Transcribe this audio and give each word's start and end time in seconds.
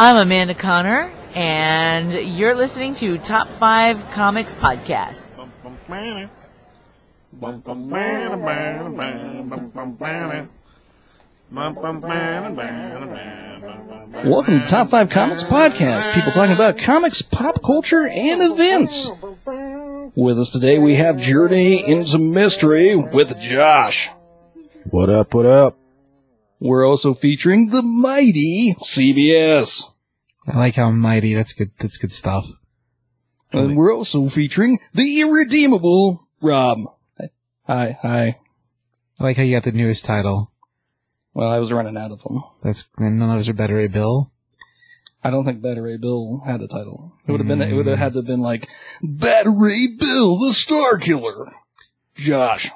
I'm 0.00 0.16
Amanda 0.16 0.54
Conner, 0.54 1.10
and 1.34 2.12
you're 2.12 2.54
listening 2.54 2.94
to 2.96 3.18
Top 3.18 3.52
5 3.52 4.12
Comics 4.12 4.54
Podcast. 4.54 5.28
Welcome 14.24 14.60
to 14.60 14.66
Top 14.68 14.88
5 14.90 15.10
Comics 15.10 15.42
Podcast. 15.42 16.14
People 16.14 16.30
talking 16.30 16.54
about 16.54 16.78
comics, 16.78 17.20
pop 17.20 17.60
culture, 17.60 18.06
and 18.06 18.40
events. 18.40 19.10
With 20.14 20.38
us 20.38 20.50
today 20.50 20.78
we 20.78 20.94
have 20.94 21.16
Journey 21.16 21.84
into 21.84 22.18
Mystery 22.18 22.94
with 22.94 23.36
Josh. 23.40 24.10
What 24.90 25.10
up, 25.10 25.34
what 25.34 25.46
up? 25.46 25.77
We're 26.60 26.86
also 26.86 27.14
featuring 27.14 27.68
the 27.70 27.82
mighty 27.82 28.74
CBS. 28.80 29.84
I 30.46 30.58
like 30.58 30.74
how 30.74 30.90
mighty, 30.90 31.34
that's 31.34 31.52
good, 31.52 31.70
that's 31.78 31.98
good 31.98 32.12
stuff. 32.12 32.46
And 33.52 33.76
we're 33.76 33.94
also 33.94 34.28
featuring 34.28 34.80
the 34.92 35.20
irredeemable 35.20 36.26
Rob. 36.40 36.78
Hi, 37.66 37.98
hi. 38.00 38.38
I 39.20 39.24
like 39.24 39.36
how 39.36 39.42
you 39.42 39.56
got 39.56 39.64
the 39.64 39.72
newest 39.72 40.04
title. 40.04 40.52
Well, 41.34 41.50
I 41.50 41.58
was 41.58 41.72
running 41.72 41.96
out 41.96 42.10
of 42.10 42.22
them. 42.22 42.42
That's, 42.62 42.88
none 42.98 43.22
of 43.22 43.38
us 43.38 43.48
are 43.48 43.54
better, 43.54 43.78
a 43.78 43.88
Bill. 43.88 44.32
I 45.22 45.30
don't 45.30 45.44
think 45.44 45.60
Beta 45.60 45.82
Ray 45.82 45.96
Bill 45.96 46.42
had 46.46 46.60
a 46.60 46.68
title. 46.68 47.12
It 47.26 47.32
would 47.32 47.40
have 47.40 47.48
been, 47.48 47.60
it 47.60 47.74
would 47.74 47.86
have 47.86 47.98
hmm. 47.98 48.02
had 48.02 48.12
to 48.12 48.20
have 48.20 48.26
been 48.26 48.40
like, 48.40 48.68
Beta 49.02 49.50
Ray 49.50 49.88
Bill, 49.98 50.38
the 50.38 50.52
Star 50.52 50.98
Killer. 50.98 51.52
Josh. 52.14 52.70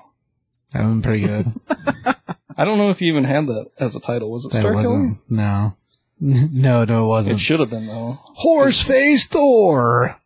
That 0.72 0.84
one 0.84 1.02
pretty 1.02 1.26
good. 1.26 1.52
I 2.62 2.64
don't 2.64 2.78
know 2.78 2.90
if 2.90 3.00
you 3.02 3.08
even 3.08 3.24
had 3.24 3.48
that 3.48 3.72
as 3.76 3.96
a 3.96 4.00
title. 4.00 4.30
Was 4.30 4.44
it 4.44 4.52
that 4.52 4.58
Star 4.58 4.72
Killer? 4.80 5.18
no. 5.28 5.76
No, 6.20 6.48
no, 6.52 6.82
it 6.82 6.90
It 6.90 7.00
wasn't. 7.00 7.34
It 7.34 7.40
should 7.40 7.58
have 7.58 7.70
been 7.70 7.88
though. 7.88 8.20
Horse 8.22 8.80
Face 8.80 9.26
Thor! 9.26 10.20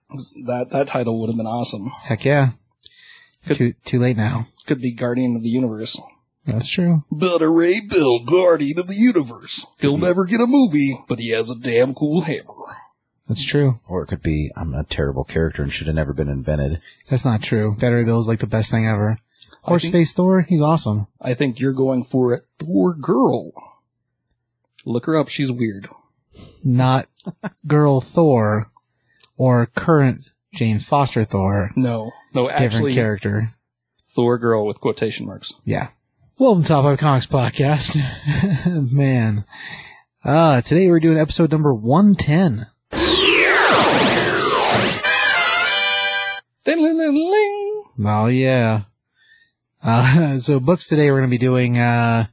That 0.44 0.68
that 0.68 0.86
title 0.86 1.18
would 1.18 1.30
have 1.30 1.38
been 1.38 1.46
awesome. 1.46 1.88
Heck 2.02 2.26
yeah. 2.26 2.50
Good. 3.46 3.56
Too, 3.56 3.72
too 3.86 3.98
late 3.98 4.18
now. 4.18 4.48
Could 4.66 4.82
be 4.82 4.90
Guardian 4.92 5.34
of 5.34 5.42
the 5.42 5.48
Universe. 5.48 5.98
That's 6.44 6.68
true. 6.68 7.04
But 7.10 7.40
Ray 7.40 7.80
Bill, 7.80 8.18
Guardian 8.22 8.80
of 8.80 8.86
the 8.86 8.96
Universe. 8.96 9.64
He'll 9.80 9.96
never 9.96 10.26
get 10.26 10.42
a 10.42 10.46
movie, 10.46 11.00
but 11.08 11.18
he 11.18 11.30
has 11.30 11.48
a 11.48 11.56
damn 11.56 11.94
cool 11.94 12.20
hammer. 12.20 12.52
That's 13.28 13.46
true. 13.46 13.80
Or 13.88 14.02
it 14.02 14.08
could 14.08 14.22
be, 14.22 14.50
I'm 14.54 14.74
a 14.74 14.84
terrible 14.84 15.24
character 15.24 15.62
and 15.62 15.72
should 15.72 15.86
have 15.86 15.96
never 15.96 16.12
been 16.12 16.28
invented. 16.28 16.82
That's 17.08 17.24
not 17.24 17.42
true. 17.42 17.76
Beta 17.80 17.96
Ray 17.96 18.04
Bill 18.04 18.20
is 18.20 18.28
like 18.28 18.40
the 18.40 18.46
best 18.46 18.70
thing 18.70 18.86
ever. 18.86 19.18
I 19.66 19.78
think- 19.78 19.94
Horseface 19.94 20.14
Thor, 20.14 20.42
he's 20.42 20.62
awesome. 20.62 21.06
I 21.20 21.34
think 21.34 21.58
you're 21.58 21.72
going 21.72 22.04
for 22.04 22.32
it. 22.34 22.46
Thor 22.58 22.94
girl. 22.94 23.52
Look 24.84 25.06
her 25.06 25.16
up. 25.16 25.28
She's 25.28 25.50
weird. 25.50 25.88
Not 26.62 27.08
girl 27.66 28.00
Thor 28.00 28.70
or 29.36 29.66
current 29.66 30.26
Jane 30.54 30.78
Foster 30.78 31.24
Thor. 31.24 31.70
No, 31.74 32.12
no, 32.34 32.48
Different 32.48 32.72
actually, 32.74 32.94
character. 32.94 33.54
Thor 34.14 34.38
girl 34.38 34.66
with 34.66 34.80
quotation 34.80 35.26
marks. 35.26 35.52
Yeah. 35.64 35.88
Welcome 36.38 36.62
to 36.62 36.68
Top 36.68 36.84
5 36.84 36.98
Comics 36.98 37.26
Podcast. 37.26 37.96
Man. 38.92 39.44
Uh, 40.24 40.60
today 40.60 40.88
we're 40.88 41.00
doing 41.00 41.18
episode 41.18 41.50
number 41.50 41.72
110. 41.74 42.66
Ding-ling-ling-ling. 46.64 47.82
Oh 48.04 48.26
yeah. 48.26 48.82
Uh, 49.86 50.38
so 50.40 50.58
books 50.58 50.88
today 50.88 51.10
we're 51.10 51.20
going 51.20 51.30
to 51.30 51.38
be 51.38 51.38
doing, 51.38 51.78
uh, 51.78 52.26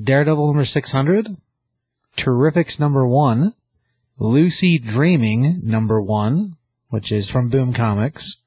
Daredevil 0.00 0.48
number 0.48 0.64
600, 0.64 1.36
Terrifics 2.16 2.80
number 2.80 3.06
1, 3.06 3.54
Lucy 4.18 4.76
Dreaming 4.76 5.60
number 5.62 6.02
1, 6.02 6.56
which 6.88 7.12
is 7.12 7.28
from 7.28 7.48
Boom 7.48 7.72
Comics. 7.72 8.38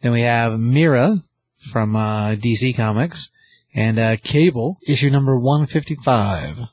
Then 0.00 0.12
we 0.12 0.20
have 0.20 0.60
Mera 0.60 1.24
from, 1.58 1.96
uh, 1.96 2.36
DC 2.36 2.76
Comics, 2.76 3.30
and, 3.74 3.98
uh, 3.98 4.16
Cable, 4.22 4.78
issue 4.86 5.10
number 5.10 5.36
155. 5.36 6.68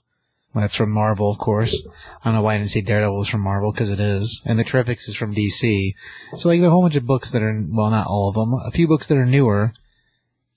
That's 0.54 0.76
from 0.76 0.92
Marvel, 0.92 1.32
of 1.32 1.40
course. 1.40 1.82
I 2.24 2.30
don't 2.30 2.36
know 2.36 2.44
why 2.44 2.54
I 2.54 2.58
didn't 2.60 2.70
say 2.70 2.82
Daredevil 2.82 3.18
was 3.18 3.28
from 3.28 3.42
Marvel, 3.42 3.72
because 3.72 3.90
it 3.90 4.00
is. 4.00 4.44
And 4.46 4.60
the 4.60 4.64
Terrifics 4.64 5.10
is 5.10 5.16
from 5.16 5.34
DC. 5.34 5.96
So 6.36 6.50
like 6.50 6.62
a 6.62 6.70
whole 6.70 6.84
bunch 6.84 6.96
of 6.96 7.08
books 7.08 7.32
that 7.32 7.42
are, 7.42 7.66
well 7.72 7.90
not 7.90 8.06
all 8.06 8.30
of 8.30 8.36
them, 8.36 8.54
a 8.54 8.70
few 8.70 8.88
books 8.88 9.08
that 9.08 9.18
are 9.18 9.26
newer. 9.26 9.74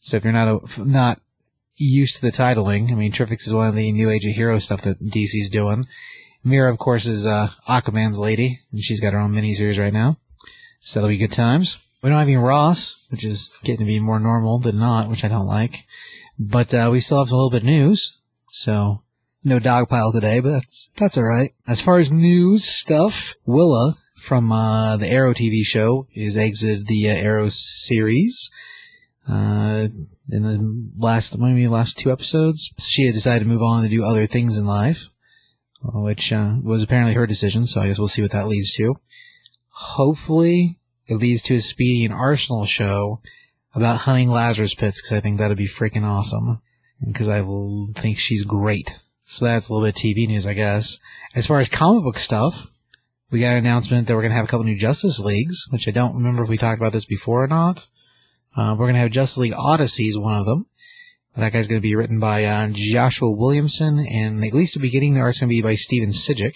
So 0.06 0.16
if 0.16 0.22
you're 0.22 0.32
not, 0.32 0.62
a, 0.78 0.84
not 0.84 1.20
used 1.74 2.14
to 2.14 2.22
the 2.22 2.30
titling, 2.30 2.92
I 2.92 2.94
mean, 2.94 3.10
Terrifics 3.10 3.44
is 3.48 3.52
one 3.52 3.66
of 3.66 3.74
the 3.74 3.90
new 3.90 4.08
age 4.08 4.24
of 4.24 4.36
hero 4.36 4.60
stuff 4.60 4.82
that 4.82 5.02
DC's 5.04 5.50
doing. 5.50 5.88
Mera, 6.44 6.70
of 6.70 6.78
course, 6.78 7.06
is, 7.06 7.26
uh, 7.26 7.50
Aquaman's 7.68 8.20
lady, 8.20 8.60
and 8.70 8.80
she's 8.80 9.00
got 9.00 9.14
her 9.14 9.18
own 9.18 9.32
miniseries 9.32 9.80
right 9.80 9.92
now. 9.92 10.16
So 10.78 11.00
that'll 11.00 11.08
be 11.08 11.16
good 11.18 11.32
times. 11.32 11.78
We 12.02 12.08
don't 12.08 12.20
have 12.20 12.28
any 12.28 12.36
Ross, 12.36 13.04
which 13.08 13.24
is 13.24 13.52
getting 13.64 13.84
to 13.84 13.84
be 13.84 13.98
more 13.98 14.20
normal 14.20 14.60
than 14.60 14.78
not, 14.78 15.10
which 15.10 15.24
I 15.24 15.28
don't 15.28 15.48
like. 15.48 15.86
But, 16.38 16.72
uh, 16.72 16.88
we 16.92 17.00
still 17.00 17.18
have 17.18 17.32
a 17.32 17.34
little 17.34 17.50
bit 17.50 17.62
of 17.62 17.64
news. 17.64 18.16
So, 18.50 19.02
no 19.42 19.58
dogpile 19.58 20.12
today, 20.12 20.38
but 20.38 20.50
that's, 20.50 20.88
that's 20.96 21.18
alright. 21.18 21.52
As 21.66 21.80
far 21.80 21.98
as 21.98 22.12
news 22.12 22.64
stuff, 22.64 23.34
Willa 23.44 23.98
from, 24.14 24.52
uh, 24.52 24.98
the 24.98 25.08
Arrow 25.08 25.34
TV 25.34 25.64
show 25.64 26.06
is 26.14 26.36
exited 26.36 26.86
the 26.86 27.10
uh, 27.10 27.14
Arrow 27.14 27.48
series. 27.48 28.52
Uh, 29.28 29.88
in 30.30 30.42
the 30.42 30.90
last, 30.96 31.36
maybe 31.38 31.66
last 31.66 31.98
two 31.98 32.12
episodes, 32.12 32.72
she 32.78 33.06
had 33.06 33.14
decided 33.14 33.40
to 33.44 33.50
move 33.50 33.62
on 33.62 33.82
to 33.82 33.88
do 33.88 34.04
other 34.04 34.26
things 34.26 34.58
in 34.58 34.66
life, 34.66 35.06
which, 35.82 36.32
uh, 36.32 36.56
was 36.62 36.82
apparently 36.82 37.14
her 37.14 37.26
decision, 37.26 37.66
so 37.66 37.80
I 37.80 37.88
guess 37.88 37.98
we'll 37.98 38.08
see 38.08 38.22
what 38.22 38.32
that 38.32 38.48
leads 38.48 38.72
to. 38.74 38.96
Hopefully, 39.70 40.78
it 41.06 41.16
leads 41.16 41.42
to 41.42 41.54
a 41.54 41.60
Speedy 41.60 42.04
and 42.04 42.14
Arsenal 42.14 42.64
show 42.64 43.20
about 43.74 44.00
hunting 44.00 44.30
Lazarus 44.30 44.74
pits, 44.74 45.00
because 45.00 45.16
I 45.16 45.20
think 45.20 45.38
that'd 45.38 45.56
be 45.56 45.68
freaking 45.68 46.04
awesome. 46.04 46.62
Because 47.04 47.28
I 47.28 47.38
l- 47.38 47.90
think 47.94 48.18
she's 48.18 48.42
great. 48.42 48.98
So 49.26 49.44
that's 49.44 49.68
a 49.68 49.72
little 49.72 49.86
bit 49.86 49.96
of 49.96 50.00
TV 50.00 50.26
news, 50.26 50.46
I 50.46 50.54
guess. 50.54 50.98
As 51.34 51.46
far 51.46 51.58
as 51.58 51.68
comic 51.68 52.04
book 52.04 52.18
stuff, 52.18 52.68
we 53.30 53.40
got 53.40 53.52
an 53.52 53.58
announcement 53.58 54.06
that 54.06 54.14
we're 54.14 54.22
going 54.22 54.30
to 54.30 54.36
have 54.36 54.44
a 54.44 54.48
couple 54.48 54.64
new 54.64 54.78
Justice 54.78 55.20
Leagues, 55.20 55.66
which 55.70 55.88
I 55.88 55.90
don't 55.90 56.14
remember 56.14 56.42
if 56.42 56.48
we 56.48 56.56
talked 56.56 56.80
about 56.80 56.92
this 56.92 57.04
before 57.04 57.42
or 57.42 57.48
not. 57.48 57.86
Uh, 58.56 58.72
we're 58.72 58.86
going 58.86 58.94
to 58.94 59.00
have 59.00 59.10
Justice 59.10 59.38
League 59.38 59.54
Odyssey 59.54 60.04
is 60.04 60.18
one 60.18 60.34
of 60.34 60.46
them. 60.46 60.66
That 61.36 61.52
guy's 61.52 61.68
going 61.68 61.80
to 61.80 61.86
be 61.86 61.94
written 61.94 62.18
by 62.18 62.44
uh, 62.44 62.68
Joshua 62.72 63.30
Williamson, 63.30 63.98
and 63.98 64.42
at 64.42 64.54
least 64.54 64.72
the 64.72 64.80
beginning, 64.80 65.12
the 65.12 65.20
art's 65.20 65.38
going 65.38 65.50
to 65.50 65.54
be 65.54 65.60
by 65.60 65.74
Steven 65.74 66.08
Sejic. 66.08 66.54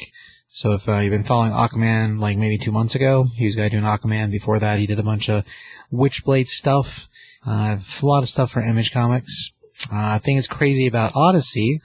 So 0.48 0.72
if 0.72 0.88
uh, 0.88 0.96
you've 0.96 1.12
been 1.12 1.22
following 1.22 1.52
Aquaman 1.52 2.18
like 2.18 2.38
maybe 2.38 2.56
two 2.56 2.72
months 2.72 2.94
ago, 2.94 3.24
he 3.34 3.44
was 3.44 3.54
the 3.54 3.60
guy 3.60 3.68
doing 3.68 3.84
Aquaman. 3.84 4.30
Before 4.30 4.58
that, 4.58 4.78
he 4.78 4.86
did 4.86 4.98
a 4.98 5.02
bunch 5.02 5.28
of 5.28 5.44
Witchblade 5.92 6.48
stuff, 6.48 7.08
uh, 7.46 7.76
a 7.78 8.06
lot 8.06 8.22
of 8.22 8.30
stuff 8.30 8.52
for 8.52 8.62
Image 8.62 8.92
Comics. 8.92 9.52
Uh, 9.92 10.18
thing 10.18 10.36
that's 10.36 10.46
crazy 10.46 10.86
about 10.86 11.14
Odyssey 11.14 11.82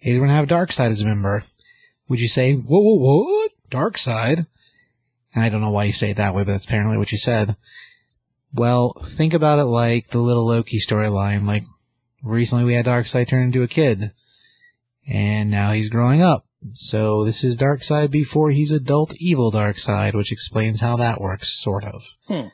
is 0.00 0.14
we're 0.16 0.26
going 0.26 0.30
to 0.30 0.34
have 0.34 0.48
Darkseid 0.48 0.90
as 0.90 1.02
a 1.02 1.06
member. 1.06 1.44
Would 2.08 2.20
you 2.20 2.28
say, 2.28 2.54
whoa, 2.54 2.80
whoa, 2.80 2.96
whoa? 2.96 3.48
Darkseid? 3.70 4.46
And 5.34 5.44
I 5.44 5.50
don't 5.50 5.60
know 5.60 5.70
why 5.70 5.84
you 5.84 5.92
say 5.92 6.10
it 6.10 6.16
that 6.16 6.34
way, 6.34 6.44
but 6.44 6.52
that's 6.52 6.64
apparently 6.64 6.96
what 6.96 7.12
you 7.12 7.18
said. 7.18 7.56
Well, 8.52 8.94
think 9.04 9.34
about 9.34 9.58
it 9.58 9.64
like 9.64 10.08
the 10.08 10.18
little 10.18 10.46
Loki 10.46 10.78
storyline. 10.78 11.46
Like, 11.46 11.64
recently 12.22 12.64
we 12.64 12.74
had 12.74 12.86
Darkseid 12.86 13.28
turn 13.28 13.44
into 13.44 13.62
a 13.62 13.68
kid. 13.68 14.12
And 15.06 15.50
now 15.50 15.72
he's 15.72 15.88
growing 15.90 16.22
up. 16.22 16.44
So 16.74 17.24
this 17.24 17.44
is 17.44 17.56
Darkseid 17.56 18.10
before 18.10 18.50
he's 18.50 18.72
adult 18.72 19.14
evil 19.16 19.52
Darkseid, 19.52 20.14
which 20.14 20.32
explains 20.32 20.80
how 20.80 20.96
that 20.96 21.20
works, 21.20 21.48
sort 21.48 21.84
of. 21.84 22.02
Hmm. 22.26 22.48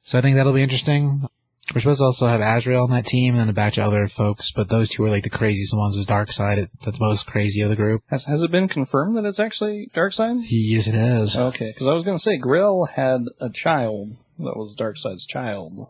So 0.00 0.18
I 0.18 0.20
think 0.20 0.36
that'll 0.36 0.52
be 0.52 0.62
interesting. 0.62 1.28
We're 1.74 1.82
supposed 1.82 1.98
to 1.98 2.04
also 2.04 2.26
have 2.26 2.40
Azrael 2.40 2.84
on 2.84 2.90
that 2.90 3.06
team 3.06 3.34
and 3.34 3.42
then 3.42 3.48
a 3.50 3.52
batch 3.52 3.76
of 3.76 3.84
other 3.84 4.08
folks, 4.08 4.50
but 4.52 4.70
those 4.70 4.88
two 4.88 5.04
are 5.04 5.10
like 5.10 5.22
the 5.22 5.30
craziest 5.30 5.76
ones 5.76 5.96
was 5.96 6.06
Darkseid, 6.06 6.70
the 6.82 6.96
most 6.98 7.26
crazy 7.26 7.60
of 7.60 7.68
the 7.68 7.76
group. 7.76 8.02
Has 8.06 8.24
has 8.24 8.42
it 8.42 8.50
been 8.50 8.68
confirmed 8.68 9.16
that 9.16 9.26
it's 9.26 9.38
actually 9.38 9.90
Darkseid? 9.94 10.46
Yes, 10.48 10.88
it 10.88 10.94
has. 10.94 11.36
Okay, 11.36 11.72
because 11.72 11.86
I 11.86 11.92
was 11.92 12.04
going 12.04 12.16
to 12.16 12.22
say 12.22 12.38
Grail 12.38 12.86
had 12.86 13.26
a 13.38 13.50
child 13.50 14.16
that 14.38 14.56
was 14.56 14.76
Darkseid's 14.76 15.24
child. 15.26 15.86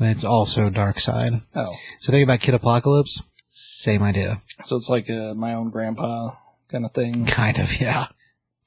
It's 0.00 0.24
also 0.24 0.68
Darkseid. 0.70 1.42
Oh, 1.54 1.76
So 2.00 2.10
think 2.12 2.24
about 2.24 2.40
Kid 2.40 2.54
Apocalypse. 2.54 3.22
Same 3.50 4.02
idea. 4.02 4.42
so 4.64 4.76
it's 4.76 4.88
like 4.88 5.08
a 5.08 5.34
my 5.36 5.54
own 5.54 5.70
grandpa 5.70 6.34
kind 6.68 6.84
of 6.84 6.92
thing. 6.92 7.26
Kind 7.26 7.58
of, 7.58 7.80
yeah. 7.80 8.06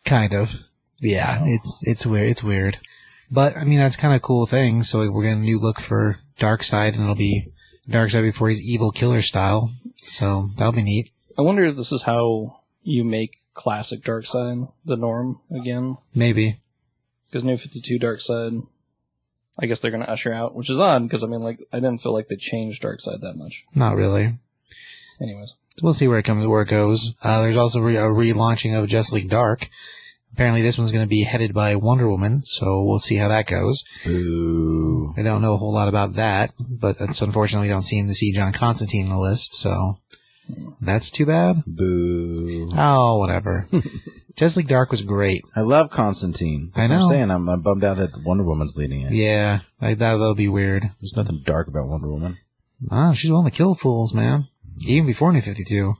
Kind 0.05 0.33
of. 0.33 0.61
Yeah, 0.99 1.43
it's, 1.45 1.81
it's 1.83 2.05
weird, 2.05 2.29
it's 2.29 2.43
weird. 2.43 2.79
But, 3.29 3.57
I 3.57 3.63
mean, 3.63 3.79
that's 3.79 3.97
kind 3.97 4.15
of 4.15 4.21
cool 4.21 4.45
thing. 4.45 4.83
So 4.83 5.09
we're 5.11 5.23
getting 5.23 5.39
a 5.39 5.41
new 5.45 5.59
look 5.59 5.79
for 5.79 6.19
Darkseid 6.39 6.93
and 6.93 7.01
it'll 7.01 7.15
be 7.15 7.51
Darkseid 7.89 8.21
before 8.21 8.49
he's 8.49 8.61
evil 8.61 8.91
killer 8.91 9.21
style. 9.21 9.71
So 10.05 10.51
that'll 10.57 10.71
be 10.73 10.83
neat. 10.83 11.11
I 11.37 11.41
wonder 11.41 11.65
if 11.65 11.75
this 11.75 11.91
is 11.91 12.03
how 12.03 12.59
you 12.83 13.03
make 13.03 13.39
classic 13.53 14.03
Darkseid 14.03 14.71
the 14.85 14.95
norm 14.95 15.39
again. 15.51 15.97
Maybe. 16.13 16.59
Because 17.27 17.43
New 17.43 17.57
52 17.57 17.99
Darkseid, 17.99 18.67
I 19.59 19.65
guess 19.65 19.79
they're 19.79 19.91
going 19.91 20.03
to 20.03 20.09
usher 20.09 20.33
out, 20.33 20.55
which 20.55 20.69
is 20.69 20.79
odd 20.79 21.03
because 21.03 21.23
I 21.23 21.27
mean, 21.27 21.41
like, 21.41 21.59
I 21.71 21.77
didn't 21.77 21.99
feel 22.01 22.13
like 22.13 22.27
they 22.27 22.35
changed 22.35 22.83
Darkseid 22.83 23.21
that 23.21 23.35
much. 23.35 23.63
Not 23.73 23.95
really. 23.95 24.37
Anyways, 25.21 25.53
We'll 25.81 25.93
see 25.93 26.07
where 26.07 26.19
it 26.19 26.23
comes, 26.23 26.45
where 26.47 26.61
it 26.61 26.69
goes. 26.69 27.13
Uh, 27.21 27.41
there's 27.41 27.57
also 27.57 27.81
re- 27.81 27.97
a 27.97 28.01
relaunching 28.01 28.77
of 28.81 28.87
Justice 28.87 29.13
League 29.13 29.29
Dark 29.29 29.69
apparently 30.35 30.61
this 30.61 30.77
one's 30.77 30.91
going 30.91 31.05
to 31.05 31.09
be 31.09 31.23
headed 31.23 31.53
by 31.53 31.77
Wonder 31.77 32.09
Woman, 32.09 32.43
so 32.43 32.83
we'll 32.83 32.99
see 32.99 33.15
how 33.15 33.29
that 33.29 33.47
goes. 33.47 33.85
Boo. 34.03 35.13
I 35.15 35.23
don't 35.23 35.41
know 35.41 35.53
a 35.53 35.57
whole 35.57 35.73
lot 35.73 35.87
about 35.87 36.15
that, 36.15 36.53
but 36.59 36.97
it's 36.99 37.21
unfortunately 37.21 37.69
we 37.69 37.73
don't 37.73 37.81
seem 37.81 38.09
to 38.09 38.13
see 38.13 38.33
John 38.33 38.51
Constantine 38.51 39.05
in 39.05 39.11
the 39.11 39.17
list, 39.17 39.55
so 39.55 39.99
that's 40.81 41.09
too 41.09 41.25
bad. 41.25 41.63
Boo. 41.65 42.69
Oh, 42.75 43.17
whatever. 43.19 43.69
Justice 44.35 44.57
League 44.57 44.67
Dark 44.67 44.91
was 44.91 45.01
great. 45.03 45.43
I 45.55 45.61
love 45.61 45.89
Constantine. 45.91 46.71
I 46.75 46.81
That's 46.87 46.89
what 46.91 46.97
know. 46.97 47.03
I'm 47.05 47.09
saying. 47.09 47.31
I'm, 47.31 47.47
I'm 47.49 47.61
bummed 47.61 47.83
out 47.85 47.97
that 47.97 48.21
Wonder 48.23 48.43
Woman's 48.43 48.75
leading 48.75 49.01
it. 49.01 49.13
Yeah, 49.13 49.61
like 49.81 49.97
that, 49.99 50.17
that'll 50.17 50.35
be 50.35 50.49
weird. 50.49 50.91
There's 50.99 51.15
nothing 51.15 51.41
dark 51.45 51.67
about 51.67 51.87
Wonder 51.87 52.09
Woman. 52.09 52.37
Ah, 52.91 53.13
she's 53.13 53.31
willing 53.31 53.49
to 53.49 53.55
kill 53.55 53.75
fools, 53.75 54.13
man. 54.13 54.47
Even 54.85 55.07
before 55.07 55.31
New 55.31 55.41
52. 55.41 55.93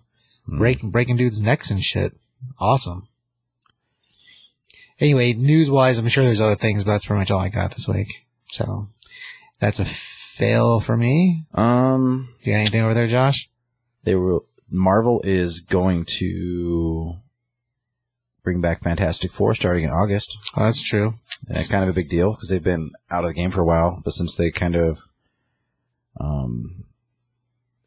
Breaking, 0.47 0.91
breaking 0.91 1.15
dudes' 1.17 1.39
necks 1.39 1.71
and 1.71 1.81
shit. 1.81 2.13
Awesome. 2.59 3.07
Anyway, 4.99 5.33
news-wise, 5.33 5.97
I'm 5.97 6.07
sure 6.07 6.23
there's 6.23 6.41
other 6.41 6.55
things, 6.55 6.83
but 6.83 6.91
that's 6.91 7.05
pretty 7.05 7.19
much 7.19 7.31
all 7.31 7.39
I 7.39 7.49
got 7.49 7.71
this 7.71 7.87
week. 7.87 8.07
So, 8.47 8.87
that's 9.59 9.79
a 9.79 9.85
fail 9.85 10.79
for 10.79 10.95
me. 10.95 11.45
Um, 11.53 12.29
You 12.43 12.53
got 12.53 12.59
anything 12.59 12.81
over 12.81 12.93
there, 12.93 13.07
Josh? 13.07 13.49
they 14.03 14.13
were 14.15 14.41
Marvel 14.69 15.21
is 15.23 15.61
going 15.61 16.05
to 16.05 17.15
bring 18.45 18.61
back 18.61 18.81
Fantastic 18.83 19.31
Four 19.33 19.53
starting 19.55 19.83
in 19.83 19.89
August. 19.89 20.37
Oh, 20.55 20.63
that's 20.63 20.81
true. 20.81 21.15
And 21.49 21.57
it's 21.57 21.67
kind 21.67 21.83
of 21.83 21.89
a 21.89 21.93
big 21.93 22.09
deal 22.09 22.31
because 22.31 22.47
they've 22.49 22.63
been 22.63 22.91
out 23.11 23.25
of 23.25 23.29
the 23.29 23.33
game 23.33 23.51
for 23.51 23.59
a 23.61 23.65
while, 23.65 24.01
but 24.05 24.11
since 24.13 24.35
they 24.37 24.51
kind 24.51 24.75
of 24.75 24.99
um 26.19 26.75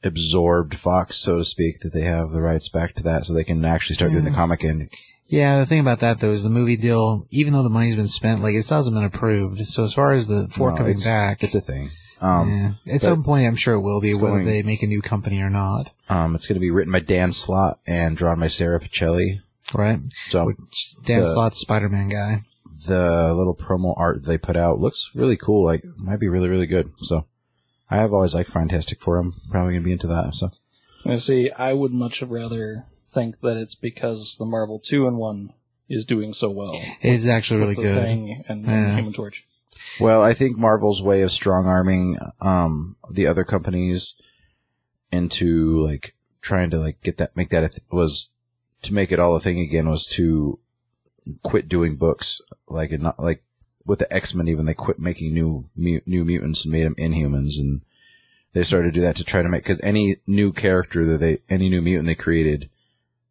absorbed 0.05 0.79
Fox, 0.79 1.17
so 1.17 1.39
to 1.39 1.45
speak, 1.45 1.81
that 1.81 1.93
they 1.93 2.03
have 2.03 2.31
the 2.31 2.41
rights 2.43 2.69
back 2.69 2.95
to 2.95 3.03
that, 3.05 3.25
so 3.25 3.33
they 3.35 3.45
can 3.45 3.65
actually 3.65 3.95
start 3.95 4.13
doing 4.13 4.25
the 4.25 4.31
comic 4.31 4.63
and 4.63 4.89
Yeah, 5.27 5.59
the 5.59 5.67
thing 5.67 5.81
about 5.81 6.01
that 6.01 6.21
though 6.21 6.31
is 6.31 6.43
the 6.43 6.51
movie 6.51 6.77
deal, 6.77 7.27
even 7.31 7.53
though 7.53 7.63
the 7.63 7.69
money's 7.69 7.97
been 7.97 8.09
spent, 8.09 8.43
like 8.43 8.55
it 8.55 8.63
still 8.65 8.79
hasn't 8.79 8.95
been 8.97 9.05
approved. 9.05 9.67
So 9.67 9.83
as 9.83 9.95
far 9.95 10.13
as 10.13 10.27
the 10.29 10.49
four 10.49 10.71
No, 10.71 10.77
coming 10.77 10.93
it's, 10.93 11.05
back, 11.05 11.43
It's 11.43 11.55
a 11.55 11.61
thing. 11.61 11.91
Um, 12.21 12.77
yeah, 12.85 12.95
at 12.95 13.03
some 13.03 13.23
point 13.23 13.47
I'm 13.47 13.55
sure 13.55 13.75
it 13.75 13.81
will 13.81 14.01
be, 14.01 14.13
whether 14.15 14.37
going- 14.37 14.47
they 14.47 14.63
make 14.65 14.83
a 14.83 14.89
new 14.89 15.01
company 15.01 15.41
or 15.41 15.51
not. 15.51 15.93
um, 16.09 16.35
it's 16.35 16.47
going 16.47 16.57
to 16.57 16.61
be 16.61 16.71
written 16.71 16.93
by 16.93 16.99
Dan 17.01 17.31
Slott 17.33 17.79
and 17.87 18.17
drawn 18.17 18.41
by 18.41 18.49
Sara 18.49 18.81
Pichelli. 18.81 19.41
Right? 19.75 20.01
So 20.29 20.47
Which 20.47 20.95
Dan 21.05 21.21
the- 21.21 21.27
Slott's 21.27 21.61
Spider-Man 21.61 22.09
guy. 22.09 22.45
the 22.87 23.35
little 23.37 23.55
promo 23.57 23.95
art 23.99 24.25
they 24.25 24.39
put 24.39 24.57
out 24.57 24.81
looks 24.81 25.11
really 25.15 25.37
cool. 25.37 25.65
Like, 25.65 25.85
might 25.97 26.21
be 26.21 26.29
really, 26.29 26.49
really 26.49 26.67
good. 26.67 26.89
So, 27.01 27.27
I 27.91 27.97
have 27.97 28.13
always 28.13 28.35
liked 28.35 28.51
Fantastic 28.51 29.01
Four. 29.03 29.19
I'm 29.19 29.35
probably 29.51 29.75
gonna 29.75 29.85
be 29.85 29.93
into 29.93 30.07
that. 30.09 30.35
So, 30.35 30.51
And 31.05 31.21
see, 31.21 31.51
I 31.53 31.73
would 31.73 31.93
much 31.93 32.23
rather 32.23 32.87
think 33.07 33.41
that 33.41 33.57
it's 33.57 33.75
because 33.75 34.37
the 34.39 34.45
Marvel 34.47 34.79
two 34.79 35.07
in 35.07 35.17
one 35.17 35.53
is 35.89 36.05
doing 36.05 36.33
so 36.35 36.51
well. 36.51 36.79
It's 37.01 37.27
actually 37.27 37.61
really 37.61 37.75
with 37.77 37.85
the 37.87 37.93
good. 37.95 38.03
Thing 38.03 38.45
and, 38.49 38.65
and 38.67 38.89
Yeah. 38.89 38.95
Human 38.97 39.13
Torch. 39.15 39.47
well, 40.01 40.23
I 40.23 40.35
think 40.35 40.57
Marvel's 40.59 41.03
way 41.03 41.23
of 41.23 41.33
strong 41.33 41.67
arming 41.67 42.19
um 42.41 42.97
the 43.11 43.27
other 43.27 43.45
companies 43.45 44.15
into 45.11 45.79
like 45.85 46.15
trying 46.43 46.71
to 46.71 46.79
like 46.79 47.01
get 47.03 47.17
that 47.19 47.37
make 47.37 47.51
that 47.51 47.73
was 47.91 48.29
to 48.83 48.95
make 48.95 49.13
it 49.13 49.19
all 49.19 49.37
a 49.37 49.41
thing 49.41 49.61
again 49.61 49.89
was 49.89 50.07
to 50.07 50.59
quit 51.43 51.69
doing 51.69 51.97
books 51.97 52.41
like 52.69 52.91
and 52.91 53.03
not 53.03 53.19
like 53.19 53.43
with 53.85 53.99
the 53.99 54.13
X 54.13 54.35
Men 54.35 54.49
even 54.49 54.67
they 54.67 54.75
quit 54.75 54.99
making 54.99 55.35
new 55.35 55.65
new 55.77 56.25
mutants 56.25 56.65
and 56.65 56.73
made 56.73 56.85
them 56.85 56.95
Inhumans 56.97 57.59
and 57.59 57.83
they 58.53 58.63
started 58.63 58.89
to 58.89 59.01
do 59.01 59.03
that 59.03 59.17
to 59.17 59.25
try 59.25 59.43
to 59.43 59.49
make 59.49 59.63
because 59.63 59.81
any 59.83 60.17
new 60.27 60.53
character 60.53 61.07
that 61.07 61.19
they 61.19 61.39
any 61.49 61.69
new 61.69 61.83
mutant 61.83 62.07
they 62.07 62.15
created 62.15 62.71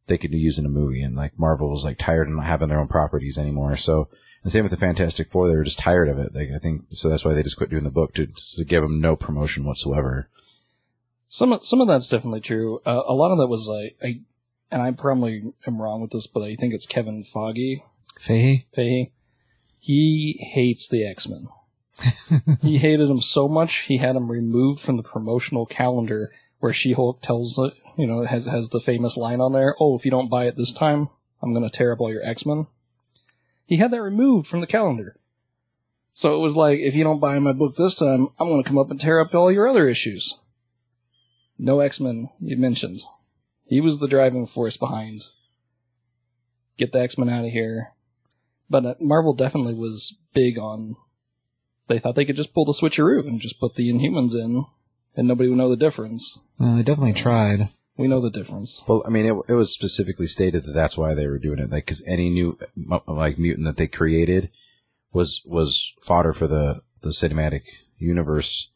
they 0.07 0.17
could 0.17 0.33
use 0.33 0.57
in 0.57 0.65
a 0.65 0.69
movie 0.69 1.01
and 1.01 1.15
like 1.15 1.37
Marvel 1.39 1.69
was 1.69 1.83
like 1.83 1.97
tired 1.97 2.27
of 2.27 2.35
not 2.35 2.45
having 2.45 2.69
their 2.69 2.79
own 2.79 2.87
properties 2.87 3.37
anymore 3.37 3.75
so 3.75 4.07
the 4.43 4.51
same 4.51 4.63
with 4.63 4.71
the 4.71 4.77
Fantastic 4.77 5.31
Four 5.31 5.49
they 5.49 5.55
were 5.55 5.63
just 5.63 5.79
tired 5.79 6.07
of 6.07 6.19
it 6.19 6.33
they, 6.33 6.53
I 6.53 6.59
think 6.59 6.85
so 6.91 7.09
that's 7.09 7.25
why 7.25 7.33
they 7.33 7.43
just 7.43 7.57
quit 7.57 7.69
doing 7.69 7.83
the 7.83 7.89
book 7.89 8.13
to 8.15 8.27
to 8.55 8.63
give 8.63 8.83
them 8.83 9.01
no 9.01 9.15
promotion 9.15 9.63
whatsoever 9.63 10.29
Some 11.29 11.59
some 11.61 11.81
of 11.81 11.87
that's 11.87 12.07
definitely 12.07 12.41
true. 12.41 12.79
Uh, 12.85 13.03
a 13.05 13.13
lot 13.13 13.31
of 13.31 13.37
that 13.39 13.47
was 13.47 13.67
like, 13.67 13.97
I, 14.01 14.21
and 14.71 14.81
I 14.81 14.91
probably 14.91 15.53
am 15.65 15.81
wrong 15.81 16.01
with 16.01 16.11
this, 16.11 16.27
but 16.27 16.43
I 16.43 16.55
think 16.55 16.73
it's 16.73 16.85
Kevin 16.85 17.23
Foggy, 17.23 17.83
Fahey? 18.19 18.67
Fahey. 18.73 19.11
He 19.79 20.37
hates 20.53 20.87
the 20.87 21.05
X 21.05 21.27
Men. 21.27 21.47
he 22.61 22.77
hated 22.77 23.09
them 23.09 23.21
so 23.21 23.47
much 23.47 23.79
he 23.79 23.97
had 23.97 24.15
them 24.15 24.29
removed 24.29 24.79
from 24.79 24.97
the 24.97 25.03
promotional 25.03 25.65
calendar 25.65 26.31
where 26.59 26.73
She 26.73 26.93
Hulk 26.93 27.21
tells 27.21 27.57
it, 27.57 27.73
you 27.97 28.05
know, 28.05 28.23
has 28.23 28.45
has 28.45 28.69
the 28.69 28.79
famous 28.79 29.17
line 29.17 29.41
on 29.41 29.53
there. 29.53 29.75
Oh, 29.79 29.95
if 29.95 30.05
you 30.05 30.11
don't 30.11 30.29
buy 30.29 30.45
it 30.45 30.55
this 30.55 30.73
time, 30.73 31.09
I'm 31.41 31.53
gonna 31.53 31.69
tear 31.69 31.91
up 31.91 31.99
all 31.99 32.11
your 32.11 32.25
X 32.25 32.45
Men. 32.45 32.67
He 33.65 33.77
had 33.77 33.91
that 33.91 34.01
removed 34.01 34.47
from 34.47 34.61
the 34.61 34.67
calendar. 34.67 35.15
So 36.13 36.35
it 36.35 36.39
was 36.39 36.55
like, 36.55 36.79
if 36.79 36.95
you 36.95 37.03
don't 37.03 37.19
buy 37.19 37.37
my 37.37 37.51
book 37.53 37.75
this 37.75 37.93
time, 37.95 38.29
I'm 38.39 38.49
gonna 38.49 38.63
come 38.63 38.77
up 38.77 38.89
and 38.89 38.99
tear 38.99 39.19
up 39.19 39.33
all 39.35 39.51
your 39.51 39.67
other 39.67 39.87
issues. 39.87 40.37
No 41.59 41.79
X 41.79 41.99
Men 41.99 42.29
you 42.39 42.57
mentioned. 42.57 43.01
He 43.67 43.81
was 43.81 43.99
the 43.99 44.07
driving 44.07 44.47
force 44.47 44.77
behind. 44.77 45.25
Get 46.77 46.91
the 46.91 46.99
X 46.99 47.17
Men 47.17 47.29
out 47.29 47.45
of 47.45 47.51
here. 47.51 47.93
But 48.69 48.85
uh, 48.85 48.95
Marvel 48.99 49.33
definitely 49.33 49.73
was 49.73 50.17
big 50.33 50.57
on. 50.57 50.95
They 51.87 51.99
thought 51.99 52.15
they 52.15 52.25
could 52.25 52.35
just 52.35 52.53
pull 52.53 52.65
the 52.65 52.73
switcheroo 52.73 53.25
and 53.27 53.39
just 53.39 53.59
put 53.59 53.75
the 53.75 53.89
Inhumans 53.89 54.33
in, 54.33 54.65
and 55.15 55.27
nobody 55.27 55.49
would 55.49 55.57
know 55.57 55.69
the 55.69 55.77
difference. 55.77 56.37
Uh, 56.59 56.75
they 56.75 56.83
definitely 56.83 57.13
tried. 57.13 57.69
We 57.95 58.07
know 58.07 58.21
the 58.21 58.29
difference. 58.29 58.83
Well, 58.87 59.03
I 59.05 59.09
mean, 59.09 59.25
it, 59.25 59.35
it 59.47 59.53
was 59.53 59.73
specifically 59.73 60.27
stated 60.27 60.65
that 60.65 60.73
that's 60.73 60.97
why 60.97 61.13
they 61.13 61.27
were 61.27 61.39
doing 61.39 61.59
it, 61.59 61.71
like 61.71 61.85
because 61.85 62.03
any 62.05 62.29
new 62.29 62.59
like 63.07 63.39
mutant 63.39 63.65
that 63.65 63.77
they 63.77 63.87
created 63.87 64.49
was 65.11 65.41
was 65.45 65.93
fodder 66.01 66.33
for 66.33 66.45
the 66.45 66.81
the 67.01 67.09
cinematic 67.09 67.63
universe 67.97 68.69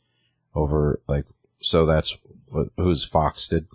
over 0.56 1.02
like 1.08 1.26
so 1.60 1.86
that's 1.86 2.18
what 2.48 2.70
who's 2.78 3.04
Fox 3.04 3.48
did. 3.48 3.68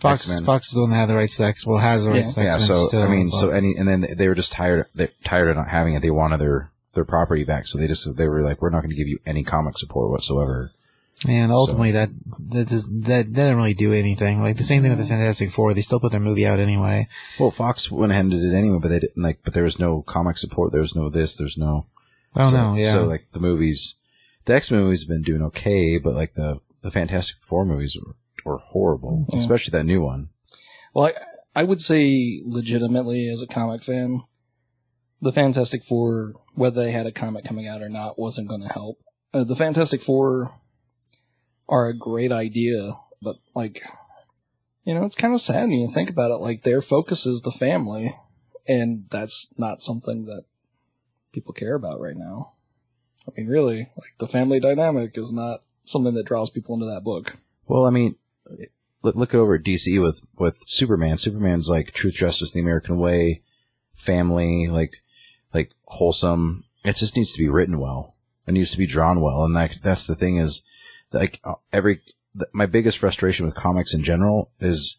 Fox, 0.00 0.28
X-Men. 0.28 0.44
Fox 0.44 0.68
is 0.68 0.74
the 0.74 0.80
one 0.80 0.90
that 0.90 0.96
had 0.96 1.08
the 1.08 1.14
right 1.14 1.30
sex. 1.30 1.66
Well, 1.66 1.78
has 1.78 2.04
the 2.04 2.10
right 2.10 2.18
Yeah. 2.18 2.24
sex. 2.24 2.46
yeah, 2.46 2.56
so 2.58 2.74
still, 2.74 3.02
I 3.02 3.08
mean, 3.08 3.28
but- 3.30 3.40
so 3.40 3.50
any 3.50 3.76
and 3.76 3.86
then 3.88 4.06
they 4.16 4.28
were 4.28 4.34
just 4.34 4.52
tired 4.52 4.86
they 4.94 5.08
tired 5.24 5.50
of 5.50 5.56
not 5.56 5.68
having 5.68 5.94
it. 5.94 6.02
They 6.02 6.10
wanted 6.10 6.40
their 6.40 6.70
their 6.94 7.04
property 7.04 7.44
back, 7.44 7.66
so 7.66 7.78
they 7.78 7.86
just 7.86 8.16
they 8.16 8.26
were 8.26 8.42
like, 8.42 8.60
we're 8.60 8.70
not 8.70 8.80
going 8.80 8.90
to 8.90 8.96
give 8.96 9.08
you 9.08 9.18
any 9.26 9.44
comic 9.44 9.78
support 9.78 10.10
whatsoever. 10.10 10.72
And 11.28 11.52
ultimately, 11.52 11.92
that 11.92 12.08
that 12.48 12.68
does, 12.68 12.88
that 12.88 13.04
that 13.04 13.34
didn't 13.34 13.56
really 13.56 13.74
do 13.74 13.92
anything. 13.92 14.40
Like 14.40 14.56
the 14.56 14.64
same 14.64 14.80
thing 14.80 14.90
with 14.90 14.98
the 14.98 15.04
mm-hmm. 15.04 15.20
Fantastic 15.20 15.50
Four, 15.50 15.74
they 15.74 15.82
still 15.82 16.00
put 16.00 16.12
their 16.12 16.20
movie 16.20 16.46
out 16.46 16.60
anyway. 16.60 17.08
Well, 17.38 17.50
Fox 17.50 17.90
went 17.90 18.12
ahead 18.12 18.24
and 18.24 18.30
did 18.30 18.42
it 18.42 18.56
anyway, 18.56 18.78
but 18.80 18.88
they 18.88 19.00
didn't 19.00 19.22
like. 19.22 19.40
But 19.44 19.52
there 19.52 19.64
was 19.64 19.78
no 19.78 20.00
comic 20.02 20.38
support. 20.38 20.72
There 20.72 20.80
was 20.80 20.96
no 20.96 21.10
this. 21.10 21.36
There's 21.36 21.58
no. 21.58 21.86
Oh 22.36 22.50
so, 22.50 22.56
no, 22.56 22.74
yeah, 22.74 22.92
So 22.92 23.04
like 23.06 23.26
the 23.32 23.40
movies, 23.40 23.96
the 24.46 24.54
X 24.54 24.70
Men 24.70 24.80
movies 24.80 25.02
have 25.02 25.08
been 25.08 25.22
doing 25.22 25.42
okay, 25.42 25.98
but 25.98 26.14
like 26.14 26.34
the 26.34 26.60
the 26.80 26.90
Fantastic 26.90 27.36
Four 27.42 27.66
movies 27.66 27.98
were, 28.00 28.14
were 28.44 28.58
horrible, 28.58 29.26
Yeah. 29.32 29.38
especially 29.38 29.72
that 29.72 29.84
new 29.84 30.02
one. 30.02 30.28
Well, 30.94 31.06
I, 31.06 31.60
I 31.60 31.64
would 31.64 31.80
say 31.80 32.40
legitimately 32.44 33.28
as 33.28 33.42
a 33.42 33.46
comic 33.46 33.82
fan, 33.82 34.22
the 35.20 35.32
Fantastic 35.32 35.82
Four, 35.84 36.34
whether 36.54 36.82
they 36.82 36.92
had 36.92 37.06
a 37.06 37.12
comic 37.12 37.44
coming 37.44 37.66
out 37.68 37.82
or 37.82 37.88
not, 37.88 38.18
wasn't 38.18 38.48
going 38.48 38.62
to 38.62 38.68
help. 38.72 38.98
Uh, 39.34 39.44
the 39.44 39.56
Fantastic 39.56 40.00
Four 40.02 40.52
are 41.68 41.86
a 41.88 41.96
great 41.96 42.32
idea, 42.32 42.94
but 43.22 43.36
like, 43.54 43.82
you 44.84 44.94
know, 44.94 45.04
it's 45.04 45.14
kind 45.14 45.34
of 45.34 45.40
sad 45.40 45.62
when 45.68 45.72
you 45.72 45.88
think 45.90 46.10
about 46.10 46.30
it. 46.30 46.36
Like 46.36 46.62
their 46.62 46.82
focus 46.82 47.26
is 47.26 47.42
the 47.42 47.52
family, 47.52 48.16
and 48.66 49.04
that's 49.10 49.48
not 49.58 49.82
something 49.82 50.24
that 50.26 50.44
people 51.32 51.52
care 51.52 51.74
about 51.74 52.00
right 52.00 52.16
now. 52.16 52.52
I 53.28 53.32
mean, 53.36 53.46
really, 53.48 53.90
like 53.96 54.14
the 54.18 54.26
family 54.26 54.58
dynamic 54.58 55.16
is 55.16 55.32
not 55.32 55.62
something 55.84 56.14
that 56.14 56.26
draws 56.26 56.50
people 56.50 56.74
into 56.74 56.86
that 56.86 57.04
book. 57.04 57.36
Well, 57.66 57.84
I 57.84 57.90
mean, 57.90 58.16
look, 59.02 59.34
over 59.34 59.54
at 59.54 59.62
DC 59.62 60.00
with 60.00 60.20
with 60.38 60.56
Superman. 60.66 61.18
Superman's 61.18 61.68
like 61.68 61.92
truth, 61.92 62.14
justice, 62.14 62.52
the 62.52 62.60
American 62.60 62.98
way, 62.98 63.42
family, 63.94 64.68
like 64.68 65.02
like 65.52 65.72
wholesome. 65.84 66.64
It 66.84 66.96
just 66.96 67.16
needs 67.16 67.32
to 67.32 67.38
be 67.38 67.48
written 67.48 67.78
well. 67.78 68.16
It 68.46 68.52
needs 68.52 68.70
to 68.72 68.78
be 68.78 68.86
drawn 68.86 69.20
well, 69.20 69.44
and 69.44 69.54
that 69.56 69.76
that's 69.82 70.06
the 70.06 70.16
thing 70.16 70.38
is, 70.38 70.62
like 71.12 71.40
uh, 71.44 71.54
every 71.72 72.00
my 72.52 72.66
biggest 72.66 72.98
frustration 72.98 73.44
with 73.44 73.54
comics 73.54 73.94
in 73.94 74.02
general 74.02 74.50
is 74.60 74.98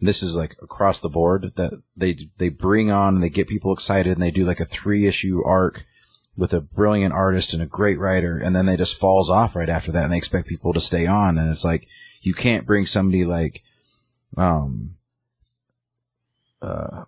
this 0.00 0.22
is 0.22 0.36
like 0.36 0.56
across 0.62 1.00
the 1.00 1.08
board 1.08 1.52
that 1.56 1.82
they 1.96 2.28
they 2.38 2.48
bring 2.48 2.90
on 2.90 3.14
and 3.14 3.22
they 3.22 3.30
get 3.30 3.48
people 3.48 3.72
excited 3.72 4.12
and 4.12 4.22
they 4.22 4.30
do 4.30 4.44
like 4.44 4.60
a 4.60 4.64
three 4.64 5.06
issue 5.06 5.42
arc 5.44 5.84
with 6.38 6.54
a 6.54 6.60
brilliant 6.60 7.12
artist 7.12 7.52
and 7.52 7.60
a 7.62 7.66
great 7.66 7.98
writer 7.98 8.38
and 8.38 8.54
then 8.56 8.64
they 8.64 8.76
just 8.76 8.98
falls 8.98 9.28
off 9.28 9.54
right 9.56 9.68
after 9.68 9.92
that 9.92 10.04
and 10.04 10.12
they 10.12 10.16
expect 10.16 10.46
people 10.48 10.72
to 10.72 10.80
stay 10.80 11.04
on 11.04 11.36
and 11.36 11.50
it's 11.50 11.64
like 11.64 11.86
you 12.22 12.32
can't 12.32 12.64
bring 12.64 12.86
somebody 12.86 13.24
like 13.24 13.62
um 14.36 14.94
uh 16.62 17.04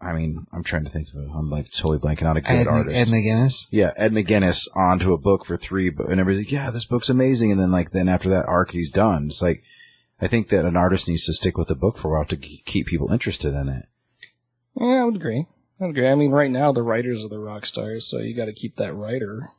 I 0.00 0.12
mean 0.12 0.46
I'm 0.52 0.62
trying 0.62 0.84
to 0.84 0.90
think 0.90 1.08
of 1.08 1.22
it. 1.22 1.30
I'm 1.34 1.50
like 1.50 1.70
totally 1.70 1.98
blanking 1.98 2.24
out 2.24 2.36
a 2.36 2.40
good 2.42 2.52
Ed, 2.52 2.66
artist. 2.66 2.96
Ed 2.96 3.08
McGuinness. 3.08 3.66
yeah, 3.70 3.92
Ed 3.96 4.12
McGuinness 4.12 4.68
onto 4.74 5.12
a 5.14 5.18
book 5.18 5.44
for 5.46 5.56
three, 5.56 5.88
but 5.90 6.08
and 6.08 6.20
everybody's 6.20 6.46
like, 6.46 6.52
yeah, 6.52 6.70
this 6.70 6.84
book's 6.84 7.08
amazing. 7.08 7.50
And 7.50 7.60
then 7.60 7.70
like, 7.70 7.90
then 7.92 8.08
after 8.08 8.28
that 8.30 8.46
arc, 8.46 8.72
he's 8.72 8.90
done. 8.90 9.28
It's 9.28 9.40
like, 9.40 9.62
I 10.20 10.26
think 10.26 10.48
that 10.50 10.66
an 10.66 10.76
artist 10.76 11.08
needs 11.08 11.24
to 11.26 11.32
stick 11.32 11.56
with 11.56 11.68
the 11.68 11.74
book 11.74 11.96
for 11.96 12.08
a 12.08 12.10
while 12.18 12.26
to 12.26 12.36
k- 12.36 12.62
keep 12.66 12.88
people 12.88 13.10
interested 13.10 13.54
in 13.54 13.68
it. 13.70 13.86
Yeah, 14.76 15.00
I 15.00 15.04
would 15.04 15.16
agree. 15.16 15.46
I 15.80 15.86
agree. 15.86 16.08
I 16.08 16.14
mean, 16.14 16.30
right 16.30 16.50
now 16.50 16.72
the 16.72 16.82
writers 16.82 17.24
are 17.24 17.28
the 17.28 17.38
rock 17.38 17.64
stars, 17.64 18.06
so 18.06 18.18
you 18.18 18.34
got 18.34 18.46
to 18.46 18.52
keep 18.52 18.76
that 18.76 18.94
writer. 18.94 19.50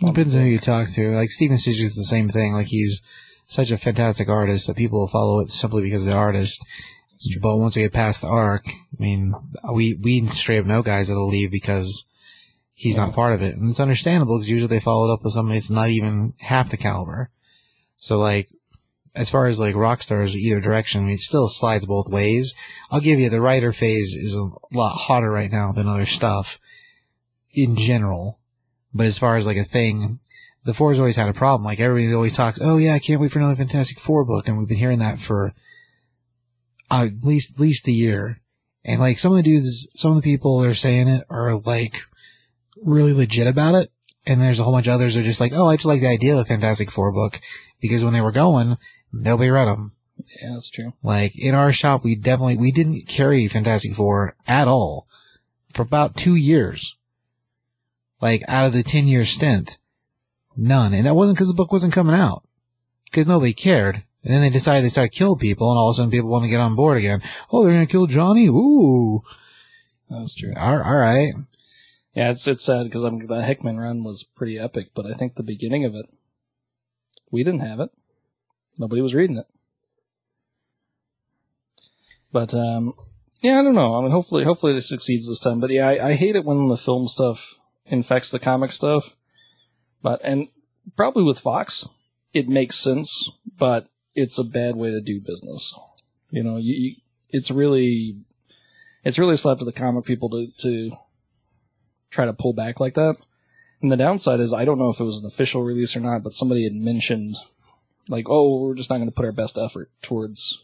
Depends 0.00 0.34
on 0.34 0.42
who 0.42 0.48
you 0.48 0.58
talk 0.58 0.90
to. 0.90 1.14
Like 1.14 1.30
Steven 1.30 1.56
Sejic 1.56 1.82
is 1.82 1.96
the 1.96 2.04
same 2.04 2.28
thing. 2.28 2.52
Like 2.52 2.66
he's 2.66 3.00
such 3.46 3.70
a 3.70 3.78
fantastic 3.78 4.28
artist 4.28 4.66
that 4.66 4.76
people 4.76 5.00
will 5.00 5.08
follow 5.08 5.40
it 5.40 5.50
simply 5.50 5.82
because 5.82 6.04
of 6.04 6.12
the 6.12 6.18
artist. 6.18 6.64
But 7.40 7.56
once 7.56 7.76
we 7.76 7.82
get 7.82 7.92
past 7.92 8.20
the 8.20 8.28
arc, 8.28 8.66
I 8.68 9.02
mean, 9.02 9.34
we 9.72 9.94
we 9.94 10.26
straight 10.26 10.58
up 10.58 10.66
know 10.66 10.82
guys 10.82 11.08
that'll 11.08 11.28
leave 11.28 11.50
because 11.50 12.04
he's 12.74 12.96
not 12.96 13.14
part 13.14 13.32
of 13.32 13.40
it, 13.40 13.56
and 13.56 13.70
it's 13.70 13.80
understandable 13.80 14.36
because 14.36 14.50
usually 14.50 14.68
they 14.68 14.80
follow 14.80 15.08
it 15.08 15.12
up 15.12 15.22
with 15.22 15.32
somebody 15.32 15.58
that's 15.58 15.70
not 15.70 15.88
even 15.88 16.34
half 16.40 16.70
the 16.70 16.76
caliber. 16.76 17.30
So 17.96 18.18
like, 18.18 18.48
as 19.14 19.30
far 19.30 19.46
as 19.46 19.60
like 19.60 19.76
rock 19.76 20.02
stars 20.02 20.36
either 20.36 20.60
direction, 20.60 21.02
I 21.02 21.04
mean, 21.04 21.14
it 21.14 21.20
still 21.20 21.46
slides 21.46 21.86
both 21.86 22.08
ways. 22.08 22.54
I'll 22.90 23.00
give 23.00 23.18
you 23.18 23.30
the 23.30 23.40
writer 23.40 23.72
phase 23.72 24.16
is 24.16 24.34
a 24.34 24.48
lot 24.72 24.94
hotter 24.94 25.30
right 25.30 25.52
now 25.52 25.72
than 25.72 25.86
other 25.86 26.06
stuff 26.06 26.58
in 27.52 27.76
general. 27.76 28.40
But 28.92 29.06
as 29.06 29.18
far 29.18 29.36
as 29.36 29.46
like 29.46 29.56
a 29.56 29.64
thing, 29.64 30.20
the 30.64 30.74
Four's 30.74 30.98
always 30.98 31.16
had 31.16 31.28
a 31.28 31.34
problem. 31.34 31.64
Like 31.64 31.80
everybody 31.80 32.14
always 32.14 32.36
talks, 32.36 32.58
oh 32.60 32.78
yeah, 32.78 32.94
I 32.94 32.98
can't 32.98 33.20
wait 33.20 33.30
for 33.30 33.38
another 33.38 33.56
Fantastic 33.56 34.00
Four 34.00 34.24
book, 34.24 34.48
and 34.48 34.58
we've 34.58 34.68
been 34.68 34.78
hearing 34.78 34.98
that 34.98 35.18
for 35.18 35.54
at 36.90 37.24
least 37.24 37.54
at 37.54 37.60
least 37.60 37.88
a 37.88 37.92
year. 37.92 38.40
And 38.84 39.00
like 39.00 39.18
some 39.18 39.32
of 39.32 39.36
the 39.36 39.42
dudes, 39.42 39.86
some 39.94 40.16
of 40.16 40.22
the 40.22 40.30
people 40.30 40.60
that 40.60 40.70
are 40.70 40.74
saying 40.74 41.08
it 41.08 41.24
are 41.30 41.54
like 41.54 41.96
really 42.82 43.12
legit 43.12 43.46
about 43.46 43.74
it. 43.74 43.90
And 44.26 44.40
there's 44.40 44.58
a 44.58 44.62
whole 44.62 44.72
bunch 44.72 44.86
of 44.86 44.94
others 44.94 45.14
that 45.14 45.20
are 45.20 45.24
just 45.24 45.40
like, 45.40 45.52
oh, 45.54 45.68
I 45.68 45.76
just 45.76 45.86
like 45.86 46.00
the 46.00 46.08
idea 46.08 46.32
of 46.32 46.38
a 46.38 46.44
Fantastic 46.46 46.90
Four 46.90 47.12
book 47.12 47.40
because 47.80 48.02
when 48.02 48.14
they 48.14 48.22
were 48.22 48.32
going, 48.32 48.78
nobody 49.22 49.50
read 49.50 49.66
them. 49.66 49.92
Yeah, 50.40 50.52
that's 50.54 50.70
true. 50.70 50.92
Like 51.02 51.36
in 51.38 51.54
our 51.54 51.72
shop, 51.72 52.04
we 52.04 52.14
definitely 52.14 52.56
we 52.56 52.72
didn't 52.72 53.02
carry 53.08 53.46
Fantastic 53.48 53.94
Four 53.94 54.36
at 54.46 54.68
all 54.68 55.06
for 55.72 55.82
about 55.82 56.16
two 56.16 56.34
years. 56.36 56.96
Like 58.20 58.42
out 58.48 58.66
of 58.66 58.72
the 58.72 58.82
ten 58.82 59.06
year 59.08 59.24
stint, 59.24 59.76
none, 60.56 60.94
and 60.94 61.04
that 61.06 61.14
wasn't 61.14 61.36
because 61.36 61.48
the 61.48 61.54
book 61.54 61.72
wasn't 61.72 61.92
coming 61.92 62.14
out, 62.14 62.42
because 63.06 63.26
nobody 63.26 63.52
cared. 63.52 64.04
And 64.22 64.32
then 64.32 64.40
they 64.40 64.48
decided 64.48 64.82
they 64.84 64.88
started 64.88 65.12
killing 65.12 65.38
people, 65.38 65.70
and 65.70 65.78
all 65.78 65.90
of 65.90 65.94
a 65.94 65.96
sudden 65.96 66.10
people 66.10 66.30
want 66.30 66.44
to 66.44 66.48
get 66.50 66.60
on 66.60 66.74
board 66.74 66.96
again. 66.96 67.20
Oh, 67.52 67.62
they're 67.62 67.74
gonna 67.74 67.86
kill 67.86 68.06
Johnny? 68.06 68.46
Ooh, 68.46 69.22
That's 70.08 70.34
true. 70.34 70.54
all, 70.56 70.80
all 70.82 70.96
right. 70.96 71.34
Yeah, 72.14 72.30
it's 72.30 72.46
it's 72.46 72.64
sad 72.64 72.84
because 72.84 73.02
I'm 73.02 73.18
the 73.18 73.42
Hickman 73.42 73.78
run 73.78 74.02
was 74.04 74.22
pretty 74.22 74.58
epic, 74.58 74.92
but 74.94 75.04
I 75.04 75.12
think 75.12 75.34
the 75.34 75.42
beginning 75.42 75.84
of 75.84 75.94
it, 75.94 76.06
we 77.30 77.42
didn't 77.44 77.60
have 77.60 77.80
it. 77.80 77.90
Nobody 78.78 79.00
was 79.00 79.14
reading 79.14 79.38
it. 79.38 79.46
But 82.32 82.52
um, 82.52 82.94
yeah, 83.42 83.60
I 83.60 83.62
don't 83.62 83.74
know. 83.74 83.94
I 83.94 84.02
mean, 84.02 84.10
hopefully, 84.10 84.44
hopefully 84.44 84.74
it 84.74 84.80
succeeds 84.80 85.28
this 85.28 85.38
time. 85.38 85.60
But 85.60 85.70
yeah, 85.70 85.88
I, 85.88 86.08
I 86.08 86.14
hate 86.14 86.34
it 86.34 86.44
when 86.44 86.66
the 86.66 86.76
film 86.76 87.06
stuff 87.08 87.54
infects 87.86 88.30
the 88.30 88.38
comic 88.38 88.72
stuff. 88.72 89.14
But 90.02 90.20
and 90.24 90.48
probably 90.96 91.22
with 91.22 91.38
Fox, 91.38 91.86
it 92.32 92.48
makes 92.48 92.76
sense, 92.76 93.30
but 93.56 93.88
it's 94.14 94.38
a 94.38 94.44
bad 94.44 94.76
way 94.76 94.90
to 94.90 95.00
do 95.00 95.20
business. 95.20 95.74
You 96.30 96.42
know, 96.42 96.56
you, 96.56 96.74
you 96.74 96.96
it's 97.30 97.50
really 97.50 98.16
it's 99.04 99.18
really 99.18 99.34
a 99.34 99.36
slap 99.36 99.58
to 99.58 99.64
the 99.64 99.72
comic 99.72 100.04
people 100.04 100.30
to 100.30 100.48
to 100.58 100.92
try 102.10 102.24
to 102.24 102.32
pull 102.32 102.52
back 102.52 102.80
like 102.80 102.94
that. 102.94 103.16
And 103.80 103.92
the 103.92 103.96
downside 103.96 104.40
is 104.40 104.52
I 104.52 104.64
don't 104.64 104.78
know 104.78 104.90
if 104.90 105.00
it 105.00 105.04
was 105.04 105.18
an 105.18 105.26
official 105.26 105.62
release 105.62 105.94
or 105.94 106.00
not, 106.00 106.22
but 106.22 106.32
somebody 106.32 106.64
had 106.64 106.74
mentioned 106.74 107.36
like, 108.08 108.26
oh, 108.28 108.60
we're 108.60 108.74
just 108.74 108.90
not 108.90 108.96
going 108.96 109.08
to 109.08 109.14
put 109.14 109.24
our 109.24 109.32
best 109.32 109.58
effort 109.58 109.90
towards 110.02 110.62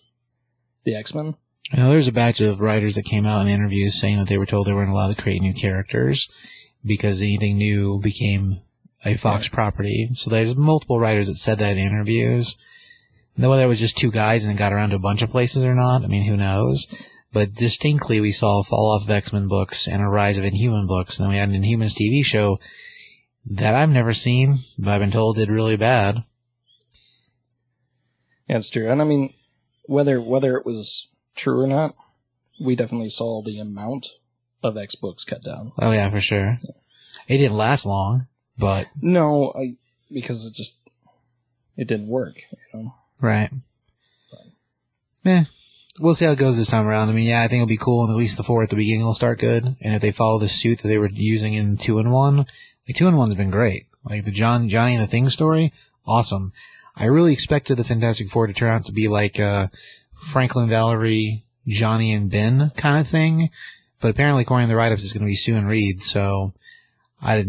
the 0.84 0.94
X 0.94 1.14
Men. 1.14 1.36
You 1.72 1.78
know, 1.78 1.90
there's 1.90 2.08
a 2.08 2.12
batch 2.12 2.40
of 2.40 2.60
writers 2.60 2.96
that 2.96 3.04
came 3.04 3.26
out 3.26 3.42
in 3.42 3.48
interviews 3.48 4.00
saying 4.00 4.18
that 4.18 4.28
they 4.28 4.38
were 4.38 4.46
told 4.46 4.66
they 4.66 4.72
weren't 4.72 4.90
allowed 4.90 5.14
to 5.14 5.22
create 5.22 5.40
new 5.40 5.54
characters 5.54 6.28
because 6.84 7.22
anything 7.22 7.56
new 7.56 8.00
became 8.00 8.60
a 9.04 9.14
Fox 9.14 9.48
property. 9.48 10.10
So 10.14 10.30
there's 10.30 10.56
multiple 10.56 10.98
writers 10.98 11.28
that 11.28 11.36
said 11.36 11.58
that 11.58 11.76
in 11.76 11.86
interviews. 11.86 12.56
Now, 13.36 13.50
whether 13.50 13.62
it 13.62 13.68
was 13.68 13.80
just 13.80 13.96
two 13.96 14.10
guys 14.10 14.44
and 14.44 14.52
it 14.52 14.58
got 14.58 14.72
around 14.72 14.90
to 14.90 14.96
a 14.96 15.00
bunch 15.00 15.22
of 15.22 15.30
places 15.30 15.64
or 15.64 15.74
not, 15.74 16.04
I 16.04 16.08
mean, 16.08 16.24
who 16.24 16.36
knows? 16.36 16.86
But 17.32 17.54
distinctly, 17.54 18.20
we 18.20 18.32
saw 18.32 18.60
a 18.60 18.64
fall 18.64 18.90
off 18.90 19.04
of 19.04 19.10
X-Men 19.10 19.46
books 19.46 19.86
and 19.86 20.02
a 20.02 20.08
rise 20.08 20.36
of 20.36 20.44
Inhuman 20.44 20.86
books. 20.86 21.18
And 21.18 21.24
then 21.24 21.30
we 21.30 21.38
had 21.38 21.48
an 21.48 21.62
Inhumans 21.62 21.94
TV 21.94 22.24
show 22.24 22.58
that 23.46 23.74
I've 23.74 23.90
never 23.90 24.12
seen, 24.12 24.60
but 24.76 24.90
I've 24.90 25.00
been 25.00 25.12
told 25.12 25.36
did 25.36 25.48
really 25.48 25.76
bad. 25.76 26.24
Yeah, 28.50 28.56
it's 28.56 28.68
true. 28.68 28.90
And 28.90 29.00
I 29.00 29.04
mean, 29.04 29.32
whether 29.84 30.20
whether 30.20 30.56
it 30.56 30.66
was 30.66 31.06
true 31.36 31.62
or 31.62 31.68
not, 31.68 31.94
we 32.60 32.74
definitely 32.74 33.08
saw 33.08 33.42
the 33.42 33.60
amount 33.60 34.08
of 34.64 34.76
X 34.76 34.96
books 34.96 35.22
cut 35.24 35.44
down. 35.44 35.70
Oh 35.78 35.92
yeah, 35.92 36.10
for 36.10 36.20
sure. 36.20 36.58
It 37.28 37.38
didn't 37.38 37.56
last 37.56 37.86
long, 37.86 38.26
but 38.58 38.88
No, 39.00 39.52
I 39.56 39.76
because 40.12 40.44
it 40.46 40.54
just 40.54 40.80
it 41.76 41.86
didn't 41.86 42.08
work. 42.08 42.42
You 42.50 42.80
know. 42.80 42.94
Right. 43.20 43.50
Yeah. 45.22 45.44
We'll 46.00 46.16
see 46.16 46.24
how 46.24 46.32
it 46.32 46.38
goes 46.38 46.56
this 46.56 46.66
time 46.66 46.88
around. 46.88 47.08
I 47.08 47.12
mean, 47.12 47.28
yeah, 47.28 47.42
I 47.42 47.46
think 47.46 47.60
it'll 47.60 47.68
be 47.68 47.76
cool, 47.76 48.02
and 48.02 48.10
at 48.10 48.18
least 48.18 48.36
the 48.36 48.42
four 48.42 48.64
at 48.64 48.70
the 48.70 48.74
beginning 48.74 49.04
will 49.04 49.14
start 49.14 49.38
good. 49.38 49.76
And 49.80 49.94
if 49.94 50.02
they 50.02 50.10
follow 50.10 50.40
the 50.40 50.48
suit 50.48 50.82
that 50.82 50.88
they 50.88 50.98
were 50.98 51.10
using 51.10 51.54
in 51.54 51.76
two 51.76 52.00
and 52.00 52.10
one, 52.10 52.46
like 52.88 52.96
two 52.96 53.06
and 53.06 53.16
one's 53.16 53.36
been 53.36 53.50
great. 53.50 53.86
Like 54.04 54.24
the 54.24 54.32
John 54.32 54.68
Johnny 54.68 54.94
and 54.96 55.04
the 55.04 55.06
Thing 55.06 55.28
story, 55.28 55.72
awesome. 56.04 56.52
I 56.96 57.06
really 57.06 57.32
expected 57.32 57.76
the 57.76 57.84
Fantastic 57.84 58.28
Four 58.28 58.46
to 58.46 58.52
turn 58.52 58.72
out 58.72 58.86
to 58.86 58.92
be 58.92 59.08
like 59.08 59.40
uh 59.40 59.68
Franklin 60.12 60.68
Valerie, 60.68 61.44
Johnny 61.66 62.12
and 62.12 62.30
Ben 62.30 62.72
kind 62.76 63.00
of 63.00 63.08
thing, 63.08 63.50
but 64.00 64.10
apparently 64.10 64.42
according 64.42 64.68
to 64.68 64.72
the 64.72 64.76
write-ups, 64.76 65.02
it's 65.02 65.12
going 65.12 65.24
to 65.24 65.30
be 65.30 65.36
Sue 65.36 65.56
and 65.56 65.68
Reed. 65.68 66.02
So 66.02 66.52
I 67.22 67.46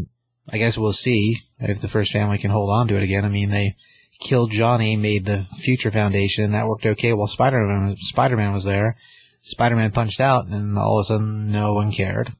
I 0.49 0.57
guess 0.57 0.77
we'll 0.77 0.93
see 0.93 1.37
if 1.59 1.81
the 1.81 1.87
first 1.87 2.11
family 2.11 2.37
can 2.37 2.51
hold 2.51 2.69
on 2.69 2.87
to 2.87 2.95
it 2.95 3.03
again. 3.03 3.25
I 3.25 3.29
mean, 3.29 3.49
they 3.49 3.75
killed 4.19 4.51
Johnny, 4.51 4.95
made 4.95 5.25
the 5.25 5.47
Future 5.57 5.91
Foundation. 5.91 6.45
and 6.45 6.53
That 6.53 6.67
worked 6.67 6.85
okay 6.85 7.13
while 7.13 7.27
Spider-Man, 7.27 7.95
Spider-Man 7.97 8.51
was 8.51 8.63
there. 8.63 8.97
Spider-Man 9.41 9.91
punched 9.91 10.19
out 10.19 10.47
and 10.47 10.77
all 10.77 10.99
of 10.99 11.03
a 11.03 11.05
sudden 11.05 11.51
no 11.51 11.73
one 11.73 11.91
cared. 11.91 12.33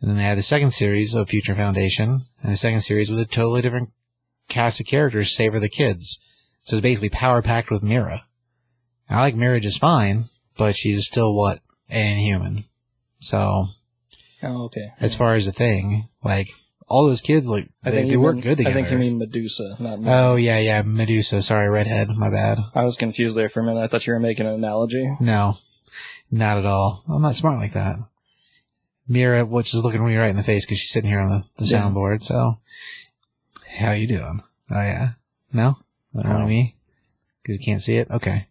And 0.00 0.10
then 0.10 0.16
they 0.16 0.22
had 0.22 0.38
the 0.38 0.42
second 0.42 0.72
series 0.72 1.14
of 1.14 1.28
Future 1.28 1.56
Foundation, 1.56 2.26
and 2.40 2.52
the 2.52 2.56
second 2.56 2.82
series 2.82 3.10
was 3.10 3.18
a 3.18 3.24
totally 3.24 3.62
different 3.62 3.90
cast 4.48 4.80
of 4.80 4.86
characters, 4.86 5.34
save 5.34 5.52
for 5.52 5.60
the 5.60 5.68
kids. 5.68 6.18
So 6.62 6.76
it's 6.76 6.82
basically 6.82 7.10
power 7.10 7.40
packed 7.42 7.70
with 7.70 7.82
Mera. 7.82 8.24
I 9.08 9.20
like 9.20 9.34
Mera 9.36 9.60
just 9.60 9.78
fine, 9.80 10.28
but 10.56 10.76
she's 10.76 11.06
still 11.06 11.34
what? 11.34 11.60
An 11.88 12.18
inhuman. 12.18 12.64
So, 13.20 13.66
Oh, 14.42 14.64
okay. 14.64 14.92
as 15.00 15.14
far 15.14 15.32
as 15.34 15.46
the 15.46 15.52
thing, 15.52 16.08
like, 16.22 16.48
all 16.86 17.06
those 17.06 17.20
kids, 17.22 17.48
like, 17.48 17.68
I 17.84 17.90
they, 17.90 18.08
they 18.08 18.16
work 18.16 18.34
mean- 18.36 18.42
good 18.42 18.58
together. 18.58 18.70
I 18.70 18.82
think 18.82 18.90
you 18.92 18.98
mean 18.98 19.18
Medusa, 19.18 19.76
not. 19.78 20.00
Me. 20.00 20.06
Oh 20.10 20.36
yeah, 20.36 20.58
yeah, 20.58 20.82
Medusa. 20.82 21.42
Sorry, 21.42 21.68
redhead. 21.68 22.08
My 22.10 22.30
bad. 22.30 22.58
I 22.74 22.82
was 22.84 22.96
confused 22.96 23.36
there 23.36 23.48
for 23.48 23.60
a 23.60 23.64
minute. 23.64 23.80
I 23.80 23.86
thought 23.88 24.06
you 24.06 24.12
were 24.12 24.20
making 24.20 24.46
an 24.46 24.54
analogy. 24.54 25.16
No, 25.20 25.58
not 26.30 26.58
at 26.58 26.64
all. 26.66 27.02
I'm 27.08 27.20
not 27.22 27.34
smart 27.36 27.58
like 27.58 27.72
that. 27.74 27.98
Mera, 29.06 29.44
which 29.44 29.72
is 29.74 29.82
looking 29.82 30.04
me 30.04 30.16
right 30.16 30.28
in 30.30 30.36
the 30.36 30.42
face 30.42 30.64
because 30.66 30.78
she's 30.78 30.90
sitting 30.90 31.10
here 31.10 31.20
on 31.20 31.30
the, 31.30 31.44
the 31.58 31.64
Yeah. 31.70 31.82
soundboard. 31.82 32.22
So, 32.22 32.58
how 33.68 33.92
you 33.92 34.06
doing? 34.06 34.42
Oh 34.70 34.80
yeah, 34.80 35.10
no, 35.52 35.76
not 36.12 36.26
No. 36.40 36.46
me 36.46 36.76
because 37.42 37.58
you 37.58 37.64
can't 37.64 37.82
see 37.82 37.96
it. 37.96 38.10
Okay. 38.10 38.46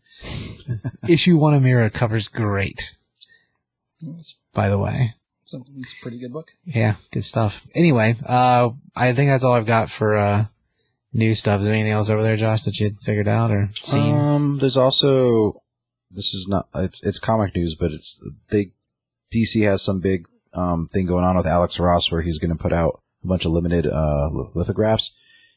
Issue 1.08 1.38
one 1.38 1.54
of 1.54 1.62
Mera 1.62 1.90
covers 1.90 2.28
great. 2.28 2.96
It's, 4.02 4.36
By 4.54 4.70
the 4.70 4.78
way, 4.78 5.16
it's, 5.42 5.54
a, 5.54 5.60
it's 5.76 5.94
a 5.94 6.02
pretty 6.02 6.20
good 6.20 6.34
book. 6.34 6.52
yeah, 6.66 6.96
good 7.12 7.26
stuff. 7.26 7.66
Anyway, 7.76 8.16
uh, 8.26 8.72
I 8.96 9.14
think 9.14 9.30
that's 9.30 9.44
all 9.44 9.54
I've 9.54 9.66
got 9.66 9.90
for 9.90 10.16
uh 10.18 10.46
new 11.14 11.34
stuff. 11.36 11.60
Is 11.62 11.66
there 11.66 11.74
anything 11.76 11.94
else 11.94 12.10
over 12.10 12.22
there, 12.24 12.36
Josh, 12.38 12.64
that 12.64 12.80
you 12.80 12.92
figured 13.02 13.28
out 13.28 13.52
or 13.52 13.70
seen? 13.82 14.16
Um, 14.16 14.58
there's 14.60 14.78
also 14.78 15.62
this 16.12 16.34
is 16.34 16.48
not 16.48 16.68
it's 16.76 17.02
it's 17.04 17.20
comic 17.20 17.56
news, 17.56 17.76
but 17.76 17.92
it's 17.92 18.20
they 18.50 18.72
DC 19.34 19.64
has 19.68 19.82
some 19.82 20.00
big 20.00 20.28
um 20.54 20.88
thing 20.92 21.06
going 21.06 21.26
on 21.26 21.38
with 21.38 21.46
Alex 21.48 21.80
Ross 21.80 22.12
where 22.12 22.22
he's 22.22 22.40
going 22.40 22.56
to 22.56 22.62
put 22.62 22.74
out 22.74 23.02
a 23.24 23.28
bunch 23.28 23.46
of 23.46 23.52
limited 23.52 23.88
uh 23.88 24.30
lithographs, 24.54 25.12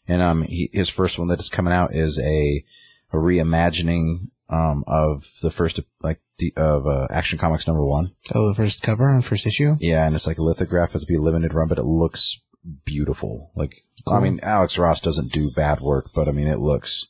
and 0.08 0.22
um 0.22 0.42
he, 0.42 0.70
his 0.72 0.88
first 0.88 1.18
one 1.18 1.28
that 1.28 1.40
is 1.40 1.48
coming 1.48 1.72
out 1.72 1.94
is 1.94 2.18
a 2.18 2.64
a 3.12 3.16
reimagining 3.16 4.28
um 4.48 4.84
of 4.86 5.26
the 5.42 5.50
first 5.50 5.80
like 6.02 6.20
the, 6.38 6.52
of 6.56 6.86
uh, 6.86 7.06
Action 7.10 7.38
Comics 7.38 7.66
number 7.66 7.84
one. 7.84 8.12
oh, 8.34 8.48
the 8.48 8.54
first 8.54 8.82
cover, 8.82 9.08
and 9.10 9.24
first 9.24 9.46
issue. 9.46 9.76
Yeah, 9.78 10.06
and 10.06 10.14
it's 10.14 10.26
like 10.26 10.38
a 10.38 10.42
lithograph. 10.42 10.94
It's 10.94 11.04
be 11.04 11.16
a 11.16 11.20
limited 11.20 11.52
run, 11.52 11.68
but 11.68 11.78
it 11.78 11.84
looks 11.84 12.40
beautiful. 12.84 13.50
Like, 13.54 13.84
I 14.06 14.20
mean, 14.20 14.40
Alex 14.42 14.78
Ross 14.78 15.00
doesn't 15.00 15.32
do 15.32 15.50
bad 15.50 15.80
work, 15.80 16.10
but 16.14 16.28
I 16.28 16.32
mean, 16.32 16.46
it 16.46 16.58
looks 16.58 17.08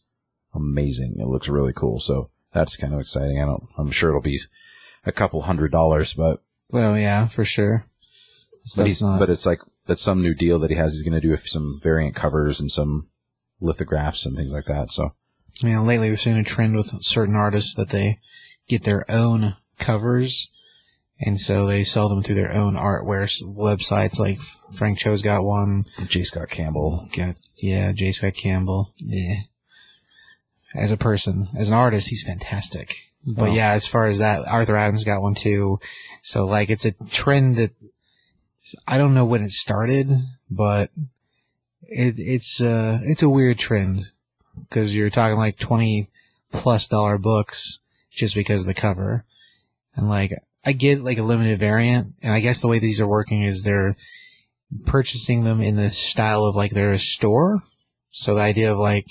amazing. 0.54 1.16
It 1.20 1.26
looks 1.28 1.48
really 1.48 1.72
cool. 1.72 2.00
So 2.00 2.30
that's 2.52 2.76
kind 2.76 2.92
of 2.92 3.00
exciting. 3.00 3.40
I 3.40 3.46
don't, 3.46 3.68
I'm 3.78 3.90
sure 3.90 4.10
it'll 4.10 4.20
be 4.20 4.40
a 5.06 5.12
couple 5.12 5.42
hundred 5.42 5.70
dollars, 5.72 6.14
but, 6.14 6.42
Oh 6.72 6.94
yeah, 6.94 7.26
for 7.28 7.44
sure. 7.44 7.86
but, 8.76 8.86
he's, 8.86 9.02
not. 9.02 9.18
but 9.18 9.30
it's 9.30 9.46
like, 9.46 9.60
that's 9.86 10.02
some 10.02 10.22
new 10.22 10.34
deal 10.34 10.58
that 10.60 10.70
he 10.70 10.76
has. 10.76 10.92
He's 10.92 11.02
going 11.02 11.20
to 11.20 11.26
do 11.26 11.36
some 11.44 11.80
variant 11.82 12.14
covers 12.14 12.60
and 12.60 12.70
some 12.70 13.08
lithographs 13.60 14.24
and 14.26 14.36
things 14.36 14.52
like 14.52 14.66
that. 14.66 14.90
So 14.90 15.14
you 15.62 15.70
know, 15.70 15.82
lately 15.82 16.08
we've 16.10 16.20
seen 16.20 16.36
a 16.38 16.44
trend 16.44 16.74
with 16.76 17.02
certain 17.02 17.36
artists 17.36 17.74
that 17.74 17.90
they 17.90 18.18
get 18.68 18.84
their 18.84 19.04
own 19.10 19.56
covers, 19.78 20.50
And 21.18 21.38
so 21.38 21.66
they 21.66 21.84
sell 21.84 22.08
them 22.08 22.22
through 22.22 22.36
their 22.36 22.52
own 22.52 22.74
artware 22.76 23.28
websites. 23.42 24.18
Like 24.18 24.38
Frank 24.74 24.98
Cho's 24.98 25.20
got 25.22 25.44
one. 25.44 25.84
J. 26.06 26.24
Scott 26.24 26.48
Campbell. 26.48 27.08
Got 27.14 27.36
yeah, 27.58 27.92
J. 27.92 28.12
Scott 28.12 28.34
Campbell. 28.34 28.94
Yeah. 28.98 29.34
As 30.74 30.92
a 30.92 30.96
person, 30.96 31.48
as 31.56 31.68
an 31.68 31.74
artist, 31.74 32.08
he's 32.08 32.22
fantastic. 32.22 32.94
But 33.26 33.50
Oh. 33.50 33.52
yeah, 33.52 33.72
as 33.72 33.86
far 33.86 34.06
as 34.06 34.18
that, 34.18 34.46
Arthur 34.46 34.76
Adams 34.76 35.04
got 35.04 35.20
one 35.20 35.34
too. 35.34 35.78
So 36.22 36.46
like, 36.46 36.70
it's 36.70 36.86
a 36.86 36.92
trend 37.10 37.56
that 37.56 37.72
I 38.86 38.98
don't 38.98 39.14
know 39.14 39.24
when 39.24 39.42
it 39.42 39.50
started, 39.50 40.10
but 40.50 40.90
it, 41.82 42.14
it's 42.18 42.60
uh 42.60 43.00
it's 43.02 43.22
a 43.22 43.28
weird 43.28 43.58
trend 43.58 44.10
because 44.58 44.94
you're 44.94 45.10
talking 45.10 45.36
like 45.36 45.58
twenty 45.58 46.08
plus 46.52 46.86
dollar 46.86 47.18
books 47.18 47.78
just 48.10 48.34
because 48.34 48.62
of 48.62 48.66
the 48.66 48.74
cover, 48.74 49.24
and 49.94 50.08
like 50.08 50.32
I 50.64 50.72
get 50.72 51.02
like 51.02 51.18
a 51.18 51.22
limited 51.22 51.58
variant, 51.58 52.14
and 52.22 52.32
I 52.32 52.40
guess 52.40 52.60
the 52.60 52.68
way 52.68 52.78
these 52.78 53.00
are 53.00 53.08
working 53.08 53.42
is 53.42 53.62
they're 53.62 53.96
purchasing 54.86 55.44
them 55.44 55.60
in 55.60 55.76
the 55.76 55.90
style 55.90 56.44
of 56.44 56.54
like 56.54 56.72
they're 56.72 56.90
a 56.90 56.98
store. 56.98 57.62
So 58.10 58.34
the 58.34 58.40
idea 58.40 58.72
of 58.72 58.78
like 58.78 59.06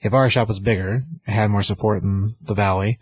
if 0.00 0.12
our 0.12 0.30
shop 0.30 0.48
was 0.48 0.60
bigger, 0.60 1.04
had 1.24 1.50
more 1.50 1.62
support 1.62 2.02
in 2.02 2.36
the 2.40 2.54
valley, 2.54 2.98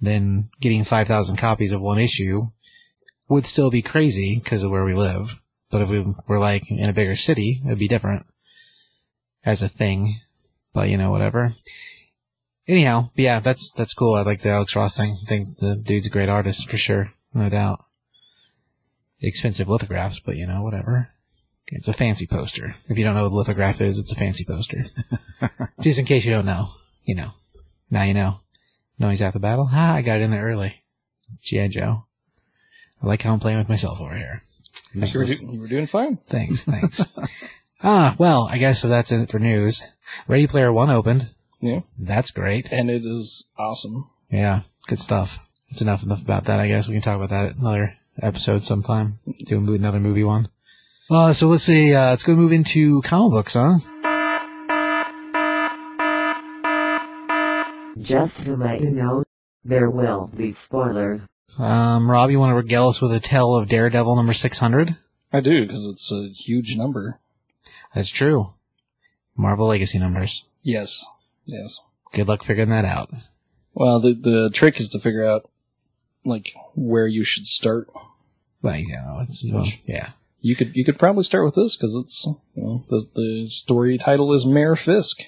then 0.00 0.50
getting 0.60 0.84
5,000 0.84 1.36
copies 1.36 1.72
of 1.72 1.80
one 1.80 1.98
issue 1.98 2.48
would 3.30 3.46
still 3.46 3.70
be 3.70 3.80
crazy 3.80 4.38
because 4.42 4.64
of 4.64 4.70
where 4.70 4.84
we 4.84 4.92
live. 4.92 5.40
But 5.70 5.82
if 5.82 5.88
we 5.88 6.04
were 6.26 6.40
like 6.40 6.70
in 6.70 6.90
a 6.90 6.92
bigger 6.92 7.14
city, 7.14 7.62
it'd 7.64 7.78
be 7.78 7.88
different 7.88 8.26
as 9.44 9.62
a 9.62 9.68
thing. 9.68 10.20
But 10.74 10.90
you 10.90 10.98
know, 10.98 11.12
whatever. 11.12 11.54
Anyhow, 12.68 13.10
but 13.14 13.22
yeah, 13.22 13.40
that's, 13.40 13.70
that's 13.72 13.94
cool. 13.94 14.14
I 14.14 14.22
like 14.22 14.42
the 14.42 14.50
Alex 14.50 14.76
Ross 14.76 14.96
thing. 14.96 15.16
I 15.22 15.26
think 15.26 15.58
the 15.58 15.76
dude's 15.76 16.08
a 16.08 16.10
great 16.10 16.28
artist 16.28 16.68
for 16.68 16.76
sure. 16.76 17.12
No 17.32 17.48
doubt. 17.48 17.84
Expensive 19.20 19.68
lithographs, 19.68 20.20
but 20.20 20.36
you 20.36 20.46
know, 20.46 20.62
whatever. 20.62 21.08
It's 21.68 21.88
a 21.88 21.92
fancy 21.92 22.26
poster. 22.26 22.74
If 22.88 22.98
you 22.98 23.04
don't 23.04 23.14
know 23.14 23.22
what 23.22 23.32
a 23.32 23.34
lithograph 23.34 23.80
is, 23.80 23.98
it's 23.98 24.12
a 24.12 24.16
fancy 24.16 24.44
poster. 24.44 24.86
Just 25.80 26.00
in 26.00 26.04
case 26.04 26.24
you 26.24 26.32
don't 26.32 26.46
know, 26.46 26.70
you 27.04 27.14
know. 27.14 27.30
Now 27.90 28.02
you 28.02 28.14
know. 28.14 28.40
No, 28.98 29.08
he's 29.08 29.22
at 29.22 29.32
the 29.32 29.40
battle. 29.40 29.66
Ha, 29.66 29.94
I 29.94 30.02
got 30.02 30.20
in 30.20 30.32
there 30.32 30.44
early. 30.44 30.82
G.I. 31.40 31.68
Joe. 31.68 32.06
I 33.02 33.06
like 33.06 33.22
how 33.22 33.32
I'm 33.32 33.40
playing 33.40 33.58
with 33.58 33.68
myself 33.68 34.00
over 34.00 34.14
here. 34.14 34.42
You 34.92 35.00
were, 35.18 35.24
do- 35.24 35.46
you 35.52 35.60
were 35.60 35.68
doing 35.68 35.86
fine. 35.86 36.18
Thanks, 36.28 36.64
thanks. 36.64 37.04
ah, 37.82 38.14
well, 38.18 38.48
I 38.50 38.58
guess 38.58 38.80
so 38.80 38.88
that's 38.88 39.12
it 39.12 39.30
for 39.30 39.38
news. 39.38 39.82
Ready 40.28 40.46
Player 40.46 40.72
One 40.72 40.90
opened. 40.90 41.30
Yeah. 41.60 41.80
That's 41.98 42.30
great. 42.30 42.68
And 42.70 42.90
it 42.90 43.04
is 43.04 43.46
awesome. 43.58 44.08
Yeah, 44.30 44.62
good 44.86 44.98
stuff. 44.98 45.38
It's 45.68 45.82
enough 45.82 46.02
enough 46.02 46.22
about 46.22 46.44
that. 46.46 46.60
I 46.60 46.68
guess 46.68 46.88
we 46.88 46.94
can 46.94 47.02
talk 47.02 47.16
about 47.16 47.30
that 47.30 47.50
at 47.50 47.56
another 47.56 47.96
episode 48.20 48.62
sometime. 48.64 49.18
Do 49.46 49.72
another 49.74 50.00
movie 50.00 50.24
one. 50.24 50.48
Uh, 51.10 51.32
so 51.32 51.48
let's 51.48 51.64
see. 51.64 51.94
Uh, 51.94 52.10
let's 52.10 52.22
go 52.24 52.34
move 52.34 52.52
into 52.52 53.02
comic 53.02 53.32
books, 53.32 53.54
huh? 53.54 53.78
Just 57.98 58.44
to 58.44 58.56
let 58.56 58.80
you 58.80 58.90
know, 58.90 59.24
there 59.64 59.90
will 59.90 60.30
be 60.34 60.52
spoilers. 60.52 61.20
Um, 61.60 62.10
Rob, 62.10 62.30
you 62.30 62.38
want 62.38 62.52
to 62.52 62.56
regale 62.56 62.88
us 62.88 63.00
with 63.00 63.12
a 63.12 63.20
tale 63.20 63.54
of 63.54 63.68
Daredevil 63.68 64.16
number 64.16 64.32
six 64.32 64.58
hundred? 64.58 64.96
I 65.32 65.40
do, 65.40 65.66
because 65.66 65.86
it's 65.86 66.10
a 66.10 66.28
huge 66.28 66.76
number. 66.76 67.20
That's 67.94 68.08
true. 68.08 68.54
Marvel 69.36 69.66
Legacy 69.66 69.98
numbers. 69.98 70.44
Yes. 70.62 71.04
Yes. 71.44 71.80
Good 72.12 72.28
luck 72.28 72.42
figuring 72.42 72.70
that 72.70 72.84
out. 72.84 73.10
Well, 73.74 74.00
the 74.00 74.14
the 74.14 74.50
trick 74.50 74.80
is 74.80 74.88
to 74.90 74.98
figure 74.98 75.24
out 75.24 75.50
like 76.24 76.54
where 76.74 77.06
you 77.06 77.24
should 77.24 77.46
start. 77.46 77.88
Like, 78.62 78.86
you 78.86 78.94
know, 78.94 79.18
it's 79.20 79.44
well, 79.44 79.66
yeah. 79.84 80.10
You 80.40 80.56
could 80.56 80.74
you 80.74 80.84
could 80.84 80.98
probably 80.98 81.24
start 81.24 81.44
with 81.44 81.54
this 81.54 81.76
because 81.76 81.94
it's 81.94 82.26
you 82.26 82.62
know 82.62 82.84
the 82.88 83.04
the 83.14 83.48
story 83.48 83.98
title 83.98 84.32
is 84.32 84.46
Mayor 84.46 84.76
Fisk. 84.76 85.24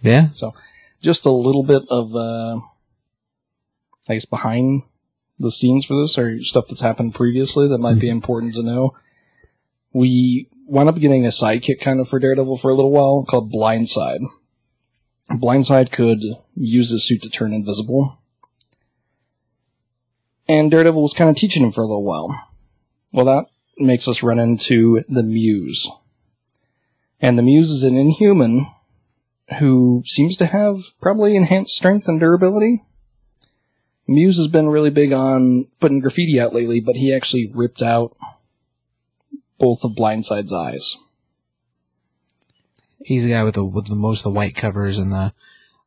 Yeah. 0.00 0.28
So 0.32 0.54
just 1.02 1.26
a 1.26 1.30
little 1.30 1.62
bit 1.62 1.82
of 1.90 2.16
uh, 2.16 2.60
I 4.08 4.14
guess 4.14 4.24
behind 4.24 4.82
the 5.44 5.50
scenes 5.50 5.84
for 5.84 6.00
this 6.00 6.18
or 6.18 6.40
stuff 6.42 6.66
that's 6.68 6.80
happened 6.80 7.14
previously 7.14 7.68
that 7.68 7.78
might 7.78 8.00
be 8.00 8.08
mm-hmm. 8.08 8.16
important 8.16 8.54
to 8.54 8.62
know. 8.62 8.94
We 9.92 10.48
wound 10.66 10.88
up 10.88 10.98
getting 10.98 11.24
a 11.24 11.28
sidekick 11.28 11.80
kind 11.80 12.00
of 12.00 12.08
for 12.08 12.18
Daredevil 12.18 12.58
for 12.58 12.70
a 12.70 12.74
little 12.74 12.90
while 12.90 13.24
called 13.28 13.52
Blindside. 13.52 14.26
Blindside 15.30 15.92
could 15.92 16.20
use 16.54 16.90
his 16.90 17.06
suit 17.06 17.22
to 17.22 17.30
turn 17.30 17.52
invisible. 17.52 18.18
And 20.48 20.70
Daredevil 20.70 21.00
was 21.00 21.14
kind 21.14 21.30
of 21.30 21.36
teaching 21.36 21.62
him 21.62 21.72
for 21.72 21.82
a 21.82 21.86
little 21.86 22.04
while. 22.04 22.48
Well, 23.12 23.24
that 23.26 23.46
makes 23.78 24.08
us 24.08 24.22
run 24.22 24.38
into 24.38 25.02
the 25.08 25.22
Muse. 25.22 25.90
And 27.20 27.38
the 27.38 27.42
Muse 27.42 27.70
is 27.70 27.84
an 27.84 27.96
inhuman 27.96 28.66
who 29.58 30.02
seems 30.06 30.36
to 30.38 30.46
have 30.46 30.78
probably 31.00 31.36
enhanced 31.36 31.76
strength 31.76 32.08
and 32.08 32.20
durability. 32.20 32.82
Muse 34.06 34.36
has 34.36 34.48
been 34.48 34.68
really 34.68 34.90
big 34.90 35.12
on 35.12 35.66
putting 35.80 36.00
graffiti 36.00 36.38
out 36.38 36.54
lately, 36.54 36.80
but 36.80 36.96
he 36.96 37.12
actually 37.14 37.50
ripped 37.54 37.80
out 37.82 38.16
both 39.58 39.82
of 39.84 39.92
Blindside's 39.92 40.52
eyes. 40.52 40.96
He's 43.02 43.24
the 43.24 43.30
guy 43.30 43.44
with 43.44 43.54
the 43.54 43.64
with 43.64 43.86
the 43.86 43.94
most 43.94 44.20
of 44.20 44.32
the 44.32 44.36
white 44.36 44.54
covers 44.54 44.98
and 44.98 45.12
the 45.12 45.32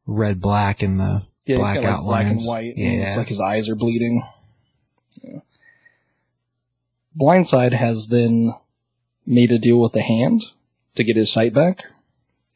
red, 0.05 0.39
black, 0.41 0.81
and 0.81 0.99
the 0.99 1.23
Yeah, 1.45 1.57
black 1.57 1.77
he's 1.77 1.85
got 1.85 1.97
like 2.03 2.05
black 2.05 2.21
and 2.23 2.31
outlines. 2.31 2.47
white. 2.47 2.77
Yeah. 2.77 2.87
And 2.89 3.01
it's 3.03 3.17
like 3.17 3.27
his 3.29 3.41
eyes 3.41 3.69
are 3.69 3.75
bleeding. 3.75 4.23
Yeah. 5.23 5.39
Blindside 7.19 7.73
has 7.73 8.07
then 8.09 8.53
made 9.25 9.51
a 9.51 9.57
deal 9.59 9.79
with 9.79 9.93
the 9.93 10.01
hand 10.01 10.45
to 10.95 11.03
get 11.03 11.15
his 11.15 11.31
sight 11.31 11.53
back, 11.53 11.83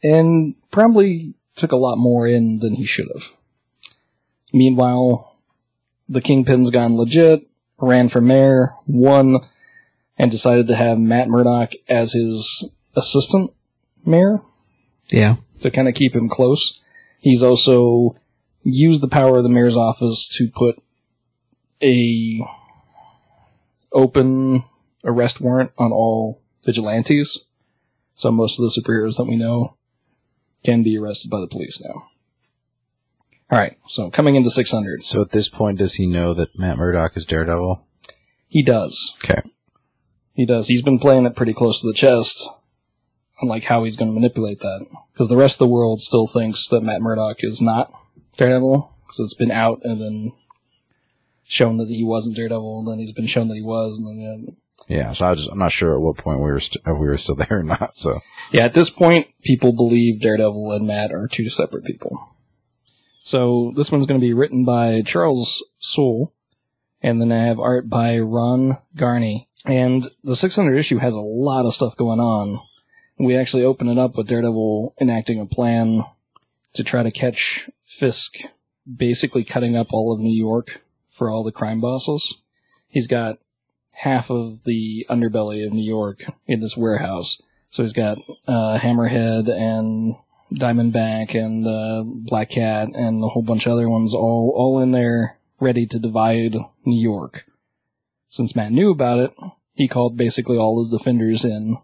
and 0.03 0.55
probably 0.71 1.33
took 1.55 1.71
a 1.71 1.75
lot 1.77 1.97
more 1.97 2.27
in 2.27 2.59
than 2.59 2.75
he 2.75 2.83
should 2.85 3.09
have. 3.13 3.23
Meanwhile, 4.53 5.30
the 6.11 6.21
Kingpin's 6.21 6.69
gone 6.69 6.97
legit, 6.97 7.47
ran 7.79 8.09
for 8.09 8.19
mayor, 8.19 8.73
won, 8.85 9.39
and 10.17 10.29
decided 10.29 10.67
to 10.67 10.75
have 10.75 10.99
Matt 10.99 11.29
Murdock 11.29 11.71
as 11.87 12.11
his 12.11 12.65
assistant 12.97 13.51
mayor 14.05 14.41
yeah. 15.09 15.37
to 15.61 15.71
kind 15.71 15.87
of 15.87 15.95
keep 15.95 16.13
him 16.13 16.27
close. 16.27 16.81
He's 17.19 17.41
also 17.41 18.15
used 18.63 19.01
the 19.01 19.07
power 19.07 19.37
of 19.37 19.43
the 19.43 19.49
mayor's 19.49 19.77
office 19.77 20.27
to 20.37 20.49
put 20.49 20.83
a 21.81 22.45
open 23.93 24.65
arrest 25.05 25.39
warrant 25.39 25.71
on 25.77 25.93
all 25.93 26.41
vigilantes. 26.65 27.45
So 28.15 28.31
most 28.31 28.59
of 28.59 28.65
the 28.65 28.81
superheroes 28.81 29.15
that 29.15 29.25
we 29.25 29.37
know 29.37 29.77
can 30.63 30.83
be 30.83 30.97
arrested 30.97 31.31
by 31.31 31.39
the 31.39 31.47
police 31.47 31.81
now. 31.81 32.10
All 33.51 33.57
right, 33.59 33.75
so 33.87 34.09
coming 34.09 34.35
into 34.35 34.49
600, 34.49 35.03
So 35.03 35.21
at 35.21 35.31
this 35.31 35.49
point, 35.49 35.79
does 35.79 35.95
he 35.95 36.07
know 36.07 36.33
that 36.33 36.57
Matt 36.57 36.77
Murdock 36.77 37.17
is 37.17 37.25
Daredevil? 37.25 37.85
he 38.47 38.63
does. 38.63 39.13
Okay. 39.23 39.41
He 40.33 40.45
does. 40.45 40.67
He's 40.67 40.81
been 40.81 40.99
playing 40.99 41.25
it 41.25 41.35
pretty 41.35 41.53
close 41.53 41.81
to 41.81 41.87
the 41.87 41.93
chest, 41.93 42.49
on 43.41 43.49
like 43.49 43.65
how 43.65 43.83
he's 43.83 43.97
going 43.97 44.09
to 44.09 44.13
manipulate 44.15 44.61
that. 44.61 44.85
Because 45.13 45.27
the 45.29 45.35
rest 45.37 45.55
of 45.55 45.59
the 45.59 45.67
world 45.73 45.99
still 45.99 46.27
thinks 46.27 46.67
that 46.69 46.81
Matt 46.81 47.01
Murdock 47.01 47.43
is 47.43 47.61
not 47.61 47.91
Daredevil, 48.37 48.93
because 49.05 49.19
it's 49.19 49.33
been 49.33 49.51
out 49.51 49.81
and 49.83 49.99
then 49.99 50.31
shown 51.43 51.77
that 51.77 51.89
he 51.89 52.03
wasn't 52.03 52.37
Daredevil, 52.37 52.79
and 52.79 52.87
then 52.87 52.99
he's 52.99 53.11
been 53.11 53.27
shown 53.27 53.49
that 53.49 53.55
he 53.55 53.61
was, 53.61 53.99
and 53.99 54.07
then 54.47 54.55
Yeah. 54.87 55.11
So 55.11 55.27
I 55.29 55.35
just, 55.35 55.49
I'm 55.51 55.59
not 55.59 55.73
sure 55.73 55.93
at 55.95 56.01
what 56.01 56.17
point 56.17 56.39
we 56.39 56.45
were 56.45 56.61
st- 56.61 56.85
we 56.85 56.93
were 57.07 57.17
still 57.17 57.35
there 57.35 57.59
or 57.59 57.63
not. 57.63 57.97
So 57.97 58.19
yeah. 58.53 58.63
At 58.63 58.73
this 58.73 58.89
point, 58.89 59.27
people 59.43 59.73
believe 59.73 60.21
Daredevil 60.21 60.71
and 60.71 60.87
Matt 60.87 61.11
are 61.11 61.27
two 61.27 61.49
separate 61.49 61.83
people. 61.83 62.29
So 63.23 63.71
this 63.75 63.91
one's 63.91 64.07
going 64.07 64.19
to 64.19 64.25
be 64.25 64.33
written 64.33 64.65
by 64.65 65.03
Charles 65.03 65.63
Soule, 65.77 66.33
and 67.03 67.21
then 67.21 67.31
I 67.31 67.43
have 67.43 67.59
art 67.59 67.87
by 67.87 68.17
Ron 68.17 68.79
Garney. 68.95 69.47
And 69.63 70.07
the 70.23 70.35
600 70.35 70.75
issue 70.75 70.97
has 70.97 71.13
a 71.13 71.19
lot 71.19 71.67
of 71.67 71.75
stuff 71.75 71.95
going 71.95 72.19
on. 72.19 72.59
We 73.19 73.37
actually 73.37 73.63
open 73.63 73.89
it 73.89 73.99
up 73.99 74.17
with 74.17 74.27
Daredevil 74.27 74.95
enacting 74.99 75.39
a 75.39 75.45
plan 75.45 76.03
to 76.73 76.83
try 76.83 77.03
to 77.03 77.11
catch 77.11 77.69
Fisk, 77.83 78.37
basically 78.91 79.43
cutting 79.43 79.77
up 79.77 79.93
all 79.93 80.11
of 80.11 80.19
New 80.19 80.35
York 80.35 80.81
for 81.11 81.29
all 81.29 81.43
the 81.43 81.51
crime 81.51 81.79
bosses. 81.79 82.39
He's 82.87 83.05
got 83.05 83.37
half 83.93 84.31
of 84.31 84.63
the 84.63 85.05
underbelly 85.11 85.63
of 85.63 85.73
New 85.73 85.87
York 85.87 86.23
in 86.47 86.59
this 86.59 86.75
warehouse. 86.75 87.39
So 87.69 87.83
he's 87.83 87.93
got 87.93 88.17
uh, 88.47 88.79
Hammerhead 88.79 89.47
and 89.47 90.15
Diamondback 90.53 91.33
and 91.33 91.65
uh, 91.65 92.03
Black 92.05 92.49
Cat 92.49 92.89
and 92.93 93.23
a 93.23 93.27
whole 93.27 93.41
bunch 93.43 93.65
of 93.65 93.73
other 93.73 93.89
ones 93.89 94.13
all 94.13 94.53
all 94.55 94.79
in 94.79 94.91
there 94.91 95.37
ready 95.59 95.85
to 95.87 95.99
divide 95.99 96.55
New 96.85 97.01
York. 97.01 97.45
Since 98.29 98.55
Matt 98.55 98.71
knew 98.71 98.91
about 98.91 99.19
it, 99.19 99.33
he 99.73 99.87
called 99.87 100.17
basically 100.17 100.57
all 100.57 100.83
the 100.83 100.97
defenders 100.97 101.45
in 101.45 101.77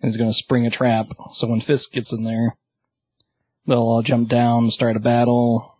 and 0.00 0.08
he's 0.08 0.16
going 0.16 0.30
to 0.30 0.34
spring 0.34 0.66
a 0.66 0.70
trap. 0.70 1.08
So 1.32 1.46
when 1.46 1.60
Fisk 1.60 1.92
gets 1.92 2.12
in 2.12 2.24
there, 2.24 2.56
they'll 3.66 3.78
all 3.78 4.02
jump 4.02 4.28
down, 4.28 4.70
start 4.70 4.96
a 4.96 5.00
battle. 5.00 5.78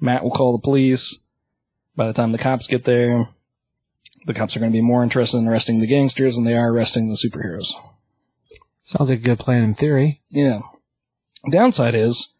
Matt 0.00 0.22
will 0.22 0.30
call 0.30 0.52
the 0.52 0.62
police. 0.62 1.18
By 1.96 2.06
the 2.06 2.12
time 2.12 2.32
the 2.32 2.38
cops 2.38 2.66
get 2.66 2.84
there, 2.84 3.28
The 4.26 4.34
cops 4.34 4.54
are 4.54 4.60
going 4.60 4.72
to 4.72 4.76
be 4.76 4.82
more 4.82 5.02
interested 5.02 5.38
in 5.38 5.48
arresting 5.48 5.80
the 5.80 5.86
gangsters 5.86 6.36
than 6.36 6.44
they 6.44 6.54
are 6.54 6.70
arresting 6.70 7.08
the 7.08 7.14
superheroes. 7.14 7.72
Sounds 8.82 9.10
like 9.10 9.20
a 9.20 9.22
good 9.22 9.38
plan 9.38 9.62
in 9.62 9.74
theory. 9.74 10.20
Yeah. 10.28 10.60
Downside 11.48 11.94
is 11.94 12.34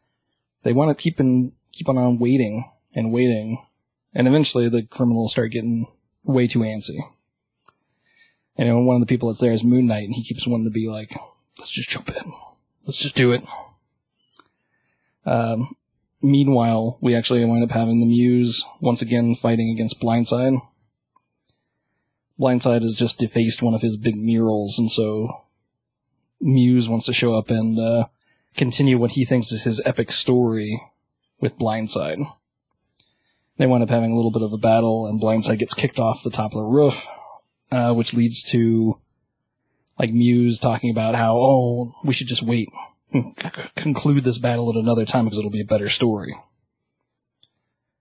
they 0.62 0.72
want 0.72 0.96
to 0.96 1.00
keep 1.00 1.20
in, 1.20 1.52
keep 1.72 1.88
on 1.88 2.18
waiting 2.18 2.70
and 2.94 3.12
waiting, 3.12 3.64
and 4.14 4.28
eventually 4.28 4.68
the 4.68 4.82
criminals 4.82 5.32
start 5.32 5.52
getting 5.52 5.86
way 6.24 6.46
too 6.46 6.60
antsy. 6.60 7.00
And 8.56 8.86
one 8.86 8.96
of 8.96 9.00
the 9.00 9.06
people 9.06 9.28
that's 9.28 9.40
there 9.40 9.52
is 9.52 9.64
Moon 9.64 9.86
Knight, 9.86 10.04
and 10.04 10.14
he 10.14 10.24
keeps 10.24 10.46
wanting 10.46 10.66
to 10.66 10.70
be 10.70 10.88
like, 10.88 11.16
"Let's 11.58 11.70
just 11.70 11.88
jump 11.88 12.10
in, 12.10 12.32
let's 12.84 12.98
just 12.98 13.14
do 13.14 13.32
it." 13.32 13.42
Um, 15.24 15.76
meanwhile, 16.20 16.98
we 17.00 17.14
actually 17.14 17.44
wind 17.44 17.64
up 17.64 17.70
having 17.70 18.00
the 18.00 18.06
Muse 18.06 18.64
once 18.80 19.00
again 19.00 19.34
fighting 19.34 19.70
against 19.70 20.00
Blindside. 20.00 20.60
Blindside 22.38 22.82
has 22.82 22.94
just 22.94 23.18
defaced 23.18 23.62
one 23.62 23.74
of 23.74 23.82
his 23.82 23.96
big 23.96 24.16
murals, 24.16 24.78
and 24.78 24.90
so 24.90 25.44
Muse 26.40 26.88
wants 26.88 27.06
to 27.06 27.12
show 27.12 27.38
up 27.38 27.48
and 27.48 27.78
uh, 27.78 28.06
continue 28.56 28.98
what 28.98 29.12
he 29.12 29.24
thinks 29.24 29.52
is 29.52 29.62
his 29.62 29.80
epic 29.84 30.12
story 30.12 30.80
with 31.40 31.58
Blindside. 31.58 32.26
They 33.56 33.66
wind 33.66 33.82
up 33.82 33.90
having 33.90 34.12
a 34.12 34.16
little 34.16 34.30
bit 34.30 34.42
of 34.42 34.52
a 34.52 34.58
battle, 34.58 35.06
and 35.06 35.20
Blindside 35.20 35.58
gets 35.58 35.74
kicked 35.74 35.98
off 35.98 36.22
the 36.22 36.30
top 36.30 36.52
of 36.52 36.58
the 36.58 36.64
roof, 36.64 37.06
uh, 37.70 37.92
which 37.92 38.14
leads 38.14 38.42
to 38.44 38.98
like 39.98 40.12
Muse 40.12 40.58
talking 40.58 40.90
about 40.90 41.14
how, 41.14 41.36
oh, 41.36 41.94
we 42.02 42.14
should 42.14 42.26
just 42.26 42.42
wait, 42.42 42.70
c- 43.12 43.34
conclude 43.76 44.24
this 44.24 44.38
battle 44.38 44.70
at 44.70 44.76
another 44.76 45.04
time 45.04 45.24
because 45.24 45.38
it'll 45.38 45.50
be 45.50 45.60
a 45.60 45.66
better 45.66 45.88
story. 45.90 46.34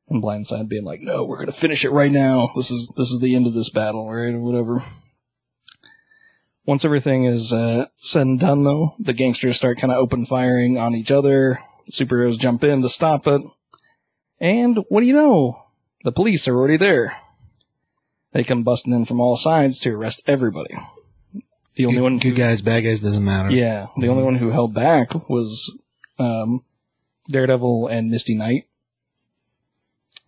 And 0.08 0.24
Blindside 0.24 0.70
being 0.70 0.86
like, 0.86 1.02
no, 1.02 1.26
we're 1.26 1.40
gonna 1.40 1.52
finish 1.52 1.84
it 1.84 1.92
right 1.92 2.12
now. 2.12 2.52
This 2.56 2.72
is 2.72 2.92
this 2.96 3.12
is 3.12 3.20
the 3.20 3.36
end 3.36 3.46
of 3.46 3.54
this 3.54 3.70
battle, 3.70 4.10
right, 4.10 4.34
or 4.34 4.40
whatever. 4.40 4.84
Once 6.70 6.86
everything 6.86 7.24
is 7.24 7.52
uh, 7.52 7.88
said 7.98 8.28
and 8.28 8.40
done, 8.40 8.64
though, 8.64 8.94
the 9.00 9.12
gangsters 9.12 9.58
start 9.58 9.80
kind 9.80 9.92
of 9.92 9.98
open 9.98 10.24
firing 10.24 10.78
on 10.78 10.94
each 10.94 11.10
other. 11.10 11.60
The 11.88 11.92
superheroes 11.92 12.38
jump 12.38 12.64
in 12.64 12.84
to 12.84 12.90
stop 12.90 13.26
it. 13.26 13.42
And 14.40 14.78
what 14.88 15.02
do 15.02 15.08
you 15.08 15.16
know? 15.16 15.66
The 16.04 16.12
police 16.12 16.48
are 16.48 16.56
already 16.56 16.78
there. 16.78 17.18
They 18.34 18.44
come 18.44 18.62
busting 18.62 18.94
in 18.94 19.06
from 19.06 19.20
all 19.20 19.36
sides 19.36 19.80
to 19.80 19.96
arrest 19.96 20.22
everybody. 20.28 20.76
The 21.74 21.86
only 21.86 21.96
good, 21.96 22.04
one 22.04 22.20
good 22.20 22.30
who, 22.30 22.36
guys, 22.36 22.62
bad 22.62 22.82
guys, 22.82 23.00
doesn't 23.00 23.26
matter. 23.26 23.50
yeah, 23.50 23.88
the 23.98 24.10
only 24.10 24.22
one 24.22 24.36
who 24.36 24.52
held 24.52 24.72
back 24.72 25.28
was 25.28 25.76
um, 26.20 26.64
Daredevil 27.32 27.88
and 27.88 28.12
Misty 28.12 28.36
Knight. 28.36 28.68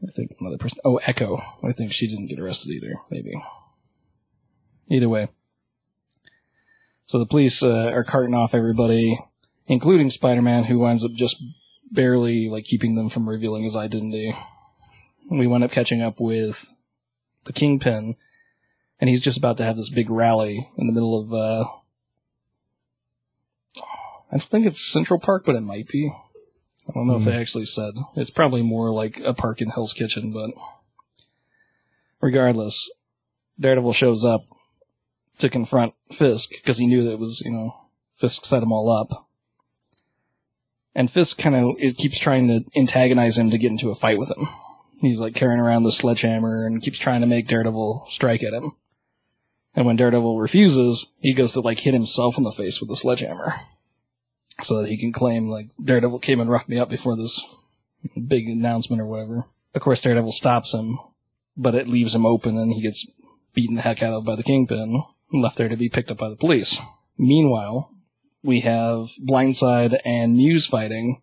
I 0.04 0.10
think 0.10 0.32
another 0.39 0.58
person. 0.58 0.80
Oh, 0.84 0.99
Echo. 1.06 1.39
I 1.62 1.71
think 1.71 1.91
she 1.91 2.08
didn't 2.08 2.30
get 2.30 2.39
arrested 2.39 2.71
either. 2.71 2.95
Maybe. 3.12 3.39
Either 4.89 5.08
way. 5.08 5.27
So 7.12 7.19
the 7.19 7.26
police 7.26 7.62
uh, 7.62 7.91
are 7.91 8.06
carting 8.06 8.34
off 8.34 8.56
everybody, 8.56 9.19
including 9.67 10.10
Spider-Man, 10.10 10.63
who 10.63 10.80
winds 10.80 11.04
up 11.04 11.12
just 11.12 11.43
barely 11.91 12.47
like 12.47 12.63
keeping 12.63 12.95
them 12.95 13.10
from 13.10 13.28
revealing 13.28 13.63
his 13.63 13.76
identity. 13.76 14.34
We 15.30 15.45
wind 15.45 15.65
up 15.65 15.71
catching 15.71 16.02
up 16.02 16.21
with 16.21 16.74
the 17.43 17.52
Kingpin, 17.52 18.15
and 19.02 19.10
he's 19.10 19.19
just 19.19 19.38
about 19.38 19.58
to 19.58 19.65
have 19.65 19.76
this 19.76 19.89
big 19.89 20.10
rally 20.10 20.69
in 20.78 20.88
the 20.88 20.93
middle 20.93 21.19
of. 21.19 21.34
Uh, 21.34 21.65
I 24.32 24.38
don't 24.38 24.43
think 24.43 24.65
it's 24.65 24.89
Central 24.89 25.19
Park, 25.19 25.43
but 25.45 25.56
it 25.56 25.63
might 25.63 25.89
be. 25.89 26.13
I 26.88 26.93
don't 26.93 27.08
know 27.08 27.17
if 27.17 27.26
they 27.26 27.36
actually 27.36 27.65
said. 27.65 27.93
It's 28.15 28.30
probably 28.30 28.62
more 28.62 28.89
like 28.89 29.19
a 29.19 29.34
park 29.34 29.60
in 29.60 29.71
Hell's 29.71 29.91
Kitchen, 29.91 30.32
but 30.32 30.52
regardless, 32.21 32.89
Daredevil 33.60 33.91
shows 33.91 34.24
up 34.24 34.45
to 35.39 35.50
confront 35.50 35.94
Fisk 36.12 36.52
because 36.52 36.78
he 36.78 36.88
knew 36.88 37.04
that 37.04 37.13
it 37.13 37.20
was, 37.20 37.41
you 37.41 37.52
know, 37.52 37.76
Fisk 38.15 38.46
set 38.46 38.60
them 38.60 38.72
all 38.72 38.89
up. 38.89 39.28
And 40.94 41.10
Fisk 41.10 41.38
kind 41.38 41.56
of 41.56 41.76
it 41.80 41.98
keeps 41.98 42.20
trying 42.20 42.48
to 42.48 42.65
antagonize 42.76 43.38
him 43.38 43.50
to 43.50 43.58
get 43.58 43.72
into 43.72 43.89
a 43.89 43.96
fight 43.96 44.20
with 44.20 44.30
him. 44.30 44.48
He's 45.00 45.20
like 45.20 45.34
carrying 45.34 45.60
around 45.60 45.84
the 45.84 45.91
sledgehammer 45.91 46.65
and 46.65 46.82
keeps 46.82 47.00
trying 47.00 47.22
to 47.22 47.28
make 47.28 47.48
Daredevil 47.48 48.06
strike 48.10 48.44
at 48.44 48.54
him. 48.54 48.74
And 49.74 49.86
when 49.86 49.96
Daredevil 49.96 50.38
refuses, 50.38 51.08
he 51.20 51.34
goes 51.34 51.54
to 51.54 51.62
like 51.62 51.80
hit 51.80 51.94
himself 51.94 52.38
in 52.38 52.44
the 52.44 52.52
face 52.52 52.80
with 52.80 52.89
the 52.89 52.96
sledgehammer. 52.96 53.56
So 54.62 54.82
that 54.82 54.89
he 54.89 54.98
can 54.98 55.12
claim 55.12 55.50
like 55.50 55.70
Daredevil 55.84 56.20
came 56.20 56.39
and 56.39 56.50
roughed 56.50 56.70
me 56.70 56.78
up 56.78 56.89
before 56.89 57.15
this 57.15 57.44
big 58.28 58.48
announcement 58.48 59.02
or 59.02 59.06
whatever. 59.06 59.46
Of 59.74 59.82
course 59.82 60.02
Daredevil 60.02 60.34
stops 60.34 60.74
him, 60.74 61.00
but 61.58 61.74
it 61.74 61.88
leaves 61.88 62.13
him 62.13 62.26
open 62.26 62.58
and 62.58 62.74
he 62.74 62.82
gets 62.82 63.08
beaten 63.54 63.76
the 63.76 63.82
heck 63.82 64.04
out 64.04 64.13
of 64.13 64.26
by 64.26 64.36
the 64.36 64.44
Kingpin, 64.44 65.04
left 65.32 65.58
there 65.58 65.70
to 65.70 65.78
be 65.78 65.89
picked 65.89 66.12
up 66.12 66.17
by 66.17 66.30
the 66.30 66.36
police. 66.36 66.80
Meanwhile, 67.17 67.91
we 68.44 68.62
have 68.62 69.10
Blindside 69.24 70.00
and 70.04 70.36
Muse 70.36 70.65
fighting, 70.65 71.22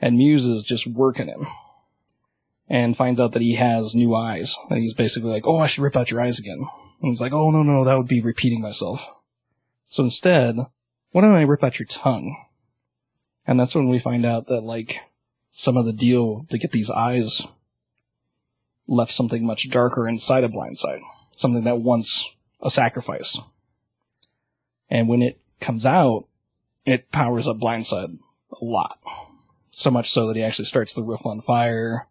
and 0.00 0.16
Muse 0.16 0.46
is 0.46 0.62
just 0.62 0.86
working 0.86 1.26
him. 1.26 1.46
And 2.68 2.96
finds 2.96 3.20
out 3.20 3.30
that 3.32 3.42
he 3.42 3.54
has 3.54 3.94
new 3.94 4.16
eyes. 4.16 4.56
And 4.70 4.80
he's 4.80 4.92
basically 4.92 5.30
like, 5.30 5.46
oh, 5.46 5.60
I 5.60 5.68
should 5.68 5.84
rip 5.84 5.94
out 5.94 6.10
your 6.10 6.20
eyes 6.20 6.40
again. 6.40 6.66
And 7.00 7.10
he's 7.10 7.20
like, 7.20 7.32
oh, 7.32 7.52
no, 7.52 7.62
no, 7.62 7.84
that 7.84 7.96
would 7.96 8.08
be 8.08 8.20
repeating 8.20 8.60
myself. 8.60 9.06
So 9.86 10.02
instead, 10.02 10.56
why 11.12 11.20
don't 11.20 11.32
I 11.32 11.42
rip 11.42 11.62
out 11.62 11.78
your 11.78 11.86
tongue? 11.86 12.36
And 13.46 13.60
that's 13.60 13.76
when 13.76 13.88
we 13.88 14.00
find 14.00 14.26
out 14.26 14.48
that, 14.48 14.62
like, 14.62 14.98
some 15.52 15.76
of 15.76 15.84
the 15.84 15.92
deal 15.92 16.44
to 16.50 16.58
get 16.58 16.72
these 16.72 16.90
eyes 16.90 17.46
left 18.88 19.12
something 19.12 19.46
much 19.46 19.70
darker 19.70 20.08
inside 20.08 20.42
of 20.42 20.50
Blindside. 20.50 21.02
Something 21.36 21.62
that 21.64 21.78
wants 21.78 22.28
a 22.60 22.70
sacrifice. 22.70 23.38
And 24.88 25.08
when 25.08 25.22
it 25.22 25.38
comes 25.60 25.84
out, 25.84 26.26
it 26.84 27.10
powers 27.10 27.48
up 27.48 27.58
Blindside 27.58 28.18
a 28.52 28.64
lot. 28.64 28.98
So 29.70 29.90
much 29.90 30.10
so 30.10 30.28
that 30.28 30.36
he 30.36 30.42
actually 30.42 30.64
starts 30.66 30.94
the 30.94 31.02
roof 31.02 31.26
on 31.26 31.40
fire 31.40 32.06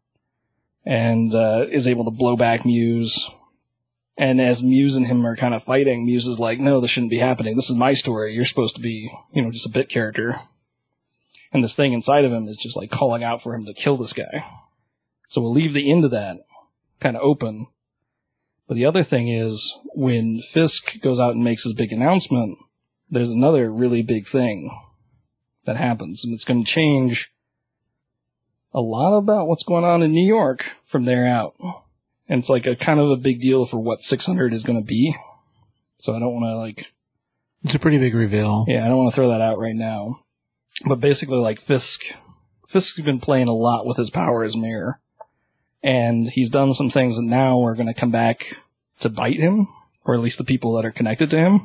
and 0.85 1.33
uh, 1.33 1.65
is 1.69 1.87
able 1.87 2.05
to 2.05 2.11
blow 2.11 2.35
back 2.35 2.65
Muse. 2.65 3.29
And 4.17 4.39
as 4.39 4.63
Muse 4.63 4.95
and 4.95 5.07
him 5.07 5.25
are 5.25 5.35
kind 5.35 5.53
of 5.53 5.63
fighting, 5.63 6.05
Muse 6.05 6.27
is 6.27 6.39
like, 6.39 6.59
no, 6.59 6.79
this 6.79 6.91
shouldn't 6.91 7.09
be 7.09 7.17
happening. 7.17 7.55
This 7.55 7.69
is 7.69 7.75
my 7.75 7.93
story. 7.93 8.33
You're 8.33 8.45
supposed 8.45 8.75
to 8.75 8.81
be, 8.81 9.11
you 9.33 9.41
know, 9.41 9.51
just 9.51 9.65
a 9.65 9.71
bit 9.71 9.89
character. 9.89 10.39
And 11.51 11.63
this 11.63 11.75
thing 11.75 11.93
inside 11.93 12.25
of 12.25 12.31
him 12.31 12.47
is 12.47 12.57
just 12.57 12.77
like 12.77 12.91
calling 12.91 13.23
out 13.23 13.41
for 13.41 13.55
him 13.55 13.65
to 13.65 13.73
kill 13.73 13.97
this 13.97 14.13
guy. 14.13 14.45
So 15.27 15.41
we'll 15.41 15.53
leave 15.53 15.73
the 15.73 15.89
end 15.89 16.05
of 16.05 16.11
that 16.11 16.37
kind 16.99 17.15
of 17.15 17.23
open. 17.23 17.67
But 18.67 18.75
the 18.75 18.85
other 18.85 19.03
thing 19.03 19.27
is 19.27 19.77
when 19.93 20.41
Fisk 20.41 20.99
goes 21.01 21.19
out 21.19 21.35
and 21.35 21.43
makes 21.43 21.63
his 21.63 21.73
big 21.73 21.91
announcement, 21.91 22.57
there's 23.09 23.29
another 23.31 23.71
really 23.71 24.01
big 24.01 24.25
thing 24.25 24.71
that 25.65 25.77
happens 25.77 26.23
and 26.23 26.33
it's 26.33 26.43
going 26.43 26.63
to 26.63 26.69
change 26.69 27.31
a 28.73 28.81
lot 28.81 29.15
about 29.15 29.47
what's 29.47 29.63
going 29.63 29.85
on 29.85 30.03
in 30.03 30.11
New 30.11 30.27
York 30.27 30.65
from 30.85 31.05
there 31.05 31.25
out. 31.25 31.55
And 32.27 32.39
it's 32.39 32.49
like 32.49 32.65
a 32.65 32.75
kind 32.75 32.99
of 32.99 33.09
a 33.11 33.17
big 33.17 33.39
deal 33.39 33.65
for 33.65 33.77
what 33.77 34.01
600 34.01 34.53
is 34.53 34.63
going 34.63 34.79
to 34.79 34.85
be. 34.85 35.15
So 35.97 36.15
I 36.15 36.19
don't 36.19 36.33
want 36.33 36.45
to 36.45 36.57
like, 36.57 36.91
It's 37.63 37.75
a 37.75 37.79
pretty 37.79 37.99
big 37.99 38.15
reveal. 38.15 38.65
yeah, 38.67 38.83
I 38.85 38.89
don't 38.89 38.97
want 38.97 39.11
to 39.11 39.15
throw 39.15 39.29
that 39.29 39.41
out 39.41 39.59
right 39.59 39.75
now. 39.75 40.21
But 40.85 40.99
basically 40.99 41.37
like 41.37 41.61
Fisk, 41.61 42.01
Fisk's 42.67 42.99
been 42.99 43.19
playing 43.21 43.47
a 43.47 43.53
lot 43.53 43.85
with 43.85 43.97
his 43.97 44.09
power 44.09 44.43
as 44.43 44.57
mayor. 44.57 44.99
And 45.85 46.27
he's 46.27 46.49
done 46.49 46.73
some 46.73 46.89
things 46.89 47.17
that 47.17 47.21
now 47.21 47.63
are 47.63 47.75
going 47.75 47.85
to 47.85 47.93
come 47.93 48.09
back 48.09 48.57
to 49.01 49.09
bite 49.09 49.39
him, 49.39 49.67
or 50.03 50.15
at 50.15 50.19
least 50.19 50.39
the 50.39 50.43
people 50.43 50.73
that 50.73 50.85
are 50.85 50.91
connected 50.91 51.29
to 51.29 51.37
him. 51.37 51.61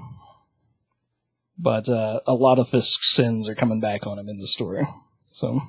But 1.59 1.89
uh, 1.89 2.21
a 2.27 2.35
lot 2.35 2.59
of 2.59 2.69
Fisk's 2.69 3.15
sins 3.15 3.49
are 3.49 3.55
coming 3.55 3.81
back 3.81 4.07
on 4.07 4.19
him 4.19 4.29
in 4.29 4.37
the 4.37 4.47
story. 4.47 4.87
So, 5.25 5.63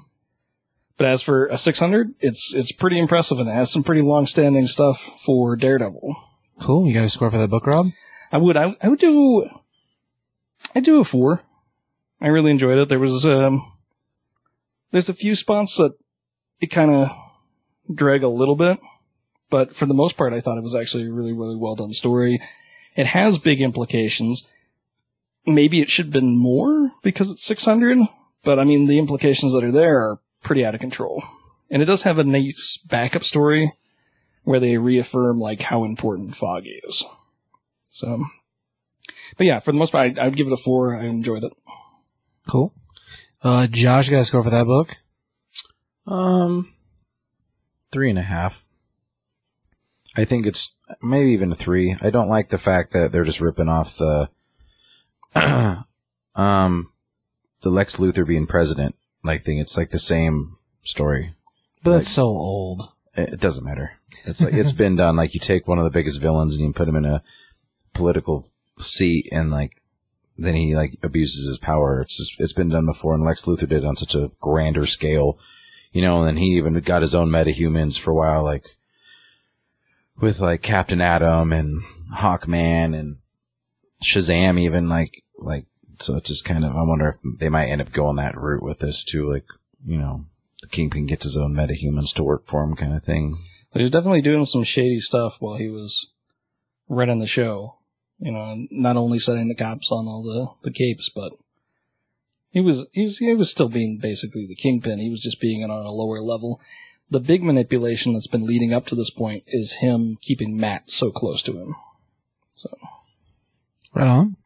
but 0.98 1.08
as 1.08 1.22
for 1.22 1.46
a 1.48 1.58
600, 1.58 2.14
it's 2.20 2.54
it's 2.54 2.74
pretty 2.74 3.00
impressive 3.00 3.40
and 3.40 3.48
it 3.48 3.54
has 3.54 3.72
some 3.72 3.84
pretty 3.84 4.02
long-standing 4.02 4.68
stuff 4.68 5.02
for 5.26 5.56
Daredevil. 5.56 6.14
Cool. 6.60 6.88
You 6.88 6.94
got 6.94 7.06
a 7.06 7.10
score 7.10 7.32
for 7.32 7.38
that 7.38 7.50
book, 7.50 7.66
Rob? 7.66 7.88
I 8.34 8.38
would 8.38 8.58
I, 8.58 8.76
I 8.84 8.90
would 8.90 9.00
do 9.00 9.50
I'd 10.76 10.84
do 10.84 11.00
a 11.00 11.06
four. 11.06 11.42
I 12.20 12.28
really 12.28 12.52
enjoyed 12.52 12.80
it. 12.80 12.90
There 12.90 13.00
was 13.00 13.26
um 13.26 13.66
there's 14.92 15.10
a 15.10 15.14
few 15.14 15.36
spots 15.36 15.78
that 15.78 15.94
it 16.60 16.68
kind 16.68 16.92
of 16.92 17.12
drag 17.94 18.24
a 18.24 18.28
little 18.28 18.56
bit, 18.56 18.80
but 19.50 19.76
for 19.76 19.86
the 19.86 19.94
most 19.94 20.18
part, 20.18 20.34
I 20.34 20.42
thought 20.42 20.58
it 20.58 20.64
was 20.64 20.76
actually 20.76 21.06
a 21.08 21.12
really 21.12 21.34
really 21.34 21.56
well 21.56 21.76
done 21.76 21.94
story. 21.94 22.42
It 22.96 23.08
has 23.08 23.38
big 23.38 23.62
implications. 23.62 24.48
Maybe 25.46 25.82
it 25.82 25.90
should 25.90 26.08
have 26.08 26.14
been 26.14 26.38
more 26.38 26.92
because 27.02 27.32
it's 27.32 27.44
600, 27.46 27.98
but 28.44 28.60
I 28.60 28.64
mean 28.64 28.88
the 28.88 29.00
implications 29.00 29.54
that 29.54 29.64
are 29.64 29.72
there 29.72 29.98
are 29.98 30.20
pretty 30.44 30.66
out 30.66 30.76
of 30.76 30.82
control. 30.82 31.24
And 31.70 31.82
it 31.82 31.86
does 31.86 32.04
have 32.04 32.20
a 32.20 32.24
nice 32.24 32.78
backup 32.78 33.24
story 33.24 33.74
where 34.44 34.60
they 34.60 34.78
reaffirm 34.78 35.40
like 35.40 35.62
how 35.62 35.84
important 35.84 36.36
fog 36.36 36.66
is. 36.66 37.06
So, 37.90 38.26
but 39.38 39.48
yeah, 39.48 39.60
for 39.60 39.72
the 39.72 39.78
most 39.78 39.92
part, 39.92 40.18
I, 40.18 40.26
I'd 40.26 40.36
give 40.36 40.48
it 40.48 40.54
a 40.54 40.58
four. 40.58 40.98
I 40.98 41.06
enjoyed 41.06 41.44
it. 41.44 41.54
Cool. 42.48 42.74
Uh, 43.44 43.68
Josh, 43.68 44.08
you 44.08 44.12
got 44.12 44.22
a 44.22 44.26
score 44.26 44.44
for 44.44 44.50
that 44.50 44.66
book? 44.66 44.96
Um, 46.06 46.74
three 47.92 48.10
and 48.10 48.20
a 48.20 48.24
half. 48.24 48.66
I 50.16 50.26
think 50.26 50.46
it's 50.46 50.74
maybe 51.02 51.32
even 51.32 51.52
a 51.52 51.56
three. 51.56 51.96
I 52.02 52.10
don't 52.10 52.30
like 52.30 52.50
the 52.50 52.58
fact 52.58 52.94
that 52.94 53.12
they're 53.12 53.24
just 53.24 53.40
ripping 53.40 53.70
off 53.70 53.98
the, 53.98 54.30
um, 56.36 56.92
the 57.62 57.70
Lex 57.70 57.98
Luthor 57.98 58.28
being 58.28 58.48
president 58.48 58.96
like 59.24 59.44
thing. 59.44 59.60
It's 59.60 59.78
like 59.78 59.92
the 59.92 60.00
same 60.00 60.58
story. 60.82 61.36
But 61.84 61.92
that's 61.98 62.10
so 62.10 62.26
old. 62.26 62.90
It, 63.16 63.34
it 63.34 63.40
doesn't 63.40 63.64
matter. 63.64 63.94
It's 64.26 64.42
like 64.42 64.54
it's 64.54 64.72
been 64.74 64.96
done. 64.96 65.16
Like 65.16 65.34
you 65.34 65.40
take 65.40 65.68
one 65.68 65.78
of 65.78 65.84
the 65.84 65.90
biggest 65.90 66.20
villains 66.20 66.56
and 66.56 66.66
you 66.66 66.74
put 66.74 66.88
him 66.88 66.96
in 66.96 67.06
a 67.06 67.24
political 67.94 68.50
seat, 68.80 69.30
and 69.32 69.52
like 69.52 69.82
then 70.38 70.56
he 70.56 70.76
like 70.76 70.98
abuses 71.04 71.48
his 71.48 71.58
power. 71.58 72.02
It's 72.02 72.18
just 72.18 72.40
it's 72.40 72.54
been 72.54 72.70
done 72.70 72.86
before, 72.86 73.14
and 73.14 73.24
Lex 73.24 73.44
Luthor 73.44 73.60
did 73.60 73.84
it 73.84 73.86
on 73.86 73.96
such 73.96 74.16
a 74.16 74.32
grander 74.40 74.86
scale, 74.86 75.40
you 75.92 76.02
know. 76.02 76.20
And 76.20 76.28
then 76.28 76.38
he 76.38 76.58
even 76.58 76.80
got 76.82 77.02
his 77.02 77.16
own 77.16 77.30
metahumans 77.30 78.00
for 78.00 78.12
a 78.12 78.16
while, 78.16 78.44
like 78.44 78.76
with 80.20 80.40
like 80.40 80.62
Captain 80.62 81.02
Atom 81.02 81.54
and 81.54 81.84
Hawkman 82.16 82.98
and 82.98 83.18
Shazam, 84.04 84.60
even 84.60 84.90
like 84.90 85.24
like. 85.38 85.66
So 86.00 86.16
it's 86.16 86.30
just 86.30 86.46
kind 86.46 86.66
of 86.66 86.76
I 86.76 86.82
wonder 86.82 87.10
if 87.10 87.40
they 87.40 87.50
might 87.50 87.68
end 87.68 87.82
up 87.82 87.92
going 87.92 88.16
that 88.16 88.36
route 88.36 88.64
with 88.64 88.80
this 88.80 89.04
too, 89.04 89.32
like 89.32 89.46
you 89.86 89.98
know. 89.98 90.26
The 90.62 90.68
Kingpin 90.68 91.08
gets 91.08 91.24
his 91.24 91.36
own 91.36 91.56
metahumans 91.56 92.14
to 92.14 92.24
work 92.24 92.46
for 92.46 92.64
him, 92.64 92.76
kind 92.76 92.94
of 92.94 93.04
thing. 93.04 93.44
He 93.74 93.82
was 93.82 93.92
definitely 93.92 94.22
doing 94.22 94.46
some 94.46 94.64
shady 94.64 95.00
stuff 95.00 95.38
while 95.40 95.58
he 95.58 95.70
was 95.70 96.12
running 96.88 97.20
the 97.20 97.28
show. 97.28 97.78
You 98.20 98.32
know, 98.32 98.68
not 98.70 98.98
only 98.98 99.18
setting 99.18 99.48
the 99.48 99.56
cops 99.56 99.92
on 99.92 100.08
all 100.08 100.22
the, 100.22 100.70
the 100.70 100.74
capes, 100.74 101.10
but 101.10 101.34
he 102.52 102.62
was 102.62 102.86
he's 102.92 103.18
he 103.18 103.34
was 103.34 103.50
still 103.50 103.70
being 103.70 103.98
basically 103.98 104.46
the 104.46 104.56
kingpin. 104.56 105.00
He 105.00 105.10
was 105.10 105.22
just 105.22 105.42
being 105.42 105.62
it 105.62 105.70
on 105.70 105.86
a 105.86 105.92
lower 105.92 106.22
level. 106.22 106.62
The 107.10 107.20
big 107.20 107.44
manipulation 107.44 108.14
that's 108.14 108.28
been 108.28 108.46
leading 108.46 108.74
up 108.74 108.86
to 108.88 108.96
this 108.96 109.10
point 109.10 109.44
is 109.48 109.74
him 109.74 110.18
keeping 110.22 110.58
Matt 110.58 110.92
so 110.92 111.12
close 111.12 111.42
to 111.44 111.58
him. 111.58 111.76
So 112.56 112.78
Right 113.94 114.08
on. 114.08 114.38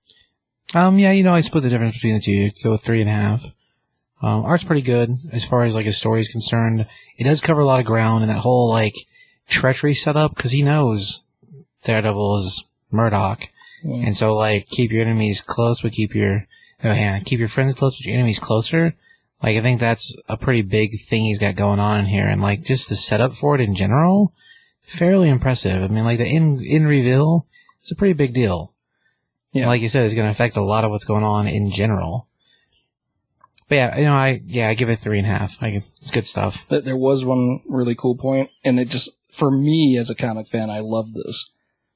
Um, 0.73 0.97
yeah, 0.97 1.11
you 1.11 1.23
know, 1.23 1.33
I 1.33 1.41
split 1.41 1.63
the 1.63 1.69
difference 1.69 1.93
between 1.93 2.15
the 2.15 2.19
two. 2.19 2.51
Go 2.63 2.71
with 2.71 2.81
three 2.81 3.01
and 3.01 3.09
a 3.09 3.13
half. 3.13 3.45
Um, 4.21 4.43
art's 4.43 4.63
pretty 4.63 4.81
good 4.81 5.11
as 5.31 5.45
far 5.45 5.63
as 5.63 5.75
like 5.75 5.85
his 5.85 5.97
story 5.97 6.19
is 6.19 6.27
concerned. 6.27 6.87
It 7.17 7.25
does 7.25 7.41
cover 7.41 7.61
a 7.61 7.65
lot 7.65 7.79
of 7.79 7.85
ground 7.85 8.23
and 8.23 8.31
that 8.31 8.39
whole 8.39 8.69
like 8.69 8.95
treachery 9.47 9.93
setup 9.93 10.35
because 10.35 10.51
he 10.51 10.63
knows 10.63 11.23
Daredevil 11.83 12.37
is 12.37 12.63
Murdock, 12.91 13.49
yeah. 13.83 14.05
and 14.05 14.15
so 14.15 14.33
like 14.33 14.67
keep 14.67 14.91
your 14.91 15.03
enemies 15.03 15.41
close, 15.41 15.81
but 15.81 15.91
keep 15.91 16.15
your 16.15 16.47
oh 16.85 16.93
yeah, 16.93 17.19
keep 17.19 17.39
your 17.39 17.49
friends 17.49 17.73
close, 17.73 17.97
but 17.97 18.05
your 18.05 18.15
enemies 18.15 18.39
closer. 18.39 18.95
Like 19.41 19.57
I 19.57 19.61
think 19.61 19.79
that's 19.79 20.15
a 20.27 20.37
pretty 20.37 20.61
big 20.61 21.01
thing 21.01 21.23
he's 21.23 21.39
got 21.39 21.55
going 21.55 21.79
on 21.79 21.99
in 21.99 22.05
here, 22.05 22.25
and 22.25 22.41
like 22.41 22.63
just 22.63 22.89
the 22.89 22.95
setup 22.95 23.33
for 23.33 23.55
it 23.55 23.61
in 23.61 23.75
general, 23.75 24.33
fairly 24.81 25.29
impressive. 25.29 25.83
I 25.83 25.87
mean, 25.87 26.03
like 26.03 26.19
the 26.19 26.27
in 26.27 26.61
in 26.61 26.87
reveal, 26.87 27.45
it's 27.79 27.91
a 27.91 27.95
pretty 27.95 28.13
big 28.13 28.33
deal. 28.33 28.73
Yeah. 29.51 29.67
Like 29.67 29.81
you 29.81 29.89
said, 29.89 30.05
it's 30.05 30.15
going 30.15 30.25
to 30.25 30.31
affect 30.31 30.57
a 30.57 30.61
lot 30.61 30.83
of 30.83 30.91
what's 30.91 31.05
going 31.05 31.23
on 31.23 31.47
in 31.47 31.69
general. 31.69 32.27
But 33.69 33.75
yeah, 33.75 33.97
you 33.97 34.03
know, 34.03 34.13
I 34.13 34.41
yeah, 34.45 34.67
I 34.67 34.73
give 34.73 34.89
it 34.89 34.99
three 34.99 35.17
and 35.17 35.27
a 35.27 35.29
half. 35.29 35.61
I 35.61 35.83
it's 35.97 36.11
good 36.11 36.27
stuff. 36.27 36.67
Th- 36.69 36.83
there 36.83 36.97
was 36.97 37.25
one 37.25 37.61
really 37.65 37.95
cool 37.95 38.15
point, 38.15 38.49
and 38.63 38.79
it 38.79 38.89
just 38.89 39.09
for 39.31 39.49
me 39.49 39.97
as 39.97 40.09
a 40.09 40.15
comic 40.15 40.47
fan, 40.47 40.69
I 40.69 40.79
love 40.79 41.13
this, 41.13 41.51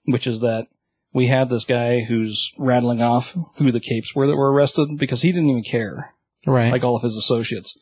which 0.05 0.25
is 0.25 0.39
that 0.39 0.67
we 1.13 1.27
had 1.27 1.49
this 1.49 1.65
guy 1.65 2.01
who's 2.01 2.53
rattling 2.57 3.01
off 3.01 3.35
who 3.55 3.71
the 3.71 3.79
capes 3.79 4.15
were 4.15 4.27
that 4.27 4.35
were 4.37 4.51
arrested 4.51 4.97
because 4.97 5.21
he 5.21 5.31
didn't 5.31 5.49
even 5.49 5.63
care, 5.63 6.13
Right. 6.45 6.71
like 6.71 6.83
all 6.83 6.95
of 6.95 7.01
his 7.01 7.15
associates. 7.17 7.77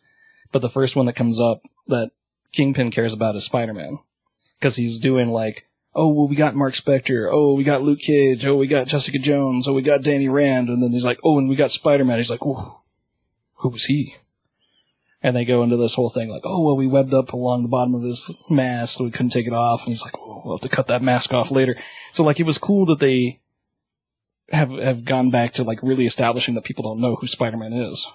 But 0.52 0.62
the 0.62 0.70
first 0.70 0.96
one 0.96 1.06
that 1.08 1.16
comes 1.16 1.40
up 1.40 1.62
that 1.88 2.12
Kingpin 2.54 2.92
cares 2.92 3.14
about 3.14 3.36
is 3.36 3.44
Spider-Man, 3.44 4.00
because 4.60 4.78
he's 4.78 5.00
doing 5.00 5.30
like, 5.30 5.68
oh 5.94 6.08
well, 6.08 6.28
we 6.28 6.36
got 6.36 6.56
Mark 6.56 6.74
Spector, 6.74 7.28
oh 7.32 7.54
we 7.54 7.64
got 7.64 7.82
Luke 7.82 8.00
Cage, 8.00 8.46
oh 8.46 8.56
we 8.56 8.68
got 8.68 8.88
Jessica 8.88 9.20
Jones, 9.20 9.68
oh 9.68 9.74
we 9.74 9.82
got 9.82 10.04
Danny 10.04 10.30
Rand, 10.30 10.70
and 10.70 10.82
then 10.82 10.92
he's 10.92 11.06
like, 11.06 11.20
oh 11.24 11.38
and 11.38 11.50
we 11.50 11.56
got 11.56 11.72
Spider-Man. 11.72 12.18
He's 12.18 12.30
like, 12.32 12.46
oh, 12.46 12.82
who 13.56 13.70
was 13.70 13.86
he? 13.86 14.16
And 15.22 15.36
they 15.36 15.46
go 15.46 15.64
into 15.64 15.78
this 15.78 15.96
whole 15.96 16.10
thing 16.10 16.30
like, 16.30 16.44
oh, 16.46 16.64
well, 16.64 16.78
we 16.78 16.86
webbed 16.88 17.14
up 17.14 17.34
along 17.34 17.64
the 17.64 17.70
bottom 17.70 17.96
of 17.96 18.04
his 18.04 18.32
mask, 18.50 18.98
so 18.98 19.04
we 19.04 19.12
couldn't 19.12 19.32
take 19.32 19.48
it 19.48 19.54
off. 19.54 19.82
And 19.82 19.90
he's 19.90 20.04
like, 20.04 20.14
we'll 20.48 20.58
have 20.58 20.70
to 20.70 20.76
cut 20.76 20.88
that 20.88 21.02
mask 21.02 21.34
off 21.34 21.52
later. 21.52 21.78
So 22.14 22.24
like, 22.24 22.40
it 22.40 22.46
was 22.46 22.58
cool 22.58 22.86
that 22.88 23.00
they 23.00 23.42
have, 24.50 24.72
have 24.72 25.06
gone 25.06 25.30
back 25.30 25.54
to 25.54 25.64
like 25.64 25.84
really 25.84 26.06
establishing 26.06 26.56
that 26.56 26.64
people 26.64 26.84
don't 26.84 27.02
know 27.02 27.16
who 27.16 27.28
Spider-Man 27.28 27.74
is. 27.74 28.08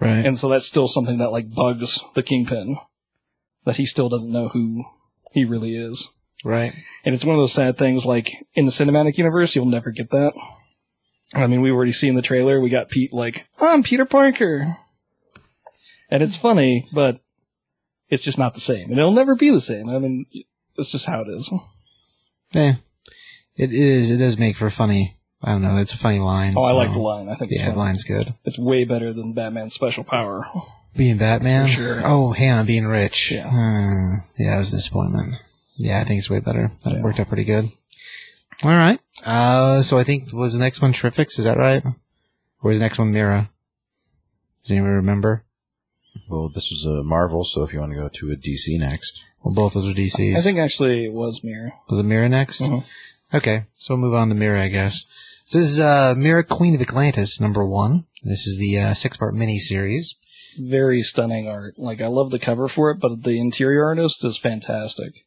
right. 0.00 0.24
And 0.24 0.38
so 0.38 0.48
that's 0.48 0.66
still 0.66 0.88
something 0.88 1.18
that 1.18 1.32
like 1.32 1.52
bugs 1.52 2.02
the 2.14 2.22
Kingpin. 2.22 2.78
That 3.64 3.76
he 3.76 3.84
still 3.84 4.08
doesn't 4.08 4.32
know 4.32 4.48
who 4.48 4.84
he 5.32 5.44
really 5.44 5.74
is. 5.76 6.08
right. 6.44 6.72
And 7.04 7.14
it's 7.14 7.26
one 7.26 7.36
of 7.36 7.42
those 7.42 7.52
sad 7.52 7.76
things, 7.76 8.06
like, 8.06 8.32
in 8.54 8.64
the 8.64 8.70
cinematic 8.70 9.18
universe, 9.18 9.54
you'll 9.54 9.66
never 9.66 9.90
get 9.90 10.10
that. 10.12 10.32
I 11.34 11.46
mean, 11.46 11.60
we 11.60 11.70
already 11.70 11.92
see 11.92 12.08
in 12.08 12.14
the 12.14 12.22
trailer, 12.22 12.58
we 12.58 12.70
got 12.70 12.88
Pete 12.88 13.12
like, 13.12 13.46
oh, 13.60 13.68
I'm 13.68 13.82
Peter 13.82 14.06
Parker. 14.06 14.78
And 16.08 16.22
it's 16.22 16.36
funny, 16.36 16.88
but 16.92 17.20
it's 18.08 18.22
just 18.22 18.38
not 18.38 18.54
the 18.54 18.60
same. 18.60 18.90
And 18.90 18.98
it'll 18.98 19.12
never 19.12 19.36
be 19.36 19.50
the 19.50 19.60
same. 19.60 19.90
I 19.90 19.98
mean, 19.98 20.24
it's 20.76 20.90
just 20.90 21.06
how 21.06 21.20
it 21.20 21.28
is. 21.28 21.52
Yeah. 22.52 22.74
It 23.56 23.72
is. 23.72 24.10
It 24.10 24.16
does 24.18 24.38
make 24.38 24.56
for 24.56 24.70
funny. 24.70 25.16
I 25.42 25.52
don't 25.52 25.62
know. 25.62 25.76
It's 25.76 25.92
a 25.94 25.98
funny 25.98 26.18
line. 26.18 26.54
Oh, 26.56 26.62
I 26.64 26.72
like 26.72 26.92
the 26.92 26.98
line. 26.98 27.28
I 27.28 27.34
think 27.34 27.50
it's 27.52 27.60
Yeah, 27.60 27.66
the 27.66 27.72
funny. 27.72 27.80
line's 27.86 28.04
good. 28.04 28.34
It's 28.44 28.58
way 28.58 28.84
better 28.84 29.12
than 29.12 29.32
Batman's 29.32 29.74
special 29.74 30.04
power. 30.04 30.46
Being 30.96 31.16
Batman. 31.18 31.66
For 31.66 31.72
sure. 31.72 32.00
Oh, 32.04 32.32
hang 32.32 32.50
on, 32.50 32.66
being 32.66 32.86
rich. 32.86 33.30
Yeah. 33.32 33.48
Hmm. 33.48 34.14
yeah, 34.36 34.54
it 34.54 34.58
was 34.58 34.72
a 34.72 34.76
disappointment. 34.76 35.36
Yeah, 35.76 36.00
I 36.00 36.04
think 36.04 36.18
it's 36.18 36.28
way 36.30 36.40
better. 36.40 36.72
That 36.84 36.94
Yeah. 36.94 37.00
worked 37.02 37.20
out 37.20 37.28
pretty 37.28 37.44
good. 37.44 37.66
All 38.62 38.70
right. 38.70 39.00
Uh, 39.24 39.80
so 39.82 39.96
I 39.98 40.04
think 40.04 40.32
was 40.32 40.52
the 40.52 40.58
next 40.58 40.82
one 40.82 40.92
Terrifics? 40.92 41.38
Is 41.38 41.44
that 41.46 41.56
right? 41.56 41.82
Or 41.84 41.94
was 42.68 42.78
the 42.78 42.84
next 42.84 42.98
one 42.98 43.12
Mera? 43.12 43.50
Does 44.62 44.72
anyone 44.72 44.90
remember? 44.90 45.44
Well, 46.28 46.50
this 46.50 46.70
was 46.70 46.84
a 46.84 47.02
Marvel, 47.02 47.44
so 47.44 47.62
if 47.62 47.72
you 47.72 47.78
want 47.80 47.92
to 47.92 47.96
go 47.98 48.08
to 48.08 48.30
a 48.32 48.36
DC 48.36 48.78
next, 48.78 49.24
Well, 49.42 49.54
both 49.54 49.74
those 49.74 49.88
are 49.88 49.94
DCs. 49.94 50.36
I 50.36 50.40
think 50.40 50.58
actually 50.58 51.04
it 51.06 51.12
was 51.12 51.42
Mera. 51.42 51.72
was 51.88 51.98
it 51.98 52.02
Mera 52.04 52.28
next? 52.28 52.60
Mhm. 52.62 52.84
Okay, 53.32 53.64
so 53.76 53.94
we'll 53.94 54.02
move 54.02 54.14
on 54.14 54.28
to 54.28 54.34
Mera, 54.34 54.62
I 54.64 54.68
guess. 54.68 55.06
So 55.44 55.58
this 55.58 55.68
is 55.70 55.80
uh, 55.80 56.14
Mera 56.16 56.44
Queen 56.44 56.74
of 56.74 56.80
Atlantis, 56.80 57.40
number 57.40 57.64
one. 57.64 58.04
This 58.22 58.46
is 58.46 58.58
the 58.58 58.78
uh, 58.78 58.94
six-part 58.94 59.34
mini-series. 59.34 60.16
very 60.58 61.00
stunning 61.00 61.48
art. 61.48 61.78
Like 61.78 62.00
I 62.02 62.08
love 62.08 62.30
the 62.30 62.38
cover 62.38 62.68
for 62.68 62.90
it, 62.90 62.98
but 63.00 63.22
the 63.22 63.38
interior 63.38 63.84
artist 63.84 64.24
is 64.24 64.36
fantastic. 64.36 65.24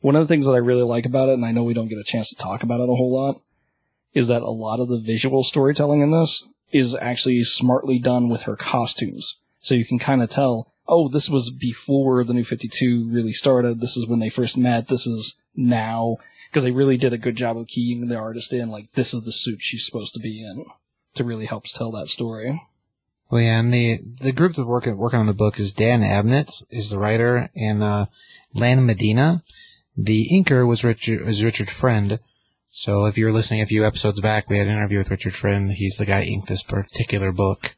One 0.00 0.16
of 0.16 0.22
the 0.26 0.28
things 0.32 0.44
that 0.46 0.52
I 0.52 0.58
really 0.58 0.82
like 0.82 1.06
about 1.06 1.28
it, 1.30 1.34
and 1.34 1.44
I 1.44 1.52
know 1.52 1.62
we 1.62 1.72
don't 1.74 1.88
get 1.88 1.98
a 1.98 2.04
chance 2.04 2.28
to 2.30 2.36
talk 2.36 2.62
about 2.62 2.80
it 2.80 2.88
a 2.90 2.94
whole 2.94 3.12
lot, 3.12 3.36
is 4.12 4.28
that 4.28 4.42
a 4.42 4.50
lot 4.50 4.80
of 4.80 4.88
the 4.88 4.98
visual 4.98 5.42
storytelling 5.44 6.00
in 6.02 6.10
this 6.10 6.42
is 6.72 6.94
actually 6.96 7.42
smartly 7.44 7.98
done 7.98 8.28
with 8.28 8.42
her 8.42 8.56
costumes. 8.56 9.36
So 9.60 9.74
you 9.74 9.84
can 9.86 9.98
kind 9.98 10.22
of 10.22 10.28
tell, 10.30 10.72
oh, 10.88 11.08
this 11.08 11.28
was 11.28 11.50
before 11.50 12.24
the 12.24 12.34
new 12.34 12.44
52 12.44 13.08
really 13.08 13.32
started. 13.32 13.80
This 13.80 13.96
is 13.96 14.06
when 14.06 14.20
they 14.20 14.28
first 14.28 14.56
met. 14.56 14.88
This 14.88 15.06
is 15.06 15.34
now. 15.54 16.18
Because 16.50 16.62
they 16.62 16.70
really 16.70 16.96
did 16.96 17.12
a 17.12 17.18
good 17.18 17.36
job 17.36 17.58
of 17.58 17.66
keying 17.66 18.06
the 18.06 18.16
artist 18.16 18.52
in, 18.52 18.70
like, 18.70 18.92
this 18.92 19.12
is 19.12 19.24
the 19.24 19.32
suit 19.32 19.58
she's 19.60 19.84
supposed 19.84 20.14
to 20.14 20.20
be 20.20 20.42
in, 20.42 20.64
to 21.14 21.24
really 21.24 21.46
help 21.46 21.64
tell 21.64 21.90
that 21.92 22.06
story. 22.06 22.62
Well, 23.28 23.40
yeah, 23.40 23.58
and 23.58 23.74
the 23.74 24.00
the 24.20 24.30
group 24.30 24.54
that's 24.54 24.66
working 24.66 24.96
working 24.96 25.18
on 25.18 25.26
the 25.26 25.34
book 25.34 25.58
is 25.58 25.72
Dan 25.72 26.00
Abnett 26.00 26.62
is 26.70 26.90
the 26.90 26.98
writer, 26.98 27.50
and 27.56 27.82
uh, 27.82 28.06
Lan 28.54 28.86
Medina. 28.86 29.42
The 29.96 30.28
inker 30.32 30.66
was 30.66 30.84
Richard 30.84 31.24
was 31.26 31.44
Richard 31.44 31.68
Friend. 31.68 32.20
So 32.70 33.06
if 33.06 33.18
you 33.18 33.24
were 33.24 33.32
listening 33.32 33.62
a 33.62 33.66
few 33.66 33.84
episodes 33.84 34.20
back, 34.20 34.48
we 34.48 34.58
had 34.58 34.68
an 34.68 34.74
interview 34.74 34.98
with 34.98 35.10
Richard 35.10 35.34
Friend. 35.34 35.72
He's 35.72 35.96
the 35.96 36.06
guy 36.06 36.24
who 36.24 36.34
inked 36.34 36.48
this 36.48 36.62
particular 36.62 37.32
book 37.32 37.74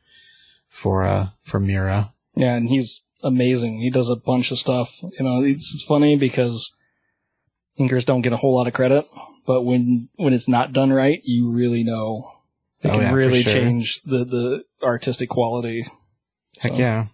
for 0.69 1.05
uh 1.05 1.29
for 1.41 1.59
Mera. 1.59 2.13
Yeah, 2.39 2.55
and 2.55 2.69
he's 2.69 3.03
amazing. 3.23 3.81
He 3.81 3.91
does 3.91 4.09
a 4.09 4.17
bunch 4.17 4.51
of 4.53 4.59
stuff. 4.59 4.95
You 5.03 5.25
know, 5.25 5.43
it's 5.43 5.83
funny 5.85 6.17
because 6.17 6.73
inkers 7.79 8.07
don't 8.07 8.23
get 8.23 8.33
a 8.33 8.37
whole 8.37 8.55
lot 8.55 8.67
of 8.69 8.73
credit, 8.75 9.05
but 9.47 9.63
when 9.63 10.09
when 10.17 10.33
it's 10.33 10.49
not 10.49 10.73
done 10.73 10.93
right, 10.93 11.21
you 11.25 11.51
really 11.51 11.83
know 11.83 12.31
it 12.83 12.89
Oh, 12.89 12.93
can 12.93 13.01
yeah, 13.01 13.13
really 13.13 13.43
sure. 13.43 13.53
change 13.53 14.03
the 14.03 14.25
the 14.25 14.65
artistic 14.83 15.29
quality. 15.29 15.87
Heck 16.61 16.73
So- 16.73 16.79
yeah. 16.79 17.07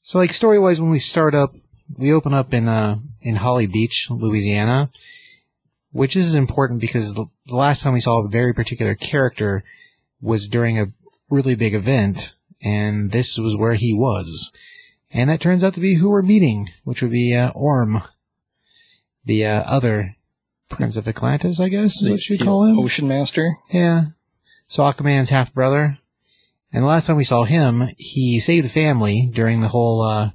So 0.00 0.18
like 0.18 0.32
story 0.32 0.58
wise, 0.58 0.80
when 0.80 0.90
we 0.90 0.98
start 0.98 1.34
up, 1.34 1.54
we 1.96 2.12
open 2.12 2.34
up 2.34 2.52
in 2.54 2.66
uh 2.68 2.98
in 3.20 3.36
Holly 3.36 3.66
Beach, 3.66 4.08
Louisiana, 4.10 4.90
which 5.92 6.16
is 6.16 6.34
important 6.34 6.80
because 6.80 7.14
the, 7.14 7.26
the 7.46 7.54
last 7.56 7.82
time 7.82 7.92
we 7.92 8.00
saw 8.00 8.24
a 8.24 8.28
very 8.28 8.52
particular 8.54 8.94
character 8.94 9.62
was 10.20 10.48
during 10.48 10.78
a 10.78 10.86
really 11.30 11.54
big 11.54 11.74
event, 11.74 12.34
and 12.62 13.10
this 13.10 13.38
was 13.38 13.56
where 13.56 13.74
he 13.74 13.94
was, 13.94 14.52
and 15.10 15.30
that 15.30 15.40
turns 15.40 15.64
out 15.64 15.74
to 15.74 15.80
be 15.80 15.94
who 15.94 16.10
we're 16.10 16.22
meeting, 16.22 16.70
which 16.84 17.02
would 17.02 17.10
be 17.10 17.34
uh, 17.34 17.50
Orm, 17.50 18.02
the 19.24 19.44
uh, 19.44 19.62
other 19.66 20.16
Prince 20.68 20.96
of 20.96 21.06
Atlantis, 21.06 21.60
I 21.60 21.68
guess 21.68 22.00
is 22.00 22.08
what 22.08 22.28
you 22.28 22.38
The 22.38 22.44
call 22.44 22.64
him. 22.64 22.78
Ocean 22.78 23.06
Master. 23.06 23.58
Yeah. 23.70 24.06
So 24.66 24.82
Aquaman's 24.82 25.30
half 25.30 25.52
brother. 25.52 25.98
And 26.72 26.82
the 26.82 26.88
last 26.88 27.06
time 27.06 27.16
we 27.16 27.24
saw 27.24 27.44
him, 27.44 27.90
he 27.98 28.40
saved 28.40 28.64
a 28.64 28.70
family 28.70 29.30
during 29.30 29.60
the 29.60 29.68
whole 29.68 30.00
uh, 30.00 30.30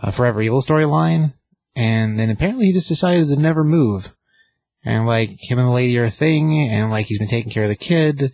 uh, 0.00 0.12
Forever 0.12 0.40
Evil 0.40 0.62
storyline. 0.62 1.34
And 1.74 2.16
then 2.16 2.30
apparently 2.30 2.66
he 2.66 2.72
just 2.72 2.86
decided 2.86 3.26
to 3.26 3.36
never 3.36 3.64
move 3.64 4.14
and 4.86 5.04
like 5.04 5.30
him 5.30 5.58
and 5.58 5.66
the 5.66 5.72
lady 5.72 5.98
are 5.98 6.04
a 6.04 6.10
thing, 6.10 6.68
and 6.70 6.90
like 6.90 7.06
he's 7.06 7.18
been 7.18 7.26
taking 7.26 7.50
care 7.50 7.64
of 7.64 7.68
the 7.68 7.74
kid. 7.76 8.32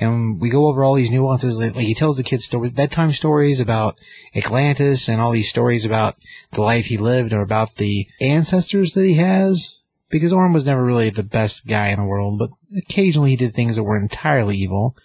And 0.00 0.40
we 0.40 0.48
go 0.48 0.68
over 0.68 0.84
all 0.84 0.94
these 0.94 1.10
nuances. 1.10 1.58
Like 1.58 1.74
he 1.74 1.92
tells 1.92 2.16
the 2.16 2.22
kids 2.22 2.44
story, 2.44 2.70
bedtime 2.70 3.10
stories 3.10 3.58
about 3.58 3.98
Atlantis 4.34 5.08
and 5.08 5.20
all 5.20 5.32
these 5.32 5.50
stories 5.50 5.84
about 5.84 6.16
the 6.52 6.62
life 6.62 6.86
he 6.86 6.96
lived 6.96 7.32
or 7.32 7.42
about 7.42 7.76
the 7.76 8.06
ancestors 8.20 8.94
that 8.94 9.04
he 9.04 9.14
has. 9.14 9.80
Because 10.08 10.32
Orm 10.32 10.52
was 10.52 10.64
never 10.64 10.84
really 10.84 11.10
the 11.10 11.24
best 11.24 11.66
guy 11.66 11.88
in 11.88 11.98
the 11.98 12.06
world, 12.06 12.38
but 12.38 12.50
occasionally 12.78 13.30
he 13.30 13.36
did 13.36 13.54
things 13.54 13.76
that 13.76 13.82
were 13.82 13.98
entirely 13.98 14.56
evil. 14.56 14.96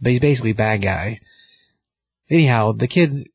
But 0.00 0.12
he's 0.12 0.20
basically 0.20 0.50
a 0.50 0.56
bad 0.56 0.80
guy. 0.80 1.20
Anyhow, 2.28 2.72
the 2.72 2.88
kid 2.88 3.28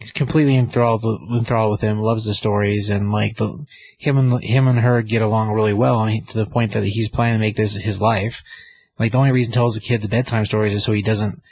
is 0.00 0.12
completely 0.12 0.56
enthralled, 0.56 1.04
enthralled 1.04 1.72
with 1.72 1.80
him, 1.80 1.98
loves 1.98 2.24
the 2.24 2.32
stories, 2.32 2.88
and 2.88 3.10
like 3.10 3.36
the, 3.36 3.66
him 3.98 4.16
and 4.16 4.42
him 4.42 4.68
and 4.68 4.78
her 4.78 5.02
get 5.02 5.20
along 5.20 5.50
really 5.50 5.74
well, 5.74 6.06
to 6.06 6.38
the 6.38 6.46
point 6.46 6.72
that 6.72 6.84
he's 6.84 7.08
planning 7.08 7.40
to 7.40 7.40
make 7.40 7.56
this 7.56 7.74
his 7.74 8.00
life. 8.00 8.42
Like 8.98 9.12
the 9.12 9.18
only 9.18 9.32
reason 9.32 9.52
he 9.52 9.54
tells 9.54 9.74
the 9.74 9.80
kid 9.80 10.02
the 10.02 10.08
bedtime 10.08 10.46
stories 10.46 10.74
is 10.74 10.84
so 10.84 10.92
he 10.92 11.02
doesn't 11.02 11.42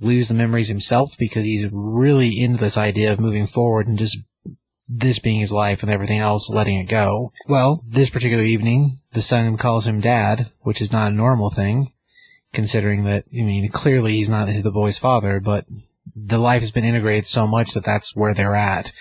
lose 0.00 0.28
the 0.28 0.34
memories 0.34 0.68
himself 0.68 1.16
because 1.18 1.44
he's 1.44 1.66
really 1.70 2.40
into 2.40 2.58
this 2.58 2.76
idea 2.76 3.12
of 3.12 3.20
moving 3.20 3.46
forward 3.46 3.86
and 3.86 3.98
just 3.98 4.18
this 4.88 5.18
being 5.18 5.40
his 5.40 5.52
life 5.52 5.82
and 5.82 5.90
everything 5.90 6.18
else 6.18 6.50
letting 6.50 6.78
it 6.78 6.88
go. 6.88 7.32
Well, 7.48 7.84
this 7.86 8.10
particular 8.10 8.42
evening, 8.42 8.98
the 9.12 9.22
son 9.22 9.56
calls 9.56 9.86
him 9.86 10.00
dad, 10.00 10.50
which 10.60 10.80
is 10.80 10.92
not 10.92 11.12
a 11.12 11.14
normal 11.14 11.50
thing, 11.50 11.92
considering 12.52 13.04
that, 13.04 13.24
I 13.32 13.42
mean, 13.42 13.68
clearly 13.70 14.12
he's 14.12 14.28
not 14.28 14.46
the 14.46 14.72
boy's 14.72 14.98
father, 14.98 15.40
but 15.40 15.66
the 16.14 16.38
life 16.38 16.60
has 16.60 16.72
been 16.72 16.84
integrated 16.84 17.26
so 17.26 17.46
much 17.46 17.72
that 17.72 17.84
that's 17.84 18.14
where 18.16 18.34
they're 18.34 18.56
at. 18.56 18.92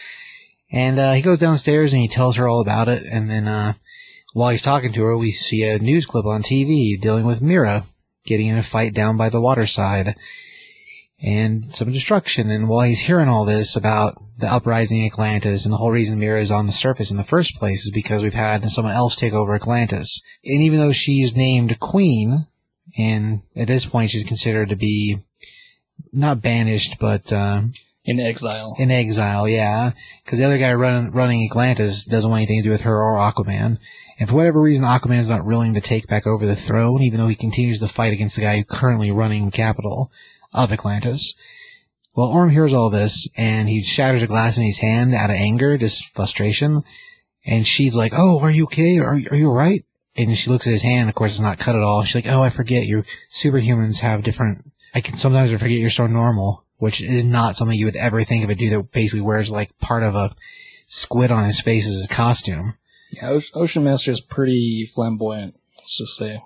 And, 0.71 0.99
uh, 0.99 1.13
he 1.13 1.21
goes 1.21 1.39
downstairs 1.39 1.93
and 1.93 2.01
he 2.01 2.07
tells 2.07 2.37
her 2.37 2.47
all 2.47 2.61
about 2.61 2.87
it, 2.87 3.03
and 3.03 3.29
then, 3.29 3.47
uh, 3.47 3.73
while 4.33 4.51
he's 4.51 4.61
talking 4.61 4.93
to 4.93 5.03
her, 5.03 5.17
we 5.17 5.31
see 5.33 5.63
a 5.63 5.79
news 5.79 6.05
clip 6.05 6.25
on 6.25 6.41
TV 6.41 6.99
dealing 6.99 7.25
with 7.25 7.41
Mera 7.41 7.85
getting 8.25 8.47
in 8.47 8.57
a 8.57 8.63
fight 8.63 8.93
down 8.93 9.17
by 9.17 9.29
the 9.29 9.41
waterside 9.41 10.15
and 11.21 11.65
some 11.73 11.91
destruction. 11.91 12.49
And 12.49 12.67
while 12.67 12.85
he's 12.85 13.01
hearing 13.01 13.27
all 13.29 13.45
this 13.45 13.75
about 13.75 14.17
the 14.37 14.51
uprising 14.51 15.05
Atlantis 15.05 15.65
and 15.65 15.73
the 15.73 15.77
whole 15.77 15.91
reason 15.91 16.19
Mera 16.19 16.41
is 16.41 16.51
on 16.51 16.65
the 16.65 16.71
surface 16.71 17.11
in 17.11 17.17
the 17.17 17.23
first 17.23 17.55
place 17.55 17.85
is 17.85 17.91
because 17.91 18.23
we've 18.23 18.33
had 18.33 18.67
someone 18.71 18.93
else 18.93 19.15
take 19.15 19.33
over 19.33 19.53
Atlantis. 19.53 20.21
And 20.43 20.61
even 20.61 20.79
though 20.79 20.91
she's 20.93 21.35
named 21.35 21.79
Queen, 21.79 22.47
and 22.97 23.41
at 23.55 23.67
this 23.67 23.85
point 23.85 24.09
she's 24.09 24.23
considered 24.23 24.69
to 24.69 24.75
be 24.75 25.19
not 26.11 26.41
banished, 26.41 26.97
but 26.99 27.31
uh, 27.31 27.61
In 28.03 28.19
exile. 28.19 28.75
in 28.79 28.89
exile, 28.89 29.47
yeah, 29.47 29.91
because 30.25 30.39
the 30.39 30.45
other 30.45 30.57
guy 30.57 30.73
running 30.73 31.11
running 31.11 31.47
Atlantis 31.49 32.03
doesn't 32.03 32.29
want 32.29 32.39
anything 32.41 32.59
to 32.59 32.63
do 32.63 32.71
with 32.71 32.81
her 32.81 33.01
or 33.01 33.17
Aquaman. 33.17 33.77
And 34.19 34.29
for 34.29 34.35
whatever 34.35 34.61
reason, 34.61 34.85
Aquaman's 34.85 35.29
not 35.29 35.45
willing 35.45 35.73
to 35.73 35.81
take 35.81 36.07
back 36.07 36.27
over 36.27 36.45
the 36.45 36.55
throne, 36.55 37.01
even 37.01 37.19
though 37.19 37.27
he 37.27 37.35
continues 37.35 37.79
to 37.79 37.87
fight 37.87 38.13
against 38.13 38.35
the 38.35 38.43
guy 38.43 38.63
currently 38.63 39.11
running 39.11 39.45
the 39.45 39.51
capital 39.51 40.11
of 40.53 40.71
Atlantis. 40.71 41.33
Well, 42.13 42.27
Orm 42.27 42.49
hears 42.49 42.73
all 42.73 42.89
this, 42.89 43.27
and 43.37 43.69
he 43.69 43.81
shatters 43.81 44.21
a 44.21 44.27
glass 44.27 44.57
in 44.57 44.63
his 44.63 44.79
hand 44.79 45.15
out 45.15 45.29
of 45.29 45.37
anger, 45.37 45.77
just 45.77 46.13
frustration. 46.13 46.83
And 47.45 47.65
she's 47.65 47.95
like, 47.95 48.13
"Oh, 48.15 48.39
are 48.39 48.51
you 48.51 48.65
okay? 48.65 48.99
Are, 48.99 49.13
are 49.13 49.35
you 49.35 49.47
alright?" 49.47 49.85
And 50.15 50.37
she 50.37 50.49
looks 50.49 50.67
at 50.67 50.73
his 50.73 50.83
hand. 50.83 51.09
Of 51.09 51.15
course, 51.15 51.31
it's 51.31 51.39
not 51.39 51.57
cut 51.57 51.75
at 51.75 51.81
all. 51.81 52.03
She's 52.03 52.15
like, 52.15 52.27
"Oh, 52.27 52.43
I 52.43 52.49
forget. 52.49 52.85
You 52.85 53.03
superhumans 53.29 53.99
have 54.01 54.23
different. 54.23 54.71
I 54.93 55.01
can 55.01 55.17
sometimes 55.17 55.51
forget 55.51 55.79
you're 55.79 55.89
so 55.89 56.07
normal." 56.07 56.65
Which 56.77 56.99
is 56.99 57.23
not 57.23 57.55
something 57.55 57.77
you 57.77 57.85
would 57.85 57.95
ever 57.95 58.23
think 58.23 58.43
of 58.43 58.49
a 58.49 58.55
dude 58.55 58.73
that 58.73 58.91
basically 58.91 59.21
wears 59.21 59.51
like 59.51 59.77
part 59.77 60.01
of 60.01 60.15
a 60.15 60.35
squid 60.87 61.29
on 61.29 61.45
his 61.45 61.61
face 61.61 61.87
as 61.87 62.03
a 62.03 62.07
costume. 62.07 62.73
Yeah, 63.11 63.39
Ocean 63.53 63.83
Master 63.83 64.11
is 64.11 64.21
pretty 64.21 64.85
flamboyant. 64.85 65.55
Let's 65.77 65.97
just 65.97 66.15
say. 66.15 66.41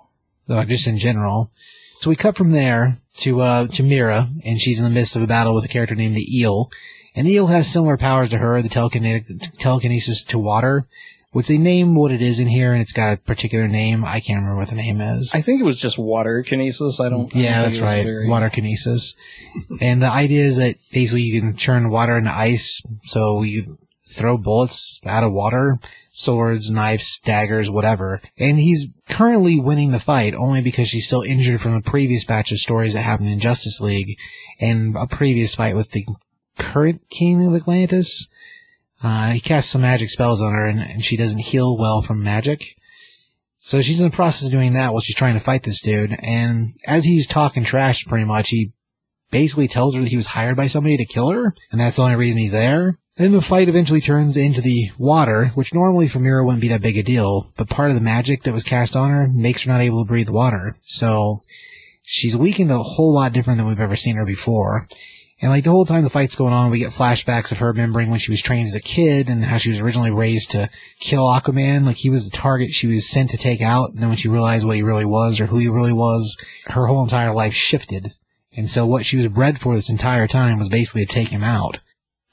uh, 0.50 0.66
just 0.66 0.88
in 0.88 0.98
general. 0.98 1.52
So 2.00 2.10
we 2.10 2.16
cut 2.16 2.36
from 2.36 2.52
there 2.52 2.98
to 3.20 3.42
uh, 3.42 3.68
to 3.68 3.84
Mera, 3.84 4.30
and 4.44 4.60
she's 4.60 4.80
in 4.80 4.84
the 4.86 4.92
midst 4.92 5.16
of 5.16 5.22
a 5.24 5.28
battle 5.28 5.54
with 5.56 5.66
a 5.66 5.70
character 5.70 5.96
named 5.96 6.16
the 6.16 6.40
Eel. 6.40 6.70
And 7.16 7.26
the 7.28 7.34
Eel 7.34 7.48
has 7.48 7.72
similar 7.72 7.98
powers 7.98 8.30
to 8.30 8.38
her, 8.40 8.62
the 8.62 8.68
telekinetic, 8.70 9.58
telekinesis 9.58 10.22
to 10.26 10.38
water, 10.38 10.86
which 11.32 11.48
they 11.48 11.58
name 11.58 11.96
what 11.96 12.12
it 12.12 12.22
is 12.22 12.40
in 12.42 12.48
here, 12.48 12.74
and 12.74 12.82
it's 12.82 12.92
got 12.92 13.14
a 13.14 13.18
particular 13.18 13.68
name. 13.70 14.04
I 14.04 14.20
can't 14.20 14.40
remember 14.42 14.58
what 14.58 14.70
the 14.70 14.76
name 14.76 15.00
is. 15.00 15.34
I 15.34 15.42
think 15.42 15.62
it 15.62 15.66
was 15.66 15.80
just 15.80 15.98
water 15.98 16.44
kinesis. 16.46 17.00
I 17.04 17.08
don't. 17.10 17.34
I 17.36 17.40
yeah, 17.40 17.56
don't 17.56 17.64
that's 17.64 17.76
think 17.80 17.84
it 17.84 17.86
was 17.88 17.96
right. 17.98 18.04
very- 18.04 18.30
Water 18.30 18.50
kinesis. 18.50 19.16
and 19.82 20.02
the 20.02 20.10
idea 20.12 20.44
is 20.44 20.58
that 20.58 20.76
basically 20.92 21.22
you 21.22 21.40
can 21.40 21.56
turn 21.56 21.90
water 21.90 22.18
into 22.18 22.32
ice, 22.36 22.82
so 23.06 23.44
you 23.44 23.78
throw 24.08 24.38
bullets 24.38 25.00
out 25.06 25.24
of 25.24 25.32
water, 25.32 25.80
swords, 26.16 26.72
knives, 26.72 27.20
daggers, 27.20 27.70
whatever. 27.70 28.22
And 28.38 28.58
he's 28.58 28.88
currently 29.10 29.60
winning 29.60 29.92
the 29.92 30.00
fight 30.00 30.34
only 30.34 30.62
because 30.62 30.88
she's 30.88 31.06
still 31.06 31.22
injured 31.22 31.60
from 31.60 31.74
a 31.74 31.82
previous 31.82 32.24
batch 32.24 32.54
of 32.54 32.60
stories 32.60 32.94
that 32.94 33.02
happened 33.02 33.30
in 33.30 33.40
Justice 33.40 33.82
League 33.82 34.18
and 34.60 34.96
a 34.96 35.08
previous 35.08 35.56
fight 35.56 35.76
with 35.76 35.92
the 35.92 36.06
current 36.58 37.02
king 37.10 37.46
of 37.46 37.54
Atlantis. 37.54 38.30
Uh, 39.04 39.32
he 39.32 39.42
casts 39.42 39.72
some 39.72 39.82
magic 39.82 40.10
spells 40.10 40.42
on 40.42 40.54
her 40.54 40.66
and, 40.66 40.80
and 40.80 41.04
she 41.04 41.18
doesn't 41.18 41.40
heal 41.40 41.78
well 41.78 42.02
from 42.02 42.24
magic. 42.24 42.78
So 43.58 43.82
she's 43.82 44.00
in 44.00 44.10
the 44.10 44.16
process 44.16 44.46
of 44.46 44.52
doing 44.52 44.74
that 44.74 44.94
while 44.94 45.02
she's 45.02 45.16
trying 45.16 45.34
to 45.34 45.42
fight 45.42 45.64
this 45.64 45.82
dude. 45.82 46.16
And 46.22 46.76
as 46.88 47.04
he's 47.04 47.28
talking 47.28 47.66
trash 47.66 48.06
pretty 48.06 48.26
much, 48.26 48.50
he 48.50 48.72
basically 49.36 49.68
tells 49.68 49.94
her 49.94 50.02
that 50.02 50.08
he 50.08 50.16
was 50.16 50.28
hired 50.28 50.56
by 50.56 50.66
somebody 50.66 50.96
to 50.96 51.04
kill 51.04 51.30
her, 51.30 51.54
and 51.70 51.82
that's 51.82 51.98
the 51.98 52.04
only 52.04 52.16
reason 52.16 52.40
he's 52.40 52.54
there. 52.54 52.98
And 53.18 53.34
the 53.34 53.42
fight 53.42 53.68
eventually 53.68 54.00
turns 54.00 54.38
into 54.38 54.62
the 54.62 54.92
water, 54.98 55.48
which 55.56 55.74
normally 55.74 56.08
for 56.08 56.20
Mera 56.20 56.46
wouldn't 56.46 56.62
be 56.62 56.70
that 56.70 56.82
big 56.82 56.98
a 56.98 57.04
deal, 57.04 57.52
but 57.58 57.68
part 57.68 57.90
of 57.90 57.96
the 57.96 58.02
magic 58.02 58.44
that 58.44 58.54
was 58.54 58.64
cast 58.64 58.96
on 58.96 59.10
her 59.10 59.28
makes 59.28 59.64
her 59.64 59.72
not 59.74 59.82
able 59.82 60.06
to 60.06 60.08
breathe 60.08 60.30
water. 60.30 60.78
So 60.84 61.42
she's 62.02 62.38
weakened 62.38 62.72
a 62.72 62.82
whole 62.82 63.14
lot 63.14 63.34
different 63.34 63.58
than 63.58 63.68
we've 63.68 63.78
ever 63.78 63.98
seen 63.98 64.16
her 64.16 64.26
before. 64.26 64.88
And 65.42 65.52
like 65.52 65.66
the 65.66 65.72
whole 65.72 65.86
time 65.86 66.06
the 66.06 66.10
fight's 66.10 66.38
going 66.38 66.54
on, 66.54 66.72
we 66.72 66.80
get 66.80 66.94
flashbacks 66.94 67.52
of 67.52 67.58
her 67.58 67.68
remembering 67.68 68.10
when 68.10 68.20
she 68.20 68.32
was 68.32 68.42
trained 68.42 68.68
as 68.68 68.76
a 68.76 68.80
kid 68.80 69.28
and 69.28 69.44
how 69.44 69.58
she 69.58 69.70
was 69.70 69.82
originally 69.82 70.12
raised 70.12 70.52
to 70.52 70.70
kill 71.02 71.26
Aquaman. 71.26 71.86
Like 71.86 71.98
he 71.98 72.10
was 72.10 72.24
the 72.24 72.38
target 72.38 72.72
she 72.72 72.88
was 72.88 73.10
sent 73.10 73.32
to 73.32 73.38
take 73.38 73.62
out. 73.62 73.90
And 73.90 74.00
then 74.00 74.08
when 74.08 74.18
she 74.18 74.30
realized 74.30 74.66
what 74.66 74.78
he 74.78 74.84
really 74.84 75.04
was 75.04 75.42
or 75.42 75.48
who 75.48 75.58
he 75.58 75.68
really 75.68 75.92
was, 75.92 76.38
her 76.68 76.88
whole 76.88 77.04
entire 77.04 77.34
life 77.34 77.54
shifted. 77.54 78.14
And 78.56 78.70
so 78.70 78.86
what 78.86 79.06
she 79.06 79.18
was 79.18 79.28
bred 79.28 79.60
for 79.60 79.76
this 79.76 79.90
entire 79.90 80.28
time 80.28 80.58
was 80.58 80.70
basically 80.70 81.06
to 81.06 81.14
take 81.14 81.30
him 81.30 81.44
out. 81.44 81.80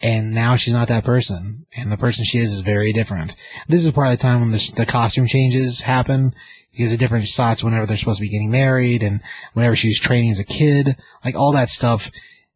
And 0.01 0.35
now 0.35 0.57
she's 0.57 0.75
not 0.75 0.89
that 0.89 1.05
person. 1.05 1.67
And 1.77 1.91
the 1.91 1.97
person 1.97 2.25
she 2.25 2.39
is 2.39 2.53
is 2.53 2.61
very 2.61 2.93
different. 2.93 3.37
This 3.69 3.83
is 3.83 3.89
of 3.89 3.95
the 3.95 4.17
time 4.17 4.41
when 4.41 4.51
the, 4.51 4.73
the 4.77 4.87
costume 4.87 5.27
changes 5.27 5.83
happen. 5.83 6.35
Because 6.73 6.93
of 6.93 6.99
different 6.99 7.27
shots 7.27 7.63
whenever 7.63 7.85
they're 7.85 7.99
supposed 7.99 8.19
to 8.19 8.23
be 8.23 8.31
getting 8.31 8.51
married 8.51 9.03
and 9.03 9.21
whenever 9.53 9.77
she's 9.77 10.01
training 10.01 10.31
as 10.31 10.39
a 10.39 10.45
kid. 10.45 10.97
Like 11.23 11.35
all 11.35 11.53
that 11.53 11.69
stuff 11.69 12.11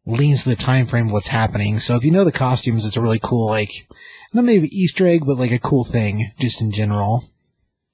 leans 0.07 0.43
to 0.43 0.49
the 0.49 0.55
time 0.55 0.87
frame 0.87 1.07
of 1.07 1.11
what's 1.11 1.27
happening. 1.27 1.77
So 1.79 1.95
if 1.95 2.03
you 2.03 2.09
know 2.09 2.23
the 2.23 2.31
costumes, 2.31 2.83
it's 2.83 2.97
a 2.97 3.01
really 3.01 3.19
cool, 3.19 3.47
like, 3.47 3.87
not 4.33 4.43
maybe 4.43 4.75
Easter 4.75 5.05
egg, 5.05 5.23
but 5.25 5.37
like 5.37 5.51
a 5.51 5.59
cool 5.59 5.83
thing, 5.83 6.31
just 6.39 6.61
in 6.61 6.71
general. 6.71 7.29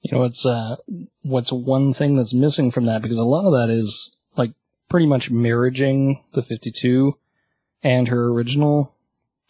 You 0.00 0.16
know, 0.16 0.24
it's 0.24 0.46
uh, 0.46 0.76
what's 1.22 1.52
one 1.52 1.92
thing 1.92 2.16
that's 2.16 2.32
missing 2.32 2.70
from 2.70 2.86
that 2.86 3.02
because 3.02 3.18
a 3.18 3.24
lot 3.24 3.46
of 3.46 3.52
that 3.52 3.72
is 3.72 4.13
pretty 4.88 5.06
much 5.06 5.30
marrying 5.30 6.22
the 6.32 6.42
52 6.42 7.16
and 7.82 8.08
her 8.08 8.28
original 8.28 8.94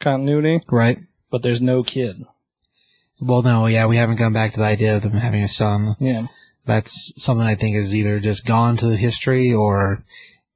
continuity, 0.00 0.60
Right? 0.70 0.98
but 1.30 1.42
there's 1.42 1.62
no 1.62 1.82
kid. 1.82 2.24
Well, 3.20 3.42
no, 3.42 3.66
yeah, 3.66 3.86
we 3.86 3.96
haven't 3.96 4.16
gone 4.16 4.32
back 4.32 4.52
to 4.52 4.58
the 4.58 4.64
idea 4.66 4.96
of 4.96 5.02
them 5.02 5.12
having 5.12 5.42
a 5.42 5.48
son. 5.48 5.94
Yeah. 6.00 6.26
That's 6.66 7.12
something 7.22 7.46
I 7.46 7.54
think 7.54 7.76
is 7.76 7.94
either 7.94 8.18
just 8.20 8.44
gone 8.46 8.76
to 8.78 8.96
history 8.96 9.52
or 9.52 10.04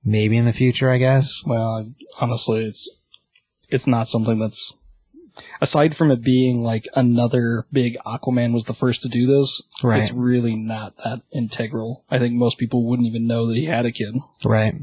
maybe 0.05 0.37
in 0.37 0.45
the 0.45 0.53
future, 0.53 0.91
I 0.91 0.99
guess. 0.99 1.43
Well, 1.47 1.93
honestly, 2.21 2.65
it's 2.65 2.89
it's 3.71 3.87
not 3.87 4.09
something 4.09 4.39
that's 4.39 4.73
aside 5.61 5.97
from 5.97 6.11
it 6.11 6.23
being 6.23 6.63
like 6.63 6.87
another 6.95 7.67
big 7.73 7.97
Aquaman 8.07 8.53
was 8.53 8.65
the 8.65 8.75
first 8.75 9.03
to 9.03 9.09
do 9.09 9.27
this. 9.27 9.63
Right. 9.83 10.01
It's 10.01 10.13
really 10.13 10.57
not 10.57 10.97
that 11.05 11.23
integral. 11.33 12.05
I 12.11 12.19
think 12.19 12.35
most 12.35 12.59
people 12.59 12.85
wouldn't 12.85 13.09
even 13.09 13.27
know 13.27 13.47
that 13.47 13.57
he 13.57 13.67
had 13.67 13.87
a 13.87 13.93
kid. 13.93 14.17
Right. 14.45 14.75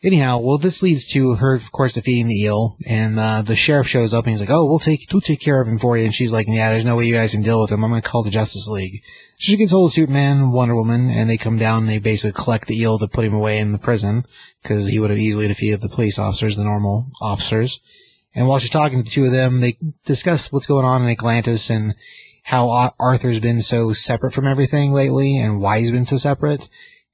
Anyhow, 0.00 0.38
well, 0.38 0.58
this 0.58 0.80
leads 0.80 1.04
to 1.06 1.34
her, 1.34 1.54
of 1.54 1.72
course, 1.72 1.94
defeating 1.94 2.28
the 2.28 2.40
eel, 2.40 2.76
and 2.86 3.18
uh, 3.18 3.42
the 3.42 3.56
sheriff 3.56 3.88
shows 3.88 4.14
up 4.14 4.26
and 4.26 4.30
he's 4.30 4.40
like, 4.40 4.50
"Oh, 4.50 4.64
we'll 4.64 4.78
take 4.78 5.08
we'll 5.12 5.20
take 5.20 5.40
care 5.40 5.60
of 5.60 5.66
him 5.66 5.80
for 5.80 5.96
you." 5.96 6.04
And 6.04 6.14
she's 6.14 6.32
like, 6.32 6.46
"Yeah, 6.48 6.70
there's 6.70 6.84
no 6.84 6.94
way 6.94 7.06
you 7.06 7.14
guys 7.14 7.32
can 7.32 7.42
deal 7.42 7.60
with 7.60 7.72
him. 7.72 7.82
I'm 7.82 7.90
going 7.90 8.00
to 8.00 8.08
call 8.08 8.22
the 8.22 8.30
Justice 8.30 8.68
League." 8.68 9.02
So 9.38 9.50
she 9.50 9.56
gets 9.56 9.72
hold 9.72 9.90
of 9.90 9.92
Superman 9.92 10.52
Wonder 10.52 10.76
Woman, 10.76 11.10
and 11.10 11.28
they 11.28 11.36
come 11.36 11.58
down 11.58 11.82
and 11.82 11.90
they 11.90 11.98
basically 11.98 12.40
collect 12.40 12.68
the 12.68 12.78
eel 12.78 13.00
to 13.00 13.08
put 13.08 13.24
him 13.24 13.34
away 13.34 13.58
in 13.58 13.72
the 13.72 13.78
prison 13.78 14.24
because 14.62 14.86
he 14.86 15.00
would 15.00 15.10
have 15.10 15.18
easily 15.18 15.48
defeated 15.48 15.80
the 15.80 15.88
police 15.88 16.16
officers, 16.16 16.54
the 16.54 16.62
normal 16.62 17.10
officers. 17.20 17.80
And 18.34 18.46
while 18.46 18.58
she's 18.58 18.70
talking 18.70 18.98
to 18.98 19.04
the 19.04 19.10
two 19.10 19.24
of 19.24 19.32
them, 19.32 19.60
they 19.60 19.78
discuss 20.04 20.52
what's 20.52 20.66
going 20.66 20.84
on 20.84 21.02
in 21.02 21.08
Atlantis 21.08 21.70
and 21.70 21.94
how 22.44 22.92
Arthur's 22.98 23.40
been 23.40 23.60
so 23.60 23.92
separate 23.92 24.32
from 24.32 24.46
everything 24.46 24.92
lately 24.92 25.36
and 25.36 25.60
why 25.60 25.80
he's 25.80 25.90
been 25.90 26.04
so 26.04 26.16
separate. 26.16 26.68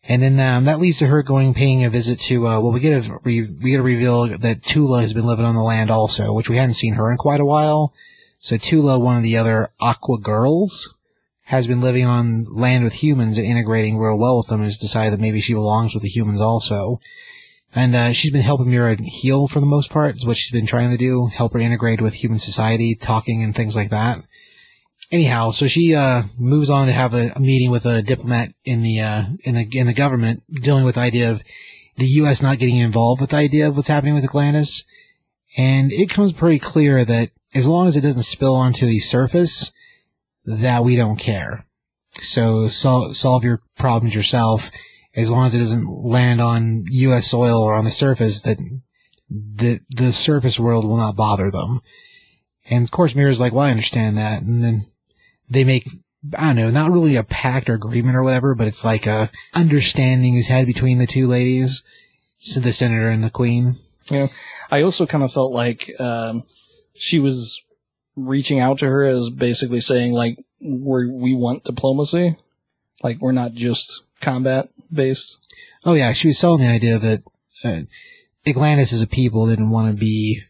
And 0.07 0.23
then 0.23 0.39
um, 0.39 0.65
that 0.65 0.81
leads 0.81 0.99
to 0.99 1.07
her 1.07 1.23
going 1.23 1.55
paying 1.55 1.85
a 1.85 1.91
visit 1.91 2.19
to. 2.21 2.47
Uh, 2.47 2.61
well, 2.61 2.73
we 2.73 2.81
get 2.81 3.07
a 3.07 3.19
re- 3.25 3.49
we 3.51 3.71
get 3.71 3.81
a 3.81 3.83
reveal 3.83 4.39
that 4.39 4.62
Tula 4.62 5.01
has 5.01 5.15
been 5.15 5.25
living 5.27 5.47
on 5.47 5.55
the 5.55 5.62
land 5.62 5.91
also, 5.91 6.33
which 6.35 6.51
we 6.51 6.57
hadn't 6.57 6.75
seen 6.75 6.95
her 6.95 7.11
in 7.11 7.17
quite 7.17 7.41
a 7.41 7.45
while. 7.47 7.95
So 8.39 8.59
Tula, 8.59 8.99
one 8.99 9.17
of 9.17 9.23
the 9.23 9.39
other 9.39 9.71
Aqua 9.81 10.19
girls, 10.19 10.95
has 11.45 11.67
been 11.67 11.81
living 11.81 12.05
on 12.05 12.45
land 12.45 12.85
with 12.85 13.03
humans 13.03 13.39
and 13.39 13.47
integrating 13.47 13.97
real 13.99 14.19
well 14.19 14.39
with 14.39 14.49
them 14.49 14.61
and 14.61 14.67
has 14.67 14.77
decided 14.77 15.15
that 15.15 15.21
maybe 15.21 15.41
she 15.41 15.55
belongs 15.55 15.95
with 15.95 16.03
the 16.03 16.09
humans 16.09 16.41
also. 16.41 17.01
And 17.75 17.95
uh, 17.95 18.12
she's 18.12 18.31
been 18.31 18.43
helping 18.43 18.70
Mera 18.70 18.97
heal 19.01 19.49
for 19.49 19.59
the 19.61 19.66
most 19.66 19.91
part, 19.91 20.16
is 20.16 20.27
what 20.27 20.37
she's 20.37 20.53
been 20.53 20.66
trying 20.66 20.91
to 20.91 20.97
do, 20.97 21.27
help 21.27 21.53
her 21.55 21.59
integrate 21.59 22.01
with 22.01 22.14
human 22.14 22.39
society, 22.39 22.95
talking 22.95 23.43
and 23.43 23.55
things 23.55 23.75
like 23.75 23.91
that. 23.91 24.18
Anyhow, 25.11 25.51
so 25.51 25.66
she 25.66 25.95
uh, 25.95 26.25
moves 26.39 26.70
on 26.70 26.87
to 26.87 26.93
have 26.93 27.14
a, 27.14 27.33
a 27.35 27.41
meeting 27.41 27.70
with 27.70 27.85
a 27.85 28.03
diplomat 28.03 28.53
in 28.64 28.83
the 28.83 29.01
uh, 29.01 29.25
in 29.41 29.55
the 29.55 29.68
in 29.72 29.87
the 29.87 29.95
government, 29.95 30.43
dealing 30.53 30.85
with 30.85 30.95
the 30.95 31.03
idea 31.03 31.31
of 31.31 31.43
the 31.97 32.07
U.S. 32.07 32.43
not 32.43 32.59
getting 32.59 32.79
involved 32.79 33.20
with 33.20 33.31
the 33.31 33.37
idea 33.37 33.68
of 33.68 33.77
what's 33.77 33.89
happening 33.89 34.14
with 34.14 34.25
Atlantis. 34.25 34.85
And 35.57 35.93
it 35.93 36.11
comes 36.11 36.33
pretty 36.33 36.59
clear 36.59 37.05
that 37.05 37.31
as 37.55 37.68
long 37.68 37.87
as 37.87 37.97
it 37.97 38.01
doesn't 38.01 38.22
spill 38.25 38.55
onto 38.55 38.87
the 38.87 38.99
surface, 38.99 39.72
that 40.45 40.85
we 40.85 40.97
don't 40.97 41.16
care. 41.16 41.66
So 42.20 42.66
sol- 42.66 43.14
solve 43.14 43.45
your 43.45 43.61
problems 43.77 44.14
yourself. 44.14 44.70
As 45.17 45.31
long 45.31 45.47
as 45.47 45.55
it 45.55 45.59
doesn't 45.59 46.05
land 46.05 46.41
on 46.41 46.85
U.S. 46.89 47.29
soil 47.29 47.62
or 47.62 47.75
on 47.75 47.85
the 47.85 47.91
surface, 47.91 48.41
that 48.41 48.59
the 49.31 49.81
the 49.91 50.12
surface 50.12 50.59
world 50.59 50.85
will 50.85 50.97
not 50.97 51.17
bother 51.17 51.51
them. 51.51 51.81
And 52.69 52.85
of 52.85 52.91
course, 52.91 53.15
Mera's 53.15 53.41
like, 53.41 53.53
"Well, 53.53 53.65
I 53.65 53.71
understand 53.71 54.17
that." 54.19 54.43
And 54.43 54.62
then 54.62 54.87
they 55.49 55.65
make 55.65 55.89
I 56.37 56.47
don't 56.47 56.57
know, 56.57 56.71
not 56.71 56.91
really 56.91 57.17
a 57.17 57.23
pact 57.23 57.69
or 57.69 57.75
agreement 57.75 58.17
or 58.17 58.23
whatever, 58.23 58.55
but 58.55 58.69
it's 58.69 58.85
like 58.85 59.07
a 59.07 59.31
understanding 59.53 60.37
is 60.37 60.49
had 60.49 60.67
between 60.67 60.99
the 60.99 61.07
two 61.07 61.27
ladies, 61.27 61.83
so 62.39 62.61
the 62.61 62.73
senator 62.73 63.09
and 63.09 63.23
the 63.23 63.31
queen. 63.31 63.79
Yeah. 64.11 64.29
I 64.71 64.83
also 64.83 65.07
kind 65.07 65.23
of 65.23 65.33
felt 65.33 65.53
like 65.53 65.93
um, 66.01 66.45
she 66.95 67.19
was 67.19 67.61
reaching 68.17 68.61
out 68.61 68.79
to 68.79 68.87
her 68.87 69.05
as 69.05 69.29
basically 69.29 69.81
saying 69.81 70.12
like 70.12 70.39
we 70.61 71.11
we 71.11 71.35
want 71.35 71.65
diplomacy, 71.65 72.37
like 73.03 73.19
we're 73.21 73.33
not 73.33 73.53
just 73.53 74.03
combat 74.25 74.68
based. 74.93 75.39
Oh 75.85 75.95
yeah, 75.95 76.12
she 76.12 76.29
was 76.29 76.39
selling 76.39 76.62
the 76.62 76.72
idea 76.72 76.99
that 76.99 77.22
uh, 77.64 77.83
Atlantis 78.47 78.93
as 78.93 79.03
a 79.03 79.07
people 79.07 79.49
didn't 79.49 79.70
want 79.70 79.91
to 79.91 79.99
be 79.99 80.41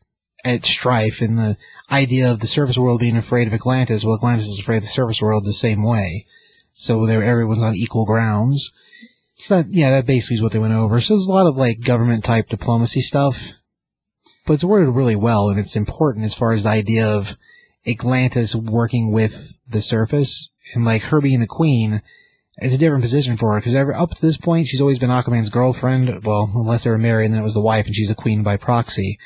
at 0.44 0.64
strife, 0.64 1.20
and 1.20 1.38
the 1.38 1.56
idea 1.90 2.30
of 2.30 2.40
the 2.40 2.46
surface 2.46 2.78
world 2.78 3.00
being 3.00 3.16
afraid 3.16 3.46
of 3.46 3.54
Atlantis. 3.54 4.04
Well, 4.04 4.16
Atlantis 4.16 4.48
is 4.48 4.60
afraid 4.60 4.78
of 4.78 4.82
the 4.82 4.88
surface 4.88 5.22
world 5.22 5.44
the 5.44 5.52
same 5.52 5.82
way, 5.82 6.26
so 6.72 7.06
there 7.06 7.22
everyone's 7.22 7.62
on 7.62 7.74
equal 7.74 8.04
grounds. 8.04 8.72
So 9.36 9.56
that, 9.56 9.72
yeah, 9.72 9.90
that 9.90 10.06
basically 10.06 10.36
is 10.36 10.42
what 10.42 10.52
they 10.52 10.58
went 10.58 10.74
over. 10.74 11.00
So 11.00 11.14
there's 11.14 11.26
a 11.26 11.32
lot 11.32 11.46
of 11.46 11.56
like 11.56 11.80
government 11.80 12.24
type 12.24 12.48
diplomacy 12.48 13.00
stuff, 13.00 13.52
but 14.46 14.54
it's 14.54 14.64
worded 14.64 14.94
really 14.94 15.16
well, 15.16 15.48
and 15.48 15.58
it's 15.58 15.76
important 15.76 16.24
as 16.24 16.34
far 16.34 16.52
as 16.52 16.62
the 16.62 16.70
idea 16.70 17.06
of 17.06 17.36
Atlantis 17.86 18.54
working 18.54 19.12
with 19.12 19.58
the 19.68 19.82
surface, 19.82 20.50
and 20.74 20.84
like 20.84 21.02
her 21.02 21.20
being 21.20 21.40
the 21.40 21.46
queen. 21.46 22.02
It's 22.58 22.74
a 22.74 22.78
different 22.78 23.02
position 23.02 23.36
for 23.36 23.52
her 23.52 23.60
because 23.60 23.74
up 23.74 24.10
to 24.10 24.22
this 24.22 24.36
point 24.36 24.68
she's 24.68 24.80
always 24.80 24.98
been 24.98 25.10
Aquaman's 25.10 25.50
girlfriend. 25.50 26.24
Well, 26.24 26.50
unless 26.54 26.84
they 26.84 26.90
were 26.90 26.98
married, 26.98 27.26
and 27.26 27.34
then 27.34 27.40
it 27.40 27.44
was 27.44 27.54
the 27.54 27.60
wife, 27.60 27.86
and 27.86 27.94
she's 27.94 28.10
a 28.10 28.14
queen 28.14 28.42
by 28.42 28.56
proxy. 28.56 29.18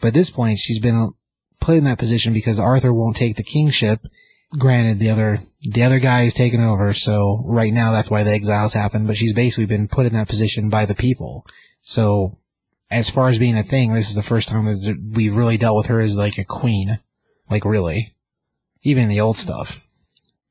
But 0.00 0.08
at 0.08 0.14
this 0.14 0.30
point, 0.30 0.58
she's 0.58 0.80
been 0.80 1.12
put 1.60 1.76
in 1.76 1.84
that 1.84 1.98
position 1.98 2.34
because 2.34 2.60
Arthur 2.60 2.92
won't 2.92 3.16
take 3.16 3.36
the 3.36 3.42
kingship. 3.42 4.06
Granted, 4.58 4.98
the 4.98 5.10
other 5.10 5.40
the 5.62 5.82
other 5.82 5.98
guy 5.98 6.22
is 6.22 6.34
taken 6.34 6.60
over, 6.60 6.92
so 6.92 7.42
right 7.46 7.72
now 7.72 7.90
that's 7.90 8.10
why 8.10 8.22
the 8.22 8.32
exiles 8.32 8.74
happen. 8.74 9.06
But 9.06 9.16
she's 9.16 9.32
basically 9.32 9.66
been 9.66 9.88
put 9.88 10.06
in 10.06 10.12
that 10.12 10.28
position 10.28 10.68
by 10.68 10.84
the 10.84 10.94
people. 10.94 11.46
So, 11.80 12.38
as 12.90 13.08
far 13.08 13.28
as 13.28 13.38
being 13.38 13.56
a 13.56 13.62
thing, 13.62 13.94
this 13.94 14.10
is 14.10 14.14
the 14.14 14.22
first 14.22 14.48
time 14.48 14.66
that 14.66 15.10
we've 15.12 15.34
really 15.34 15.56
dealt 15.56 15.76
with 15.76 15.86
her 15.86 16.00
as 16.00 16.18
like 16.18 16.36
a 16.36 16.44
queen, 16.44 17.00
like 17.48 17.64
really, 17.64 18.14
even 18.82 19.08
the 19.08 19.20
old 19.20 19.38
stuff. 19.38 19.83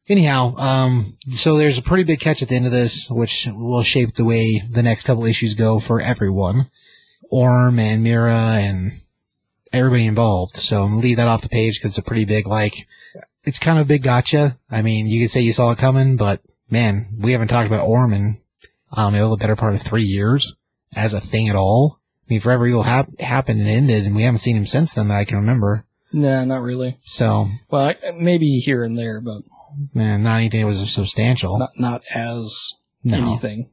Anyhow, 0.09 0.55
um, 0.57 1.17
so 1.31 1.57
there's 1.57 1.77
a 1.77 1.81
pretty 1.81 2.03
big 2.03 2.19
catch 2.19 2.41
at 2.41 2.49
the 2.49 2.55
end 2.55 2.65
of 2.65 2.71
this, 2.73 3.09
which 3.09 3.47
will 3.51 3.83
shape 3.83 4.15
the 4.15 4.25
way 4.25 4.61
the 4.69 4.83
next 4.83 5.05
couple 5.05 5.25
issues 5.25 5.55
go 5.55 5.79
for 5.79 6.01
everyone. 6.01 6.69
Orm 7.29 7.79
and 7.79 8.03
Mera 8.03 8.57
and 8.59 9.01
everybody 9.71 10.05
involved. 10.05 10.57
So 10.57 10.83
I'm 10.83 10.89
gonna 10.91 11.01
leave 11.01 11.17
that 11.17 11.29
off 11.29 11.41
the 11.41 11.49
page 11.49 11.79
because 11.79 11.91
it's 11.91 11.97
a 11.97 12.03
pretty 12.03 12.25
big, 12.25 12.47
like, 12.47 12.87
it's 13.45 13.59
kind 13.59 13.79
of 13.79 13.85
a 13.85 13.87
big 13.87 14.03
gotcha. 14.03 14.57
I 14.69 14.81
mean, 14.81 15.07
you 15.07 15.23
could 15.23 15.31
say 15.31 15.41
you 15.41 15.53
saw 15.53 15.71
it 15.71 15.77
coming, 15.77 16.17
but 16.17 16.41
man, 16.69 17.07
we 17.19 17.31
haven't 17.31 17.47
talked 17.47 17.67
about 17.67 17.87
Orm 17.87 18.13
in, 18.13 18.41
I 18.91 19.03
don't 19.03 19.13
know, 19.13 19.29
the 19.29 19.37
better 19.37 19.55
part 19.55 19.73
of 19.73 19.81
three 19.81 20.03
years 20.03 20.55
as 20.95 21.13
a 21.13 21.21
thing 21.21 21.49
at 21.49 21.55
all. 21.55 21.99
I 22.27 22.33
mean, 22.33 22.39
Forever 22.41 22.67
Evil 22.67 22.83
hap- 22.83 23.19
happened 23.19 23.61
and 23.61 23.69
ended, 23.69 24.05
and 24.05 24.15
we 24.15 24.23
haven't 24.23 24.39
seen 24.39 24.55
him 24.57 24.65
since 24.65 24.93
then 24.93 25.07
that 25.07 25.17
I 25.17 25.25
can 25.25 25.37
remember. 25.37 25.85
Nah, 26.11 26.45
not 26.45 26.61
really. 26.61 26.97
So, 27.01 27.49
Well, 27.69 27.87
I, 27.87 28.11
maybe 28.11 28.59
here 28.59 28.83
and 28.83 28.97
there, 28.97 29.19
but 29.19 29.43
man, 29.93 30.23
not 30.23 30.37
anything 30.37 30.61
that 30.61 30.67
was 30.67 30.91
substantial. 30.91 31.57
not 31.57 31.79
not 31.79 32.03
as 32.13 32.73
No. 33.03 33.17
anything. 33.17 33.69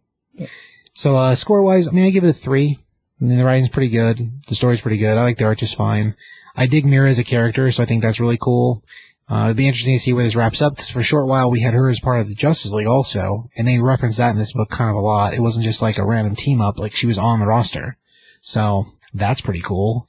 So, 0.95 1.17
uh, 1.17 1.35
score 1.35 1.63
wise, 1.63 1.89
I 1.89 1.93
mean, 1.93 2.05
I 2.07 2.11
give 2.11 2.25
it 2.25 2.29
a 2.31 2.33
three. 2.33 2.79
I 3.21 3.25
mean, 3.25 3.39
the 3.39 3.45
writing's 3.45 3.69
pretty 3.69 3.91
good. 3.91 4.31
The 4.49 4.55
story's 4.55 4.81
pretty 4.81 4.97
good. 4.99 5.17
I 5.17 5.23
like 5.23 5.37
the 5.39 5.45
art 5.45 5.59
just 5.59 5.77
fine. 5.77 6.15
I 6.57 6.67
dig 6.67 6.85
Mera 6.85 7.09
as 7.09 7.19
a 7.19 7.25
character, 7.25 7.71
so 7.71 7.83
I 7.83 7.87
think 7.87 8.03
that's 8.03 8.21
really 8.21 8.39
cool. 8.39 8.83
Uh, 9.29 9.45
it'd 9.45 9.57
be 9.57 9.69
interesting 9.69 9.95
to 9.95 10.01
see 10.01 10.13
where 10.13 10.25
this 10.25 10.35
wraps 10.35 10.61
up, 10.61 10.75
because 10.75 10.91
for 10.91 10.99
a 10.99 11.05
short 11.05 11.29
while 11.29 11.51
we 11.51 11.61
had 11.61 11.75
her 11.75 11.89
as 11.89 12.01
part 12.01 12.19
of 12.19 12.29
the 12.29 12.35
Justice 12.35 12.73
League 12.73 12.89
also, 12.89 13.49
and 13.57 13.69
they 13.69 13.79
reference 13.79 14.17
that 14.17 14.31
in 14.31 14.39
this 14.39 14.53
book 14.53 14.69
kind 14.71 14.91
of 14.91 14.97
a 14.97 15.01
lot. 15.01 15.33
It 15.35 15.41
wasn't 15.41 15.65
just 15.65 15.81
like 15.81 15.99
a 15.99 16.05
random 16.05 16.35
team 16.35 16.61
up, 16.61 16.79
like 16.79 16.93
she 16.93 17.07
was 17.07 17.19
on 17.19 17.39
the 17.39 17.47
roster. 17.47 17.97
So, 18.41 18.87
that's 19.15 19.41
pretty 19.41 19.61
cool. 19.61 20.09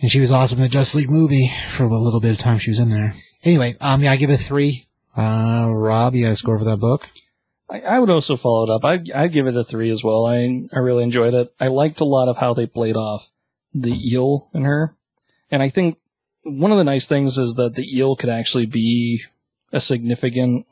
And 0.00 0.10
she 0.10 0.20
was 0.20 0.32
awesome 0.32 0.58
in 0.58 0.62
the 0.62 0.68
Justice 0.68 0.94
League 0.94 1.10
movie 1.10 1.52
for 1.68 1.84
a 1.84 1.98
little 1.98 2.20
bit 2.20 2.32
of 2.32 2.38
time 2.38 2.58
she 2.58 2.70
was 2.70 2.78
in 2.78 2.88
there. 2.90 3.14
Anyway, 3.44 3.76
um, 3.80 4.02
yeah, 4.02 4.12
I 4.12 4.16
give 4.16 4.30
it 4.30 4.40
a 4.40 4.42
three. 4.42 4.86
Uh, 5.16 5.70
Rob, 5.72 6.14
you 6.14 6.24
got 6.24 6.32
a 6.32 6.36
score 6.36 6.58
for 6.58 6.64
that 6.64 6.78
book? 6.78 7.08
I, 7.70 7.80
I 7.80 7.98
would 7.98 8.10
also 8.10 8.36
follow 8.36 8.64
it 8.64 8.70
up. 8.70 8.84
I'd, 8.84 9.10
I'd 9.10 9.32
give 9.32 9.46
it 9.46 9.56
a 9.56 9.64
three 9.64 9.90
as 9.90 10.02
well. 10.04 10.26
I 10.26 10.64
I 10.72 10.78
really 10.78 11.02
enjoyed 11.04 11.34
it. 11.34 11.52
I 11.60 11.68
liked 11.68 12.00
a 12.00 12.04
lot 12.04 12.28
of 12.28 12.36
how 12.38 12.54
they 12.54 12.66
played 12.66 12.96
off 12.96 13.30
the 13.74 13.92
eel 14.12 14.48
in 14.54 14.64
her, 14.64 14.94
and 15.50 15.62
I 15.62 15.68
think 15.68 15.98
one 16.44 16.72
of 16.72 16.78
the 16.78 16.84
nice 16.84 17.06
things 17.06 17.38
is 17.38 17.54
that 17.54 17.74
the 17.74 17.96
eel 17.96 18.16
could 18.16 18.28
actually 18.30 18.66
be 18.66 19.22
a 19.72 19.80
significant 19.80 20.66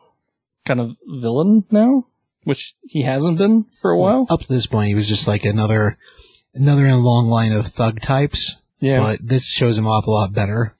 kind 0.66 0.80
of 0.80 0.97
villain 1.07 1.64
now, 1.70 2.07
which 2.45 2.74
he 2.82 3.03
hasn't 3.03 3.38
been 3.38 3.64
for 3.80 3.91
a 3.91 3.99
while. 3.99 4.26
Up 4.28 4.41
to 4.41 4.53
this 4.53 4.66
point, 4.66 4.88
he 4.88 4.95
was 4.95 5.09
just 5.09 5.26
like 5.28 5.45
another, 5.45 5.97
another 6.55 6.84
in 6.86 6.93
a 6.93 6.99
long 6.99 7.28
line 7.28 7.53
of 7.53 7.66
thug 7.68 8.01
types. 8.01 8.57
Yeah, 8.80 9.01
But 9.01 9.26
this 9.26 9.53
shows 9.53 9.78
him 9.78 9.86
off 9.86 10.07
a 10.07 10.11
lot 10.11 10.32
better. 10.32 10.74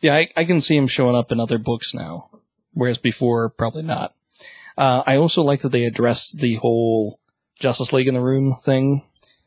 yeah, 0.00 0.14
I, 0.14 0.28
I 0.36 0.44
can 0.44 0.60
see 0.60 0.76
him 0.76 0.86
showing 0.86 1.16
up 1.16 1.32
in 1.32 1.40
other 1.40 1.58
books 1.58 1.92
now, 1.92 2.30
whereas 2.76 2.98
before 2.98 3.48
probably 3.48 3.82
not. 3.82 4.14
Uh, 4.78 5.02
I 5.06 5.16
also 5.16 5.42
like 5.42 5.62
that 5.62 5.70
they 5.70 5.84
addressed 5.84 6.38
the 6.38 6.56
whole 6.56 7.18
Justice 7.58 7.92
League 7.92 8.06
in 8.06 8.14
the 8.14 8.20
room 8.20 8.54
thing, 8.62 9.02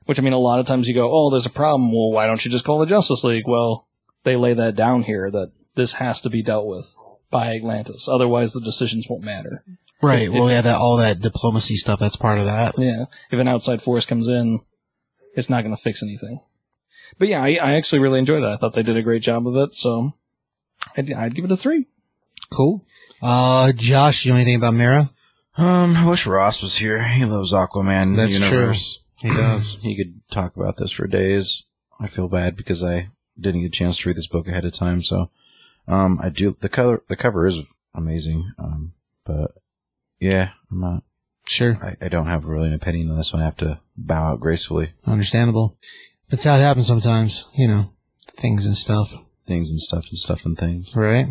which 0.06 0.18
I 0.18 0.24
mean, 0.24 0.34
a 0.34 0.40
lot 0.40 0.60
of 0.60 0.66
times 0.66 0.88
you 0.88 0.96
go, 0.96 1.12
oh, 1.12 1.30
there's 1.30 1.46
a 1.46 1.52
problem. 1.52 1.92
Well, 1.94 2.12
why 2.12 2.26
don't 2.26 2.44
you 2.44 2.50
just 2.50 2.66
call 2.66 2.80
the 2.80 2.88
Justice 2.88 3.24
League? 3.24 3.48
Well, 3.48 3.88
they 4.24 4.36
lay 4.36 4.54
that 4.56 4.76
down 4.76 5.04
here 5.04 5.30
that 5.30 5.52
this 5.76 5.94
has 5.94 6.20
to 6.22 6.30
be 6.30 6.42
dealt 6.42 6.66
with 6.66 6.96
by 7.30 7.56
Atlantis. 7.56 8.10
Otherwise, 8.10 8.54
the 8.54 8.62
decisions 8.62 9.08
won't 9.08 9.24
matter. 9.24 9.64
Right. 10.02 10.32
Well, 10.32 10.50
yeah, 10.50 10.62
that 10.62 10.78
all 10.80 10.98
that 10.98 11.20
diplomacy 11.20 11.76
stuff. 11.76 12.00
That's 12.00 12.16
part 12.16 12.40
of 12.40 12.46
that. 12.46 12.80
Yeah. 12.80 13.06
If 13.32 13.40
an 13.40 13.48
outside 13.48 13.84
force 13.84 14.08
comes 14.08 14.28
in, 14.28 14.62
it's 15.36 15.50
not 15.50 15.62
going 15.62 15.76
to 15.76 15.82
fix 15.82 16.02
anything. 16.02 16.40
But 17.20 17.28
yeah, 17.28 17.44
I, 17.44 17.60
I 17.62 17.74
actually 17.74 18.00
really 18.00 18.20
enjoyed 18.20 18.44
it. 18.44 18.48
I 18.48 18.56
thought 18.56 18.74
they 18.74 18.84
did 18.84 18.98
a 18.98 19.04
great 19.04 19.22
job 19.22 19.48
of 19.48 19.56
it. 19.56 19.76
So 19.76 20.14
I'd, 20.98 21.12
I'd 21.12 21.36
give 21.36 21.46
it 21.46 21.52
a 21.52 21.58
three. 21.58 21.86
Cool. 22.50 22.84
Uh, 23.22 23.72
Josh, 23.74 24.26
you 24.26 24.32
know 24.32 24.38
anything 24.38 24.56
about 24.56 24.74
Mera? 24.74 25.10
Um, 25.58 25.98
I 25.98 26.06
wish 26.06 26.26
Ross 26.26 26.62
was 26.62 26.78
here. 26.78 27.04
He 27.04 27.26
loves 27.26 27.54
Aquaman 27.54 28.16
That's 28.16 28.40
universe. 28.40 29.00
He 29.20 29.30
does. 29.30 29.76
He 29.82 29.98
could 29.98 30.22
talk 30.32 30.56
about 30.56 30.78
this 30.78 30.92
for 30.92 31.08
days. 31.08 31.64
I 32.00 32.08
feel 32.08 32.30
bad 32.30 32.56
because 32.56 32.84
I 32.84 33.10
didn't 33.40 33.62
get 33.62 33.68
a 33.68 33.72
chance 33.72 33.98
to 34.00 34.10
read 34.10 34.18
this 34.18 34.28
book 34.28 34.48
ahead 34.48 34.64
of 34.64 34.74
time. 34.74 35.02
So, 35.02 35.32
um, 35.88 36.20
I 36.22 36.30
do 36.30 36.56
the 36.60 36.70
cover. 36.70 37.04
The 37.10 37.18
cover 37.18 37.46
is 37.46 37.60
amazing. 37.94 38.54
Um, 38.58 38.94
but 39.26 39.52
yeah, 40.20 40.52
I'm 40.72 40.80
not. 40.80 41.04
Sure. 41.46 41.78
I, 41.82 42.06
I 42.06 42.10
don't 42.10 42.28
have 42.28 42.46
really 42.46 42.68
an 42.68 42.74
opinion 42.74 43.10
on 43.10 43.18
this 43.18 43.34
one. 43.34 43.42
I 43.42 43.46
have 43.46 43.58
to 43.58 43.80
bow 43.98 44.34
out 44.34 44.40
gracefully. 44.40 44.94
Understandable. 45.06 45.78
That's 46.30 46.44
how 46.44 46.56
it 46.56 46.62
happens 46.62 46.88
sometimes. 46.88 47.46
You 47.54 47.68
know, 47.68 47.94
things 48.38 48.66
and 48.66 48.78
stuff. 48.78 49.14
Things 49.46 49.72
and 49.72 49.80
stuff 49.80 50.06
and 50.10 50.18
stuff 50.18 50.46
and 50.46 50.58
things. 50.58 50.96
Right. 50.96 51.28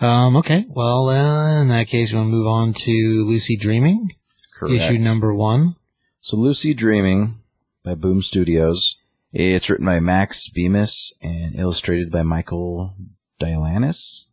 Um, 0.00 0.36
okay. 0.36 0.66
Well, 0.68 1.08
uh, 1.08 1.60
in 1.62 1.68
that 1.68 1.88
case, 1.88 2.12
we'll 2.12 2.24
move 2.24 2.46
on 2.46 2.74
to 2.74 3.24
Lucy 3.26 3.56
Dreaming, 3.56 4.14
Correct. 4.54 4.74
issue 4.74 4.98
number 4.98 5.34
one. 5.34 5.76
So 6.20 6.36
Lucy 6.36 6.74
Dreaming 6.74 7.40
by 7.82 7.94
Boom 7.94 8.22
Studios. 8.22 8.96
It's 9.32 9.70
written 9.70 9.86
by 9.86 10.00
Max 10.00 10.48
Bemis 10.48 11.12
and 11.22 11.54
illustrated 11.54 12.10
by 12.10 12.22
Michael 12.22 12.94
Dialynas. 13.40 14.26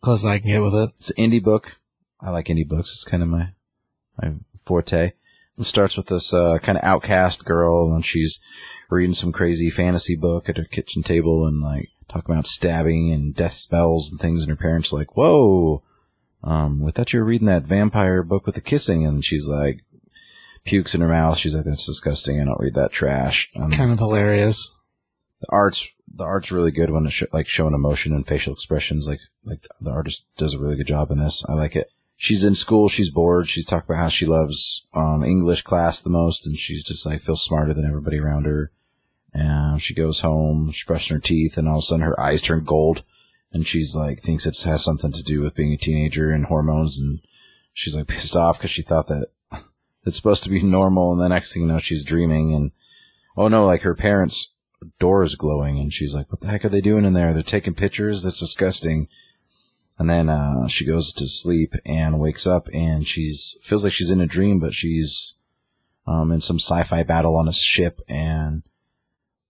Close 0.00 0.24
I 0.24 0.38
can 0.38 0.48
get 0.48 0.62
with 0.62 0.74
it. 0.74 0.90
It's 0.98 1.10
an 1.10 1.16
indie 1.30 1.42
book. 1.42 1.76
I 2.20 2.30
like 2.30 2.46
indie 2.46 2.68
books. 2.68 2.92
It's 2.92 3.04
kind 3.04 3.22
of 3.22 3.28
my 3.28 3.50
my 4.20 4.34
forte. 4.64 5.12
It 5.58 5.64
starts 5.64 5.96
with 5.96 6.06
this 6.06 6.32
uh, 6.32 6.58
kind 6.62 6.78
of 6.78 6.84
outcast 6.84 7.44
girl, 7.44 7.92
and 7.94 8.04
she's 8.04 8.40
reading 8.90 9.14
some 9.14 9.32
crazy 9.32 9.70
fantasy 9.70 10.16
book 10.16 10.48
at 10.48 10.56
her 10.56 10.64
kitchen 10.64 11.02
table, 11.02 11.46
and 11.46 11.60
like 11.60 11.88
talking 12.08 12.34
about 12.34 12.46
stabbing 12.46 13.12
and 13.12 13.34
death 13.34 13.52
spells 13.54 14.10
and 14.10 14.20
things. 14.20 14.42
And 14.42 14.50
her 14.50 14.56
parents 14.56 14.92
are 14.92 14.96
like, 14.96 15.16
"Whoa, 15.16 15.82
um, 16.42 16.80
we 16.80 16.90
thought 16.90 17.12
you 17.12 17.18
were 17.20 17.24
reading 17.24 17.46
that 17.48 17.64
vampire 17.64 18.22
book 18.22 18.46
with 18.46 18.54
the 18.54 18.60
kissing. 18.60 19.04
And 19.06 19.24
she's 19.24 19.46
like, 19.48 19.80
pukes 20.64 20.94
in 20.94 21.00
her 21.00 21.08
mouth. 21.08 21.38
She's 21.38 21.54
like, 21.54 21.64
that's 21.64 21.86
disgusting. 21.86 22.40
I 22.40 22.44
don't 22.44 22.60
read 22.60 22.74
that 22.74 22.92
trash. 22.92 23.48
Um, 23.58 23.70
Kind 23.70 23.90
of 23.92 23.98
hilarious. 23.98 24.70
the 25.40 25.46
art's, 25.50 25.86
the 26.14 26.24
art's 26.24 26.50
really 26.52 26.70
good 26.70 26.90
when 26.90 27.06
it's 27.06 27.14
sh- 27.14 27.22
like 27.32 27.46
showing 27.46 27.74
emotion 27.74 28.12
and 28.14 28.26
facial 28.26 28.52
expressions. 28.52 29.06
Like, 29.06 29.20
like 29.44 29.66
the 29.80 29.90
artist 29.90 30.24
does 30.36 30.54
a 30.54 30.58
really 30.58 30.76
good 30.76 30.86
job 30.86 31.10
in 31.10 31.18
this. 31.18 31.44
I 31.48 31.54
like 31.54 31.74
it. 31.76 31.88
She's 32.16 32.44
in 32.44 32.54
school. 32.56 32.88
She's 32.88 33.10
bored. 33.12 33.48
She's 33.48 33.64
talking 33.64 33.86
about 33.94 34.02
how 34.02 34.08
she 34.08 34.26
loves, 34.26 34.86
um, 34.92 35.22
English 35.24 35.62
class 35.62 36.00
the 36.00 36.10
most. 36.10 36.46
And 36.46 36.56
she's 36.56 36.82
just 36.84 37.06
like, 37.06 37.20
feels 37.22 37.44
smarter 37.44 37.72
than 37.72 37.86
everybody 37.86 38.18
around 38.18 38.44
her. 38.44 38.72
And 39.32 39.82
she 39.82 39.94
goes 39.94 40.20
home, 40.20 40.70
she's 40.72 40.86
brushing 40.86 41.16
her 41.16 41.20
teeth, 41.20 41.58
and 41.58 41.68
all 41.68 41.76
of 41.76 41.80
a 41.80 41.82
sudden 41.82 42.04
her 42.04 42.18
eyes 42.18 42.42
turn 42.42 42.64
gold. 42.64 43.04
And 43.52 43.66
she's 43.66 43.96
like, 43.96 44.20
thinks 44.20 44.46
it 44.46 44.60
has 44.62 44.84
something 44.84 45.12
to 45.12 45.22
do 45.22 45.40
with 45.42 45.54
being 45.54 45.72
a 45.72 45.76
teenager 45.76 46.30
and 46.30 46.46
hormones. 46.46 46.98
And 46.98 47.20
she's 47.72 47.96
like 47.96 48.06
pissed 48.06 48.36
off 48.36 48.58
because 48.58 48.70
she 48.70 48.82
thought 48.82 49.06
that 49.08 49.28
it's 50.04 50.16
supposed 50.16 50.42
to 50.44 50.50
be 50.50 50.62
normal. 50.62 51.12
And 51.12 51.20
the 51.20 51.28
next 51.28 51.52
thing 51.52 51.62
you 51.62 51.68
know, 51.68 51.78
she's 51.78 52.04
dreaming. 52.04 52.54
And 52.54 52.72
oh 53.36 53.48
no, 53.48 53.64
like 53.64 53.82
her 53.82 53.94
parents' 53.94 54.52
door 54.98 55.22
is 55.22 55.34
glowing. 55.34 55.78
And 55.78 55.92
she's 55.92 56.14
like, 56.14 56.30
what 56.30 56.40
the 56.40 56.48
heck 56.48 56.64
are 56.64 56.70
they 56.70 56.80
doing 56.80 57.04
in 57.04 57.14
there? 57.14 57.32
They're 57.32 57.42
taking 57.42 57.74
pictures. 57.74 58.22
That's 58.22 58.40
disgusting. 58.40 59.08
And 59.98 60.08
then, 60.08 60.28
uh, 60.28 60.68
she 60.68 60.86
goes 60.86 61.12
to 61.14 61.26
sleep 61.26 61.74
and 61.84 62.20
wakes 62.20 62.46
up 62.46 62.68
and 62.72 63.06
she's, 63.06 63.56
feels 63.62 63.82
like 63.82 63.92
she's 63.92 64.12
in 64.12 64.20
a 64.20 64.26
dream, 64.26 64.60
but 64.60 64.72
she's, 64.72 65.34
um, 66.06 66.30
in 66.30 66.40
some 66.40 66.60
sci-fi 66.60 67.02
battle 67.02 67.34
on 67.34 67.48
a 67.48 67.52
ship 67.52 68.00
and, 68.08 68.62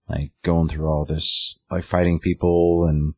like 0.09 0.31
going 0.43 0.67
through 0.67 0.87
all 0.87 1.05
this, 1.05 1.59
like 1.69 1.83
fighting 1.83 2.19
people 2.19 2.85
and 2.89 3.13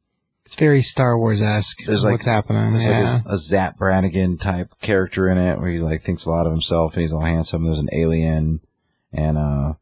It's 0.45 0.55
very 0.55 0.81
Star 0.81 1.17
Wars 1.17 1.41
esque. 1.41 1.77
There's 1.85 2.03
like- 2.03 2.13
what's 2.13 2.25
happening. 2.25 2.71
there's 2.71 2.85
yeah. 2.85 3.13
like 3.15 3.25
a, 3.25 3.29
a 3.29 3.37
Zap 3.37 3.77
Brannigan 3.77 4.37
type 4.37 4.73
character 4.81 5.29
in 5.29 5.37
it 5.37 5.59
where 5.59 5.71
he 5.71 5.79
like 5.79 6.03
thinks 6.03 6.25
a 6.25 6.29
lot 6.29 6.45
of 6.45 6.51
himself 6.51 6.93
and 6.93 7.01
he's 7.01 7.13
all 7.13 7.21
handsome. 7.21 7.63
There's 7.63 7.79
an 7.79 7.89
alien 7.93 8.59
and, 9.13 9.37
uh, 9.37 9.73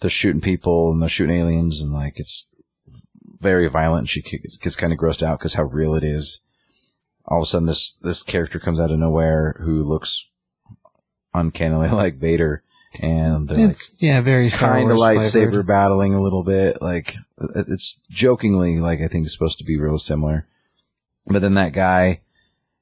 they're 0.00 0.10
shooting 0.10 0.40
people 0.40 0.92
and 0.92 1.02
they're 1.02 1.08
shooting 1.08 1.36
aliens 1.36 1.80
and 1.80 1.92
like 1.92 2.18
it's 2.18 2.46
very 3.40 3.68
violent. 3.68 4.00
And 4.00 4.10
She 4.10 4.22
gets, 4.22 4.56
gets 4.56 4.76
kind 4.76 4.92
of 4.92 4.98
grossed 4.98 5.22
out 5.22 5.38
because 5.38 5.54
how 5.54 5.64
real 5.64 5.94
it 5.94 6.04
is. 6.04 6.40
All 7.26 7.38
of 7.38 7.42
a 7.44 7.46
sudden 7.46 7.66
this, 7.66 7.94
this 8.02 8.22
character 8.22 8.58
comes 8.58 8.80
out 8.80 8.90
of 8.90 8.98
nowhere 8.98 9.56
who 9.60 9.84
looks 9.84 10.26
uncannily 11.32 11.88
like 11.92 12.16
Vader 12.16 12.62
and 12.98 13.48
they're 13.48 13.68
like, 13.68 13.78
yeah, 13.98 14.20
very 14.20 14.50
kind 14.50 14.90
of 14.90 14.98
lightsaber 14.98 15.64
battling 15.64 16.14
a 16.14 16.22
little 16.22 16.42
bit. 16.42 16.82
Like 16.82 17.16
it's 17.38 18.00
jokingly 18.10 18.78
like 18.80 19.00
I 19.00 19.08
think 19.08 19.24
it's 19.24 19.32
supposed 19.32 19.58
to 19.58 19.64
be 19.64 19.78
real 19.78 19.98
similar. 19.98 20.46
But 21.26 21.42
then 21.42 21.54
that 21.54 21.72
guy, 21.72 22.22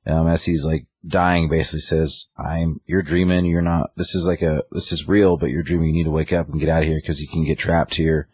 um, 0.07 0.27
as 0.29 0.45
he's 0.45 0.65
like 0.65 0.87
dying, 1.07 1.49
basically 1.51 1.81
says, 1.81 2.29
"I'm 2.39 2.81
you're 2.87 3.03
dreaming. 3.03 3.45
You're 3.45 3.61
not. 3.61 3.91
This 3.97 4.15
is 4.15 4.27
like 4.27 4.41
a 4.41 4.65
this 4.73 4.93
is 4.93 5.09
real, 5.09 5.37
but 5.37 5.51
you're 5.51 5.63
dreaming. 5.63 5.89
You 5.89 5.93
need 5.95 6.05
to 6.05 6.11
wake 6.11 6.33
up 6.33 6.49
and 6.49 6.59
get 6.59 6.71
out 6.71 6.83
of 6.83 6.89
here 6.89 6.99
because 6.99 7.21
you 7.21 7.29
can 7.29 7.45
get 7.45 7.59
trapped 7.59 7.97
here." 7.97 8.29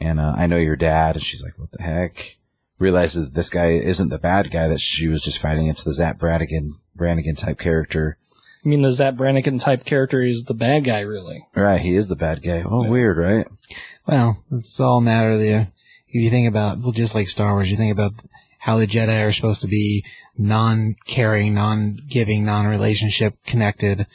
And 0.00 0.20
uh, 0.20 0.34
I 0.36 0.46
know 0.46 0.56
your 0.56 0.76
dad. 0.76 1.16
And 1.16 1.24
she's 1.24 1.42
like, 1.42 1.58
"What 1.58 1.72
the 1.72 1.82
heck?" 1.82 2.36
Realizes 2.78 3.24
that 3.24 3.34
this 3.34 3.50
guy 3.50 3.72
isn't 3.72 4.08
the 4.08 4.18
bad 4.18 4.50
guy 4.50 4.68
that 4.68 4.80
she 4.80 5.08
was 5.08 5.22
just 5.22 5.38
fighting. 5.38 5.66
It's 5.66 5.84
the 5.84 5.92
Zap 5.92 6.18
Brannigan 6.18 6.80
Brannigan 6.94 7.34
type 7.34 7.58
character. 7.58 8.16
I 8.64 8.68
mean, 8.68 8.82
the 8.82 8.92
Zap 8.92 9.16
Brannigan 9.16 9.58
type 9.58 9.84
character 9.84 10.22
is 10.22 10.44
the 10.44 10.54
bad 10.54 10.84
guy, 10.84 11.00
really. 11.00 11.46
Right? 11.54 11.80
He 11.80 11.94
is 11.94 12.08
the 12.08 12.16
bad 12.16 12.42
guy. 12.42 12.62
Oh, 12.62 12.88
weird, 12.88 13.16
right? 13.16 13.46
Well, 14.06 14.44
it's 14.52 14.78
all 14.78 14.98
a 14.98 15.02
matter 15.02 15.30
of 15.30 15.38
the, 15.38 15.68
if 16.08 16.14
you 16.14 16.28
think 16.28 16.48
about, 16.48 16.78
well, 16.80 16.92
just 16.92 17.14
like 17.14 17.28
Star 17.28 17.54
Wars, 17.54 17.70
you 17.70 17.76
think 17.76 17.92
about 17.92 18.12
how 18.58 18.76
the 18.76 18.86
Jedi 18.86 19.26
are 19.26 19.32
supposed 19.32 19.62
to 19.62 19.66
be 19.66 20.04
non-caring, 20.36 21.54
non-giving, 21.54 22.44
non-relationship 22.44 23.42
connected. 23.46 24.06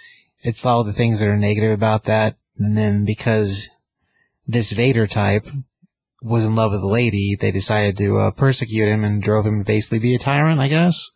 It's 0.41 0.65
all 0.65 0.83
the 0.83 0.93
things 0.93 1.19
that 1.19 1.29
are 1.29 1.37
negative 1.37 1.71
about 1.71 2.03
that. 2.03 2.37
And 2.57 2.77
then 2.77 3.03
because 3.03 3.69
this 4.47 4.71
Vader 4.71 5.07
type 5.07 5.47
was 6.21 6.45
in 6.45 6.55
love 6.55 6.71
with 6.71 6.81
the 6.81 6.87
lady, 6.87 7.35
they 7.35 7.49
decided 7.49 7.97
to 7.97 8.19
uh, 8.19 8.31
persecute 8.31 8.87
him 8.87 9.03
and 9.03 9.23
drove 9.23 9.45
him 9.45 9.59
to 9.59 9.65
basically 9.65 9.99
be 9.99 10.13
a 10.13 10.19
tyrant, 10.19 10.59
I 10.59 10.67
guess. 10.67 11.09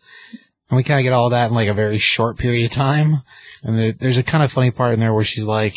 And 0.70 0.78
we 0.78 0.84
kind 0.84 1.00
of 1.00 1.04
get 1.04 1.14
all 1.14 1.30
that 1.30 1.48
in 1.48 1.56
like 1.56 1.68
a 1.68 1.74
very 1.74 1.98
short 1.98 2.38
period 2.38 2.66
of 2.66 2.72
time. 2.72 3.24
And 3.64 3.78
there, 3.78 3.92
there's 3.92 4.18
a 4.18 4.24
kind 4.24 4.44
of 4.44 4.52
funny 4.52 4.72
part 4.72 4.94
in 4.94 5.00
there 5.00 5.14
where 5.14 5.24
she's 5.24 5.48
like, 5.48 5.76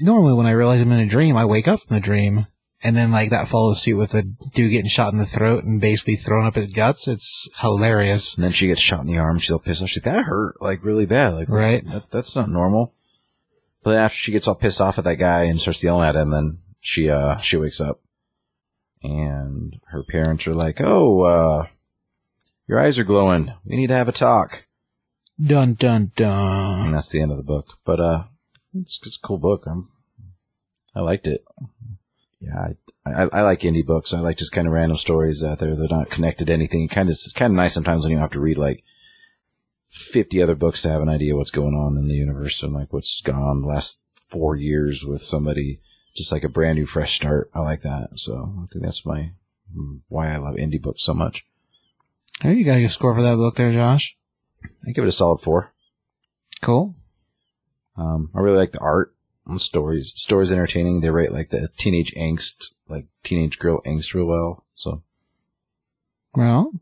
normally 0.00 0.34
when 0.34 0.46
I 0.46 0.50
realize 0.50 0.82
I'm 0.82 0.90
in 0.92 1.00
a 1.00 1.06
dream, 1.06 1.36
I 1.36 1.44
wake 1.44 1.68
up 1.68 1.80
from 1.80 1.94
the 1.94 2.00
dream. 2.00 2.46
And 2.82 2.96
then 2.96 3.10
like 3.10 3.30
that 3.30 3.48
follows 3.48 3.80
suit 3.80 3.96
with 3.96 4.10
the 4.10 4.22
dude 4.22 4.72
getting 4.72 4.90
shot 4.90 5.12
in 5.12 5.18
the 5.18 5.24
throat 5.24 5.64
and 5.64 5.80
basically 5.80 6.16
throwing 6.16 6.46
up 6.46 6.56
his 6.56 6.72
guts. 6.72 7.08
It's 7.08 7.48
hilarious. 7.60 8.34
And 8.34 8.44
then 8.44 8.50
she 8.50 8.66
gets 8.66 8.80
shot 8.80 9.00
in 9.00 9.06
the 9.06 9.18
arm. 9.18 9.38
She's 9.38 9.52
all 9.52 9.58
pissed 9.58 9.82
off. 9.82 9.88
She's 9.88 10.04
like, 10.04 10.14
that 10.14 10.24
hurt 10.24 10.60
like 10.60 10.84
really 10.84 11.06
bad. 11.06 11.34
Like, 11.34 11.48
Right. 11.48 11.86
That, 11.86 12.10
that's 12.10 12.36
not 12.36 12.50
normal. 12.50 12.92
But 13.82 13.92
then 13.92 14.00
after 14.00 14.18
she 14.18 14.32
gets 14.32 14.48
all 14.48 14.54
pissed 14.54 14.80
off 14.80 14.98
at 14.98 15.04
that 15.04 15.16
guy 15.16 15.44
and 15.44 15.60
starts 15.60 15.82
yelling 15.82 16.08
at 16.08 16.16
him, 16.16 16.30
then 16.30 16.58
she, 16.80 17.08
uh, 17.08 17.36
she 17.38 17.56
wakes 17.56 17.80
up 17.80 18.00
and 19.02 19.78
her 19.88 20.02
parents 20.02 20.46
are 20.46 20.54
like, 20.54 20.80
Oh, 20.80 21.22
uh, 21.22 21.66
your 22.66 22.78
eyes 22.80 22.98
are 22.98 23.04
glowing. 23.04 23.52
We 23.64 23.76
need 23.76 23.88
to 23.88 23.94
have 23.94 24.08
a 24.08 24.12
talk. 24.12 24.66
Dun 25.42 25.74
dun 25.74 25.96
And 26.02 26.14
dun. 26.14 26.92
that's 26.92 27.08
the 27.08 27.20
end 27.20 27.30
of 27.32 27.36
the 27.36 27.42
book. 27.42 27.74
But, 27.84 28.00
uh, 28.00 28.24
it's, 28.74 29.00
it's 29.04 29.16
a 29.16 29.26
cool 29.26 29.38
book. 29.38 29.64
I'm, 29.66 29.90
I 30.94 31.00
liked 31.00 31.26
it. 31.26 31.44
Yeah. 32.40 32.68
I, 33.06 33.10
I, 33.10 33.28
I 33.32 33.40
like 33.42 33.60
indie 33.60 33.84
books. 33.84 34.14
I 34.14 34.20
like 34.20 34.36
just 34.38 34.52
kind 34.52 34.66
of 34.66 34.72
random 34.72 34.96
stories 34.98 35.42
out 35.42 35.58
there. 35.58 35.74
They're 35.74 35.88
not 35.90 36.10
connected 36.10 36.46
to 36.46 36.52
anything. 36.52 36.82
It 36.84 36.90
kind 36.90 37.08
of, 37.08 37.12
it's 37.14 37.32
kind 37.32 37.52
of 37.52 37.56
nice 37.56 37.74
sometimes 37.74 38.02
when 38.02 38.10
you 38.10 38.16
don't 38.16 38.22
have 38.22 38.32
to 38.32 38.40
read 38.40 38.58
like 38.58 38.82
50 39.90 40.42
other 40.42 40.54
books 40.54 40.82
to 40.82 40.88
have 40.90 41.02
an 41.02 41.08
idea 41.08 41.36
what's 41.36 41.50
going 41.50 41.74
on 41.74 41.96
in 41.96 42.08
the 42.08 42.14
universe 42.14 42.62
and 42.62 42.72
like 42.72 42.92
what's 42.92 43.20
gone 43.20 43.42
on 43.42 43.60
the 43.62 43.68
last 43.68 44.00
four 44.28 44.56
years 44.56 45.04
with 45.04 45.22
somebody, 45.22 45.80
just 46.16 46.32
like 46.32 46.44
a 46.44 46.48
brand 46.48 46.78
new 46.78 46.86
fresh 46.86 47.14
start. 47.16 47.50
I 47.54 47.60
like 47.60 47.82
that. 47.82 48.10
So 48.14 48.52
I 48.62 48.66
think 48.72 48.84
that's 48.84 49.04
my, 49.06 49.32
why 50.08 50.32
I 50.32 50.36
love 50.38 50.54
indie 50.56 50.80
books 50.82 51.02
so 51.02 51.14
much. 51.14 51.44
Hey, 52.40 52.54
you 52.54 52.64
got 52.64 52.78
a 52.78 52.88
score 52.88 53.14
for 53.14 53.22
that 53.22 53.36
book 53.36 53.56
there, 53.56 53.72
Josh. 53.72 54.16
I 54.86 54.90
give 54.90 55.04
it 55.04 55.08
a 55.08 55.12
solid 55.12 55.40
four. 55.40 55.72
Cool. 56.60 56.94
Um, 57.96 58.30
I 58.34 58.40
really 58.40 58.58
like 58.58 58.72
the 58.72 58.80
art 58.80 59.14
and 59.46 59.56
the 59.56 59.60
stories. 59.60 60.12
Stories 60.16 60.50
entertaining. 60.50 61.00
They 61.00 61.10
write 61.10 61.32
like 61.32 61.50
the 61.50 61.68
teenage 61.76 62.12
angst, 62.14 62.72
like 62.88 63.06
teenage 63.22 63.58
girl 63.58 63.80
angst 63.86 64.14
real 64.14 64.26
well. 64.26 64.64
So 64.74 65.02
Well, 66.34 66.72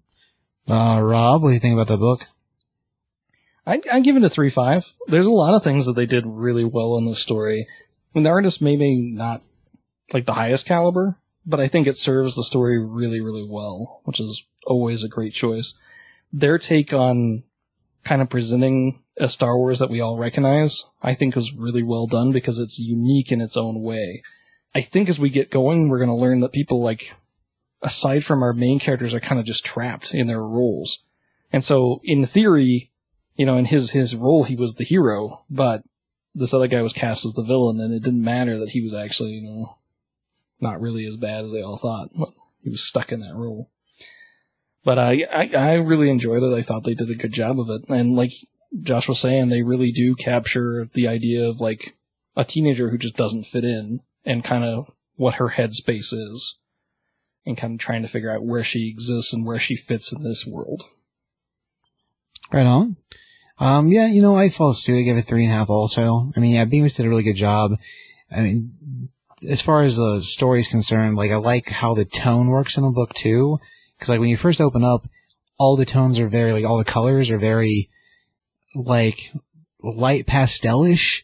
uh, 0.68 1.00
Rob, 1.02 1.42
what 1.42 1.50
do 1.50 1.54
you 1.54 1.60
think 1.60 1.74
about 1.74 1.88
that 1.88 1.98
book? 1.98 2.26
I 3.66 3.80
I 3.90 4.00
give 4.00 4.16
it 4.16 4.24
a 4.24 4.30
three 4.30 4.50
five. 4.50 4.86
There's 5.06 5.26
a 5.26 5.30
lot 5.30 5.54
of 5.54 5.62
things 5.62 5.86
that 5.86 5.94
they 5.94 6.06
did 6.06 6.24
really 6.26 6.64
well 6.64 6.96
in 6.96 7.06
the 7.06 7.14
story. 7.14 7.66
I 7.68 8.18
mean, 8.18 8.24
the 8.24 8.30
artist 8.30 8.62
maybe 8.62 8.96
not 8.96 9.42
like 10.12 10.26
the 10.26 10.34
highest 10.34 10.66
caliber, 10.66 11.18
but 11.44 11.60
I 11.60 11.68
think 11.68 11.86
it 11.86 11.96
serves 11.96 12.36
the 12.36 12.44
story 12.44 12.78
really, 12.78 13.20
really 13.20 13.46
well, 13.48 14.00
which 14.04 14.20
is 14.20 14.44
always 14.66 15.02
a 15.02 15.08
great 15.08 15.32
choice. 15.32 15.74
Their 16.32 16.58
take 16.58 16.92
on 16.92 17.42
kind 18.04 18.22
of 18.22 18.30
presenting 18.30 19.02
a 19.18 19.28
Star 19.28 19.56
Wars 19.56 19.78
that 19.78 19.90
we 19.90 20.00
all 20.00 20.16
recognize, 20.16 20.84
I 21.02 21.14
think 21.14 21.36
was 21.36 21.52
really 21.52 21.82
well 21.82 22.06
done 22.06 22.32
because 22.32 22.58
it's 22.58 22.78
unique 22.78 23.30
in 23.30 23.40
its 23.40 23.56
own 23.56 23.82
way. 23.82 24.22
I 24.74 24.80
think 24.80 25.08
as 25.08 25.20
we 25.20 25.28
get 25.28 25.50
going, 25.50 25.88
we're 25.88 25.98
going 25.98 26.08
to 26.08 26.14
learn 26.14 26.40
that 26.40 26.52
people 26.52 26.82
like, 26.82 27.12
aside 27.82 28.24
from 28.24 28.42
our 28.42 28.52
main 28.52 28.78
characters, 28.78 29.12
are 29.12 29.20
kind 29.20 29.38
of 29.38 29.46
just 29.46 29.64
trapped 29.64 30.14
in 30.14 30.28
their 30.28 30.42
roles. 30.42 31.00
And 31.52 31.62
so, 31.62 32.00
in 32.02 32.24
theory, 32.24 32.90
you 33.36 33.44
know, 33.44 33.58
in 33.58 33.66
his 33.66 33.90
his 33.90 34.16
role, 34.16 34.44
he 34.44 34.56
was 34.56 34.74
the 34.74 34.84
hero, 34.84 35.44
but 35.50 35.82
this 36.34 36.54
other 36.54 36.68
guy 36.68 36.80
was 36.80 36.94
cast 36.94 37.26
as 37.26 37.34
the 37.34 37.42
villain, 37.42 37.80
and 37.80 37.92
it 37.92 38.02
didn't 38.02 38.24
matter 38.24 38.58
that 38.58 38.70
he 38.70 38.80
was 38.80 38.94
actually, 38.94 39.32
you 39.32 39.42
know, 39.42 39.76
not 40.62 40.80
really 40.80 41.04
as 41.04 41.16
bad 41.16 41.44
as 41.44 41.52
they 41.52 41.62
all 41.62 41.76
thought. 41.76 42.10
But 42.16 42.30
he 42.62 42.70
was 42.70 42.82
stuck 42.82 43.12
in 43.12 43.20
that 43.20 43.34
role. 43.34 43.70
But 44.84 44.98
I, 44.98 45.26
I 45.32 45.50
I 45.54 45.72
really 45.74 46.10
enjoyed 46.10 46.42
it. 46.42 46.54
I 46.54 46.62
thought 46.62 46.84
they 46.84 46.94
did 46.94 47.10
a 47.10 47.14
good 47.14 47.32
job 47.32 47.60
of 47.60 47.70
it, 47.70 47.88
and 47.88 48.16
like 48.16 48.32
Josh 48.80 49.08
was 49.08 49.20
saying, 49.20 49.48
they 49.48 49.62
really 49.62 49.92
do 49.92 50.14
capture 50.14 50.88
the 50.92 51.06
idea 51.06 51.48
of 51.48 51.60
like 51.60 51.94
a 52.36 52.44
teenager 52.44 52.90
who 52.90 52.98
just 52.98 53.16
doesn't 53.16 53.46
fit 53.46 53.64
in, 53.64 54.00
and 54.24 54.42
kind 54.42 54.64
of 54.64 54.90
what 55.16 55.34
her 55.34 55.50
headspace 55.50 56.12
is, 56.12 56.58
and 57.46 57.56
kind 57.56 57.74
of 57.74 57.80
trying 57.80 58.02
to 58.02 58.08
figure 58.08 58.34
out 58.34 58.44
where 58.44 58.64
she 58.64 58.88
exists 58.88 59.32
and 59.32 59.46
where 59.46 59.58
she 59.58 59.76
fits 59.76 60.12
in 60.12 60.24
this 60.24 60.46
world. 60.46 60.84
Right 62.52 62.66
on. 62.66 62.96
Um, 63.58 63.88
yeah, 63.88 64.06
you 64.06 64.20
know, 64.20 64.34
I 64.34 64.48
fall 64.48 64.72
suit. 64.72 64.98
I 64.98 65.02
give 65.02 65.16
it 65.16 65.22
three 65.22 65.44
and 65.44 65.52
a 65.52 65.56
half 65.56 65.70
also. 65.70 66.32
I 66.36 66.40
mean, 66.40 66.54
yeah, 66.54 66.64
Bemis 66.64 66.94
did 66.94 67.06
a 67.06 67.08
really 67.08 67.22
good 67.22 67.36
job. 67.36 67.78
I 68.34 68.40
mean, 68.40 69.10
as 69.48 69.62
far 69.62 69.82
as 69.82 69.96
the 69.96 70.20
story 70.22 70.60
is 70.60 70.68
concerned, 70.68 71.16
like, 71.16 71.30
I 71.30 71.36
like 71.36 71.68
how 71.68 71.94
the 71.94 72.04
tone 72.04 72.48
works 72.48 72.76
in 72.76 72.84
the 72.84 72.90
book 72.90 73.14
too. 73.14 73.58
Cause 73.98 74.08
like 74.08 74.20
when 74.20 74.28
you 74.28 74.36
first 74.36 74.60
open 74.60 74.84
up, 74.84 75.06
all 75.58 75.76
the 75.76 75.84
tones 75.84 76.18
are 76.18 76.28
very, 76.28 76.52
like, 76.52 76.64
all 76.64 76.78
the 76.78 76.84
colors 76.84 77.30
are 77.30 77.38
very, 77.38 77.88
like, 78.74 79.32
light 79.82 80.26
pastelish. 80.26 81.22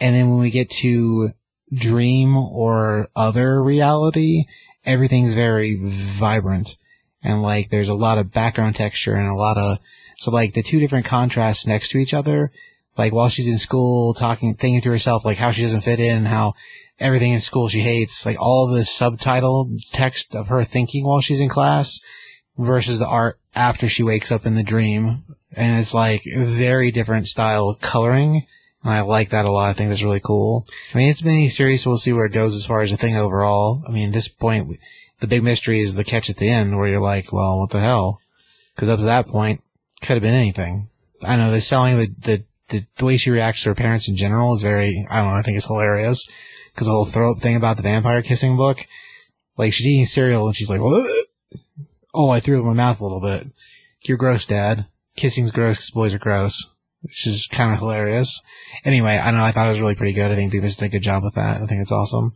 And 0.00 0.14
then 0.14 0.30
when 0.30 0.38
we 0.38 0.50
get 0.50 0.70
to 0.70 1.30
dream 1.72 2.36
or 2.36 3.08
other 3.14 3.62
reality, 3.62 4.44
everything's 4.84 5.34
very 5.34 5.78
vibrant. 5.80 6.76
And 7.22 7.42
like, 7.42 7.70
there's 7.70 7.88
a 7.88 7.94
lot 7.94 8.18
of 8.18 8.32
background 8.32 8.76
texture 8.76 9.14
and 9.14 9.28
a 9.28 9.34
lot 9.34 9.58
of 9.58 9.78
So 10.18 10.32
like 10.32 10.52
the 10.52 10.62
two 10.62 10.80
different 10.80 11.06
contrasts 11.06 11.66
next 11.66 11.90
to 11.90 11.98
each 11.98 12.12
other, 12.12 12.50
like 12.96 13.12
while 13.12 13.28
she's 13.28 13.46
in 13.46 13.58
school 13.58 14.14
talking, 14.14 14.54
thinking 14.54 14.82
to 14.82 14.90
herself 14.90 15.24
like 15.24 15.38
how 15.38 15.52
she 15.52 15.62
doesn't 15.62 15.82
fit 15.82 16.00
in, 16.00 16.24
how 16.24 16.54
everything 17.00 17.32
in 17.32 17.40
school 17.40 17.68
she 17.68 17.80
hates, 17.80 18.26
like 18.26 18.40
all 18.40 18.66
the 18.66 18.84
subtitle 18.84 19.70
text 19.92 20.34
of 20.34 20.48
her 20.48 20.64
thinking 20.64 21.04
while 21.04 21.20
she's 21.20 21.40
in 21.40 21.48
class 21.48 22.00
versus 22.56 22.98
the 22.98 23.06
art 23.06 23.38
after 23.54 23.88
she 23.88 24.02
wakes 24.02 24.32
up 24.32 24.46
in 24.46 24.54
the 24.54 24.62
dream. 24.62 25.24
And 25.52 25.80
it's 25.80 25.94
like 25.94 26.22
very 26.24 26.90
different 26.90 27.28
style 27.28 27.68
of 27.68 27.80
coloring. 27.80 28.46
And 28.82 28.92
I 28.92 29.00
like 29.00 29.30
that 29.30 29.44
a 29.44 29.50
lot. 29.50 29.70
I 29.70 29.72
think 29.72 29.88
that's 29.88 30.04
really 30.04 30.20
cool. 30.20 30.66
I 30.94 30.98
mean, 30.98 31.08
it's 31.08 31.22
been 31.22 31.38
a 31.38 31.48
series, 31.48 31.82
so 31.82 31.90
we'll 31.90 31.98
see 31.98 32.12
where 32.12 32.26
it 32.26 32.32
goes 32.32 32.54
as 32.54 32.66
far 32.66 32.80
as 32.80 32.90
the 32.90 32.96
thing 32.96 33.16
overall. 33.16 33.82
I 33.88 33.90
mean, 33.90 34.08
at 34.08 34.14
this 34.14 34.28
point, 34.28 34.78
the 35.20 35.26
big 35.26 35.42
mystery 35.42 35.80
is 35.80 35.94
the 35.94 36.04
catch 36.04 36.30
at 36.30 36.36
the 36.36 36.48
end 36.48 36.76
where 36.76 36.88
you're 36.88 37.00
like, 37.00 37.32
well, 37.32 37.58
what 37.58 37.70
the 37.70 37.80
hell? 37.80 38.20
Because 38.74 38.88
up 38.88 38.98
to 39.00 39.04
that 39.04 39.26
point, 39.26 39.62
could 40.00 40.14
have 40.14 40.22
been 40.22 40.34
anything. 40.34 40.88
I 41.22 41.36
know 41.36 41.50
the 41.50 41.60
selling 41.60 41.98
the, 41.98 42.14
the, 42.18 42.44
the, 42.68 42.86
the 42.96 43.04
way 43.04 43.16
she 43.16 43.30
reacts 43.30 43.62
to 43.62 43.70
her 43.70 43.74
parents 43.74 44.08
in 44.08 44.16
general 44.16 44.54
is 44.54 44.62
very, 44.62 45.06
I 45.10 45.16
don't 45.16 45.32
know, 45.32 45.38
I 45.38 45.42
think 45.42 45.56
it's 45.56 45.66
hilarious. 45.66 46.28
Because 46.78 46.86
the 46.86 46.92
whole 46.92 47.06
throw 47.06 47.32
up 47.32 47.40
thing 47.40 47.56
about 47.56 47.76
the 47.76 47.82
vampire 47.82 48.22
kissing 48.22 48.56
book, 48.56 48.86
like 49.56 49.72
she's 49.72 49.88
eating 49.88 50.06
cereal 50.06 50.46
and 50.46 50.54
she's 50.54 50.70
like? 50.70 50.80
Oh, 52.14 52.30
I 52.30 52.38
threw 52.38 52.58
up 52.58 52.62
in 52.62 52.68
my 52.68 52.72
mouth 52.72 53.00
a 53.00 53.02
little 53.02 53.20
bit. 53.20 53.48
You're 54.02 54.16
gross, 54.16 54.46
dad. 54.46 54.86
Kissing's 55.16 55.50
gross 55.50 55.78
because 55.78 55.90
boys 55.90 56.14
are 56.14 56.20
gross. 56.20 56.68
Which 57.02 57.26
is 57.26 57.48
kind 57.48 57.72
of 57.72 57.80
hilarious. 57.80 58.40
Anyway, 58.84 59.18
I 59.18 59.32
know, 59.32 59.42
I 59.42 59.50
thought 59.50 59.66
it 59.66 59.70
was 59.70 59.80
really 59.80 59.96
pretty 59.96 60.12
good. 60.12 60.30
I 60.30 60.36
think 60.36 60.52
Bemis 60.52 60.76
did 60.76 60.84
a 60.84 60.88
good 60.88 61.02
job 61.02 61.24
with 61.24 61.34
that. 61.34 61.60
I 61.60 61.66
think 61.66 61.82
it's 61.82 61.90
awesome. 61.90 62.34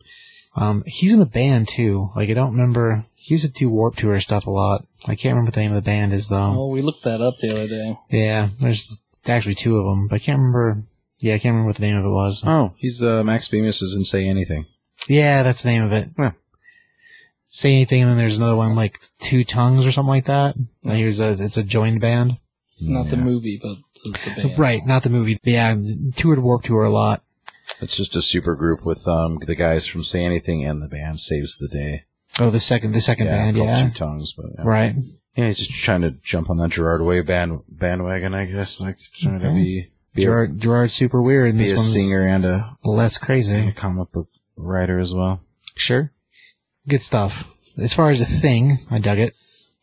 Um, 0.56 0.82
he's 0.84 1.12
in 1.12 1.22
a 1.22 1.26
band 1.26 1.68
too. 1.68 2.10
Like 2.16 2.28
I 2.28 2.34
don't 2.34 2.50
remember. 2.50 3.06
He 3.14 3.34
used 3.34 3.46
to 3.46 3.52
do 3.52 3.70
Warp 3.70 3.94
Tour 3.94 4.18
stuff 4.18 4.48
a 4.48 4.50
lot. 4.50 4.84
I 5.04 5.14
can't 5.14 5.34
remember 5.34 5.50
what 5.50 5.54
the 5.54 5.60
name 5.60 5.70
of 5.70 5.76
the 5.76 5.82
band 5.82 6.12
is 6.12 6.28
though. 6.28 6.50
Well, 6.50 6.70
we 6.70 6.82
looked 6.82 7.04
that 7.04 7.20
up 7.20 7.38
the 7.38 7.50
other 7.50 7.68
day. 7.68 7.96
Yeah, 8.10 8.48
there's 8.58 8.98
actually 9.24 9.54
two 9.54 9.78
of 9.78 9.84
them, 9.86 10.08
but 10.08 10.16
I 10.16 10.18
can't 10.18 10.38
remember. 10.38 10.82
Yeah, 11.22 11.34
I 11.34 11.38
can't 11.38 11.52
remember 11.52 11.68
what 11.68 11.76
the 11.76 11.82
name 11.82 11.96
of 11.96 12.04
it 12.04 12.08
was. 12.08 12.42
Oh, 12.46 12.74
he's 12.76 13.02
uh, 13.02 13.22
Max 13.22 13.48
Bemis 13.48 13.80
doesn't 13.80 14.04
say 14.04 14.26
anything. 14.26 14.66
Yeah, 15.08 15.42
that's 15.42 15.62
the 15.62 15.70
name 15.70 15.82
of 15.82 15.92
it. 15.92 16.08
Yeah. 16.18 16.32
Say 17.50 17.74
anything, 17.74 18.02
and 18.02 18.10
then 18.10 18.18
there's 18.18 18.38
another 18.38 18.56
one 18.56 18.74
like 18.74 19.00
Two 19.20 19.44
Tongues 19.44 19.86
or 19.86 19.92
something 19.92 20.08
like 20.08 20.24
that. 20.24 20.56
Like, 20.82 20.96
he 20.96 21.04
was 21.04 21.20
a, 21.20 21.30
it's 21.30 21.58
a 21.58 21.62
joined 21.62 22.00
band. 22.00 22.38
Not 22.80 23.10
the 23.10 23.16
movie, 23.16 23.60
but 23.62 23.76
the, 24.04 24.10
the 24.10 24.48
band. 24.48 24.58
Right, 24.58 24.84
not 24.84 25.02
the 25.02 25.10
movie. 25.10 25.38
But 25.42 25.52
yeah, 25.52 25.76
toured 26.16 26.40
Warp 26.40 26.64
Tour 26.64 26.82
a 26.84 26.90
lot. 26.90 27.22
It's 27.80 27.96
just 27.96 28.16
a 28.16 28.22
super 28.22 28.56
group 28.56 28.84
with 28.84 29.06
um 29.06 29.38
the 29.46 29.54
guys 29.54 29.86
from 29.86 30.02
Say 30.02 30.24
Anything 30.24 30.64
and 30.64 30.82
the 30.82 30.88
band 30.88 31.20
Saves 31.20 31.56
the 31.56 31.68
Day. 31.68 32.04
Oh, 32.38 32.50
the 32.50 32.58
second, 32.58 32.92
the 32.92 33.00
second 33.00 33.26
band, 33.26 33.56
yeah. 33.56 33.88
Two 33.88 33.94
Tongues, 33.94 34.32
but 34.32 34.46
yeah. 34.56 34.64
Right. 34.64 34.94
Yeah, 35.36 35.48
he's 35.48 35.66
just 35.66 35.82
trying 35.82 36.02
to 36.02 36.10
jump 36.10 36.50
on 36.50 36.58
that 36.58 36.70
Gerard 36.70 37.02
Way 37.02 37.20
band 37.20 37.60
bandwagon, 37.68 38.34
I 38.34 38.46
guess. 38.46 38.80
Like 38.80 38.96
trying 39.16 39.40
to 39.40 39.50
be 39.50 39.91
be, 40.14 40.22
Gerard, 40.22 40.58
Gerard's 40.60 40.92
super 40.92 41.22
weird, 41.22 41.50
and 41.50 41.58
be 41.58 41.64
this 41.64 41.72
a 41.72 41.76
one's 41.76 41.92
singer 41.92 42.26
and 42.26 42.44
a, 42.44 42.76
less 42.84 43.16
and 43.16 43.22
a 43.22 43.26
crazy. 43.26 43.72
comic 43.72 44.12
book 44.12 44.28
writer 44.56 44.98
as 44.98 45.14
well. 45.14 45.40
Sure. 45.74 46.12
Good 46.88 47.02
stuff. 47.02 47.48
As 47.78 47.94
far 47.94 48.10
as 48.10 48.18
the 48.18 48.26
thing, 48.26 48.80
I 48.90 48.98
dug 48.98 49.18
it. 49.18 49.34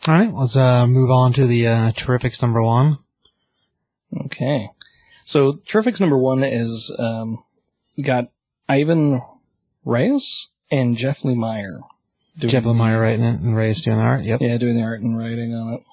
Alright, 0.08 0.34
let's 0.34 0.56
uh 0.56 0.86
move 0.88 1.10
on 1.12 1.34
to 1.34 1.46
the 1.48 1.68
uh 1.68 1.92
Terrifics 1.92 2.42
number 2.42 2.62
one. 2.64 3.00
Okay. 4.26 4.70
So 5.26 5.54
Terrifics 5.54 6.00
number 6.00 6.18
one 6.18 6.44
is 6.44 6.94
um, 6.98 7.44
got 8.02 8.32
Ivan 8.68 9.22
Reis 9.86 10.48
and 10.72 10.98
Jeff 10.98 11.22
Lemire. 11.22 11.82
doing 12.38 12.50
Jeff 12.50 12.64
the- 12.64 12.70
Lemire 12.74 13.00
writing 13.02 13.26
it 13.26 13.40
and 13.42 13.56
Reis 13.56 13.82
doing 13.82 13.98
the 13.98 14.04
art. 14.04 14.24
Yep. 14.24 14.42
Yeah, 14.42 14.58
doing 14.58 14.76
the 14.76 14.84
art 14.84 15.02
and 15.02 15.18
writing 15.18 15.54
on 15.54 15.74
it. 15.74 15.84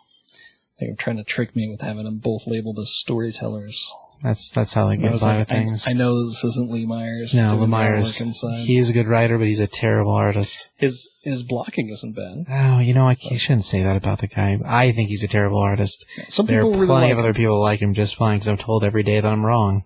They 0.81 0.89
were 0.89 0.95
trying 0.97 1.17
to 1.17 1.25
trick 1.25 1.57
me 1.57 1.69
with 1.69 1.81
having 1.81 2.05
them 2.05 2.19
both 2.19 2.47
labeled 2.47 2.79
as 2.79 2.91
storytellers. 2.91 3.91
That's 4.23 4.51
that's 4.51 4.75
how 4.75 4.87
they 4.89 4.95
I 4.95 4.97
get 4.97 5.21
by 5.21 5.27
like, 5.27 5.39
with 5.41 5.49
things. 5.49 5.87
I 5.87 5.93
know 5.93 6.27
this 6.27 6.43
isn't 6.43 6.71
Lemire's. 6.71 7.35
no, 7.35 7.57
doing 7.57 7.71
the 7.71 7.77
Lemire's 7.77 8.17
artwork 8.17 8.21
inside. 8.23 8.65
he 8.67 8.79
is 8.79 8.91
a 8.91 8.93
good 8.93 9.07
writer, 9.07 9.39
but 9.39 9.47
he's 9.47 9.61
a 9.61 9.67
terrible 9.67 10.13
artist. 10.13 10.69
his 10.77 11.11
his 11.23 11.43
blocking 11.43 11.91
isn't 11.91 12.15
bad. 12.15 12.47
Oh, 12.51 12.79
you 12.79 12.95
know, 12.95 13.09
I 13.09 13.15
shouldn't 13.15 13.65
say 13.65 13.83
that 13.83 13.97
about 13.97 14.21
the 14.21 14.27
guy. 14.27 14.59
I 14.65 14.93
think 14.93 15.11
he's 15.11 15.25
a 15.25 15.29
terrible 15.29 15.59
artist. 15.59 16.07
Some 16.29 16.47
There 16.47 16.61
are 16.61 16.71
plenty 16.71 16.87
really 16.87 17.11
of 17.11 17.19
other 17.19 17.35
people 17.35 17.61
like 17.61 17.81
him 17.81 17.95
just 17.95 18.17
fine 18.17 18.39
because 18.39 18.49
I'm 18.49 18.57
told 18.57 18.85
every 18.85 19.03
day 19.03 19.21
that 19.21 19.31
I'm 19.33 19.45
wrong. 19.45 19.85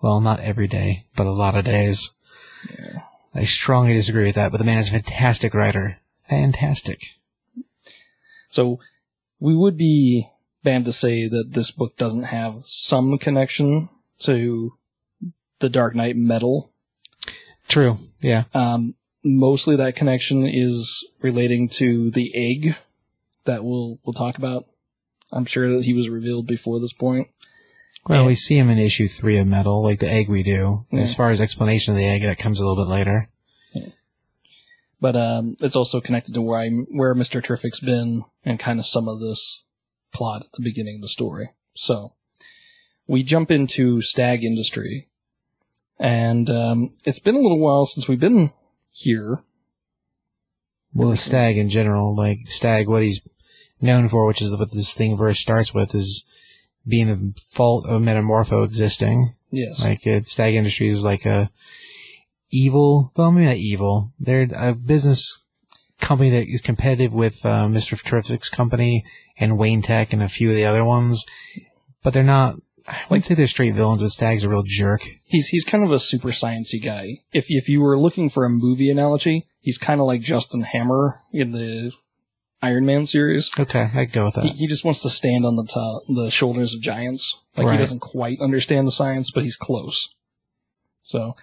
Well, 0.00 0.20
not 0.20 0.40
every 0.40 0.68
day, 0.68 1.06
but 1.16 1.26
a 1.26 1.32
lot 1.32 1.56
of 1.56 1.64
days. 1.64 2.10
I 3.34 3.44
strongly 3.44 3.94
disagree 3.94 4.24
with 4.24 4.34
that, 4.34 4.50
but 4.50 4.58
the 4.58 4.64
man 4.64 4.78
is 4.78 4.88
a 4.88 4.92
fantastic 4.92 5.54
writer. 5.54 5.98
Fantastic. 6.28 7.02
So 8.48 8.80
we 9.40 9.54
would 9.54 9.76
be 9.76 10.28
banned 10.62 10.84
to 10.86 10.92
say 10.92 11.28
that 11.28 11.52
this 11.52 11.70
book 11.70 11.96
doesn't 11.96 12.24
have 12.24 12.62
some 12.66 13.18
connection 13.18 13.88
to 14.20 14.74
the 15.60 15.68
Dark 15.68 15.94
Knight 15.94 16.16
metal. 16.16 16.72
True. 17.68 17.98
Yeah. 18.20 18.44
Um, 18.54 18.94
mostly 19.24 19.76
that 19.76 19.96
connection 19.96 20.46
is 20.46 21.06
relating 21.20 21.68
to 21.70 22.10
the 22.10 22.34
egg 22.34 22.76
that 23.44 23.64
we'll 23.64 23.98
we'll 24.04 24.14
talk 24.14 24.38
about. 24.38 24.66
I'm 25.32 25.44
sure 25.44 25.70
that 25.72 25.84
he 25.84 25.92
was 25.92 26.08
revealed 26.08 26.46
before 26.46 26.80
this 26.80 26.92
point. 26.92 27.28
Well, 28.06 28.22
Yeah. 28.22 28.26
we 28.26 28.34
see 28.34 28.56
him 28.56 28.70
in 28.70 28.78
issue 28.78 29.08
three 29.08 29.36
of 29.36 29.46
Metal, 29.46 29.82
like 29.82 30.00
the 30.00 30.10
egg 30.10 30.28
we 30.28 30.42
do. 30.42 30.86
Yeah. 30.90 31.00
As 31.00 31.14
far 31.14 31.30
as 31.30 31.40
explanation 31.40 31.92
of 31.92 31.98
the 31.98 32.06
egg, 32.06 32.22
that 32.22 32.38
comes 32.38 32.60
a 32.60 32.66
little 32.66 32.82
bit 32.82 32.90
later. 32.90 33.28
But 35.00 35.14
um, 35.14 35.56
it's 35.60 35.76
also 35.76 36.00
connected 36.00 36.34
to 36.34 36.42
where 36.42 36.58
I 36.58 36.68
where 36.70 37.14
Mr. 37.14 37.42
Terrific's 37.42 37.78
been 37.80 38.24
and 38.44 38.58
kind 38.58 38.80
of 38.80 38.86
some 38.86 39.06
of 39.08 39.20
this 39.20 39.62
plot 40.12 40.42
at 40.42 40.52
the 40.52 40.62
beginning 40.62 40.96
of 40.96 41.02
the 41.02 41.08
story. 41.08 41.50
So 41.74 42.12
we 43.06 43.22
jump 43.22 43.50
into 43.50 44.00
Stagg 44.02 44.44
Industry, 44.44 45.08
and 45.98 46.48
um, 46.50 46.92
it's 47.04 47.18
been 47.18 47.34
a 47.34 47.40
little 47.40 47.58
while 47.58 47.86
since 47.86 48.08
we've 48.08 48.20
been 48.20 48.52
here. 48.90 49.42
Well, 50.94 51.14
stag 51.16 51.56
in 51.56 51.68
general, 51.68 52.16
like 52.16 52.38
stag, 52.46 52.88
what 52.88 53.02
he's 53.02 53.20
known 53.80 54.08
for, 54.08 54.26
which 54.26 54.42
is 54.42 54.54
what 54.56 54.72
this 54.72 54.94
thing 54.94 55.16
verse 55.16 55.40
starts 55.40 55.72
with, 55.72 55.94
is 55.94 56.24
being 56.86 57.06
the 57.06 57.40
fault 57.40 57.86
of 57.86 58.02
Metamorpho 58.02 58.64
existing. 58.64 59.34
Yes. 59.50 59.80
Like 59.80 60.00
Stagg 60.26 60.54
Industries 60.54 60.94
is 60.94 61.04
like 61.04 61.24
a 61.24 61.50
evil, 62.50 63.12
well, 63.16 63.30
maybe 63.30 63.46
not 63.46 63.56
evil. 63.56 64.12
They're 64.18 64.48
a 64.54 64.74
business 64.74 65.38
company 66.00 66.30
that 66.30 66.46
is 66.48 66.60
competitive 66.60 67.14
with 67.14 67.44
uh, 67.44 67.66
Mr. 67.66 68.00
Terrific's 68.02 68.48
company 68.50 69.04
and 69.38 69.58
Wayne 69.58 69.82
Tech 69.82 70.12
and 70.12 70.22
a 70.22 70.28
few 70.28 70.50
of 70.50 70.56
the 70.56 70.64
other 70.64 70.84
ones, 70.84 71.24
but 72.02 72.12
they're 72.14 72.22
not. 72.24 72.56
I 72.86 73.02
wouldn't 73.10 73.26
say 73.26 73.34
they're 73.34 73.46
straight 73.46 73.74
villains, 73.74 74.00
but 74.00 74.08
Stagg's 74.10 74.44
a 74.44 74.48
real 74.48 74.62
jerk. 74.64 75.02
He's 75.26 75.48
he's 75.48 75.64
kind 75.64 75.84
of 75.84 75.90
a 75.90 75.98
super 75.98 76.28
sciencey 76.28 76.82
guy. 76.82 77.18
If 77.32 77.46
if 77.50 77.68
you 77.68 77.82
were 77.82 77.98
looking 77.98 78.30
for 78.30 78.46
a 78.46 78.50
movie 78.50 78.90
analogy, 78.90 79.46
he's 79.60 79.76
kind 79.76 80.00
of 80.00 80.06
like 80.06 80.22
Justin 80.22 80.62
Hammer 80.62 81.20
in 81.30 81.52
the 81.52 81.92
Iron 82.62 82.86
Man 82.86 83.04
series. 83.04 83.50
Okay, 83.58 83.90
I 83.94 84.06
go 84.06 84.26
with 84.26 84.34
that. 84.36 84.44
He, 84.44 84.50
he 84.52 84.66
just 84.66 84.84
wants 84.86 85.02
to 85.02 85.10
stand 85.10 85.44
on 85.44 85.56
the 85.56 85.66
top, 85.66 86.02
the 86.08 86.30
shoulders 86.30 86.72
of 86.74 86.80
giants. 86.80 87.36
Like 87.56 87.66
Right. 87.66 87.72
he 87.74 87.78
doesn't 87.78 88.00
quite 88.00 88.40
understand 88.40 88.86
the 88.86 88.92
science, 88.92 89.30
but 89.30 89.44
he's 89.44 89.56
close. 89.56 90.08
So, 91.02 91.36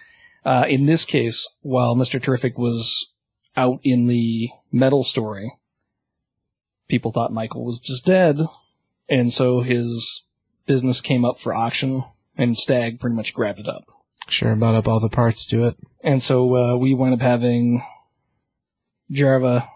uh, 0.44 0.64
in 0.68 0.86
this 0.86 1.04
case, 1.04 1.46
while 1.60 1.94
Mr. 1.94 2.20
Terrific 2.20 2.58
was 2.58 3.06
out 3.56 3.80
in 3.82 4.06
the 4.06 4.50
metal 4.70 5.04
story, 5.04 5.52
people 6.88 7.10
thought 7.10 7.32
Michael 7.32 7.64
was 7.64 7.80
just 7.80 8.04
dead. 8.04 8.40
And 9.08 9.32
so 9.32 9.60
his 9.60 10.24
business 10.66 11.00
came 11.00 11.24
up 11.24 11.38
for 11.38 11.54
auction 11.54 12.04
and 12.36 12.56
Stagg 12.56 13.00
pretty 13.00 13.16
much 13.16 13.34
grabbed 13.34 13.60
it 13.60 13.68
up. 13.68 13.84
Sure, 14.28 14.56
bought 14.56 14.74
up 14.74 14.88
all 14.88 15.00
the 15.00 15.08
parts 15.08 15.46
to 15.46 15.66
it. 15.66 15.76
And 16.02 16.22
so, 16.22 16.56
uh, 16.56 16.76
we 16.76 16.94
wound 16.94 17.14
up 17.14 17.20
having 17.20 17.84
Jarva, 19.10 19.68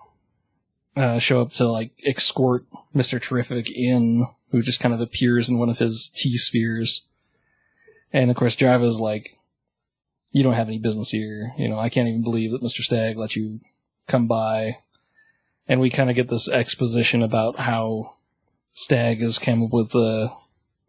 uh, 0.97 1.19
show 1.21 1.41
up 1.41 1.53
to 1.55 1.69
like 1.69 1.93
escort 2.05 2.67
Mr. 2.95 3.23
Terrific 3.23 3.71
in, 3.71 4.27
who 4.51 4.61
just 4.61 4.81
kind 4.81 4.93
of 4.93 5.01
appears 5.01 5.49
in 5.49 5.59
one 5.59 5.69
of 5.69 5.79
his 5.79 6.09
T 6.09 6.37
spheres. 6.37 7.07
And 8.13 8.31
of 8.31 8.37
course, 8.37 8.57
Jarva's 8.57 9.01
like, 9.01 9.37
you 10.33 10.43
don't 10.43 10.55
have 10.55 10.69
any 10.69 10.79
business 10.79 11.11
here. 11.11 11.53
You 11.57 11.69
know, 11.69 11.79
I 11.79 11.89
can't 11.89 12.09
even 12.09 12.23
believe 12.23 12.51
that 12.51 12.63
Mr. 12.63 12.83
Stagg 12.83 13.17
let 13.17 13.37
you 13.37 13.61
come 14.11 14.27
by. 14.27 14.79
And 15.69 15.81
we 15.81 15.89
kind 15.91 16.11
of 16.11 16.17
get 16.17 16.29
this 16.29 16.49
exposition 16.49 17.23
about 17.23 17.57
how 17.59 18.15
Stagg 18.75 19.21
has 19.21 19.39
come 19.39 19.63
up 19.63 19.71
with, 19.73 19.95
uh, 19.95 20.29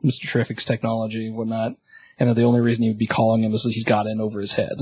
Mr. 0.04 0.28
Terrific's 0.30 0.66
technology 0.66 1.28
and 1.28 1.36
whatnot. 1.36 1.76
And 2.20 2.30
that 2.30 2.34
the 2.36 2.44
only 2.44 2.60
reason 2.62 2.84
he 2.84 2.90
would 2.90 2.98
be 2.98 3.08
calling 3.08 3.44
him 3.44 3.54
is 3.54 3.64
that 3.64 3.74
he's 3.74 3.84
got 3.84 4.08
in 4.08 4.20
over 4.20 4.40
his 4.40 4.54
head 4.54 4.74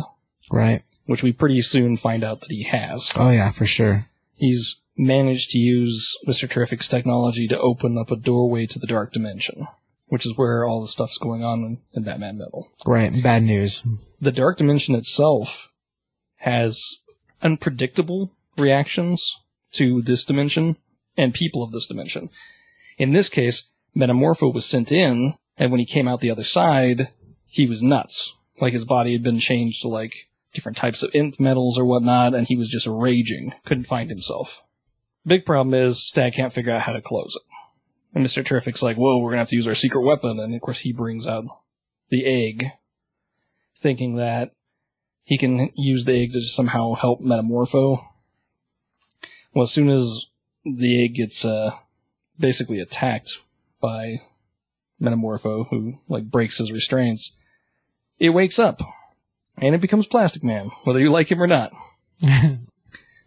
Right. 0.52 0.84
which 1.06 1.22
we 1.24 1.32
pretty 1.32 1.62
soon 1.62 1.96
find 1.98 2.24
out 2.24 2.42
that 2.42 2.52
he 2.52 2.64
has. 2.64 3.12
Oh 3.16 3.30
yeah, 3.30 3.52
for 3.52 3.66
sure. 3.66 4.08
He's 4.36 4.78
managed 4.98 5.50
to 5.52 5.58
use 5.60 6.18
Mr. 6.28 6.50
Terrific's 6.50 6.88
technology 6.88 7.48
to 7.48 7.60
open 7.60 7.98
up 7.98 8.12
a 8.12 8.16
doorway 8.16 8.66
to 8.68 8.80
the 8.80 8.88
dark 8.88 9.14
dimension, 9.14 9.68
which 10.08 10.26
is 10.26 10.38
where 10.38 10.66
all 10.66 10.82
the 10.82 10.88
stuff's 10.88 11.18
going 11.18 11.44
on 11.44 11.60
in, 11.60 11.78
in 11.94 12.04
Batman 12.04 12.38
Metal. 12.38 12.68
Right. 12.86 13.22
Bad 13.24 13.44
news. 13.44 13.84
The 14.22 14.32
dark 14.32 14.58
dimension 14.58 14.96
itself 14.96 15.70
has 16.38 17.00
unpredictable 17.42 18.32
reactions 18.58 19.40
to 19.72 20.02
this 20.02 20.26
dimension 20.26 20.78
and 21.18 21.34
people 21.34 21.64
of 21.64 21.72
this 21.72 21.88
dimension. 21.88 22.30
In 22.98 23.12
this 23.12 23.30
case, 23.30 23.66
Metamorpho 23.96 24.54
was 24.54 24.66
sent 24.66 24.92
in, 24.92 25.36
and 25.58 25.72
when 25.72 25.80
he 25.80 25.86
came 25.86 26.08
out 26.08 26.22
the 26.22 26.32
other 26.32 26.44
side, 26.44 27.12
he 27.46 27.66
was 27.66 27.84
nuts. 27.84 28.34
Like 28.60 28.74
his 28.74 28.86
body 28.86 29.14
had 29.14 29.24
been 29.24 29.40
changed 29.40 29.82
to 29.82 29.88
like 29.88 30.30
different 30.54 30.78
types 30.78 31.04
of 31.04 31.12
nth 31.14 31.40
metals 31.40 31.80
or 31.80 31.86
whatnot, 31.86 32.34
and 32.34 32.48
he 32.48 32.56
was 32.56 32.68
just 32.68 32.88
raging, 32.88 33.54
couldn't 33.66 33.86
find 33.86 34.10
himself. 34.10 34.62
Big 35.26 35.46
problem 35.46 35.74
is 35.74 36.08
Stagg 36.08 36.34
can't 36.34 36.54
figure 36.54 36.72
out 36.74 36.82
how 36.82 36.94
to 36.94 37.02
close 37.02 37.36
it. 37.36 37.42
And 38.14 38.26
Mr. 38.26 38.44
Terrific's 38.44 38.82
like, 38.82 38.98
whoa, 38.98 39.20
we're 39.20 39.32
gonna 39.32 39.42
have 39.42 39.50
to 39.50 39.56
use 39.56 39.68
our 39.68 39.76
secret 39.76 40.02
weapon, 40.02 40.40
and 40.40 40.56
of 40.56 40.62
course 40.62 40.80
he 40.80 40.92
brings 40.92 41.28
out 41.28 41.46
the 42.10 42.26
egg, 42.26 42.72
thinking 43.78 44.16
that 44.16 44.52
he 45.30 45.38
can 45.38 45.70
use 45.76 46.06
the 46.06 46.24
egg 46.24 46.34
to 46.34 46.42
somehow 46.42 46.96
help 46.96 47.22
Metamorpho. 47.22 48.04
Well, 49.54 49.62
as 49.62 49.72
soon 49.72 49.88
as 49.88 50.26
the 50.66 51.04
egg 51.04 51.14
gets 51.14 51.46
uh, 51.46 51.70
basically 52.40 52.80
attacked 52.80 53.38
by 53.80 54.24
Metamorpho, 55.00 55.70
who 55.70 56.00
like 56.08 56.32
breaks 56.32 56.58
his 56.58 56.72
restraints, 56.72 57.34
it 58.18 58.32
wakes 58.32 58.58
up 58.58 58.82
and 59.62 59.76
it 59.76 59.82
becomes 59.82 60.08
Plastic 60.08 60.44
Man, 60.44 60.72
whether 60.84 61.00
you 61.00 61.12
like 61.12 61.30
him 61.30 61.44
or 61.44 61.48
not. 61.48 61.74
and 62.24 62.66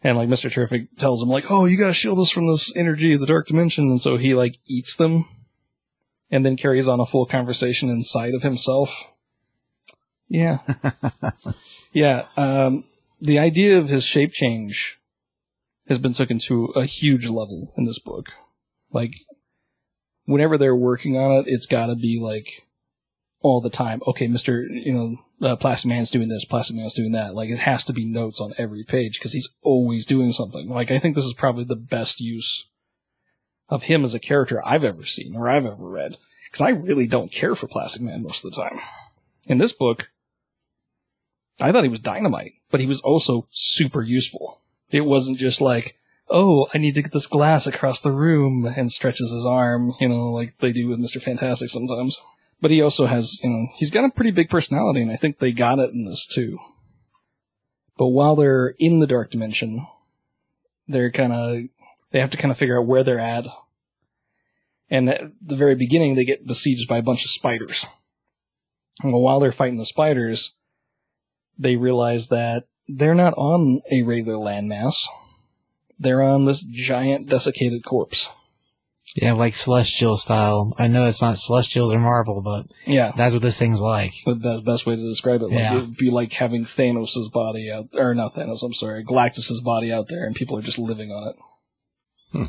like 0.03 0.29
Mr. 0.29 0.51
Terrific 0.51 0.97
tells 0.97 1.23
him, 1.23 1.29
like, 1.29 1.53
"Oh, 1.53 1.67
you 1.67 1.79
gotta 1.79 1.93
shield 1.93 2.19
us 2.19 2.33
from 2.33 2.49
this 2.49 2.75
energy 2.75 3.13
of 3.13 3.21
the 3.21 3.27
dark 3.27 3.47
dimension," 3.47 3.91
and 3.91 4.03
so 4.03 4.17
he 4.17 4.35
like 4.35 4.59
eats 4.67 4.97
them, 4.97 5.27
and 6.33 6.45
then 6.45 6.57
carries 6.57 6.89
on 6.89 6.99
a 6.99 7.07
full 7.07 7.27
conversation 7.27 7.91
inside 7.91 8.35
of 8.35 8.43
himself. 8.43 8.93
Yeah, 10.29 10.59
yeah. 11.93 12.27
Um, 12.37 12.85
the 13.21 13.39
idea 13.39 13.79
of 13.79 13.89
his 13.89 14.05
shape 14.05 14.33
change 14.33 14.99
has 15.89 15.99
been 15.99 16.13
taken 16.13 16.39
to 16.39 16.67
a 16.77 16.85
huge 16.85 17.27
level 17.27 17.73
in 17.77 17.85
this 17.85 17.99
book. 17.99 18.33
Like, 18.93 19.15
whenever 20.25 20.59
they're 20.59 20.77
working 20.77 21.19
on 21.19 21.33
it, 21.33 21.45
it's 21.49 21.67
got 21.67 21.87
to 21.87 21.97
be 21.97 22.21
like 22.21 22.67
all 23.41 23.61
the 23.61 23.71
time. 23.71 24.01
Okay, 24.07 24.29
Mister, 24.29 24.63
you 24.63 24.93
know, 24.93 25.49
uh, 25.49 25.57
Plastic 25.57 25.89
Man's 25.89 26.11
doing 26.11 26.29
this, 26.29 26.45
Plastic 26.45 26.77
Man's 26.77 26.95
doing 26.95 27.13
that. 27.13 27.35
Like, 27.35 27.51
it 27.51 27.59
has 27.59 27.85
to 27.85 27.93
be 27.93 28.05
notes 28.05 28.41
on 28.41 28.55
every 28.57 28.85
page 28.85 29.19
because 29.19 29.33
he's 29.33 29.53
always 29.63 30.07
doing 30.07 30.31
something. 30.31 30.69
Like, 30.69 30.91
I 30.91 30.99
think 30.99 31.15
this 31.15 31.27
is 31.27 31.35
probably 31.35 31.65
the 31.65 31.75
best 31.75 32.21
use 32.21 32.69
of 33.69 33.85
him 33.85 34.05
as 34.05 34.15
a 34.15 34.21
character 34.21 34.63
I've 34.65 34.85
ever 34.85 35.03
seen 35.03 35.35
or 35.35 35.49
I've 35.49 35.67
ever 35.67 35.89
read. 35.89 36.19
Because 36.47 36.61
I 36.61 36.71
really 36.71 37.07
don't 37.07 37.33
care 37.33 37.55
for 37.55 37.67
Plastic 37.67 38.03
Man 38.03 38.23
most 38.23 38.45
of 38.45 38.53
the 38.53 38.63
time. 38.63 38.79
In 39.47 39.59
this 39.59 39.73
book, 39.73 40.11
I 41.61 41.73
thought 41.73 41.85
he 41.85 41.91
was 41.91 42.01
dynamite, 42.01 42.55
but 42.71 42.81
he 42.81 42.87
was 42.87 43.01
also 43.01 43.47
super 43.51 44.03
useful. 44.03 44.61
It 44.91 45.03
wasn't 45.03 45.39
just 45.39 45.61
like, 45.61 45.97
oh, 46.29 46.67
I 46.75 46.79
need 46.79 46.95
to 46.95 47.03
get 47.03 47.13
this 47.13 47.27
glass 47.27 47.67
across 47.67 48.01
the 48.01 48.13
room 48.13 48.65
and 48.65 48.91
stretches 48.91 49.33
his 49.33 49.47
arm, 49.47 49.95
you 50.01 50.09
know, 50.09 50.31
like 50.31 50.59
they 50.59 50.73
do 50.73 50.89
with 50.89 51.01
Mr. 51.01 51.21
Fantastic 51.21 51.71
sometimes. 51.71 52.19
But 52.61 52.71
he 52.71 52.81
also 52.81 53.07
has, 53.07 53.39
you 53.43 53.51
know, 53.51 53.67
he's 53.75 53.91
got 53.91 54.05
a 54.05 54.11
pretty 54.11 54.31
big 54.31 54.49
personality 54.49 55.03
and 55.03 55.11
I 55.11 55.17
think 55.17 55.39
they 55.39 55.53
got 55.53 55.79
it 55.79 55.91
in 55.91 56.05
this 56.05 56.27
too. 56.27 56.59
But 57.99 58.09
while 58.09 58.37
they're 58.37 58.75
in 58.79 59.01
the 59.01 59.07
dark 59.07 59.31
dimension, 59.31 59.87
they're 60.89 61.11
kind 61.11 61.33
of, 61.33 61.63
they 62.11 62.21
have 62.21 62.31
to 62.31 62.37
kind 62.37 62.51
of 62.51 62.59
figure 62.59 62.79
out 62.79 62.87
where 62.87 63.05
they're 63.05 63.19
at. 63.19 63.47
And 64.91 65.09
at 65.09 65.33
the 65.41 65.57
very 65.57 65.75
beginning, 65.75 66.15
they 66.15 66.25
get 66.25 66.47
besieged 66.47 66.89
by 66.89 66.99
a 66.99 67.03
bunch 67.03 67.25
of 67.25 67.31
spiders. 67.31 67.87
And 69.03 69.13
while 69.13 69.41
they're 69.41 69.53
fighting 69.53 69.79
the 69.79 69.85
spiders, 69.85 70.53
they 71.59 71.77
realize 71.77 72.29
that 72.29 72.65
they're 72.89 73.15
not 73.15 73.35
on 73.35 73.83
a 73.91 74.03
regular 74.03 74.37
landmass. 74.39 75.07
They're 75.99 76.23
on 76.23 76.45
this 76.47 76.63
giant 76.63 77.29
desiccated 77.29 77.85
corpse. 77.85 78.29
Yeah, 79.15 79.33
like 79.35 79.55
Celestial 79.55 80.17
style. 80.17 80.75
I 80.79 80.87
know 80.87 81.05
it's 81.07 81.21
not 81.21 81.37
Celestials 81.37 81.93
or 81.93 81.99
Marvel, 81.99 82.41
but 82.41 82.67
Yeah, 82.87 83.13
that's 83.15 83.35
what 83.35 83.43
this 83.43 83.59
thing's 83.59 83.83
like. 83.83 84.15
the 84.25 84.63
best, 84.65 84.87
way 84.87 84.97
to 84.97 85.03
describe 85.09 85.43
it. 85.43 85.49
Like 85.51 85.59
Yeah. 85.59 85.75
it 85.77 85.81
would 85.81 85.97
be 85.99 86.11
like 86.11 86.33
having 86.33 86.65
Thanos' 86.65 87.31
body 87.31 87.71
out, 87.71 87.91
or 87.95 88.15
not 88.15 88.35
Thanos, 88.35 88.63
I'm 88.63 88.73
sorry, 88.73 89.05
Galactus' 89.05 89.63
body 89.63 89.93
out 89.93 90.09
there, 90.09 90.25
and 90.25 90.35
people 90.35 90.57
are 90.57 90.63
just 90.63 90.79
living 90.79 91.13
on 91.13 91.29
it. 91.29 91.37
Hmm. 92.33 92.45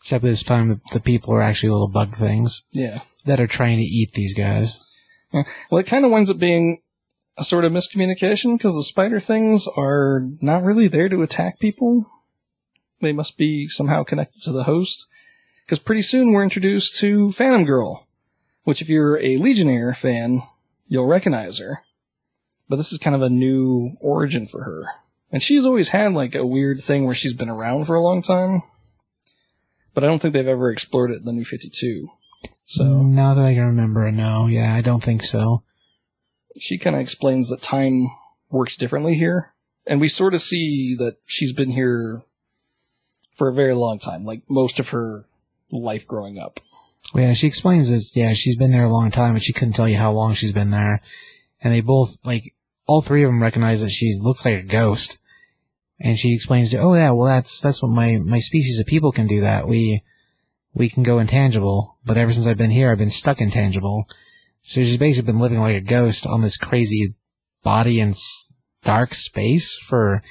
Except 0.00 0.22
this 0.22 0.42
time 0.42 0.68
the, 0.68 0.80
the 0.92 1.00
people 1.00 1.32
are 1.34 1.42
actually 1.42 1.70
little 1.70 1.88
bug 1.88 2.14
things 2.16 2.62
Yeah. 2.70 3.00
that 3.24 3.40
are 3.40 3.46
trying 3.46 3.78
to 3.78 3.84
eat 3.84 4.12
these 4.12 4.34
guys. 4.34 4.78
Well, 5.32 5.80
it 5.80 5.86
kind 5.86 6.04
of 6.04 6.10
winds 6.10 6.30
up 6.30 6.38
being 6.38 6.82
a 7.38 7.44
sort 7.44 7.64
of 7.64 7.72
miscommunication 7.72 8.58
because 8.58 8.74
the 8.74 8.82
spider 8.82 9.20
things 9.20 9.68
are 9.76 10.26
not 10.40 10.64
really 10.64 10.88
there 10.88 11.08
to 11.08 11.22
attack 11.22 11.60
people. 11.60 12.06
They 13.00 13.12
must 13.12 13.38
be 13.38 13.66
somehow 13.66 14.02
connected 14.02 14.42
to 14.42 14.52
the 14.52 14.64
host. 14.64 15.06
Because 15.64 15.78
pretty 15.78 16.02
soon 16.02 16.32
we're 16.32 16.42
introduced 16.42 16.96
to 16.96 17.30
Phantom 17.32 17.64
Girl, 17.64 18.06
which 18.64 18.82
if 18.82 18.88
you're 18.88 19.18
a 19.20 19.36
Legionnaire 19.36 19.94
fan, 19.94 20.42
you'll 20.88 21.06
recognize 21.06 21.58
her. 21.58 21.84
But 22.68 22.76
this 22.76 22.92
is 22.92 22.98
kind 22.98 23.14
of 23.14 23.22
a 23.22 23.30
new 23.30 23.96
origin 24.00 24.46
for 24.46 24.64
her. 24.64 24.88
And 25.30 25.42
she's 25.42 25.64
always 25.64 25.90
had 25.90 26.12
like 26.14 26.34
a 26.34 26.46
weird 26.46 26.80
thing 26.80 27.04
where 27.04 27.14
she's 27.14 27.34
been 27.34 27.48
around 27.48 27.84
for 27.84 27.94
a 27.94 28.02
long 28.02 28.22
time. 28.22 28.62
But 29.94 30.04
I 30.04 30.06
don't 30.06 30.20
think 30.20 30.34
they've 30.34 30.46
ever 30.46 30.70
explored 30.70 31.10
it 31.10 31.18
in 31.18 31.24
the 31.24 31.32
New 31.32 31.44
52. 31.44 32.08
So 32.64 33.02
Now 33.02 33.34
that 33.34 33.44
I 33.44 33.54
can 33.54 33.66
remember, 33.66 34.10
no, 34.10 34.46
yeah, 34.46 34.74
I 34.74 34.80
don't 34.80 35.02
think 35.02 35.22
so. 35.22 35.62
She 36.58 36.78
kind 36.78 36.96
of 36.96 37.02
explains 37.02 37.48
that 37.48 37.62
time 37.62 38.08
works 38.50 38.76
differently 38.76 39.14
here. 39.14 39.54
And 39.86 40.00
we 40.00 40.08
sort 40.08 40.34
of 40.34 40.42
see 40.42 40.94
that 40.96 41.16
she's 41.24 41.52
been 41.52 41.70
here 41.70 42.22
for 43.34 43.48
a 43.48 43.54
very 43.54 43.74
long 43.74 43.98
time, 43.98 44.24
like 44.24 44.42
most 44.48 44.78
of 44.78 44.90
her 44.90 45.24
life 45.70 46.06
growing 46.06 46.38
up. 46.38 46.60
Yeah, 47.14 47.32
she 47.32 47.46
explains 47.46 47.88
that, 47.90 48.14
yeah, 48.14 48.34
she's 48.34 48.56
been 48.56 48.72
there 48.72 48.84
a 48.84 48.92
long 48.92 49.10
time, 49.10 49.34
but 49.34 49.42
she 49.42 49.52
couldn't 49.52 49.74
tell 49.74 49.88
you 49.88 49.96
how 49.96 50.12
long 50.12 50.34
she's 50.34 50.52
been 50.52 50.70
there. 50.70 51.00
And 51.62 51.72
they 51.72 51.80
both, 51.80 52.18
like, 52.24 52.54
all 52.86 53.00
three 53.00 53.22
of 53.22 53.28
them 53.28 53.42
recognize 53.42 53.82
that 53.82 53.90
she 53.90 54.14
looks 54.20 54.44
like 54.44 54.54
a 54.54 54.62
ghost. 54.62 55.18
And 56.00 56.18
she 56.18 56.34
explains 56.34 56.70
to, 56.70 56.78
oh 56.78 56.94
yeah, 56.94 57.10
well 57.12 57.26
that's, 57.26 57.60
that's 57.60 57.82
what 57.82 57.90
my, 57.90 58.18
my 58.18 58.40
species 58.40 58.78
of 58.78 58.86
people 58.86 59.10
can 59.10 59.26
do 59.26 59.40
that. 59.40 59.66
We, 59.66 60.02
we 60.74 60.88
can 60.88 61.02
go 61.02 61.18
intangible, 61.18 61.98
but 62.04 62.16
ever 62.16 62.32
since 62.32 62.46
I've 62.46 62.58
been 62.58 62.70
here, 62.70 62.90
I've 62.90 62.98
been 62.98 63.10
stuck 63.10 63.40
intangible. 63.40 64.06
So 64.62 64.80
she's 64.82 64.96
basically 64.96 65.32
been 65.32 65.40
living 65.40 65.60
like 65.60 65.76
a 65.76 65.80
ghost 65.80 66.26
on 66.26 66.42
this 66.42 66.56
crazy 66.56 67.14
body 67.62 68.00
in 68.00 68.10
s- 68.10 68.48
dark 68.84 69.14
space 69.14 69.78
for 69.78 70.22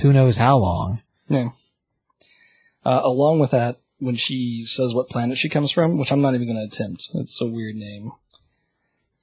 who 0.00 0.12
knows 0.12 0.36
how 0.36 0.56
long. 0.56 1.02
Yeah. 1.28 1.50
Uh, 2.84 3.00
along 3.04 3.38
with 3.38 3.50
that, 3.50 3.80
when 3.98 4.14
she 4.14 4.64
says 4.66 4.94
what 4.94 5.08
planet 5.08 5.38
she 5.38 5.48
comes 5.48 5.70
from, 5.70 5.96
which 5.98 6.10
I'm 6.10 6.22
not 6.22 6.34
even 6.34 6.48
going 6.48 6.58
to 6.58 6.74
attempt, 6.74 7.10
it's 7.14 7.40
a 7.40 7.46
weird 7.46 7.76
name. 7.76 8.12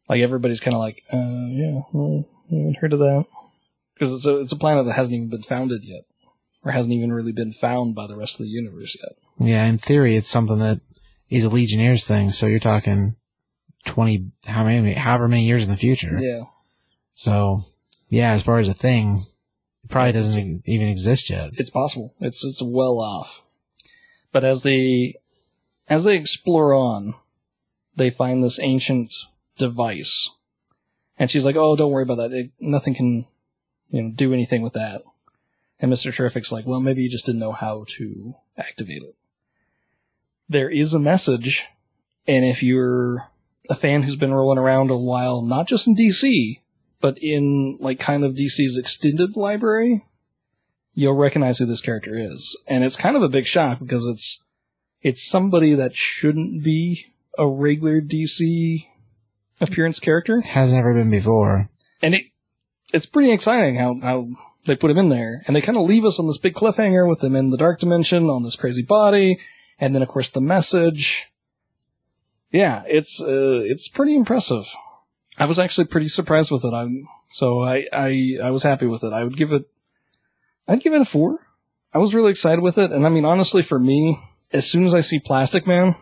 Like 0.07 0.21
everybody's 0.21 0.61
kind 0.61 0.75
of 0.75 0.79
like, 0.79 1.03
uh, 1.11 1.17
yeah, 1.17 1.81
well, 1.91 2.25
I 2.51 2.55
haven't 2.55 2.77
heard 2.77 2.93
of 2.93 2.99
that. 2.99 3.25
Because 3.93 4.13
it's 4.13 4.25
a, 4.25 4.37
it's 4.39 4.53
a 4.53 4.57
planet 4.57 4.85
that 4.85 4.93
hasn't 4.93 5.15
even 5.15 5.29
been 5.29 5.43
founded 5.43 5.83
yet. 5.83 6.03
Or 6.63 6.71
hasn't 6.71 6.93
even 6.93 7.13
really 7.13 7.31
been 7.31 7.51
found 7.51 7.95
by 7.95 8.07
the 8.07 8.17
rest 8.17 8.39
of 8.39 8.45
the 8.45 8.51
universe 8.51 8.95
yet. 9.01 9.13
Yeah, 9.39 9.65
in 9.67 9.77
theory, 9.77 10.15
it's 10.15 10.29
something 10.29 10.59
that 10.59 10.81
is 11.29 11.45
a 11.45 11.49
Legionnaires 11.49 12.05
thing. 12.05 12.29
So 12.29 12.47
you're 12.47 12.59
talking 12.59 13.15
20, 13.85 14.31
how 14.45 14.63
many, 14.63 14.93
however 14.93 15.27
many 15.27 15.43
years 15.43 15.63
in 15.63 15.71
the 15.71 15.77
future. 15.77 16.19
Yeah. 16.19 16.43
So, 17.13 17.65
yeah, 18.09 18.31
as 18.31 18.43
far 18.43 18.59
as 18.59 18.67
a 18.67 18.73
thing, 18.73 19.25
it 19.83 19.89
probably 19.89 20.13
doesn't 20.13 20.63
even 20.65 20.87
exist 20.87 21.29
yet. 21.29 21.51
It's 21.53 21.69
possible. 21.69 22.13
It's 22.19 22.43
it's 22.43 22.61
well 22.61 22.99
off. 22.99 23.41
But 24.31 24.43
as 24.43 24.63
they 24.63 25.15
as 25.87 26.03
they 26.03 26.15
explore 26.15 26.73
on, 26.73 27.15
they 27.95 28.09
find 28.09 28.43
this 28.43 28.59
ancient 28.59 29.13
device. 29.57 30.29
And 31.17 31.29
she's 31.29 31.45
like, 31.45 31.55
"Oh, 31.55 31.75
don't 31.75 31.91
worry 31.91 32.03
about 32.03 32.17
that. 32.17 32.31
It, 32.31 32.51
nothing 32.59 32.93
can, 32.93 33.25
you 33.89 34.03
know, 34.03 34.11
do 34.11 34.33
anything 34.33 34.61
with 34.61 34.73
that." 34.73 35.01
And 35.79 35.91
Mr. 35.91 36.13
Terrific's 36.13 36.51
like, 36.51 36.65
"Well, 36.65 36.79
maybe 36.79 37.03
you 37.03 37.09
just 37.09 37.25
didn't 37.25 37.39
know 37.39 37.51
how 37.51 37.85
to 37.97 38.35
activate 38.57 39.03
it." 39.03 39.15
There 40.47 40.69
is 40.69 40.93
a 40.93 40.99
message, 40.99 41.65
and 42.27 42.45
if 42.45 42.63
you're 42.63 43.29
a 43.69 43.75
fan 43.75 44.03
who's 44.03 44.15
been 44.15 44.33
rolling 44.33 44.57
around 44.57 44.89
a 44.89 44.97
while, 44.97 45.41
not 45.41 45.67
just 45.67 45.87
in 45.87 45.95
DC, 45.95 46.59
but 46.99 47.17
in 47.19 47.77
like 47.79 47.99
kind 47.99 48.23
of 48.23 48.33
DC's 48.33 48.77
extended 48.77 49.37
library, 49.37 50.05
you'll 50.93 51.13
recognize 51.13 51.59
who 51.59 51.65
this 51.65 51.81
character 51.81 52.17
is. 52.17 52.57
And 52.67 52.83
it's 52.83 52.95
kind 52.95 53.15
of 53.15 53.21
a 53.21 53.29
big 53.29 53.45
shock 53.45 53.79
because 53.79 54.05
it's 54.05 54.43
it's 55.01 55.25
somebody 55.25 55.73
that 55.75 55.95
shouldn't 55.95 56.63
be 56.63 57.05
a 57.37 57.47
regular 57.47 58.01
DC 58.01 58.85
appearance 59.61 59.99
character. 59.99 60.41
Has 60.41 60.73
never 60.73 60.93
been 60.93 61.09
before. 61.09 61.69
And 62.01 62.15
it 62.15 62.25
it's 62.91 63.05
pretty 63.05 63.31
exciting 63.31 63.75
how, 63.75 63.99
how 64.01 64.25
they 64.65 64.75
put 64.75 64.91
him 64.91 64.97
in 64.97 65.09
there. 65.09 65.43
And 65.45 65.55
they 65.55 65.61
kind 65.61 65.77
of 65.77 65.85
leave 65.85 66.05
us 66.05 66.19
on 66.19 66.27
this 66.27 66.37
big 66.37 66.55
cliffhanger 66.55 67.07
with 67.07 67.23
him 67.23 67.35
in 67.35 67.51
the 67.51 67.57
dark 67.57 67.79
dimension 67.79 68.29
on 68.29 68.43
this 68.43 68.55
crazy 68.55 68.81
body. 68.81 69.39
And 69.79 69.93
then 69.93 70.01
of 70.01 70.09
course 70.09 70.29
the 70.29 70.41
message. 70.41 71.27
Yeah, 72.51 72.83
it's 72.87 73.21
uh, 73.21 73.61
it's 73.63 73.87
pretty 73.87 74.15
impressive. 74.15 74.65
I 75.37 75.45
was 75.45 75.59
actually 75.59 75.85
pretty 75.85 76.09
surprised 76.09 76.51
with 76.51 76.65
it. 76.65 76.73
I'm 76.73 77.07
so 77.31 77.63
I, 77.63 77.87
I 77.93 78.37
I 78.43 78.49
was 78.51 78.63
happy 78.63 78.87
with 78.87 79.03
it. 79.03 79.13
I 79.13 79.23
would 79.23 79.37
give 79.37 79.51
it 79.51 79.69
I'd 80.67 80.81
give 80.81 80.93
it 80.93 81.01
a 81.01 81.05
four. 81.05 81.47
I 81.93 81.97
was 81.97 82.13
really 82.13 82.31
excited 82.31 82.61
with 82.61 82.77
it, 82.77 82.91
and 82.91 83.05
I 83.05 83.09
mean 83.09 83.25
honestly 83.25 83.61
for 83.61 83.79
me, 83.79 84.19
as 84.51 84.69
soon 84.69 84.85
as 84.85 84.93
I 84.93 85.01
see 85.01 85.19
Plastic 85.19 85.67
Man, 85.67 85.95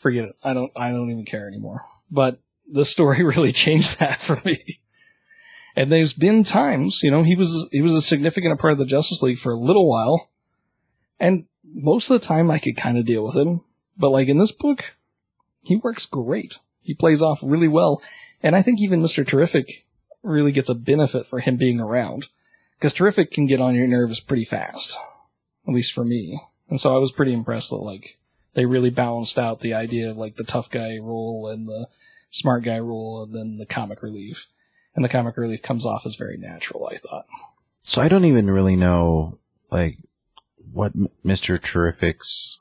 forget 0.00 0.24
it. 0.24 0.36
I 0.42 0.54
don't, 0.54 0.72
I 0.74 0.90
don't 0.90 1.10
even 1.10 1.24
care 1.24 1.46
anymore. 1.46 1.82
But 2.10 2.40
the 2.70 2.84
story 2.84 3.22
really 3.22 3.52
changed 3.52 3.98
that 3.98 4.20
for 4.20 4.40
me. 4.44 4.80
And 5.76 5.90
there's 5.92 6.12
been 6.12 6.42
times, 6.42 7.02
you 7.02 7.10
know, 7.10 7.22
he 7.22 7.36
was, 7.36 7.66
he 7.70 7.80
was 7.80 7.94
a 7.94 8.02
significant 8.02 8.58
part 8.58 8.72
of 8.72 8.78
the 8.78 8.84
Justice 8.84 9.22
League 9.22 9.38
for 9.38 9.52
a 9.52 9.58
little 9.58 9.88
while. 9.88 10.30
And 11.20 11.44
most 11.64 12.10
of 12.10 12.20
the 12.20 12.26
time 12.26 12.50
I 12.50 12.58
could 12.58 12.76
kind 12.76 12.98
of 12.98 13.04
deal 13.04 13.24
with 13.24 13.36
him. 13.36 13.60
But 13.96 14.10
like 14.10 14.28
in 14.28 14.38
this 14.38 14.52
book, 14.52 14.96
he 15.62 15.76
works 15.76 16.06
great. 16.06 16.58
He 16.82 16.94
plays 16.94 17.22
off 17.22 17.40
really 17.42 17.68
well. 17.68 18.02
And 18.42 18.56
I 18.56 18.62
think 18.62 18.80
even 18.80 19.02
Mr. 19.02 19.26
Terrific 19.26 19.86
really 20.22 20.52
gets 20.52 20.68
a 20.68 20.74
benefit 20.74 21.26
for 21.26 21.40
him 21.40 21.56
being 21.56 21.80
around. 21.80 22.28
Because 22.78 22.94
Terrific 22.94 23.30
can 23.30 23.46
get 23.46 23.60
on 23.60 23.74
your 23.74 23.86
nerves 23.86 24.20
pretty 24.20 24.44
fast. 24.44 24.96
At 25.68 25.74
least 25.74 25.92
for 25.92 26.04
me. 26.04 26.40
And 26.68 26.80
so 26.80 26.94
I 26.94 26.98
was 26.98 27.12
pretty 27.12 27.32
impressed 27.32 27.70
that 27.70 27.76
like, 27.76 28.18
they 28.54 28.64
really 28.64 28.90
balanced 28.90 29.38
out 29.38 29.60
the 29.60 29.74
idea 29.74 30.10
of 30.10 30.16
like 30.16 30.36
the 30.36 30.44
tough 30.44 30.70
guy 30.70 30.98
role 30.98 31.48
and 31.48 31.68
the 31.68 31.88
smart 32.30 32.64
guy 32.64 32.78
role 32.78 33.22
and 33.22 33.34
then 33.34 33.58
the 33.58 33.66
comic 33.66 34.02
relief. 34.02 34.46
And 34.94 35.04
the 35.04 35.08
comic 35.08 35.36
relief 35.36 35.62
comes 35.62 35.86
off 35.86 36.06
as 36.06 36.16
very 36.16 36.36
natural, 36.36 36.88
I 36.90 36.96
thought. 36.96 37.26
So 37.84 38.02
I 38.02 38.08
don't 38.08 38.24
even 38.24 38.50
really 38.50 38.76
know, 38.76 39.38
like, 39.70 39.98
what 40.72 40.92
Mr. 41.24 41.60
Terrific's, 41.60 42.59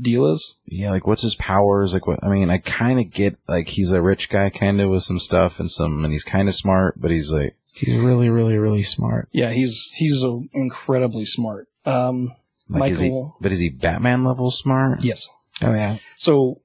Deal 0.00 0.26
is? 0.26 0.56
yeah, 0.66 0.90
like, 0.90 1.06
what's 1.06 1.22
his 1.22 1.34
powers? 1.36 1.94
Like, 1.94 2.06
what, 2.06 2.22
I 2.22 2.28
mean, 2.28 2.50
I 2.50 2.58
kind 2.58 3.00
of 3.00 3.10
get, 3.10 3.38
like, 3.48 3.68
he's 3.68 3.92
a 3.92 4.02
rich 4.02 4.28
guy 4.28 4.50
kind 4.50 4.80
of 4.80 4.90
with 4.90 5.02
some 5.04 5.18
stuff 5.18 5.58
and 5.58 5.70
some, 5.70 6.04
and 6.04 6.12
he's 6.12 6.24
kind 6.24 6.48
of 6.48 6.54
smart, 6.54 7.00
but 7.00 7.10
he's 7.10 7.32
like, 7.32 7.56
He's 7.74 7.98
really, 7.98 8.30
really, 8.30 8.56
really 8.58 8.82
smart. 8.82 9.28
Yeah, 9.32 9.50
he's, 9.50 9.90
he's 9.96 10.24
uh, 10.24 10.38
incredibly 10.54 11.26
smart. 11.26 11.68
Um, 11.84 12.32
like, 12.68 12.92
is 12.92 13.00
he, 13.00 13.08
Michael- 13.08 13.36
but 13.40 13.52
is 13.52 13.58
he 13.60 13.68
Batman 13.68 14.24
level 14.24 14.50
smart? 14.50 15.02
yes. 15.04 15.28
Oh 15.62 15.72
yeah. 15.72 15.96
So 16.16 16.60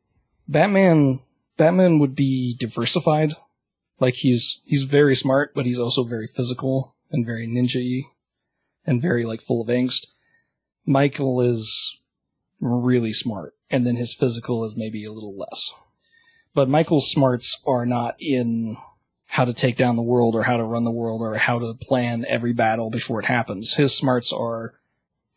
Batman 0.50 1.22
Batman 1.58 2.00
would 2.00 2.16
be 2.16 2.56
diversified. 2.60 3.32
Like 4.02 4.16
he's 4.16 4.62
he's 4.66 4.84
very 4.84 5.16
smart, 5.16 5.54
but 5.54 5.66
he's 5.66 5.80
also 5.80 6.04
very 6.04 6.28
physical 6.28 6.96
and 7.10 7.26
very 7.26 7.48
ninja 7.48 8.02
and 8.86 9.02
very 9.02 9.26
like 9.26 9.42
full 9.42 9.62
of 9.62 9.68
angst. 9.70 10.08
Michael 10.86 11.40
is 11.40 12.00
really 12.62 13.12
smart, 13.12 13.56
and 13.70 13.86
then 13.86 13.98
his 13.98 14.14
physical 14.14 14.64
is 14.64 14.78
maybe 14.78 15.04
a 15.04 15.12
little 15.12 15.36
less. 15.36 15.74
But 16.54 16.70
Michael's 16.70 17.10
smarts 17.10 17.60
are 17.66 17.86
not 17.86 18.16
in 18.20 18.78
how 19.26 19.46
to 19.46 19.54
take 19.54 19.78
down 19.78 19.96
the 19.96 20.02
world 20.02 20.36
or 20.36 20.44
how 20.44 20.58
to 20.58 20.64
run 20.64 20.84
the 20.84 20.92
world 20.92 21.22
or 21.22 21.36
how 21.36 21.58
to 21.60 21.74
plan 21.74 22.26
every 22.28 22.54
battle 22.54 22.90
before 22.90 23.22
it 23.22 23.26
happens. 23.26 23.76
His 23.76 23.96
smarts 23.96 24.34
are 24.34 24.74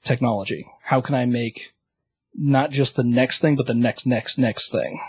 technology. 0.03 0.67
How 0.83 1.01
can 1.01 1.15
I 1.15 1.27
make 1.27 1.73
not 2.35 2.71
just 2.71 2.97
the 2.97 3.05
next 3.05 3.39
thing, 3.39 3.55
but 3.55 3.67
the 3.67 3.75
next, 3.75 4.05
next, 4.05 4.37
next 4.39 4.73
thing. 4.73 5.01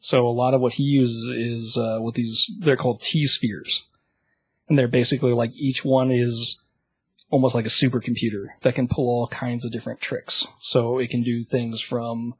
So 0.00 0.26
a 0.26 0.28
lot 0.28 0.54
of 0.54 0.62
what 0.62 0.74
he 0.74 0.82
uses 0.82 1.28
is 1.28 1.76
uh, 1.76 1.98
with 2.00 2.14
these, 2.14 2.50
they're 2.60 2.76
called 2.76 3.02
T 3.02 3.26
spheres. 3.26 3.86
And 4.68 4.78
they're 4.78 4.88
basically 4.88 5.34
like 5.34 5.50
each 5.54 5.84
one 5.84 6.10
is 6.10 6.62
almost 7.30 7.54
like 7.54 7.66
a 7.66 7.70
supercomputer 7.70 8.48
that 8.60 8.74
can 8.74 8.88
pull 8.88 9.08
all 9.08 9.26
kinds 9.26 9.64
of 9.64 9.72
different 9.72 10.00
tricks. 10.00 10.46
So 10.60 10.98
it 10.98 11.10
can 11.10 11.22
do 11.22 11.42
things 11.42 11.80
from 11.80 12.34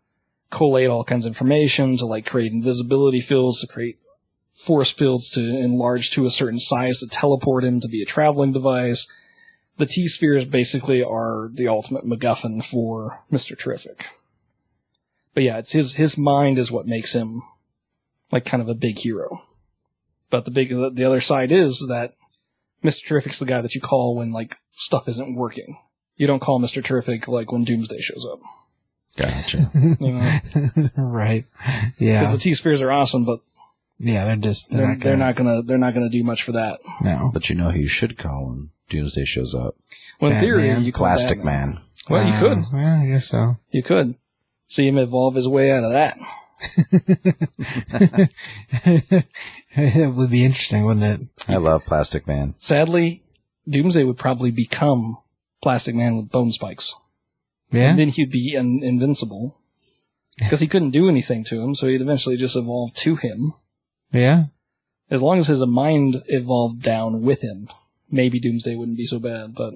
collate 0.51 0.89
all 0.89 1.05
kinds 1.05 1.25
of 1.25 1.31
information 1.31 1.97
to 1.97 2.07
like 2.07 2.27
create 2.27 2.53
invisibility 2.53 3.21
fields, 3.21 3.61
to 3.61 3.67
create 3.67 3.99
force 4.53 4.91
fields 4.91 5.29
to 5.31 5.41
enlarge 5.41 6.11
to 6.13 6.25
a 6.25 6.31
certain 6.31 6.61
size 6.61 7.01
to 7.01 7.09
teleport 7.09 7.65
him 7.65 7.81
to 7.81 7.89
be 7.89 8.03
a 8.03 8.07
traveling 8.07 8.53
device. 8.53 9.09
The 9.77 9.87
T 9.87 10.07
spheres 10.07 10.45
basically 10.45 11.03
are 11.03 11.51
the 11.53 11.67
ultimate 11.67 12.07
MacGuffin 12.07 12.65
for 12.65 13.25
Mr. 13.33 13.59
Terrific. 13.59 14.07
But 15.35 15.43
yeah, 15.43 15.59
it's 15.59 15.73
his 15.73 15.95
his 15.95 16.17
mind 16.17 16.59
is 16.59 16.71
what 16.71 16.87
makes 16.87 17.13
him 17.13 17.43
like 18.31 18.45
kind 18.45 18.63
of 18.63 18.69
a 18.69 18.75
big 18.75 18.99
hero. 18.99 19.43
But 20.31 20.45
the 20.45 20.53
big 20.53 20.69
the 20.69 21.05
other 21.05 21.21
side 21.21 21.51
is 21.51 21.85
that 21.89 22.15
Mr. 22.85 23.05
Terrific's 23.05 23.41
the 23.41 23.47
guy 23.47 23.61
that 23.61 23.75
you 23.75 23.81
call 23.81 24.17
when 24.17 24.31
like 24.31 24.57
stuff 24.75 25.09
isn't 25.09 25.35
working. 25.35 25.79
You 26.17 26.27
don't 26.27 26.41
call 26.41 26.61
Mr. 26.61 26.83
Terrific 26.85 27.27
like 27.29 27.51
when 27.51 27.65
Doomsday 27.65 28.01
shows 28.01 28.27
up. 28.31 28.39
Gotcha. 29.17 29.71
You 30.01 30.13
know, 30.13 30.91
right. 30.97 31.45
Yeah. 31.99 32.21
Because 32.21 32.33
the 32.35 32.39
T 32.41 32.55
spheres 32.55 32.83
are 32.83 32.91
awesome, 32.93 33.25
but 33.25 33.41
Yeah. 33.99 34.25
They're 34.27 34.37
just 34.37 34.71
they're, 34.71 34.79
they're, 34.81 34.89
not. 34.89 35.01
they're 35.01 35.13
Gonna, 35.17 35.25
not 35.27 35.37
gonna 35.37 35.63
they're 35.63 35.79
not 35.79 35.95
gonna 35.95 36.09
do 36.09 36.23
much 36.25 36.43
for 36.43 36.53
that. 36.53 36.81
No. 37.01 37.31
but 37.33 37.49
you 37.49 37.57
know 37.57 37.71
who 37.71 37.79
you 37.81 37.87
should 37.89 38.17
call 38.19 38.47
when 38.47 38.71
Doomsday 38.91 39.25
shows 39.25 39.55
up? 39.55 39.77
Well, 40.21 40.33
in 40.33 40.41
theory, 40.41 40.69
Batman. 40.69 40.85
you 40.85 40.93
call 40.93 41.07
Plastic 41.07 41.39
Batman. 41.39 41.69
Man. 41.75 41.81
Well, 42.11 42.27
you 42.27 42.33
Uh, 42.35 42.41
could, 42.41 42.65
Yeah, 42.73 43.01
I 43.03 43.07
guess 43.07 43.29
so. 43.29 43.57
you 43.71 43.83
could 43.83 44.15
see 44.69 44.87
him 44.89 44.99
evolve 44.99 45.35
his 45.37 45.49
way 45.49 45.73
out 45.73 45.85
of 45.85 45.93
that. 45.93 46.19
it 49.77 50.15
would 50.15 50.31
be 50.31 50.45
interesting, 50.45 50.85
wouldn't 50.85 51.23
it? 51.23 51.29
I 51.49 51.57
love 51.57 51.85
Plastic 51.85 52.27
Man. 52.27 52.55
Sadly, 52.59 53.23
Doomsday 53.69 54.05
would 54.05 54.19
probably 54.19 54.51
become 54.51 55.19
Plastic 55.63 55.95
Man 55.95 56.17
with 56.17 56.31
bone 56.31 56.51
spikes. 56.51 56.95
Yeah. 57.71 57.91
And 57.91 57.99
then 57.99 58.09
he'd 58.09 58.31
be 58.31 58.55
in- 58.55 58.83
invincible. 58.83 59.59
Because 60.39 60.61
he 60.61 60.67
couldn't 60.67 60.91
do 60.91 61.09
anything 61.09 61.45
to 61.45 61.61
him, 61.61 61.75
so 61.77 61.87
he'd 61.87 62.01
eventually 62.01 62.37
just 62.37 62.57
evolve 62.57 62.93
to 62.95 63.15
him. 63.15 63.55
Yeah. 64.13 64.47
As 65.09 65.23
long 65.23 65.39
as 65.39 65.47
his 65.47 65.65
mind 65.65 66.25
evolved 66.27 66.83
down 66.83 67.23
with 67.23 67.41
him, 67.41 67.69
maybe 68.11 68.41
Doomsday 68.41 68.75
wouldn't 68.75 68.97
be 68.97 69.07
so 69.07 69.21
bad, 69.21 69.55
but 69.55 69.75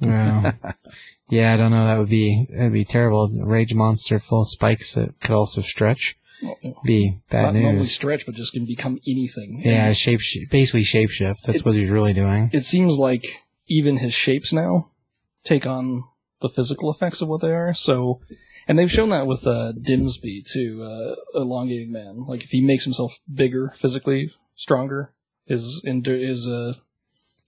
Well, 0.00 0.54
yeah, 1.28 1.54
I 1.54 1.56
don't 1.56 1.70
know. 1.70 1.86
That 1.86 1.98
would 1.98 2.08
be 2.08 2.48
that'd 2.50 2.72
be 2.72 2.84
terrible. 2.84 3.28
Rage 3.28 3.74
monster 3.74 4.18
full 4.18 4.40
of 4.40 4.48
spikes 4.48 4.94
that 4.94 5.20
could 5.20 5.34
also 5.34 5.60
stretch. 5.60 6.16
Be 6.84 7.20
bad 7.30 7.42
not 7.54 7.56
only 7.56 7.72
news. 7.74 7.92
stretch, 7.92 8.26
but 8.26 8.34
just 8.34 8.52
can 8.52 8.64
become 8.66 8.98
anything. 9.06 9.60
Yeah, 9.64 9.86
And 9.86 9.96
shape 9.96 10.20
basically 10.50 10.82
shapeshift. 10.84 11.42
That's 11.42 11.58
It- 11.60 11.64
what 11.64 11.74
he's 11.74 11.88
really 11.90 12.12
doing. 12.12 12.50
It 12.52 12.64
seems 12.64 12.98
like 12.98 13.42
even 13.68 13.98
his 13.98 14.12
shapes 14.12 14.52
now 14.52 14.90
take 15.44 15.66
on 15.66 16.04
the 16.40 16.48
physical 16.48 16.90
effects 16.90 17.20
of 17.20 17.28
what 17.28 17.40
they 17.40 17.52
are. 17.52 17.72
So, 17.74 18.20
and 18.66 18.78
they've 18.78 18.90
shown 18.90 19.10
that 19.10 19.26
with 19.26 19.46
uh, 19.46 19.72
Dibny 19.80 20.44
too, 20.44 20.82
uh, 20.82 21.14
elongated 21.40 21.90
man. 21.90 22.24
Like 22.26 22.42
if 22.44 22.50
he 22.50 22.60
makes 22.60 22.84
himself 22.84 23.18
bigger 23.32 23.72
physically, 23.76 24.32
stronger, 24.56 25.12
his 25.46 25.80
his 25.84 26.46
uh, 26.46 26.74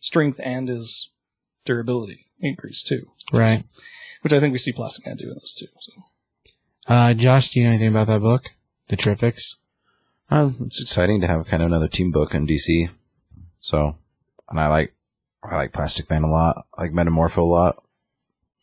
strength 0.01 0.39
and 0.43 0.69
his 0.69 1.11
durability 1.65 2.27
increase 2.41 2.83
too. 2.83 3.11
Right. 3.33 3.65
Which 4.23 4.33
I 4.33 4.41
think 4.41 4.53
we 4.53 4.59
see 4.59 4.73
Plastic 4.73 5.07
Man 5.07 5.17
doing 5.17 5.35
this 5.41 5.55
too. 5.55 5.67
So. 5.81 5.93
Uh, 6.87 7.15
Josh, 7.15 7.51
do 7.51 7.61
you 7.61 7.67
know 7.67 7.71
anything 7.73 7.89
about 7.89 8.07
that 8.09 8.21
book? 8.21 8.51
The 8.89 8.97
Terrifics? 8.97 9.57
Uh, 10.31 10.51
it's 10.61 10.83
exciting 10.83 11.21
to 11.21 11.27
have 11.27 11.47
kind 11.47 11.63
of 11.63 11.67
another 11.69 11.89
team 11.89 12.11
book 12.11 12.35
in 12.35 12.47
DC. 12.47 12.89
So, 13.61 13.97
and 14.49 14.61
I 14.61 14.69
like, 14.69 14.95
I 15.43 15.57
like 15.57 15.73
Plastic 15.73 16.09
Man 16.11 16.23
a 16.23 16.31
lot. 16.31 16.67
I 16.77 16.83
like 16.83 16.93
Metamorpho 16.93 17.39
a 17.39 17.43
lot. 17.43 17.83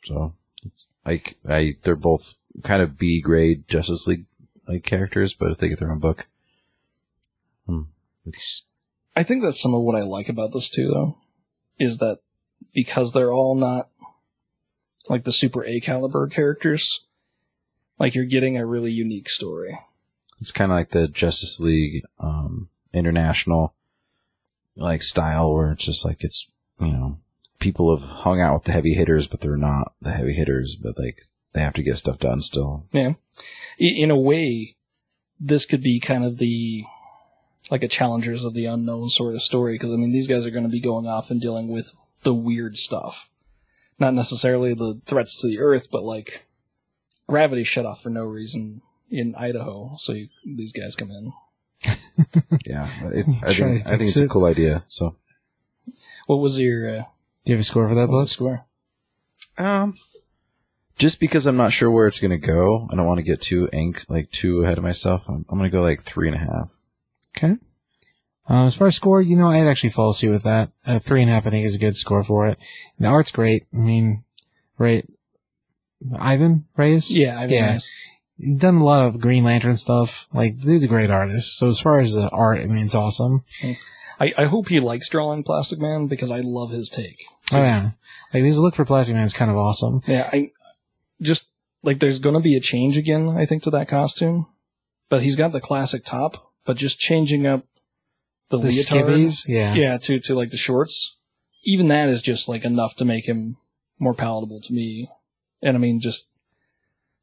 So, 0.04 0.34
it's 0.64 0.88
like, 1.06 1.38
I, 1.48 1.76
they're 1.84 1.96
both 1.96 2.34
kind 2.64 2.82
of 2.82 2.98
B 2.98 3.22
grade 3.22 3.68
Justice 3.68 4.08
League 4.08 4.26
like 4.68 4.84
characters, 4.84 5.34
but 5.34 5.52
if 5.52 5.58
they 5.58 5.70
get 5.70 5.80
their 5.80 5.92
own 5.92 6.00
book, 6.00 6.28
hmm, 7.66 7.84
it's, 8.26 8.64
I 9.16 9.24
think 9.24 9.44
that's 9.44 9.62
some 9.62 9.74
of 9.74 9.82
what 9.82 9.96
I 9.96 10.02
like 10.02 10.30
about 10.30 10.54
this 10.54 10.70
too, 10.70 10.90
though, 10.90 11.18
is 11.80 11.98
that 11.98 12.20
because 12.74 13.12
they're 13.12 13.34
all 13.34 13.56
not 13.56 13.90
like 15.10 15.24
the 15.24 15.32
super 15.32 15.66
A 15.66 15.80
caliber 15.80 16.28
characters, 16.28 17.06
like 18.00 18.16
you're 18.16 18.26
getting 18.26 18.58
a 18.58 18.66
really 18.66 18.92
unique 18.92 19.30
story. 19.30 19.80
It's 20.42 20.52
kind 20.52 20.72
of 20.72 20.78
like 20.78 20.90
the 20.90 21.08
Justice 21.08 21.60
League, 21.60 22.04
um, 22.20 22.70
international, 22.94 23.76
like 24.76 25.04
style 25.04 25.54
where 25.54 25.72
it's 25.72 25.86
just 25.86 26.04
like 26.04 26.24
it's, 26.24 26.52
you 26.80 26.92
know, 26.92 27.20
people 27.60 27.96
have 27.96 28.10
hung 28.10 28.42
out 28.42 28.56
with 28.56 28.64
the 28.64 28.72
heavy 28.72 28.96
hitters, 28.96 29.28
but 29.28 29.40
they're 29.40 29.56
not 29.56 29.94
the 30.02 30.12
heavy 30.12 30.34
hitters, 30.34 30.76
but 30.76 30.98
like 30.98 31.22
they 31.54 31.62
have 31.62 31.74
to 31.74 31.84
get 31.84 31.96
stuff 31.96 32.18
done 32.18 32.42
still. 32.42 32.88
Yeah. 32.92 33.14
In 33.78 34.10
a 34.10 34.20
way, 34.20 34.76
this 35.40 35.66
could 35.66 35.84
be 35.84 36.00
kind 36.00 36.26
of 36.26 36.40
the, 36.40 36.84
like 37.70 37.84
a 37.84 37.88
challengers 37.88 38.44
of 38.44 38.56
the 38.56 38.66
unknown 38.66 39.10
sort 39.10 39.36
of 39.36 39.44
story, 39.44 39.76
because 39.76 39.94
I 39.94 39.96
mean, 39.96 40.12
these 40.12 40.28
guys 40.28 40.46
are 40.46 40.52
going 40.52 40.64
to 40.64 40.70
be 40.70 40.82
going 40.82 41.06
off 41.06 41.30
and 41.30 41.40
dealing 41.40 41.68
with 41.68 41.92
the 42.24 42.34
weird 42.34 42.78
stuff. 42.78 43.30
Not 44.00 44.16
necessarily 44.16 44.74
the 44.74 45.00
threats 45.06 45.40
to 45.40 45.48
the 45.48 45.60
earth, 45.60 45.92
but 45.92 46.04
like 46.04 46.48
gravity 47.28 47.64
shut 47.64 47.86
off 47.86 48.02
for 48.02 48.10
no 48.10 48.24
reason 48.24 48.82
in 49.12 49.36
Idaho, 49.36 49.96
so 50.00 50.14
you, 50.14 50.30
these 50.46 50.72
guys 50.74 50.96
come 50.96 51.12
in. 51.12 51.34
Yeah, 52.66 52.88
it, 53.12 53.26
I 53.44 53.54
think 53.54 53.86
I 53.86 53.90
think 53.90 54.02
fix 54.02 54.12
it's 54.16 54.22
a 54.22 54.28
cool 54.28 54.46
idea. 54.46 54.84
So, 54.88 55.16
What 56.28 56.38
was 56.38 56.60
your 56.60 56.88
uh, 57.00 57.04
Do 57.46 57.52
you 57.52 57.54
have 57.56 57.62
a 57.62 57.64
score 57.64 57.88
for 57.90 57.96
that 57.96 58.08
book? 58.08 58.28
score? 58.30 58.66
um, 59.58 59.96
just 60.98 61.20
because 61.20 61.48
I'm 61.48 61.58
not 61.58 61.72
sure 61.72 61.90
where 61.90 62.06
it's 62.08 62.20
gonna 62.20 62.38
go, 62.38 62.88
I 62.92 62.96
don't 62.96 63.08
want 63.08 63.18
to 63.18 63.24
get 63.24 63.42
too 63.42 63.68
anx 63.74 64.06
like 64.10 64.30
too 64.30 64.64
ahead 64.64 64.78
of 64.78 64.84
myself. 64.84 65.24
I'm, 65.28 65.46
I'm 65.50 65.58
gonna 65.58 65.70
go 65.72 65.82
like 65.82 66.04
three 66.04 66.28
and 66.28 66.36
a 66.36 66.40
half. 66.40 66.70
Okay. 67.36 67.58
Uh, 68.50 68.66
as 68.68 68.76
far 68.76 68.88
as 68.88 68.96
score, 68.96 69.22
you 69.22 69.36
know, 69.36 69.48
I'd 69.48 69.66
actually 69.68 69.90
fall 69.92 70.14
suit 70.14 70.32
with 70.32 70.44
that. 70.44 70.72
Uh, 70.86 71.00
three 71.00 71.22
and 71.22 71.30
a 71.30 71.34
half, 71.34 71.48
I 71.48 71.50
think, 71.50 71.66
is 71.66 71.76
a 71.76 71.80
good 71.80 71.98
score 71.98 72.24
for 72.24 72.48
it. 72.48 72.60
The 73.00 73.08
art's 73.08 73.32
great. 73.32 73.66
I 73.74 73.78
mean, 73.78 74.24
right? 74.78 75.06
Ivan 76.20 76.66
Reis? 76.78 77.16
Yeah, 77.16 77.38
I 77.38 77.42
mean, 77.48 77.50
Yeah. 77.56 77.74
yes. 77.74 77.90
He's 78.38 78.58
done 78.58 78.76
a 78.76 78.84
lot 78.84 79.08
of 79.08 79.20
Green 79.20 79.44
Lantern 79.44 79.78
stuff. 79.78 80.28
Like, 80.34 80.60
dude's 80.60 80.84
a 80.84 80.88
great 80.88 81.10
artist. 81.10 81.58
So 81.58 81.70
as 81.70 81.80
far 81.80 82.00
as 82.00 82.14
the 82.14 82.30
art, 82.30 82.60
I 82.60 82.66
mean, 82.66 82.86
it's 82.86 82.96
awesome. 82.96 83.44
I, 84.20 84.34
I 84.38 84.46
hope 84.46 84.68
he 84.68 84.80
likes 84.80 85.10
drawing 85.10 85.44
Plastic 85.44 85.80
Man 85.80 86.08
because 86.08 86.32
I 86.32 86.42
love 86.42 86.72
his 86.72 86.90
take. 86.90 87.24
Oh 87.52 87.62
yeah. 87.62 87.92
Like, 88.34 88.44
his 88.44 88.60
look 88.60 88.76
for 88.76 88.86
Plastic 88.86 89.16
Man 89.16 89.26
is 89.26 89.34
kind 89.34 89.52
of 89.52 89.58
awesome. 89.58 90.02
Yeah, 90.08 90.30
I 90.32 90.52
just 91.22 91.48
like 91.84 92.00
there's 92.00 92.20
going 92.20 92.36
to 92.36 92.42
be 92.42 92.56
a 92.56 92.62
change 92.62 92.98
again, 92.98 93.30
I 93.30 93.46
think, 93.46 93.64
to 93.64 93.72
that 93.72 93.88
costume. 93.88 94.48
But 95.10 95.24
he's 95.24 95.36
got 95.36 95.52
the 95.52 95.60
classic 95.60 96.06
top, 96.06 96.54
but 96.66 96.78
just 96.78 97.00
changing 97.00 97.46
up 97.46 97.66
the, 98.50 98.58
The 98.58 98.70
leotard, 98.70 99.06
skivvies, 99.06 99.48
yeah. 99.48 99.74
yeah, 99.74 99.98
to 99.98 100.20
to 100.22 100.36
like 100.36 100.52
the 100.52 100.58
shorts. 100.58 101.18
Even 101.64 101.90
that 101.90 102.10
is 102.10 102.22
just 102.22 102.48
like 102.48 102.64
enough 102.64 102.96
to 102.96 103.06
make 103.06 103.26
him 103.26 103.58
more 104.00 104.14
palatable 104.14 104.62
to 104.62 104.74
me. 104.74 105.10
And 105.62 105.76
I 105.76 105.80
mean, 105.80 106.00
just 106.00 106.30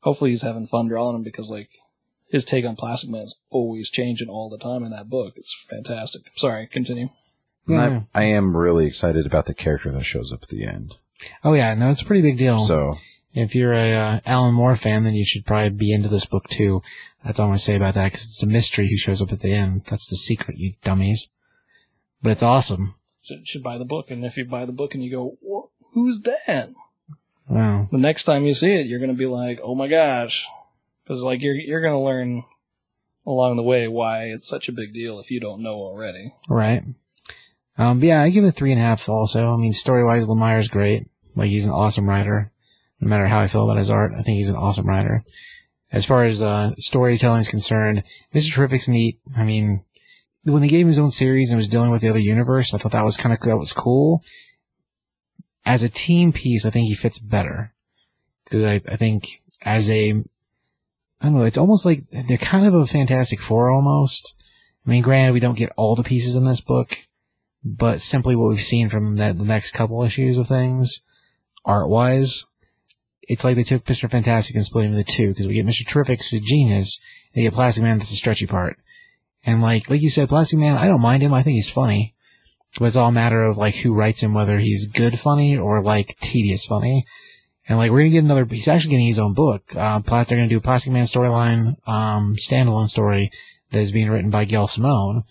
hopefully 0.01 0.31
he's 0.31 0.43
having 0.43 0.67
fun 0.67 0.89
drawing 0.89 1.17
him 1.17 1.23
because 1.23 1.51
like 1.51 1.71
his 2.29 2.45
take 2.45 2.65
on 2.65 2.77
Plastic 2.77 3.11
Man 3.11 3.23
is 3.23 3.37
always 3.51 3.89
changing 3.91 4.29
all 4.29 4.49
the 4.49 4.59
time 4.59 4.85
in 4.85 4.91
that 4.91 5.09
book. 5.09 5.35
It's 5.37 5.55
fantastic. 5.69 6.23
Sorry, 6.37 6.67
continue. 6.67 7.09
Yeah. 7.67 8.03
I, 8.15 8.21
I 8.21 8.25
am 8.25 8.57
really 8.57 8.87
excited 8.87 9.27
about 9.27 9.47
the 9.47 9.55
character 9.55 9.91
that 9.93 10.05
shows 10.05 10.33
up 10.33 10.43
at 10.43 10.49
the 10.49 10.65
end. 10.65 10.97
Oh 11.45 11.55
yeah, 11.55 11.75
no, 11.75 11.91
it's 11.91 12.03
a 12.03 12.07
pretty 12.07 12.23
big 12.23 12.39
deal. 12.39 12.65
So 12.65 12.97
If 13.35 13.55
you're 13.55 13.73
a 13.73 13.95
uh, 13.95 14.21
Alan 14.25 14.55
Moore 14.55 14.77
fan, 14.77 15.05
then 15.05 15.15
you 15.15 15.25
should 15.25 15.45
probably 15.45 15.71
be 15.71 15.93
into 15.93 16.09
this 16.09 16.25
book 16.25 16.49
too. 16.49 16.83
That's 17.25 17.39
all 17.39 17.47
I'm 17.47 17.51
gonna 17.51 17.59
say 17.59 17.77
about 17.77 17.95
that 17.95 18.13
because 18.13 18.25
it's 18.25 18.43
a 18.43 18.47
mystery 18.47 18.89
who 18.89 18.97
shows 18.97 19.21
up 19.21 19.33
at 19.33 19.41
the 19.41 19.53
end. 19.53 19.83
That's 19.87 20.07
the 20.07 20.17
secret, 20.17 20.57
you 20.59 20.75
dummies. 20.83 21.29
But 22.23 22.33
it's 22.33 22.43
awesome. 22.43 22.95
Should, 23.23 23.47
should 23.47 23.63
buy 23.63 23.79
the 23.79 23.85
book, 23.85 24.11
and 24.11 24.25
if 24.25 24.37
you 24.37 24.45
buy 24.45 24.65
the 24.65 24.73
book 24.73 24.95
and 24.95 25.05
you 25.05 25.11
go, 25.11 25.69
"Who's 25.93 26.21
that?" 26.23 26.71
Wow. 27.49 27.89
the 27.91 27.99
next 27.99 28.25
time 28.25 28.45
you 28.45 28.55
see 28.55 28.73
it, 28.73 28.87
you're 28.87 28.99
going 28.99 29.11
to 29.11 29.17
be 29.17 29.27
like, 29.27 29.61
"Oh 29.63 29.75
my 29.75 29.89
gosh," 29.89 30.47
because 31.05 31.23
like 31.23 31.41
you're 31.41 31.55
you're 31.55 31.81
going 31.81 31.95
to 31.95 31.99
learn 31.99 32.45
along 33.27 33.57
the 33.57 33.63
way 33.63 33.87
why 33.89 34.25
it's 34.25 34.49
such 34.49 34.69
a 34.69 34.73
big 34.73 34.93
deal 34.93 35.19
if 35.19 35.31
you 35.31 35.39
don't 35.39 35.63
know 35.63 35.75
already. 35.75 36.35
Right. 36.49 36.83
Um, 37.77 38.01
but 38.01 38.07
yeah, 38.07 38.23
I 38.23 38.31
give 38.31 38.45
it 38.45 38.53
three 38.53 38.73
and 38.73 38.81
a 38.81 38.85
half 38.85 39.09
also. 39.09 39.55
I 39.55 39.57
mean, 39.57 39.73
story 39.73 40.05
wise, 40.05 40.27
Lemire's 40.27 40.69
great. 40.69 41.07
Like, 41.37 41.51
he's 41.51 41.67
an 41.67 41.73
awesome 41.73 42.09
writer. 42.09 42.51
No 43.01 43.09
matter 43.09 43.29
how 43.29 43.39
I 43.39 43.47
feel 43.47 43.65
about 43.65 43.79
his 43.79 43.91
art, 43.91 44.13
I 44.13 44.23
think 44.23 44.37
he's 44.39 44.49
an 44.49 44.57
awesome 44.57 44.89
writer. 44.89 45.25
As 45.93 46.05
far 46.05 46.25
as, 46.25 46.43
uh, 46.43 46.75
storytelling 46.79 47.41
is 47.41 47.49
concerned, 47.49 48.03
Mr. 48.35 48.53
Terrific's 48.55 48.89
neat. 48.89 49.21
I 49.37 49.45
mean, 49.45 49.85
when 50.43 50.61
they 50.61 50.69
gave 50.69 50.83
him 50.83 50.89
his 50.89 50.99
own 50.99 51.13
series 51.13 51.51
and 51.51 51.57
was 51.57 51.69
dealing 51.69 51.91
with 51.91 52.01
the 52.01 52.09
other 52.09 52.19
universe, 52.19 52.75
I 52.75 52.79
thought 52.79 52.93
that 52.93 53.05
was 53.05 53.17
kind 53.17 53.33
of, 53.33 53.41
that 53.41 53.57
was 53.57 53.73
cool. 53.73 54.25
As 55.69 55.83
a 55.83 55.91
team 55.91 56.33
piece, 56.33 56.65
I 56.65 56.71
think 56.71 56.89
he 56.89 56.95
fits 56.95 57.19
better. 57.19 57.75
Cause 58.51 58.65
I, 58.65 58.81
I 58.89 58.97
think 58.97 59.43
as 59.63 59.91
a, 59.91 60.13
I 60.13 61.25
don't 61.25 61.35
know, 61.35 61.43
it's 61.43 61.59
almost 61.59 61.85
like 61.85 62.05
they're 62.11 62.39
kind 62.39 62.67
of 62.67 62.73
a 62.73 62.87
Fantastic 62.87 63.39
Four 63.39 63.69
almost. 63.69 64.35
I 64.87 64.91
mean, 64.91 65.03
granted, 65.03 65.35
we 65.35 65.41
don't 65.41 65.59
get 65.59 65.73
all 65.77 65.95
the 65.95 66.03
pieces 66.03 66.37
in 66.37 66.47
this 66.47 66.63
book, 66.63 66.97
but 67.63 68.01
simply 68.01 68.35
what 68.35 68.49
we've 68.49 68.63
seen 68.63 68.89
from 68.89 69.17
the 69.17 69.35
next 69.35 69.73
couple 69.73 70.03
issues 70.03 70.39
of 70.39 70.49
things, 70.49 71.01
art 71.67 71.91
wise, 71.91 72.47
it's 73.25 73.45
like 73.45 73.57
they 73.57 73.63
took 73.63 73.85
Mr. 73.85 74.11
Fantastic 74.11 74.57
and 74.57 74.65
split 74.65 74.87
him 74.87 74.95
into 74.95 75.05
two, 75.05 75.29
because 75.29 75.47
we 75.47 75.53
get 75.53 75.67
Mr. 75.67 75.87
Terrific, 75.87 76.21
who's 76.21 76.33
a 76.33 76.41
genius, 76.41 76.99
you 77.35 77.43
get 77.43 77.53
Plastic 77.53 77.85
Man, 77.85 77.99
that's 77.99 78.11
a 78.11 78.17
stretchy 78.17 78.47
part. 78.47 78.79
And 79.45 79.61
like, 79.61 79.91
like 79.91 80.01
you 80.01 80.09
said, 80.09 80.31
Plastic 80.31 80.59
Man, 80.59 80.79
I 80.79 80.87
don't 80.87 81.03
mind 81.03 81.23
him, 81.23 81.35
I 81.35 81.43
think 81.43 81.57
he's 81.57 81.69
funny. 81.69 82.15
But 82.79 82.87
it's 82.87 82.97
all 82.97 83.09
a 83.09 83.13
matter 83.13 83.43
of 83.43 83.57
like 83.57 83.77
who 83.77 83.95
writes 83.95 84.23
him, 84.23 84.35
whether 84.35 84.59
he's 84.59 84.87
good 84.87 85.19
funny 85.19 85.57
or 85.57 85.83
like 85.83 86.17
tedious 86.21 86.67
funny. 86.67 87.07
And 87.69 87.77
like, 87.77 87.91
we're 87.91 88.01
gonna 88.01 88.11
get 88.11 88.25
another, 88.25 88.47
he's 88.47 88.69
actually 88.69 88.93
getting 88.93 89.07
his 89.07 89.19
own 89.19 89.35
book. 89.35 89.77
Uh, 89.77 90.01
Pla- 90.01 90.25
they're 90.25 90.39
gonna 90.39 90.49
do 90.49 90.59
a 90.59 90.61
Plastic 90.61 90.93
Man 90.93 91.05
storyline, 91.05 91.77
um, 91.87 92.37
standalone 92.37 92.89
story 92.89 93.31
that 93.71 93.81
is 93.81 93.93
being 93.93 94.11
written 94.11 94.31
by 94.31 94.45
Gail 94.45 94.69
Simone. 94.69 95.25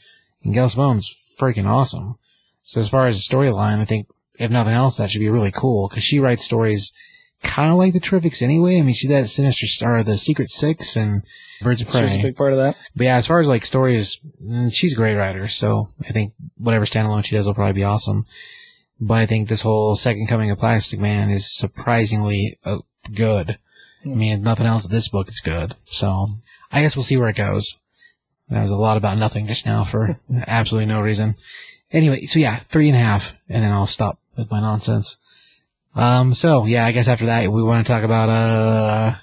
And 0.44 0.54
Gail 0.54 0.70
Simone's 0.70 1.14
freaking 1.40 1.66
awesome. 1.66 2.16
So 2.62 2.82
as 2.82 2.90
far 2.90 3.08
as 3.08 3.16
the 3.16 3.36
storyline, 3.36 3.80
I 3.80 3.86
think 3.86 4.08
if 4.38 4.52
nothing 4.52 4.74
else, 4.74 4.98
that 4.98 5.10
should 5.10 5.20
be 5.20 5.30
really 5.30 5.52
cool 5.52 5.88
because 5.88 6.04
she 6.04 6.20
writes 6.20 6.46
stories 6.46 6.92
kind 7.44 7.72
of 7.72 7.78
like 7.78 7.94
the 7.94 8.00
Terrifics 8.00 8.42
anyway. 8.42 8.80
I 8.80 8.82
mean, 8.82 8.94
she 8.96 9.08
did 9.08 9.30
Sinister 9.30 9.66
Star, 9.68 10.04
The 10.04 10.18
Secret 10.18 10.50
Six, 10.50 10.96
and 10.96 11.24
Birds 11.62 11.82
of 11.82 11.90
She 11.92 11.98
was 11.98 12.12
a 12.12 12.14
Prey. 12.16 12.22
big 12.22 12.36
part 12.36 12.52
of 12.52 12.58
that. 12.60 12.76
But 12.96 13.06
yeah, 13.06 13.18
as 13.18 13.28
far 13.28 13.40
as 13.40 13.48
like 13.48 13.66
stories, 13.66 14.20
mm, 14.44 14.74
she's 14.74 14.94
a 14.94 14.98
great 14.98 15.16
writer. 15.16 15.48
So 15.48 15.90
I 16.08 16.12
think 16.12 16.34
whatever 16.58 16.86
standalone 16.86 17.26
she 17.26 17.36
does 17.36 17.48
will 17.48 17.54
probably 17.54 17.74
be 17.74 17.84
awesome. 17.84 18.26
But 19.00 19.16
I 19.16 19.26
think 19.26 19.48
this 19.48 19.62
whole 19.62 19.96
Second 19.96 20.28
Coming 20.28 20.50
of 20.50 20.58
Plastic 20.58 21.00
Man 21.00 21.30
is 21.30 21.56
surprisingly 21.56 22.58
uh, 22.66 22.80
good. 23.14 23.60
I 24.04 24.10
mean, 24.10 24.42
nothing 24.42 24.66
else, 24.66 24.86
in 24.86 24.92
this 24.92 25.10
book 25.10 25.30
is 25.30 25.40
good. 25.40 25.76
So 25.86 26.30
I 26.72 26.82
guess 26.82 26.96
we'll 26.96 27.04
see 27.04 27.18
where 27.18 27.30
it 27.30 27.36
goes. 27.36 27.76
That 28.50 28.62
was 28.62 28.72
a 28.72 28.78
lot 28.78 28.98
about 28.98 29.18
nothing 29.18 29.46
just 29.48 29.66
now 29.66 29.84
for 29.84 30.18
absolutely 30.48 30.88
no 30.88 31.02
reason. 31.02 31.36
Anyway, 31.92 32.26
so 32.26 32.40
yeah, 32.40 32.58
three 32.70 32.88
and 32.88 32.96
a 32.96 33.00
half, 33.00 33.34
and 33.48 33.64
then 33.64 33.72
I'll 33.72 33.88
stop 33.88 34.20
with 34.38 34.50
my 34.52 34.60
nonsense. 34.60 35.18
Um, 35.98 36.34
so 36.34 36.66
yeah, 36.66 36.86
I 36.86 36.92
guess 36.92 37.08
after 37.08 37.26
that 37.26 37.52
we 37.52 37.64
want 37.64 37.86
to 37.86 37.92
talk 37.92 38.04
about 38.04 38.30
uh, 38.30 39.16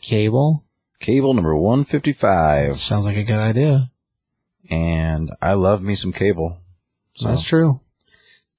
cable. 0.00 0.64
cable 1.00 1.34
number 1.34 1.54
155. 1.54 2.78
Sounds 2.78 3.04
like 3.04 3.16
a 3.16 3.24
good 3.24 3.38
idea. 3.38 3.90
And 4.70 5.30
I 5.42 5.52
love 5.52 5.82
me 5.82 5.94
some 5.94 6.12
cable. 6.12 6.60
So 7.14 7.28
That's 7.28 7.44
true. 7.44 7.80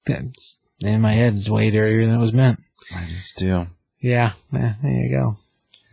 That's, 0.05 0.59
in 0.79 1.01
my 1.01 1.13
head, 1.13 1.35
it's 1.35 1.49
way 1.49 1.71
dirtier 1.71 2.05
than 2.05 2.15
it 2.15 2.19
was 2.19 2.33
meant. 2.33 2.59
I 2.95 3.07
just 3.09 3.35
do. 3.35 3.67
Yeah, 3.99 4.33
yeah 4.53 4.75
there 4.81 4.91
you 4.91 5.09
go. 5.09 5.37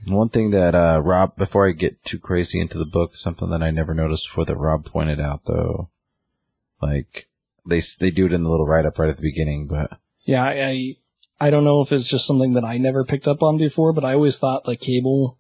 One 0.07 0.29
thing 0.29 0.51
that 0.51 0.75
uh, 0.75 1.01
Rob, 1.03 1.37
before 1.37 1.67
I 1.67 1.73
get 1.73 2.05
too 2.05 2.19
crazy 2.19 2.61
into 2.61 2.79
the 2.79 2.85
book, 2.85 3.15
something 3.15 3.49
that 3.51 3.63
I 3.63 3.71
never 3.71 3.95
noticed 3.95 4.29
before 4.29 4.45
that 4.45 4.57
Rob 4.57 4.85
pointed 4.85 5.19
out, 5.19 5.47
though, 5.47 5.89
like 6.83 7.29
they 7.67 7.81
they 7.99 8.11
do 8.11 8.27
it 8.27 8.33
in 8.33 8.43
the 8.43 8.51
little 8.51 8.67
write 8.67 8.85
up 8.85 8.99
right 8.99 9.09
at 9.09 9.17
the 9.17 9.23
beginning, 9.23 9.67
but 9.67 9.99
Yeah, 10.25 10.45
I, 10.45 10.67
I 10.67 10.97
I 11.45 11.51
don't 11.51 11.65
know 11.65 11.83
if 11.83 11.93
it's 11.93 12.09
just 12.09 12.27
something 12.27 12.55
that 12.55 12.65
I 12.65 12.79
never 12.79 13.05
picked 13.05 13.29
up 13.29 13.43
on 13.43 13.59
before, 13.59 13.93
but 13.93 14.03
I 14.03 14.15
always 14.15 14.39
thought 14.39 14.67
like 14.67 14.81
Cable, 14.81 15.39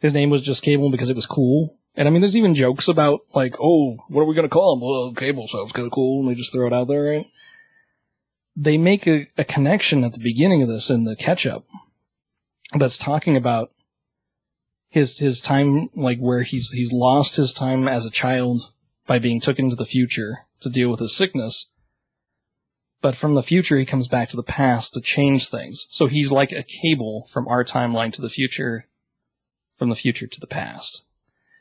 his 0.00 0.12
name 0.12 0.30
was 0.30 0.42
just 0.42 0.64
Cable 0.64 0.90
because 0.90 1.08
it 1.08 1.14
was 1.14 1.26
cool. 1.26 1.78
And 1.94 2.08
I 2.08 2.10
mean, 2.10 2.22
there's 2.22 2.36
even 2.36 2.56
jokes 2.56 2.88
about 2.88 3.20
like, 3.32 3.54
oh, 3.60 3.98
what 4.08 4.22
are 4.22 4.24
we 4.24 4.34
gonna 4.34 4.48
call 4.48 4.74
him? 4.74 4.80
Well, 4.80 5.14
Cable 5.14 5.46
sounds 5.46 5.70
kind 5.70 5.86
of 5.86 5.92
cool, 5.92 6.18
and 6.18 6.28
they 6.28 6.34
just 6.34 6.52
throw 6.52 6.66
it 6.66 6.72
out 6.72 6.88
there, 6.88 7.04
right? 7.04 7.26
They 8.56 8.78
make 8.78 9.06
a, 9.06 9.28
a 9.38 9.44
connection 9.44 10.02
at 10.02 10.12
the 10.12 10.18
beginning 10.18 10.60
of 10.62 10.68
this 10.68 10.90
in 10.90 11.04
the 11.04 11.14
catch 11.14 11.46
up 11.46 11.64
that's 12.76 12.98
talking 12.98 13.36
about 13.36 13.70
his 14.88 15.20
his 15.20 15.40
time, 15.40 15.88
like 15.94 16.18
where 16.18 16.42
he's 16.42 16.70
he's 16.70 16.90
lost 16.90 17.36
his 17.36 17.52
time 17.52 17.86
as 17.86 18.04
a 18.04 18.10
child 18.10 18.72
by 19.06 19.20
being 19.20 19.38
taken 19.38 19.70
to 19.70 19.76
the 19.76 19.86
future 19.86 20.46
to 20.58 20.68
deal 20.68 20.90
with 20.90 20.98
his 20.98 21.14
sickness 21.14 21.66
but 23.06 23.14
from 23.14 23.34
the 23.34 23.42
future 23.42 23.78
he 23.78 23.84
comes 23.84 24.08
back 24.08 24.28
to 24.28 24.36
the 24.36 24.42
past 24.42 24.92
to 24.92 25.00
change 25.00 25.48
things. 25.48 25.86
So 25.90 26.08
he's 26.08 26.32
like 26.32 26.50
a 26.50 26.64
cable 26.64 27.28
from 27.30 27.46
our 27.46 27.62
timeline 27.62 28.12
to 28.14 28.20
the 28.20 28.28
future, 28.28 28.88
from 29.76 29.90
the 29.90 29.94
future 29.94 30.26
to 30.26 30.40
the 30.40 30.46
past. 30.48 31.04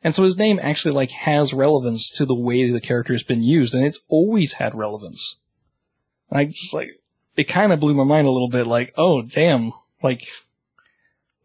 And 0.03 0.15
so 0.15 0.23
his 0.23 0.39
name 0.39 0.59
actually 0.59 0.95
like 0.95 1.11
has 1.11 1.53
relevance 1.53 2.09
to 2.13 2.25
the 2.25 2.33
way 2.33 2.71
the 2.71 2.81
character 2.81 3.13
has 3.13 3.21
been 3.21 3.43
used, 3.43 3.75
and 3.75 3.85
it's 3.85 3.99
always 4.07 4.53
had 4.53 4.73
relevance. 4.73 5.35
And 6.31 6.39
I 6.39 6.45
just 6.45 6.73
like, 6.73 6.99
it 7.37 7.43
kind 7.43 7.71
of 7.71 7.79
blew 7.79 7.93
my 7.93 8.03
mind 8.03 8.25
a 8.25 8.31
little 8.31 8.49
bit, 8.49 8.65
like, 8.65 8.95
oh 8.97 9.21
damn, 9.21 9.71
like, 10.01 10.27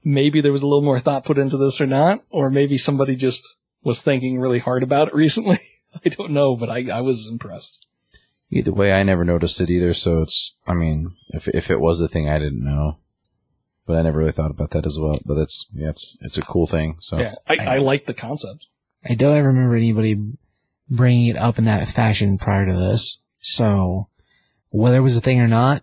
maybe 0.03 0.40
there 0.40 0.51
was 0.51 0.62
a 0.62 0.66
little 0.66 0.80
more 0.80 0.98
thought 0.98 1.26
put 1.26 1.36
into 1.36 1.59
this 1.59 1.78
or 1.78 1.86
not, 1.86 2.24
or 2.30 2.48
maybe 2.48 2.78
somebody 2.78 3.16
just 3.16 3.57
was 3.82 4.01
thinking 4.01 4.40
really 4.40 4.61
hard 4.61 4.82
about 4.82 5.09
it 5.09 5.14
recently. 5.24 5.61
I 6.03 6.09
don't 6.09 6.30
know, 6.30 6.57
but 6.57 6.70
I, 6.70 6.88
I 6.88 7.03
was 7.03 7.26
impressed. 7.26 7.84
Either 8.51 8.72
way, 8.72 8.92
I 8.92 9.03
never 9.05 9.24
noticed 9.24 9.61
it 9.61 9.70
either. 9.70 9.94
So 9.94 10.22
it's, 10.22 10.55
I 10.66 10.74
mean, 10.74 11.14
if 11.28 11.46
if 11.48 11.70
it 11.70 11.80
was 11.80 12.01
a 12.01 12.09
thing, 12.09 12.28
I 12.28 12.38
didn't 12.38 12.64
know, 12.64 12.98
but 13.86 13.96
I 13.96 14.03
never 14.03 14.18
really 14.18 14.32
thought 14.32 14.51
about 14.51 14.70
that 14.70 14.86
as 14.86 14.98
well. 14.98 15.20
But 15.24 15.38
it's 15.38 15.66
yeah, 15.72 15.90
it's 15.90 16.16
it's 16.20 16.38
a 16.38 16.42
cool 16.42 16.66
thing. 16.66 16.96
So 17.01 17.18
Yeah, 17.18 17.34
I, 17.46 17.57
I 17.57 17.78
like 17.78 18.07
the 18.07 18.14
concept. 18.14 18.66
I 19.09 19.14
don't 19.14 19.36
ever 19.36 19.48
remember 19.48 19.76
anybody 19.76 20.16
bringing 20.88 21.28
it 21.28 21.36
up 21.36 21.59
in 21.59 21.64
that 21.66 21.88
fashion 21.88 22.38
prior 22.38 22.66
to 22.66 22.72
this. 22.72 23.18
So 23.38 24.09
whether 24.70 24.98
it 24.98 25.03
was 25.03 25.16
a 25.16 25.20
thing 25.20 25.40
or 25.40 25.48
not, 25.48 25.82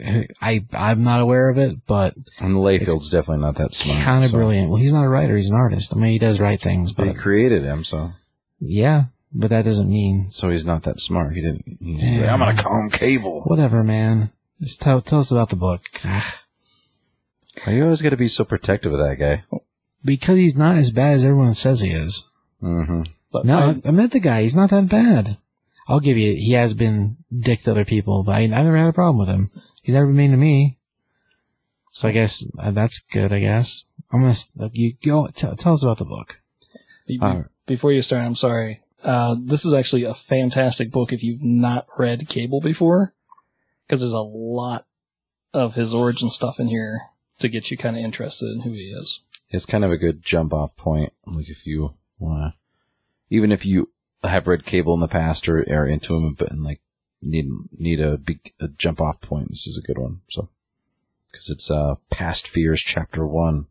eh, 0.00 0.24
I 0.42 0.64
I'm 0.72 1.04
not 1.04 1.20
aware 1.20 1.48
of 1.48 1.58
it, 1.58 1.86
but 1.86 2.14
and 2.38 2.56
Liefeld's 2.56 3.10
definitely 3.10 3.42
not 3.44 3.56
that 3.56 3.74
smart. 3.74 4.02
kind 4.04 4.24
of 4.24 4.30
so. 4.30 4.36
brilliant. 4.36 4.70
Well, 4.70 4.80
he's 4.80 4.92
not 4.92 5.04
a 5.04 5.08
writer; 5.08 5.36
he's 5.36 5.50
an 5.50 5.56
artist. 5.56 5.92
I 5.94 5.96
mean, 5.98 6.10
he 6.10 6.18
does 6.18 6.40
write 6.40 6.60
things, 6.60 6.92
But 6.92 7.06
but 7.06 7.14
he 7.14 7.18
created 7.20 7.62
him, 7.62 7.84
so 7.84 8.12
yeah, 8.58 9.04
but 9.32 9.50
that 9.50 9.64
doesn't 9.64 9.88
mean 9.90 10.28
so 10.30 10.50
he's 10.50 10.64
not 10.64 10.82
that 10.84 11.00
smart. 11.00 11.34
He 11.34 11.40
didn't. 11.40 11.78
He's 11.80 12.02
Yeah. 12.02 12.20
like, 12.22 12.30
I'm 12.30 12.38
gonna 12.40 12.62
call 12.62 12.80
him 12.82 12.90
Cable. 12.90 13.42
whatever, 13.42 13.82
man. 13.82 14.30
Just 14.60 14.80
tell 14.80 15.00
tell 15.00 15.20
us 15.20 15.30
about 15.30 15.50
the 15.50 15.56
book. 15.56 15.82
Ah. 16.04 16.34
Why 17.64 17.72
you 17.74 17.84
always 17.84 18.02
gonna 18.02 18.16
be 18.16 18.28
so 18.28 18.44
protective 18.44 18.92
of 18.92 18.98
that 19.00 19.16
guy? 19.18 19.44
Because 20.04 20.36
he's 20.36 20.56
not 20.56 20.76
as 20.76 20.90
bad 20.90 21.14
as 21.16 21.24
everyone 21.24 21.54
says 21.54 21.80
he 21.80 21.90
is. 21.90 22.24
Mm-hmm. 22.62 23.02
But 23.32 23.44
No, 23.44 23.58
I- 23.58 23.68
I, 23.70 23.88
I 23.88 23.90
met 23.90 24.10
the 24.12 24.20
guy. 24.20 24.42
He's 24.42 24.56
not 24.56 24.70
that 24.70 24.88
bad. 24.88 25.36
I'll 25.88 26.00
give 26.00 26.16
you, 26.16 26.34
he 26.36 26.52
has 26.52 26.72
been 26.74 27.16
dick 27.36 27.62
to 27.62 27.72
other 27.72 27.84
people, 27.84 28.22
but 28.22 28.32
I, 28.36 28.40
I've 28.42 28.50
never 28.50 28.76
had 28.76 28.88
a 28.88 28.92
problem 28.92 29.18
with 29.18 29.28
him. 29.28 29.50
He's 29.82 29.94
never 29.94 30.06
been 30.06 30.16
mean 30.16 30.30
to 30.30 30.36
me. 30.36 30.78
So 31.90 32.08
I 32.08 32.12
guess 32.12 32.44
uh, 32.58 32.70
that's 32.70 33.00
good, 33.00 33.32
I 33.32 33.40
guess. 33.40 33.84
I'm 34.12 34.20
gonna 34.20 34.30
s- 34.32 34.48
you 34.72 34.94
go 35.02 35.26
tell, 35.28 35.56
tell 35.56 35.72
us 35.72 35.82
about 35.82 35.98
the 35.98 36.04
book. 36.04 36.40
Be- 37.06 37.18
be- 37.18 37.24
Alright. 37.24 37.46
Before 37.66 37.92
you 37.92 38.02
start, 38.02 38.22
I'm 38.24 38.36
sorry. 38.36 38.80
Uh, 39.02 39.36
this 39.38 39.64
is 39.64 39.72
actually 39.72 40.04
a 40.04 40.14
fantastic 40.14 40.90
book 40.90 41.12
if 41.12 41.22
you've 41.22 41.42
not 41.42 41.86
read 41.98 42.28
Cable 42.28 42.60
before, 42.60 43.14
because 43.86 44.00
there's 44.00 44.12
a 44.12 44.20
lot 44.20 44.86
of 45.52 45.74
his 45.74 45.94
origin 45.94 46.28
stuff 46.28 46.60
in 46.60 46.68
here 46.68 47.02
to 47.38 47.48
get 47.48 47.70
you 47.70 47.76
kind 47.76 47.96
of 47.96 48.04
interested 48.04 48.50
in 48.50 48.60
who 48.60 48.72
he 48.72 48.92
is. 48.92 49.20
It's 49.48 49.66
kind 49.66 49.84
of 49.84 49.90
a 49.90 49.96
good 49.96 50.22
jump 50.22 50.52
off 50.52 50.76
point. 50.76 51.12
Like 51.26 51.48
if 51.48 51.66
you 51.66 51.94
wanna, 52.18 52.54
even 53.30 53.50
if 53.50 53.64
you 53.66 53.90
have 54.22 54.46
read 54.46 54.64
Cable 54.64 54.94
in 54.94 55.00
the 55.00 55.08
past 55.08 55.48
or 55.48 55.58
are 55.58 55.86
into 55.86 56.14
him, 56.14 56.34
but 56.34 56.52
and 56.52 56.62
like 56.62 56.80
need 57.22 57.48
need 57.76 58.00
a 58.00 58.16
big 58.16 58.52
a 58.60 58.68
jump 58.68 59.00
off 59.00 59.20
point, 59.20 59.48
this 59.48 59.66
is 59.66 59.78
a 59.78 59.86
good 59.86 59.98
one. 59.98 60.20
So 60.28 60.50
because 61.30 61.48
it's 61.50 61.70
uh 61.70 61.96
Past 62.10 62.46
Fears 62.46 62.80
Chapter 62.80 63.26
One. 63.26 63.66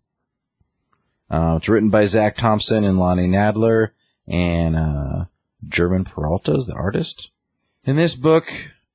Uh, 1.30 1.56
it's 1.58 1.70
written 1.70 1.90
by 1.90 2.06
Zac 2.06 2.36
Thompson 2.38 2.84
and 2.84 2.98
Lonnie 2.98 3.28
Nadler 3.28 3.92
and 4.30 4.76
uh, 4.76 5.26
German 5.68 6.06
Peralta 6.06 6.54
is 6.54 6.68
the 6.68 6.74
artist. 6.74 7.32
In 7.84 7.96
this 7.96 8.16
book, 8.16 8.46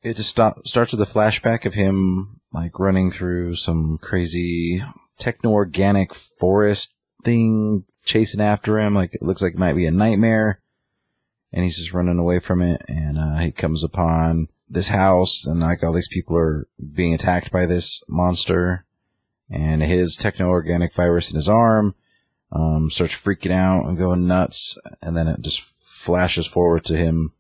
it 0.02 0.16
just 0.16 0.30
stop, 0.30 0.66
starts 0.66 0.92
with 0.92 1.00
a 1.00 1.12
flashback 1.12 1.66
of 1.66 1.74
him 1.74 2.40
like 2.52 2.78
running 2.78 3.10
through 3.10 3.54
some 3.54 3.98
crazy 3.98 4.82
techno-organic 5.18 6.14
forest 6.14 6.94
thing 7.24 7.84
chasing 8.04 8.40
after 8.40 8.78
him. 8.78 8.94
Like 8.94 9.14
it 9.14 9.22
looks 9.22 9.42
like 9.42 9.54
it 9.54 9.58
might 9.58 9.74
be 9.74 9.86
a 9.86 9.90
nightmare. 9.90 10.60
And 11.52 11.64
he's 11.64 11.78
just 11.78 11.92
running 11.92 12.18
away 12.18 12.40
from 12.40 12.62
it. 12.62 12.82
And, 12.88 13.18
uh, 13.18 13.36
he 13.38 13.50
comes 13.50 13.84
upon 13.84 14.48
this 14.68 14.88
house 14.88 15.46
and 15.46 15.60
like 15.60 15.82
all 15.82 15.92
these 15.92 16.08
people 16.08 16.36
are 16.36 16.66
being 16.94 17.14
attacked 17.14 17.50
by 17.50 17.66
this 17.66 18.02
monster 18.08 18.84
and 19.50 19.82
his 19.82 20.16
techno-organic 20.16 20.94
virus 20.94 21.30
in 21.30 21.36
his 21.36 21.48
arm, 21.48 21.94
um, 22.54 22.88
starts 22.88 23.14
freaking 23.14 23.50
out 23.50 23.86
and 23.86 23.98
going 23.98 24.26
nuts. 24.26 24.78
And 25.02 25.16
then 25.16 25.28
it 25.28 25.40
just 25.40 25.60
flashes 25.60 26.46
forward 26.46 26.84
to 26.84 26.96
him. 26.96 27.32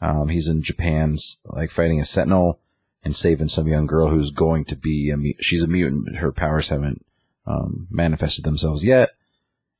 Um, 0.00 0.28
he's 0.28 0.48
in 0.48 0.62
Japan, 0.62 1.16
like 1.44 1.70
fighting 1.70 2.00
a 2.00 2.04
sentinel 2.04 2.60
and 3.04 3.14
saving 3.14 3.48
some 3.48 3.66
young 3.66 3.86
girl 3.86 4.08
who's 4.08 4.30
going 4.30 4.64
to 4.66 4.76
be 4.76 5.10
a 5.10 5.42
she's 5.42 5.62
a 5.62 5.68
mutant, 5.68 6.16
her 6.16 6.32
powers 6.32 6.68
haven't 6.68 7.04
um, 7.46 7.86
manifested 7.90 8.44
themselves 8.44 8.84
yet. 8.84 9.10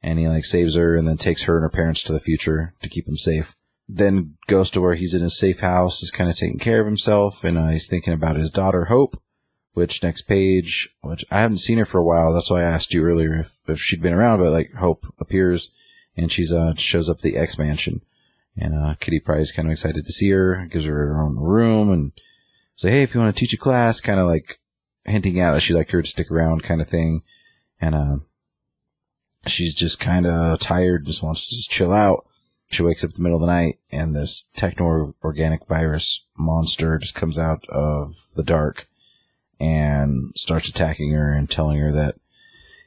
And 0.02 0.18
he 0.18 0.28
like 0.28 0.44
saves 0.44 0.76
her 0.76 0.96
and 0.96 1.06
then 1.06 1.16
takes 1.16 1.42
her 1.42 1.56
and 1.56 1.62
her 1.62 1.68
parents 1.68 2.02
to 2.04 2.12
the 2.12 2.20
future 2.20 2.74
to 2.82 2.88
keep 2.88 3.06
them 3.06 3.16
safe. 3.16 3.56
Then 3.88 4.36
goes 4.46 4.70
to 4.70 4.80
where 4.80 4.94
he's 4.94 5.14
in 5.14 5.22
his 5.22 5.38
safe 5.38 5.60
house, 5.60 6.02
is 6.02 6.10
kind 6.10 6.30
of 6.30 6.36
taking 6.36 6.58
care 6.58 6.80
of 6.80 6.86
himself, 6.86 7.42
and 7.42 7.56
uh, 7.56 7.68
he's 7.68 7.86
thinking 7.86 8.12
about 8.12 8.36
his 8.36 8.50
daughter 8.50 8.86
Hope. 8.86 9.20
Which 9.78 10.02
next 10.02 10.22
page, 10.22 10.88
which 11.02 11.24
I 11.30 11.38
haven't 11.38 11.58
seen 11.58 11.78
her 11.78 11.84
for 11.84 11.98
a 11.98 12.04
while. 12.04 12.32
That's 12.32 12.50
why 12.50 12.62
I 12.62 12.64
asked 12.64 12.92
you 12.92 13.04
earlier 13.04 13.38
if, 13.38 13.60
if 13.68 13.80
she'd 13.80 14.02
been 14.02 14.12
around. 14.12 14.40
But 14.40 14.50
like 14.50 14.72
Hope 14.74 15.06
appears, 15.20 15.70
and 16.16 16.32
she's 16.32 16.52
uh 16.52 16.74
shows 16.74 17.08
up 17.08 17.18
at 17.18 17.22
the 17.22 17.36
X 17.36 17.58
Mansion, 17.58 18.02
and 18.56 18.74
uh 18.74 18.96
Kitty 18.98 19.20
Pryde's 19.20 19.52
kind 19.52 19.68
of 19.68 19.72
excited 19.72 20.04
to 20.04 20.12
see 20.12 20.30
her, 20.30 20.66
gives 20.66 20.84
her 20.84 20.94
her 20.94 21.22
own 21.22 21.36
room, 21.36 21.92
and 21.92 22.10
say, 22.74 22.90
hey, 22.90 23.02
if 23.04 23.14
you 23.14 23.20
want 23.20 23.32
to 23.32 23.38
teach 23.38 23.52
a 23.52 23.56
class, 23.56 24.00
kind 24.00 24.18
of 24.18 24.26
like 24.26 24.58
hinting 25.04 25.40
out 25.40 25.52
that 25.52 25.60
she'd 25.60 25.74
like 25.74 25.90
her 25.92 26.02
to 26.02 26.08
stick 26.08 26.30
around 26.30 26.64
kind 26.64 26.80
of 26.80 26.88
thing. 26.88 27.22
And, 27.80 27.94
uh, 27.94 28.16
she's 29.46 29.74
just 29.74 30.00
kind 30.00 30.26
of 30.26 30.58
tired, 30.58 31.06
just 31.06 31.22
wants 31.22 31.46
to 31.46 31.54
just 31.54 31.70
chill 31.70 31.92
out. 31.92 32.26
She 32.70 32.82
wakes 32.82 33.04
up 33.04 33.10
in 33.10 33.16
the 33.16 33.22
middle 33.22 33.36
of 33.36 33.46
the 33.46 33.52
night 33.52 33.78
and 33.90 34.14
this 34.14 34.48
techno-organic 34.54 35.66
virus 35.68 36.26
monster 36.36 36.98
just 36.98 37.14
comes 37.14 37.38
out 37.38 37.64
of 37.68 38.16
the 38.34 38.42
dark 38.42 38.87
and 39.60 40.32
starts 40.36 40.68
attacking 40.68 41.12
her 41.12 41.32
and 41.32 41.50
telling 41.50 41.78
her 41.78 41.92
that 41.92 42.16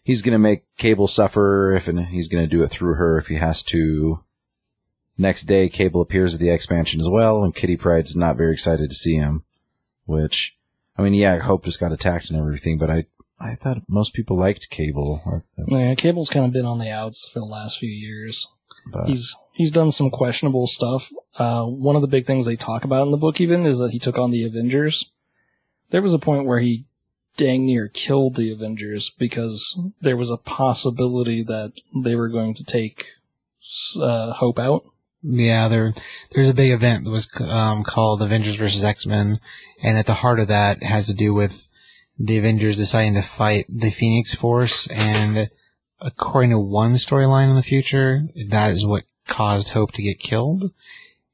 he's 0.03 0.21
going 0.21 0.33
to 0.33 0.39
make 0.39 0.63
Cable 0.77 1.07
suffer 1.07 1.73
if, 1.73 1.87
and 1.87 2.07
he's 2.07 2.27
going 2.27 2.43
to 2.43 2.49
do 2.49 2.63
it 2.63 2.69
through 2.69 2.95
her 2.95 3.17
if 3.17 3.27
he 3.27 3.35
has 3.35 3.63
to. 3.63 4.23
Next 5.17 5.43
day, 5.43 5.69
Cable 5.69 6.01
appears 6.01 6.33
at 6.33 6.39
the 6.39 6.49
X 6.49 6.69
Mansion 6.69 6.99
as 6.99 7.09
well, 7.09 7.43
and 7.43 7.55
Kitty 7.55 7.77
Pryde's 7.77 8.15
not 8.15 8.37
very 8.37 8.53
excited 8.53 8.89
to 8.89 8.95
see 8.95 9.15
him. 9.15 9.43
Which, 10.05 10.57
I 10.97 11.03
mean, 11.03 11.13
yeah, 11.13 11.39
Hope 11.39 11.65
just 11.65 11.79
got 11.79 11.91
attacked 11.91 12.29
and 12.29 12.39
everything, 12.39 12.77
but 12.77 12.89
I, 12.89 13.05
I 13.39 13.55
thought 13.55 13.83
most 13.87 14.13
people 14.13 14.37
liked 14.37 14.69
Cable. 14.69 15.21
Or, 15.25 15.45
Yeah, 15.67 15.93
Cable's 15.95 16.29
kind 16.29 16.45
of 16.45 16.53
been 16.53 16.65
on 16.65 16.79
the 16.79 16.89
outs 16.89 17.29
for 17.31 17.39
the 17.39 17.45
last 17.45 17.77
few 17.77 17.89
years. 17.89 18.47
but, 18.91 19.07
He's 19.07 19.35
he's 19.53 19.71
done 19.71 19.91
some 19.91 20.09
questionable 20.09 20.65
stuff. 20.65 21.09
Uh, 21.37 21.65
one 21.65 21.95
of 21.95 22.01
the 22.01 22.07
big 22.07 22.25
things 22.25 22.45
they 22.45 22.55
talk 22.55 22.83
about 22.83 23.05
in 23.05 23.11
the 23.11 23.17
book 23.17 23.39
even 23.39 23.65
is 23.65 23.77
that 23.77 23.91
he 23.91 23.99
took 23.99 24.17
on 24.17 24.31
the 24.31 24.43
Avengers. 24.43 25.11
There 25.91 26.01
was 26.01 26.13
a 26.13 26.19
point 26.19 26.45
where 26.45 26.59
he 26.59 26.85
dang 27.37 27.65
near 27.65 27.87
killed 27.87 28.35
the 28.35 28.51
Avengers 28.51 29.09
because 29.09 29.79
there 30.01 30.17
was 30.17 30.29
a 30.29 30.37
possibility 30.37 31.43
that 31.43 31.73
they 31.95 32.15
were 32.15 32.29
going 32.29 32.53
to 32.55 32.63
take 32.63 33.07
uh, 33.99 34.33
Hope 34.33 34.59
out. 34.59 34.83
Yeah, 35.23 35.67
there, 35.67 35.93
there's 36.31 36.49
a 36.49 36.53
big 36.53 36.71
event 36.71 37.05
that 37.05 37.11
was 37.11 37.29
um, 37.39 37.83
called 37.83 38.21
Avengers 38.21 38.55
vs. 38.55 38.83
X-Men, 38.83 39.39
and 39.83 39.97
at 39.97 40.07
the 40.07 40.15
heart 40.15 40.39
of 40.39 40.47
that 40.47 40.81
has 40.81 41.07
to 41.07 41.13
do 41.13 41.33
with 41.33 41.67
the 42.17 42.37
Avengers 42.37 42.77
deciding 42.77 43.13
to 43.13 43.21
fight 43.21 43.65
the 43.69 43.91
Phoenix 43.91 44.33
Force, 44.33 44.87
and 44.87 45.49
according 45.99 46.49
to 46.51 46.59
one 46.59 46.93
storyline 46.93 47.49
in 47.49 47.55
the 47.55 47.61
future, 47.61 48.23
that 48.47 48.71
is 48.71 48.85
what 48.85 49.03
caused 49.27 49.69
Hope 49.69 49.91
to 49.93 50.01
get 50.01 50.19
killed. 50.19 50.71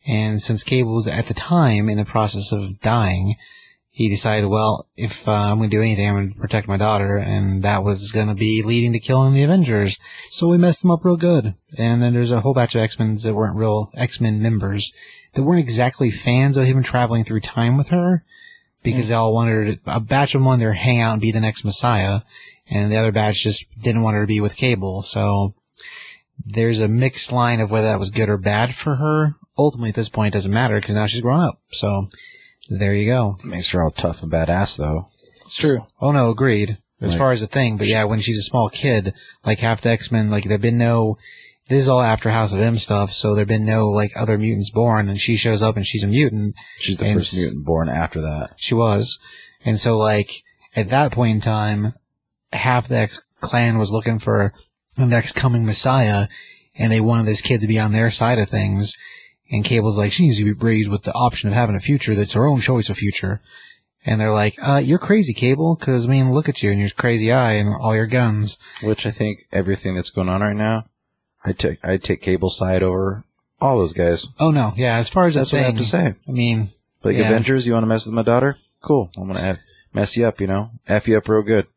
And 0.05 0.41
since 0.41 0.63
Cable 0.63 0.93
was 0.93 1.07
at 1.07 1.27
the 1.27 1.33
time 1.33 1.89
in 1.89 1.97
the 1.97 2.05
process 2.05 2.51
of 2.51 2.79
dying, 2.81 3.35
he 3.97 4.09
decided, 4.09 4.45
well, 4.45 4.87
if 4.95 5.27
uh, 5.27 5.31
I'm 5.31 5.57
going 5.57 5.71
to 5.71 5.75
do 5.75 5.81
anything, 5.81 6.07
I'm 6.07 6.13
going 6.13 6.33
to 6.35 6.39
protect 6.39 6.67
my 6.67 6.77
daughter, 6.77 7.17
and 7.17 7.63
that 7.63 7.83
was 7.83 8.11
going 8.11 8.27
to 8.27 8.35
be 8.35 8.61
leading 8.61 8.93
to 8.93 8.99
killing 8.99 9.33
the 9.33 9.41
Avengers. 9.41 9.97
So 10.27 10.49
we 10.49 10.59
messed 10.59 10.83
him 10.83 10.91
up 10.91 11.03
real 11.03 11.17
good. 11.17 11.55
And 11.79 11.99
then 11.99 12.13
there's 12.13 12.29
a 12.29 12.41
whole 12.41 12.53
batch 12.53 12.75
of 12.75 12.81
X-Men 12.81 13.17
that 13.23 13.33
weren't 13.33 13.57
real 13.57 13.89
X-Men 13.95 14.39
members 14.39 14.93
that 15.33 15.41
weren't 15.41 15.61
exactly 15.61 16.11
fans 16.11 16.57
of 16.57 16.65
him 16.65 16.83
traveling 16.83 17.23
through 17.23 17.39
time 17.39 17.75
with 17.75 17.89
her 17.89 18.23
because 18.83 19.09
they 19.09 19.15
all 19.15 19.33
wanted 19.33 19.79
a 19.87 19.99
batch 19.99 20.35
of 20.35 20.41
them 20.41 20.45
wanted 20.45 20.65
to 20.65 20.73
hang 20.75 21.01
out 21.01 21.13
and 21.13 21.21
be 21.21 21.31
the 21.31 21.41
next 21.41 21.65
Messiah, 21.65 22.21
and 22.69 22.91
the 22.91 22.97
other 22.97 23.11
batch 23.11 23.41
just 23.41 23.65
didn't 23.81 24.03
want 24.03 24.13
her 24.13 24.21
to 24.21 24.27
be 24.27 24.39
with 24.39 24.55
Cable. 24.55 25.01
So 25.01 25.55
there's 26.45 26.81
a 26.81 26.87
mixed 26.87 27.31
line 27.31 27.61
of 27.61 27.71
whether 27.71 27.87
that 27.87 27.97
was 27.97 28.11
good 28.11 28.29
or 28.29 28.37
bad 28.37 28.75
for 28.75 28.97
her. 28.97 29.37
Ultimately, 29.57 29.89
at 29.89 29.95
this 29.95 30.09
point, 30.09 30.35
it 30.35 30.37
doesn't 30.37 30.53
matter 30.53 30.79
because 30.79 30.95
now 30.95 31.07
she's 31.07 31.21
grown 31.21 31.39
up. 31.39 31.59
So 31.71 32.09
there 32.69 32.93
you 32.93 33.05
go. 33.05 33.37
makes 33.43 33.69
her 33.71 33.81
all 33.83 33.91
tough 33.91 34.21
and 34.23 34.31
badass 34.31 34.77
though. 34.77 35.09
It's 35.41 35.55
true. 35.55 35.85
Oh 36.01 36.11
no, 36.11 36.29
agreed. 36.29 36.77
As 36.99 37.11
Right. 37.11 37.17
far 37.19 37.31
as 37.31 37.41
the 37.41 37.47
thing, 37.47 37.77
but 37.77 37.87
yeah, 37.87 38.05
when 38.05 38.19
she's 38.19 38.39
a 38.39 38.41
small 38.41 38.69
kid, 38.69 39.13
like 39.45 39.59
half 39.59 39.81
the 39.81 39.89
X-Men, 39.89 40.31
like 40.31 40.45
there've 40.45 40.59
been 40.59 40.79
no, 40.79 41.17
this 41.69 41.83
is 41.83 41.89
all 41.89 42.01
after 42.01 42.31
House 42.31 42.51
of 42.51 42.59
M 42.59 42.77
stuff, 42.79 43.11
so 43.13 43.35
there've 43.35 43.47
been 43.47 43.65
no 43.65 43.87
like 43.87 44.11
other 44.15 44.37
mutants 44.37 44.71
born, 44.71 45.07
and 45.07 45.19
she 45.19 45.35
shows 45.35 45.61
up 45.61 45.77
and 45.77 45.85
she's 45.85 46.03
a 46.03 46.07
mutant. 46.07 46.55
She's 46.79 46.97
the 46.97 47.05
And 47.05 47.19
first 47.19 47.33
s- 47.33 47.39
mutant 47.39 47.65
born 47.65 47.87
after 47.87 48.19
that. 48.21 48.53
She 48.57 48.73
was, 48.73 49.19
and 49.63 49.79
so 49.79 49.95
like 49.97 50.43
at 50.75 50.89
that 50.89 51.11
point 51.11 51.35
in 51.35 51.41
time, 51.41 51.93
half 52.51 52.87
the 52.87 52.97
X 52.97 53.21
clan 53.41 53.77
was 53.77 53.91
looking 53.91 54.17
for 54.17 54.53
the 54.95 55.05
next 55.05 55.33
coming 55.33 55.65
Messiah, 55.67 56.27
and 56.75 56.91
they 56.91 56.99
wanted 57.01 57.27
this 57.27 57.41
kid 57.41 57.61
to 57.61 57.67
be 57.67 57.77
on 57.77 57.91
their 57.93 58.09
side 58.09 58.39
of 58.39 58.49
things. 58.49 58.95
And 59.49 59.63
Cable's 59.63 59.97
like, 59.97 60.11
she 60.11 60.23
needs 60.23 60.37
to 60.39 60.43
be 60.43 60.51
raised 60.53 60.91
with 60.91 61.03
the 61.03 61.13
option 61.13 61.47
of 61.47 61.55
having 61.55 61.75
a 61.75 61.79
future 61.79 62.15
that's 62.15 62.33
her 62.33 62.47
own 62.47 62.59
choice 62.59 62.89
of 62.89 62.97
future. 62.97 63.41
And 64.05 64.19
they're 64.21 64.31
like, 64.31 64.55
uh, 64.61 64.81
you're 64.83 64.99
crazy, 64.99 65.33
Cable, 65.33 65.75
because, 65.75 66.05
I 66.05 66.09
mean, 66.09 66.31
look 66.31 66.47
at 66.47 66.63
you 66.63 66.71
and 66.71 66.79
your 66.79 66.89
crazy 66.89 67.31
eye 67.31 67.53
and 67.53 67.73
all 67.73 67.95
your 67.95 68.07
guns. 68.07 68.57
Which 68.81 69.05
I 69.05 69.11
think 69.11 69.47
everything 69.51 69.95
that's 69.95 70.09
going 70.09 70.29
on 70.29 70.41
right 70.41 70.55
now, 70.55 70.85
I 71.43 71.53
take 71.53 71.83
I 71.83 71.97
take 71.97 72.21
Cable 72.21 72.49
side 72.49 72.83
over 72.83 73.23
all 73.59 73.77
those 73.77 73.93
guys. 73.93 74.27
Oh, 74.39 74.51
no, 74.51 74.73
yeah, 74.75 74.97
as 74.97 75.09
far 75.09 75.27
as 75.27 75.35
That's 75.35 75.51
that 75.51 75.57
what 75.57 75.63
I 75.63 75.67
have 75.67 75.77
to 75.77 75.83
say. 75.83 76.13
I 76.27 76.31
mean, 76.31 76.71
Like 77.03 77.15
Yeah. 77.15 77.27
Avengers, 77.29 77.67
you 77.67 77.73
want 77.73 77.83
to 77.83 77.87
mess 77.87 78.05
with 78.05 78.15
my 78.15 78.21
daughter? 78.21 78.57
Cool. 78.81 79.09
I'm 79.17 79.27
gonna 79.27 79.41
have, 79.41 79.59
mess 79.93 80.15
you 80.15 80.25
up. 80.25 80.39
You 80.39 80.47
know, 80.47 80.71
f 80.87 81.07
you 81.07 81.17
up 81.17 81.27
real 81.27 81.41
good. 81.41 81.67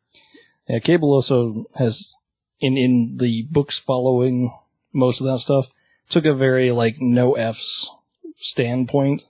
Yeah, 0.68 0.78
Cable 0.78 1.12
also 1.12 1.66
has 1.76 2.14
in 2.60 2.76
in 2.76 3.16
the 3.16 3.46
books 3.50 3.78
following 3.78 4.52
most 4.92 5.20
of 5.20 5.26
that 5.26 5.38
stuff 5.38 5.66
took 6.10 6.26
a 6.26 6.34
very 6.34 6.70
like 6.70 7.00
no 7.00 7.34
f's 7.34 7.90
standpoint. 8.36 9.22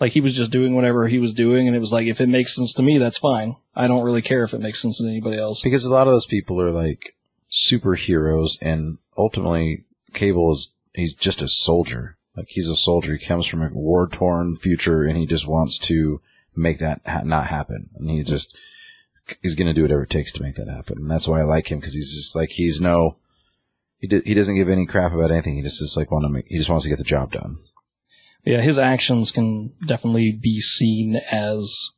Like 0.00 0.12
he 0.12 0.20
was 0.20 0.34
just 0.34 0.50
doing 0.50 0.74
whatever 0.74 1.06
he 1.06 1.18
was 1.18 1.32
doing, 1.32 1.66
and 1.66 1.76
it 1.76 1.80
was 1.80 1.92
like 1.92 2.06
if 2.06 2.20
it 2.20 2.28
makes 2.28 2.54
sense 2.54 2.74
to 2.74 2.82
me, 2.82 2.98
that's 2.98 3.16
fine. 3.16 3.56
I 3.74 3.86
don't 3.86 4.04
really 4.04 4.22
care 4.22 4.44
if 4.44 4.52
it 4.52 4.60
makes 4.60 4.82
sense 4.82 4.98
to 4.98 5.06
anybody 5.06 5.38
else. 5.38 5.62
Because 5.62 5.84
a 5.84 5.90
lot 5.90 6.06
of 6.06 6.12
those 6.12 6.26
people 6.26 6.60
are 6.60 6.72
like 6.72 7.16
superheroes, 7.50 8.58
and 8.60 8.98
ultimately, 9.16 9.84
Cable 10.12 10.52
is 10.52 10.70
he's 10.94 11.14
just 11.14 11.40
a 11.40 11.48
soldier. 11.48 12.16
Like 12.36 12.48
he's 12.48 12.68
a 12.68 12.76
soldier. 12.76 13.16
He 13.16 13.24
comes 13.24 13.46
from 13.46 13.62
a 13.62 13.68
war 13.68 14.08
torn 14.08 14.56
future, 14.56 15.04
and 15.04 15.16
he 15.16 15.26
just 15.26 15.46
wants 15.46 15.78
to 15.78 16.20
make 16.56 16.80
that 16.80 17.00
ha- 17.06 17.22
not 17.24 17.46
happen. 17.46 17.90
And 17.94 18.10
he 18.10 18.22
just 18.24 18.56
he's 19.42 19.54
going 19.54 19.68
to 19.68 19.72
do 19.72 19.82
whatever 19.82 20.02
it 20.02 20.10
takes 20.10 20.32
to 20.32 20.42
make 20.42 20.56
that 20.56 20.68
happen. 20.68 20.98
And 20.98 21.10
that's 21.10 21.28
why 21.28 21.40
I 21.40 21.44
like 21.44 21.70
him 21.70 21.78
because 21.78 21.94
he's 21.94 22.14
just 22.14 22.36
like 22.36 22.50
he's 22.50 22.80
no 22.80 23.16
he 24.04 24.18
d- 24.18 24.22
he 24.26 24.34
doesn't 24.34 24.56
give 24.56 24.68
any 24.68 24.84
crap 24.84 25.12
about 25.12 25.30
anything. 25.30 25.56
He 25.56 25.62
just 25.62 25.80
is 25.80 25.96
like 25.96 26.10
want 26.10 26.24
to 26.24 26.28
make 26.28 26.46
he 26.46 26.58
just 26.58 26.68
wants 26.68 26.84
to 26.84 26.90
get 26.90 26.98
the 26.98 27.04
job 27.04 27.32
done. 27.32 27.56
Yeah, 28.44 28.60
his 28.60 28.78
actions 28.78 29.32
can 29.32 29.72
definitely 29.86 30.30
be 30.30 30.60
seen 30.60 31.16
as 31.30 31.90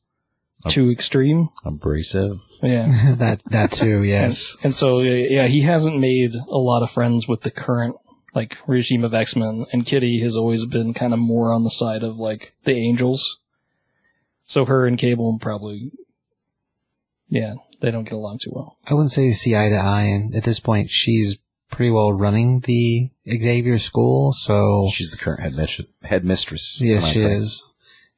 too 0.68 0.90
extreme. 0.90 1.48
Abrasive. 1.64 2.38
Yeah. 2.62 3.14
that 3.18 3.42
that 3.46 3.72
too, 3.72 4.04
yes. 4.04 4.52
And, 4.54 4.66
and 4.66 4.76
so, 4.76 5.00
yeah, 5.00 5.48
he 5.48 5.62
hasn't 5.62 5.98
made 5.98 6.34
a 6.34 6.58
lot 6.58 6.84
of 6.84 6.90
friends 6.92 7.26
with 7.26 7.40
the 7.40 7.50
current, 7.50 7.96
like, 8.34 8.56
regime 8.68 9.02
of 9.02 9.12
X-Men, 9.12 9.66
and 9.72 9.84
Kitty 9.84 10.20
has 10.20 10.36
always 10.36 10.64
been 10.64 10.94
kind 10.94 11.12
of 11.12 11.18
more 11.18 11.52
on 11.52 11.64
the 11.64 11.70
side 11.70 12.04
of, 12.04 12.16
like, 12.16 12.54
the 12.62 12.74
Angels. 12.74 13.40
So 14.44 14.64
her 14.66 14.86
and 14.86 14.98
Cable 14.98 15.38
probably, 15.40 15.90
yeah, 17.28 17.54
they 17.80 17.90
don't 17.90 18.04
get 18.04 18.12
along 18.12 18.38
too 18.38 18.52
well. 18.54 18.76
I 18.88 18.94
wouldn't 18.94 19.12
say 19.12 19.30
see 19.30 19.56
eye 19.56 19.70
to 19.70 19.76
eye, 19.76 20.04
and 20.04 20.34
at 20.36 20.44
this 20.44 20.60
point, 20.60 20.90
she's 20.90 21.38
pretty 21.70 21.90
well 21.90 22.12
running 22.12 22.60
the 22.60 23.10
Xavier 23.28 23.78
school, 23.78 24.32
so 24.32 24.88
She's 24.92 25.10
the 25.10 25.16
current 25.16 25.40
headmistress. 25.40 25.88
Headmistress. 26.02 26.80
yes, 26.82 27.06
she 27.06 27.22
correct? 27.22 27.40
is. 27.40 27.64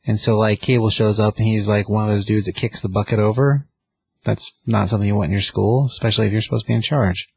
And 0.06 0.18
so, 0.18 0.38
like, 0.38 0.60
Cable 0.60 0.90
shows 0.90 1.20
up, 1.20 1.36
and 1.36 1.46
he's 1.46 1.68
like 1.68 1.88
one 1.88 2.04
of 2.04 2.10
those 2.10 2.24
dudes 2.24 2.46
that 2.46 2.54
kicks 2.54 2.80
the 2.80 2.88
bucket 2.88 3.18
over. 3.18 3.66
That's 4.24 4.52
not 4.66 4.88
something 4.88 5.06
you 5.06 5.14
want 5.14 5.26
in 5.26 5.32
your 5.32 5.40
school, 5.40 5.84
especially 5.86 6.26
if 6.26 6.32
you're 6.32 6.42
supposed 6.42 6.64
to 6.64 6.68
be 6.68 6.74
in 6.74 6.82
charge. 6.82 7.28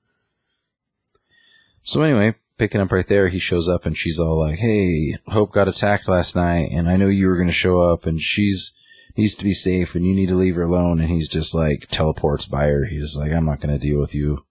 So 1.83 2.01
anyway, 2.01 2.35
picking 2.57 2.81
up 2.81 2.91
right 2.91 3.07
there, 3.07 3.27
he 3.27 3.39
shows 3.39 3.67
up 3.67 3.85
and 3.85 3.97
she's 3.97 4.19
all 4.19 4.39
like, 4.39 4.59
"Hey, 4.59 5.17
Hope 5.27 5.51
got 5.51 5.67
attacked 5.67 6.07
last 6.07 6.35
night, 6.35 6.69
and 6.71 6.89
I 6.89 6.95
know 6.97 7.07
you 7.07 7.27
were 7.27 7.35
going 7.35 7.47
to 7.47 7.53
show 7.53 7.81
up, 7.81 8.05
and 8.05 8.21
she's 8.21 8.71
needs 9.17 9.35
to 9.35 9.43
be 9.43 9.53
safe, 9.53 9.93
and 9.95 10.05
you 10.05 10.13
need 10.13 10.27
to 10.29 10.35
leave 10.35 10.55
her 10.55 10.63
alone." 10.63 10.99
And 10.99 11.09
he's 11.09 11.27
just 11.27 11.53
like 11.55 11.88
teleports 11.89 12.45
by 12.45 12.67
her. 12.67 12.85
He's 12.85 13.15
like, 13.15 13.31
"I'm 13.31 13.45
not 13.45 13.61
going 13.61 13.77
to 13.77 13.85
deal 13.85 13.99
with 13.99 14.13
you," 14.13 14.45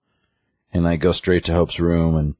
and 0.73 0.85
like 0.85 1.01
go 1.01 1.13
straight 1.13 1.45
to 1.45 1.53
Hope's 1.53 1.81
room, 1.81 2.17
and 2.17 2.35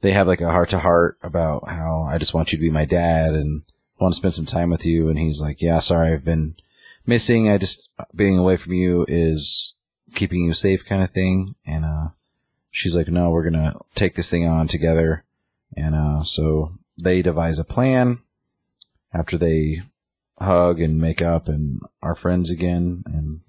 they 0.00 0.12
have 0.12 0.26
like 0.26 0.40
a 0.40 0.50
heart 0.50 0.70
to 0.70 0.78
heart 0.78 1.18
about 1.22 1.68
how 1.68 2.02
I 2.02 2.18
just 2.18 2.34
want 2.34 2.52
you 2.52 2.58
to 2.58 2.62
be 2.62 2.70
my 2.70 2.84
dad 2.84 3.34
and 3.34 3.62
want 3.98 4.14
to 4.14 4.16
spend 4.16 4.34
some 4.34 4.46
time 4.46 4.70
with 4.70 4.84
you. 4.84 5.08
And 5.08 5.18
he's 5.18 5.40
like, 5.40 5.60
"Yeah, 5.60 5.78
sorry, 5.80 6.12
I've 6.12 6.24
been 6.24 6.56
missing. 7.06 7.48
I 7.48 7.58
just 7.58 7.88
being 8.14 8.38
away 8.38 8.56
from 8.56 8.72
you 8.72 9.04
is 9.08 9.74
keeping 10.14 10.44
you 10.44 10.54
safe, 10.54 10.84
kind 10.84 11.02
of 11.02 11.10
thing." 11.10 11.54
And 11.66 11.84
uh 11.84 12.08
she's 12.72 12.96
like, 12.96 13.06
no, 13.06 13.30
we're 13.30 13.44
gonna 13.44 13.76
take 13.94 14.16
this 14.16 14.28
thing 14.28 14.48
on 14.48 14.66
together. 14.66 15.22
And, 15.76 15.94
uh, 15.94 16.24
so 16.24 16.72
they 17.00 17.22
devise 17.22 17.58
a 17.58 17.64
plan 17.64 18.18
after 19.12 19.38
they 19.38 19.82
hug 20.40 20.80
and 20.80 21.00
make 21.00 21.22
up 21.22 21.46
and 21.46 21.80
are 22.02 22.16
friends 22.16 22.50
again. 22.50 23.04
And 23.06 23.40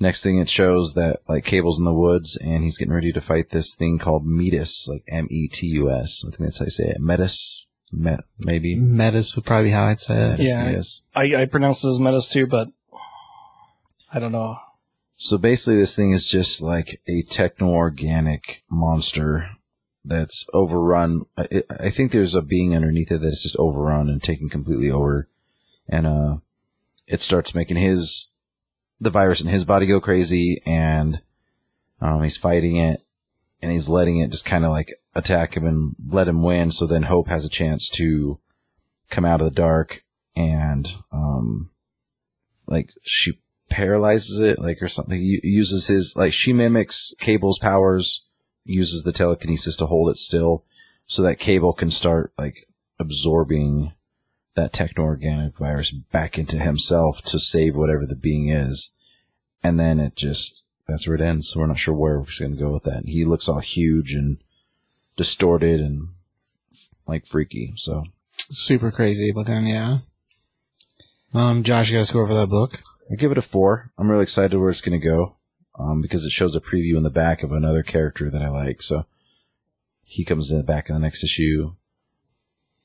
next 0.00 0.22
thing 0.22 0.38
it 0.38 0.48
shows 0.48 0.94
that 0.94 1.20
like 1.28 1.44
Cable's 1.44 1.78
in 1.78 1.84
the 1.84 1.92
woods 1.92 2.36
and 2.36 2.64
he's 2.64 2.78
getting 2.78 2.94
ready 2.94 3.12
to 3.12 3.20
fight 3.20 3.50
this 3.50 3.74
thing 3.74 3.98
called 3.98 4.26
Metis, 4.26 4.88
like 4.88 5.04
M-E-T-U-S. 5.08 6.24
I 6.26 6.30
think 6.30 6.40
that's 6.40 6.58
how 6.58 6.64
you 6.64 6.70
say 6.70 6.88
it. 6.88 7.00
Metis? 7.00 7.66
Met, 7.92 8.24
maybe? 8.38 8.76
Metis 8.76 9.34
would 9.34 9.44
probably 9.44 9.68
be 9.68 9.72
how 9.72 9.86
I'd 9.86 10.00
say 10.00 10.32
it. 10.32 10.40
Yeah. 10.40 10.64
Metis. 10.64 11.02
I, 11.14 11.42
I 11.42 11.46
pronounce 11.46 11.84
it 11.84 11.88
as 11.88 12.00
Metis 12.00 12.28
too, 12.28 12.46
but 12.46 12.68
I 14.12 14.18
don't 14.18 14.32
know. 14.32 14.58
So 15.16 15.36
basically, 15.36 15.76
this 15.76 15.94
thing 15.94 16.12
is 16.12 16.26
just 16.26 16.62
like 16.62 17.02
a 17.06 17.22
techno-organic 17.22 18.62
monster 18.70 19.50
that's 20.04 20.46
overrun. 20.54 21.26
I, 21.36 21.62
I 21.68 21.90
think 21.90 22.10
there's 22.10 22.34
a 22.34 22.40
being 22.40 22.74
underneath 22.74 23.12
it 23.12 23.20
that's 23.20 23.42
just 23.42 23.56
overrun 23.56 24.08
and 24.08 24.22
taken 24.22 24.48
completely 24.48 24.90
over, 24.90 25.28
and 25.86 26.06
uh, 26.06 26.36
it 27.06 27.20
starts 27.20 27.54
making 27.54 27.76
his 27.76 28.29
the 29.00 29.10
virus 29.10 29.40
in 29.40 29.48
his 29.48 29.64
body 29.64 29.86
go 29.86 30.00
crazy, 30.00 30.62
and 30.66 31.20
um, 32.00 32.22
he's 32.22 32.36
fighting 32.36 32.76
it, 32.76 33.02
and 33.62 33.72
he's 33.72 33.88
letting 33.88 34.20
it 34.20 34.30
just 34.30 34.44
kind 34.44 34.64
of 34.64 34.70
like 34.70 34.94
attack 35.14 35.56
him 35.56 35.66
and 35.66 35.94
let 36.08 36.28
him 36.28 36.42
win. 36.42 36.70
So 36.70 36.86
then 36.86 37.04
Hope 37.04 37.28
has 37.28 37.44
a 37.44 37.50
chance 37.50 37.88
to 37.90 38.38
come 39.08 39.24
out 39.24 39.40
of 39.40 39.46
the 39.46 39.50
dark 39.50 40.04
and 40.36 40.88
um, 41.12 41.70
like 42.66 42.90
she 43.02 43.38
paralyzes 43.68 44.38
it, 44.38 44.58
like 44.58 44.80
or 44.80 44.88
something. 44.88 45.18
He 45.18 45.40
uses 45.42 45.86
his 45.86 46.14
like 46.16 46.32
she 46.32 46.52
mimics 46.52 47.12
Cable's 47.18 47.58
powers, 47.58 48.24
uses 48.64 49.02
the 49.02 49.12
telekinesis 49.12 49.76
to 49.76 49.86
hold 49.86 50.10
it 50.10 50.16
still, 50.16 50.64
so 51.06 51.22
that 51.22 51.38
Cable 51.38 51.72
can 51.72 51.90
start 51.90 52.32
like 52.38 52.68
absorbing 52.98 53.92
that 54.54 54.72
techno-organic 54.72 55.56
virus 55.56 55.90
back 55.90 56.38
into 56.38 56.58
himself 56.58 57.22
to 57.22 57.38
save 57.38 57.76
whatever 57.76 58.06
the 58.06 58.16
being 58.16 58.48
is, 58.48 58.90
and 59.62 59.78
then 59.78 60.00
it 60.00 60.16
just 60.16 60.64
that's 60.88 61.06
where 61.06 61.14
it 61.14 61.22
ends. 61.22 61.48
So 61.48 61.60
we're 61.60 61.66
not 61.66 61.78
sure 61.78 61.94
where 61.94 62.18
we're 62.18 62.26
going 62.38 62.56
to 62.56 62.60
go 62.60 62.72
with 62.72 62.82
that. 62.84 62.98
And 62.98 63.08
He 63.08 63.24
looks 63.24 63.48
all 63.48 63.60
huge 63.60 64.12
and 64.12 64.38
distorted 65.16 65.80
and 65.80 66.08
like 67.06 67.26
freaky. 67.26 67.74
So 67.76 68.04
Super 68.50 68.90
crazy 68.90 69.32
looking, 69.32 69.68
yeah. 69.68 69.98
Um, 71.32 71.62
Josh, 71.62 71.90
you 71.90 71.98
guys 71.98 72.10
go 72.10 72.20
over 72.20 72.34
that 72.34 72.48
book. 72.48 72.82
I 73.10 73.14
give 73.14 73.30
it 73.30 73.38
a 73.38 73.42
four. 73.42 73.92
I'm 73.96 74.10
really 74.10 74.24
excited 74.24 74.58
where 74.58 74.70
it's 74.70 74.80
going 74.80 75.00
to 75.00 75.06
go, 75.06 75.36
um, 75.78 76.02
because 76.02 76.24
it 76.24 76.32
shows 76.32 76.56
a 76.56 76.60
preview 76.60 76.96
in 76.96 77.04
the 77.04 77.10
back 77.10 77.42
of 77.42 77.52
another 77.52 77.84
character 77.84 78.28
that 78.30 78.42
I 78.42 78.48
like. 78.48 78.82
So 78.82 79.06
he 80.02 80.24
comes 80.24 80.50
in 80.50 80.56
the 80.56 80.64
back 80.64 80.88
of 80.88 80.94
the 80.94 81.00
next 81.00 81.22
issue, 81.22 81.74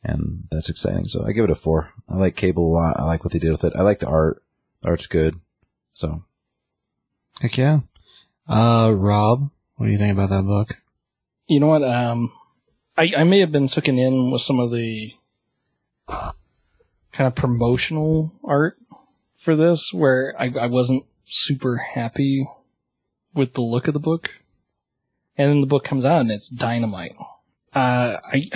and 0.05 0.47
that's 0.51 0.69
exciting. 0.69 1.07
So 1.07 1.25
I 1.25 1.31
give 1.31 1.45
it 1.45 1.51
a 1.51 1.55
four. 1.55 1.91
I 2.09 2.15
like 2.15 2.35
Cable 2.35 2.71
a 2.71 2.73
lot. 2.73 2.99
I 2.99 3.03
like 3.03 3.23
what 3.23 3.33
they 3.33 3.39
did 3.39 3.51
with 3.51 3.63
it. 3.63 3.73
I 3.75 3.81
like 3.81 3.99
the 3.99 4.07
art. 4.07 4.41
The 4.81 4.89
art's 4.89 5.07
good. 5.07 5.39
So 5.91 6.21
Heck 7.41 7.57
yeah. 7.57 7.79
Uh, 8.47 8.93
Rob, 8.95 9.49
what 9.75 9.87
do 9.87 9.91
you 9.91 9.97
think 9.97 10.13
about 10.13 10.29
that 10.29 10.45
book? 10.45 10.77
You 11.47 11.59
know 11.59 11.67
what? 11.67 11.83
Um, 11.83 12.31
I, 12.97 13.11
I 13.17 13.23
may 13.23 13.39
have 13.39 13.51
been 13.51 13.67
taken 13.67 13.99
in 13.99 14.31
with 14.31 14.41
some 14.41 14.59
of 14.59 14.71
the 14.71 15.11
kind 16.07 17.27
of 17.27 17.35
promotional 17.35 18.33
art 18.43 18.77
for 19.37 19.55
this, 19.55 19.93
where 19.93 20.33
I, 20.39 20.51
I 20.59 20.67
wasn't 20.67 21.05
super 21.25 21.77
happy 21.77 22.47
with 23.33 23.53
the 23.53 23.61
look 23.61 23.87
of 23.87 23.93
the 23.93 23.99
book. 23.99 24.29
And 25.37 25.49
then 25.49 25.61
the 25.61 25.67
book 25.67 25.83
comes 25.83 26.05
out 26.05 26.21
and 26.21 26.31
it's 26.31 26.47
dynamite. 26.47 27.15
Uh, 27.73 28.17
I, 28.23 28.49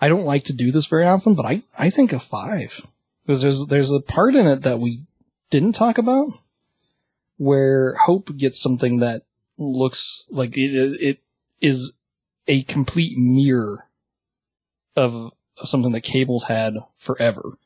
I 0.00 0.08
don't 0.08 0.24
like 0.24 0.44
to 0.44 0.52
do 0.52 0.70
this 0.70 0.86
very 0.86 1.06
often, 1.06 1.34
but 1.34 1.46
I, 1.46 1.62
I 1.78 1.90
think 1.90 2.12
a 2.12 2.20
five. 2.20 2.80
Because 3.24 3.42
there's, 3.42 3.66
there's 3.66 3.90
a 3.90 4.00
part 4.00 4.34
in 4.34 4.46
it 4.46 4.62
that 4.62 4.78
we 4.78 5.04
didn't 5.50 5.72
talk 5.72 5.98
about 5.98 6.28
where 7.38 7.94
Hope 7.94 8.36
gets 8.36 8.60
something 8.60 8.98
that 8.98 9.22
looks 9.58 10.24
like 10.30 10.56
it, 10.56 10.74
it 11.00 11.18
is 11.60 11.92
a 12.46 12.62
complete 12.62 13.16
mirror 13.16 13.84
of 14.94 15.32
something 15.64 15.92
that 15.92 16.02
Cable's 16.02 16.44
had 16.44 16.74
forever. 16.98 17.58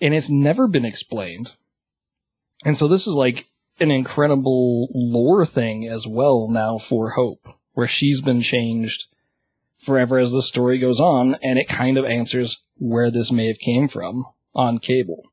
And 0.00 0.14
it's 0.14 0.30
never 0.30 0.66
been 0.66 0.84
explained. 0.84 1.52
And 2.64 2.76
so 2.76 2.88
this 2.88 3.06
is 3.06 3.14
like 3.14 3.48
an 3.78 3.90
incredible 3.90 4.88
lore 4.94 5.46
thing 5.46 5.86
as 5.86 6.06
well 6.06 6.48
now 6.48 6.78
for 6.78 7.10
Hope, 7.10 7.48
where 7.72 7.86
she's 7.86 8.20
been 8.20 8.40
changed 8.40 9.06
forever 9.80 10.18
as 10.18 10.32
the 10.32 10.42
story 10.42 10.78
goes 10.78 11.00
on, 11.00 11.36
and 11.42 11.58
it 11.58 11.68
kind 11.68 11.96
of 11.96 12.04
answers 12.04 12.60
where 12.76 13.10
this 13.10 13.32
may 13.32 13.46
have 13.46 13.58
came 13.58 13.88
from 13.88 14.26
on 14.54 14.78
Cable. 14.78 15.24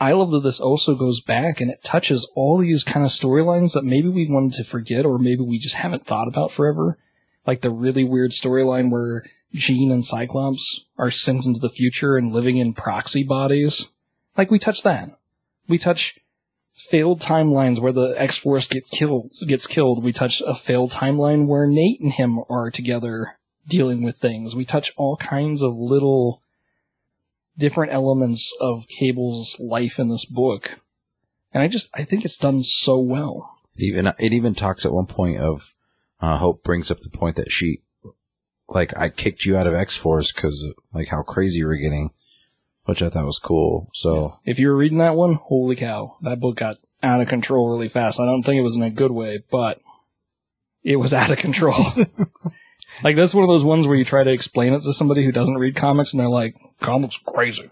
I 0.00 0.12
love 0.12 0.30
that 0.32 0.42
this 0.42 0.60
also 0.60 0.94
goes 0.94 1.20
back 1.20 1.60
and 1.60 1.70
it 1.70 1.82
touches 1.82 2.28
all 2.34 2.58
these 2.58 2.82
kind 2.82 3.06
of 3.06 3.12
storylines 3.12 3.74
that 3.74 3.84
maybe 3.84 4.08
we 4.08 4.28
wanted 4.28 4.54
to 4.54 4.64
forget 4.64 5.06
or 5.06 5.18
maybe 5.18 5.42
we 5.42 5.58
just 5.58 5.76
haven't 5.76 6.06
thought 6.06 6.28
about 6.28 6.50
forever. 6.50 6.98
Like 7.46 7.60
the 7.60 7.70
really 7.70 8.04
weird 8.04 8.32
storyline 8.32 8.90
where 8.90 9.24
Jean 9.52 9.92
and 9.92 10.04
Cyclops 10.04 10.86
are 10.98 11.10
sent 11.10 11.44
into 11.44 11.60
the 11.60 11.68
future 11.68 12.16
and 12.16 12.32
living 12.32 12.56
in 12.56 12.74
proxy 12.74 13.22
bodies. 13.22 13.86
Like 14.36 14.50
we 14.50 14.58
touch 14.58 14.82
that. 14.82 15.16
We 15.68 15.78
touch 15.78 16.18
failed 16.74 17.20
timelines 17.20 17.78
where 17.80 17.92
the 17.92 18.14
X-Force 18.16 18.66
get 18.66 18.86
killed, 18.90 19.32
gets 19.46 19.66
killed. 19.66 20.02
We 20.02 20.12
touch 20.12 20.42
a 20.46 20.54
failed 20.54 20.92
timeline 20.92 21.46
where 21.46 21.66
Nate 21.66 22.00
and 22.00 22.12
him 22.12 22.40
are 22.50 22.70
together 22.70 23.38
dealing 23.68 24.02
with 24.02 24.18
things. 24.18 24.54
We 24.54 24.64
touch 24.64 24.92
all 24.96 25.16
kinds 25.16 25.62
of 25.62 25.74
little 25.74 26.42
different 27.56 27.92
elements 27.92 28.52
of 28.60 28.86
Cable's 28.88 29.56
life 29.60 29.98
in 29.98 30.08
this 30.08 30.24
book. 30.24 30.80
And 31.52 31.62
I 31.62 31.68
just, 31.68 31.88
I 31.94 32.02
think 32.02 32.24
it's 32.24 32.36
done 32.36 32.62
so 32.62 32.98
well. 32.98 33.56
even 33.76 34.08
it 34.18 34.32
even 34.32 34.54
talks 34.54 34.84
at 34.84 34.92
one 34.92 35.06
point 35.06 35.38
of 35.38 35.74
uh, 36.20 36.38
Hope 36.38 36.64
brings 36.64 36.90
up 36.90 37.00
the 37.00 37.10
point 37.10 37.36
that 37.36 37.52
she 37.52 37.82
like 38.68 38.96
I 38.96 39.08
kicked 39.08 39.44
you 39.44 39.56
out 39.56 39.66
of 39.66 39.74
X 39.74 39.96
Force 39.96 40.32
because 40.32 40.66
like 40.92 41.08
how 41.08 41.22
crazy 41.22 41.58
you 41.58 41.66
were 41.66 41.76
getting, 41.76 42.10
which 42.84 43.02
I 43.02 43.10
thought 43.10 43.24
was 43.24 43.38
cool. 43.38 43.90
So 43.94 44.38
If 44.44 44.58
you 44.58 44.68
were 44.68 44.76
reading 44.76 44.98
that 44.98 45.16
one, 45.16 45.34
holy 45.34 45.76
cow, 45.76 46.16
that 46.22 46.40
book 46.40 46.56
got 46.56 46.76
out 47.02 47.20
of 47.20 47.28
control 47.28 47.70
really 47.70 47.88
fast. 47.88 48.20
I 48.20 48.26
don't 48.26 48.42
think 48.42 48.58
it 48.58 48.62
was 48.62 48.76
in 48.76 48.82
a 48.82 48.90
good 48.90 49.10
way, 49.10 49.42
but 49.50 49.80
it 50.82 50.96
was 50.96 51.14
out 51.14 51.30
of 51.30 51.38
control. 51.38 51.92
like 53.02 53.16
that's 53.16 53.34
one 53.34 53.44
of 53.44 53.48
those 53.48 53.64
ones 53.64 53.86
where 53.86 53.96
you 53.96 54.04
try 54.04 54.22
to 54.22 54.32
explain 54.32 54.72
it 54.72 54.82
to 54.82 54.94
somebody 54.94 55.24
who 55.24 55.32
doesn't 55.32 55.58
read 55.58 55.76
comics 55.76 56.12
and 56.12 56.20
they're 56.20 56.28
like, 56.28 56.56
comics 56.80 57.18
crazy. 57.18 57.68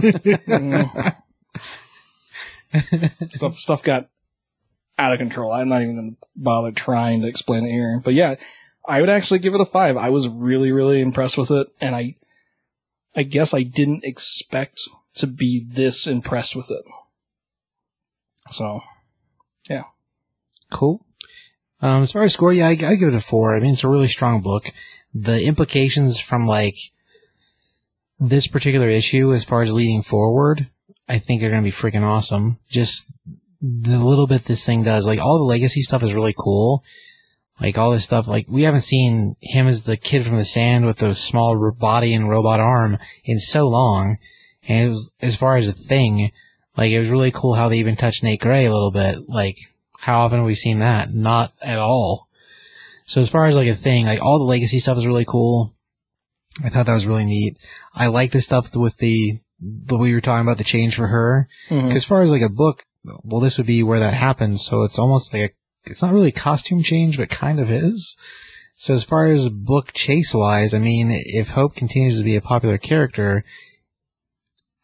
Stuff, 3.30 3.58
stuff 3.58 3.82
got 3.82 4.10
out 4.98 5.14
of 5.14 5.18
control. 5.18 5.52
I'm 5.52 5.70
not 5.70 5.80
even 5.80 5.96
going 5.96 6.10
to 6.10 6.16
bother 6.36 6.70
trying 6.70 7.22
to 7.22 7.28
explain 7.28 7.64
it 7.64 7.70
here. 7.70 8.00
But 8.04 8.12
yeah, 8.12 8.34
I 8.86 9.00
would 9.00 9.08
actually 9.08 9.38
give 9.38 9.54
it 9.54 9.60
a 9.60 9.64
five. 9.64 9.96
I 9.96 10.10
was 10.10 10.28
really, 10.28 10.70
really 10.72 11.00
impressed 11.00 11.38
with 11.38 11.50
it. 11.50 11.68
And 11.80 11.96
I, 11.96 12.16
I 13.14 13.22
guess 13.22 13.54
I 13.54 13.62
didn't 13.62 14.04
expect 14.04 14.80
to 15.14 15.26
be 15.26 15.64
this 15.68 16.06
impressed 16.06 16.54
with 16.54 16.70
it. 16.70 16.84
So, 18.50 18.80
yeah. 19.68 19.84
Cool. 20.70 21.04
Um, 21.80 22.02
as 22.02 22.12
far 22.12 22.22
as 22.22 22.34
score, 22.34 22.52
yeah, 22.52 22.68
I, 22.68 22.70
I 22.70 22.94
give 22.94 23.08
it 23.08 23.14
a 23.14 23.20
four. 23.20 23.54
I 23.54 23.60
mean, 23.60 23.72
it's 23.72 23.84
a 23.84 23.88
really 23.88 24.08
strong 24.08 24.40
book. 24.40 24.70
The 25.14 25.44
implications 25.44 26.20
from 26.20 26.46
like 26.46 26.76
this 28.18 28.46
particular 28.46 28.88
issue, 28.88 29.32
as 29.32 29.44
far 29.44 29.62
as 29.62 29.72
leading 29.72 30.02
forward, 30.02 30.68
I 31.08 31.18
think 31.18 31.42
are 31.42 31.50
going 31.50 31.62
to 31.62 31.64
be 31.64 31.70
freaking 31.70 32.02
awesome. 32.02 32.58
Just 32.68 33.06
the 33.60 33.98
little 33.98 34.26
bit 34.26 34.44
this 34.44 34.66
thing 34.66 34.82
does, 34.82 35.06
like 35.06 35.20
all 35.20 35.38
the 35.38 35.44
legacy 35.44 35.82
stuff 35.82 36.02
is 36.02 36.14
really 36.14 36.34
cool. 36.36 36.82
Like 37.60 37.76
all 37.76 37.90
this 37.90 38.04
stuff, 38.04 38.28
like 38.28 38.46
we 38.48 38.62
haven't 38.62 38.82
seen 38.82 39.34
him 39.40 39.66
as 39.66 39.82
the 39.82 39.96
kid 39.96 40.24
from 40.24 40.36
the 40.36 40.44
sand 40.44 40.86
with 40.86 40.98
the 40.98 41.14
small 41.14 41.72
body 41.72 42.14
and 42.14 42.28
robot 42.28 42.60
arm 42.60 42.98
in 43.24 43.38
so 43.40 43.66
long. 43.66 44.18
And 44.68 44.86
it 44.86 44.88
was, 44.88 45.10
as 45.20 45.36
far 45.36 45.56
as 45.56 45.66
a 45.66 45.72
thing, 45.72 46.30
like 46.76 46.92
it 46.92 47.00
was 47.00 47.10
really 47.10 47.32
cool 47.32 47.54
how 47.54 47.68
they 47.68 47.78
even 47.78 47.96
touched 47.96 48.22
Nate 48.22 48.40
Gray 48.40 48.64
a 48.66 48.72
little 48.72 48.92
bit. 48.92 49.18
Like 49.28 49.56
how 50.00 50.20
often 50.20 50.38
have 50.38 50.46
we 50.46 50.54
seen 50.54 50.78
that? 50.78 51.12
Not 51.12 51.52
at 51.60 51.78
all. 51.78 52.28
So 53.06 53.20
as 53.20 53.30
far 53.30 53.46
as 53.46 53.56
like 53.56 53.68
a 53.68 53.74
thing, 53.74 54.04
like 54.06 54.22
all 54.22 54.38
the 54.38 54.44
legacy 54.44 54.78
stuff 54.78 54.98
is 54.98 55.06
really 55.06 55.24
cool. 55.24 55.74
I 56.64 56.68
thought 56.68 56.86
that 56.86 56.94
was 56.94 57.06
really 57.06 57.24
neat. 57.24 57.56
I 57.94 58.06
like 58.06 58.32
the 58.32 58.40
stuff 58.40 58.74
with 58.76 58.98
the, 58.98 59.40
the 59.60 59.96
we 59.96 60.14
were 60.14 60.20
talking 60.20 60.46
about 60.46 60.58
the 60.58 60.64
change 60.64 60.94
for 60.94 61.08
her. 61.08 61.48
mhm. 61.70 61.92
As 61.92 62.04
far 62.04 62.22
as 62.22 62.30
like 62.30 62.42
a 62.42 62.48
book, 62.48 62.84
well, 63.24 63.40
this 63.40 63.58
would 63.58 63.66
be 63.66 63.82
where 63.82 63.98
that 64.00 64.14
happens. 64.14 64.64
So 64.64 64.82
it's 64.82 64.98
almost 64.98 65.32
like 65.32 65.42
a, 65.42 65.54
it's 65.84 66.02
not 66.02 66.12
really 66.12 66.28
a 66.28 66.32
costume 66.32 66.82
change, 66.82 67.16
but 67.16 67.28
kind 67.28 67.60
of 67.60 67.70
is. 67.70 68.16
So 68.74 68.94
as 68.94 69.04
far 69.04 69.26
as 69.26 69.48
book 69.48 69.92
chase 69.92 70.32
wise, 70.34 70.72
I 70.72 70.78
mean, 70.78 71.10
if 71.10 71.50
Hope 71.50 71.74
continues 71.74 72.18
to 72.18 72.24
be 72.24 72.36
a 72.36 72.40
popular 72.40 72.78
character, 72.78 73.44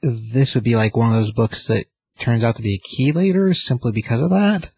this 0.02 0.54
would 0.54 0.64
be 0.64 0.76
like 0.76 0.96
one 0.96 1.10
of 1.10 1.14
those 1.14 1.32
books 1.32 1.66
that 1.68 1.86
turns 2.18 2.44
out 2.44 2.56
to 2.56 2.62
be 2.62 2.74
a 2.74 2.78
key 2.78 3.12
later 3.12 3.54
simply 3.54 3.92
because 3.92 4.20
of 4.20 4.30
that. 4.30 4.70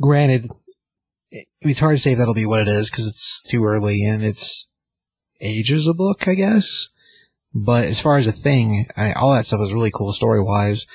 Granted, 0.00 0.50
it's 1.60 1.80
hard 1.80 1.96
to 1.96 2.02
say 2.02 2.12
if 2.12 2.18
that'll 2.18 2.34
be 2.34 2.46
what 2.46 2.60
it 2.60 2.68
is 2.68 2.90
because 2.90 3.06
it's 3.06 3.42
too 3.42 3.64
early 3.64 4.02
and 4.04 4.24
it's 4.24 4.66
ages 5.40 5.86
a 5.86 5.94
book, 5.94 6.26
I 6.26 6.34
guess. 6.34 6.88
But 7.54 7.84
as 7.84 8.00
far 8.00 8.16
as 8.16 8.26
a 8.26 8.32
thing, 8.32 8.88
I, 8.96 9.12
all 9.12 9.32
that 9.34 9.46
stuff 9.46 9.60
was 9.60 9.74
really 9.74 9.90
cool 9.90 10.12
story 10.12 10.42
wise. 10.42 10.86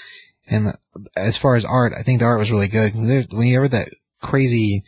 And 0.47 0.75
as 1.15 1.37
far 1.37 1.55
as 1.55 1.65
art, 1.65 1.93
I 1.97 2.03
think 2.03 2.19
the 2.19 2.25
art 2.25 2.39
was 2.39 2.51
really 2.51 2.67
good. 2.67 2.95
When 2.95 3.07
that 3.07 3.89
crazy 4.21 4.83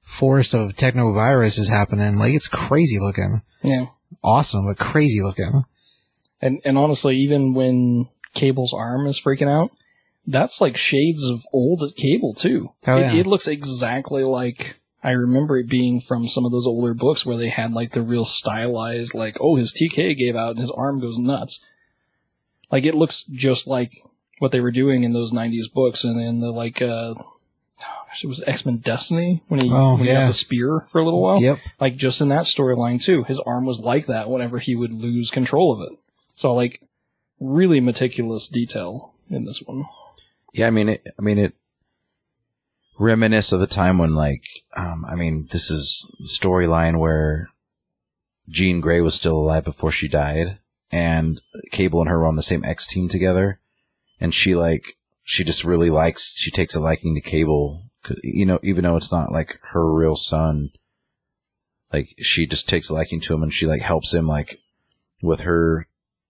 forest 0.00 0.54
of 0.54 0.74
technovirus 0.74 1.58
is 1.58 1.68
happening, 1.68 2.18
like 2.18 2.34
it's 2.34 2.48
crazy 2.48 2.98
looking. 2.98 3.42
yeah. 3.62 3.86
Awesome, 4.24 4.66
but 4.66 4.78
crazy 4.78 5.22
looking. 5.22 5.64
And 6.40 6.60
and 6.64 6.78
honestly, 6.78 7.16
even 7.16 7.54
when 7.54 8.08
Cable's 8.34 8.72
arm 8.72 9.06
is 9.06 9.20
freaking 9.20 9.50
out, 9.50 9.70
that's 10.26 10.60
like 10.60 10.76
shades 10.76 11.28
of 11.28 11.46
old 11.52 11.94
Cable 11.96 12.34
too. 12.34 12.72
Oh, 12.86 12.96
it, 12.96 13.00
yeah. 13.00 13.12
it 13.14 13.26
looks 13.26 13.46
exactly 13.46 14.24
like 14.24 14.76
I 15.02 15.12
remember 15.12 15.58
it 15.58 15.68
being 15.68 16.00
from 16.00 16.26
some 16.26 16.44
of 16.44 16.52
those 16.52 16.66
older 16.66 16.94
books 16.94 17.24
where 17.24 17.36
they 17.36 17.48
had 17.48 17.72
like 17.72 17.92
the 17.92 18.02
real 18.02 18.24
stylized, 18.24 19.14
like 19.14 19.36
oh 19.40 19.56
his 19.56 19.72
TK 19.72 20.16
gave 20.16 20.36
out 20.36 20.50
and 20.50 20.60
his 20.60 20.70
arm 20.70 21.00
goes 21.00 21.18
nuts. 21.18 21.60
Like 22.70 22.84
it 22.84 22.94
looks 22.94 23.24
just 23.24 23.66
like 23.66 24.02
what 24.38 24.52
they 24.52 24.60
were 24.60 24.70
doing 24.70 25.04
in 25.04 25.12
those 25.12 25.32
'90s 25.32 25.72
books, 25.72 26.04
and 26.04 26.20
in 26.20 26.40
the 26.40 26.50
like, 26.50 26.80
uh, 26.82 27.14
gosh, 28.08 28.24
it 28.24 28.26
was 28.26 28.42
X 28.46 28.64
Men 28.66 28.78
Destiny 28.78 29.42
when 29.48 29.60
he 29.60 29.70
Oh, 29.70 29.92
when 29.94 30.04
he 30.04 30.08
yeah. 30.08 30.20
had 30.20 30.28
the 30.30 30.34
spear 30.34 30.86
for 30.90 31.00
a 31.00 31.04
little 31.04 31.20
while 31.22 31.40
Yep. 31.40 31.58
like 31.80 31.96
just 31.96 32.20
in 32.20 32.28
that 32.30 32.42
storyline 32.42 33.00
too, 33.02 33.22
his 33.24 33.38
arm 33.40 33.64
was 33.64 33.78
like 33.80 34.06
that 34.06 34.30
whenever 34.30 34.58
he 34.58 34.74
would 34.74 34.92
lose 34.92 35.30
control 35.30 35.72
of 35.72 35.92
it. 35.92 35.98
So 36.34 36.54
like 36.54 36.80
really 37.40 37.80
meticulous 37.80 38.48
detail 38.48 39.12
in 39.30 39.44
this 39.44 39.62
one. 39.62 39.84
Yeah, 40.52 40.66
I 40.66 40.70
mean, 40.70 40.88
it, 40.88 41.06
I 41.18 41.22
mean, 41.22 41.38
it 41.38 41.54
reminisce 42.98 43.52
of 43.52 43.60
a 43.62 43.66
time 43.66 43.98
when, 43.98 44.14
like, 44.14 44.42
um, 44.76 45.04
I 45.04 45.14
mean, 45.14 45.48
this 45.52 45.70
is 45.70 46.10
the 46.18 46.26
storyline 46.26 46.98
where 46.98 47.48
Jean 48.48 48.80
Grey 48.80 49.00
was 49.00 49.14
still 49.14 49.36
alive 49.36 49.64
before 49.64 49.92
she 49.92 50.08
died, 50.08 50.58
and 50.90 51.40
Cable 51.70 52.00
and 52.00 52.08
her 52.08 52.18
were 52.18 52.26
on 52.26 52.36
the 52.36 52.42
same 52.42 52.64
X 52.64 52.86
team 52.86 53.08
together, 53.08 53.60
and 54.18 54.34
she 54.34 54.54
like, 54.56 54.96
she 55.22 55.44
just 55.44 55.64
really 55.64 55.90
likes, 55.90 56.34
she 56.36 56.50
takes 56.50 56.74
a 56.74 56.80
liking 56.80 57.14
to 57.14 57.20
Cable, 57.20 57.82
'cause, 57.82 57.87
you 58.22 58.46
know, 58.46 58.58
even 58.62 58.84
though 58.84 58.96
it's 58.96 59.12
not 59.12 59.32
like 59.32 59.58
her 59.70 59.92
real 59.92 60.16
son, 60.16 60.70
like 61.92 62.14
she 62.18 62.46
just 62.46 62.68
takes 62.68 62.88
a 62.88 62.94
liking 62.94 63.20
to 63.22 63.34
him, 63.34 63.42
and 63.42 63.52
she 63.52 63.66
like 63.66 63.82
helps 63.82 64.12
him 64.12 64.26
like 64.26 64.60
with 65.22 65.40
her, 65.40 65.86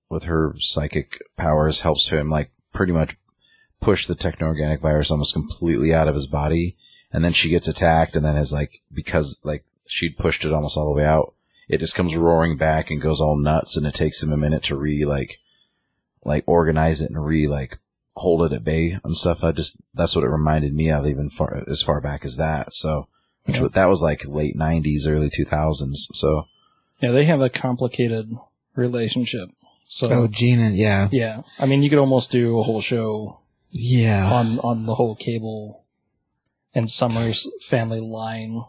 with 0.08 0.24
her 0.24 0.54
psychic 0.58 1.22
powers, 1.36 1.80
helps 1.80 2.08
him 2.08 2.30
like 2.30 2.50
pretty 2.72 2.92
much 2.92 3.16
push 3.80 4.06
the 4.06 4.14
techno-organic 4.14 4.80
virus 4.80 5.10
almost 5.10 5.34
completely 5.34 5.94
out 5.94 6.08
of 6.08 6.14
his 6.14 6.26
body. 6.26 6.76
And 7.12 7.24
then 7.24 7.32
she 7.32 7.48
gets 7.48 7.68
attacked 7.68 8.16
and 8.16 8.24
then 8.24 8.36
is 8.36 8.52
like, 8.52 8.82
because 8.92 9.40
like 9.42 9.64
she'd 9.86 10.18
pushed 10.18 10.44
it 10.44 10.52
almost 10.52 10.76
all 10.76 10.86
the 10.86 10.98
way 10.98 11.04
out, 11.04 11.34
it 11.68 11.78
just 11.78 11.94
comes 11.94 12.16
roaring 12.16 12.56
back 12.56 12.90
and 12.90 13.00
goes 13.00 13.20
all 13.20 13.36
nuts 13.36 13.76
and 13.76 13.86
it 13.86 13.94
takes 13.94 14.22
him 14.22 14.32
a 14.32 14.36
minute 14.36 14.62
to 14.64 14.76
re 14.76 15.04
like, 15.04 15.38
like 16.24 16.44
organize 16.46 17.00
it 17.00 17.10
and 17.10 17.24
re 17.24 17.46
like 17.46 17.78
hold 18.18 18.42
it 18.42 18.54
at 18.54 18.64
bay 18.64 18.98
and 19.02 19.16
stuff. 19.16 19.42
I 19.42 19.52
just, 19.52 19.76
that's 19.94 20.14
what 20.14 20.24
it 20.24 20.28
reminded 20.28 20.74
me 20.74 20.90
of 20.90 21.06
even 21.06 21.30
far, 21.30 21.64
as 21.68 21.82
far 21.82 22.00
back 22.00 22.24
as 22.24 22.36
that. 22.36 22.72
So, 22.72 23.08
which 23.44 23.58
Yeah. 23.60 23.68
that 23.72 23.88
was 23.88 24.02
like 24.02 24.26
late 24.26 24.56
nineties, 24.56 25.06
early 25.06 25.30
two 25.30 25.44
thousands. 25.44 26.06
So 26.12 26.46
Yeah, 27.00 27.12
they 27.12 27.24
have 27.24 27.40
a 27.40 27.48
complicated 27.48 28.36
relationship. 28.74 29.48
So 29.86 30.10
Oh, 30.10 30.26
Jean 30.28 30.60
and 30.60 30.76
yeah, 30.76 31.08
yeah, 31.10 31.42
I 31.58 31.64
mean 31.66 31.82
you 31.82 31.88
could 31.90 31.98
almost 31.98 32.30
do 32.30 32.58
a 32.58 32.62
whole 32.62 32.82
show 32.82 33.38
yeah. 33.70 34.30
on 34.30 34.58
on 34.60 34.84
the 34.86 34.94
whole 34.96 35.14
Cable 35.16 35.82
and 36.74 36.90
Summers 36.90 37.48
family 37.62 38.00
line 38.00 38.62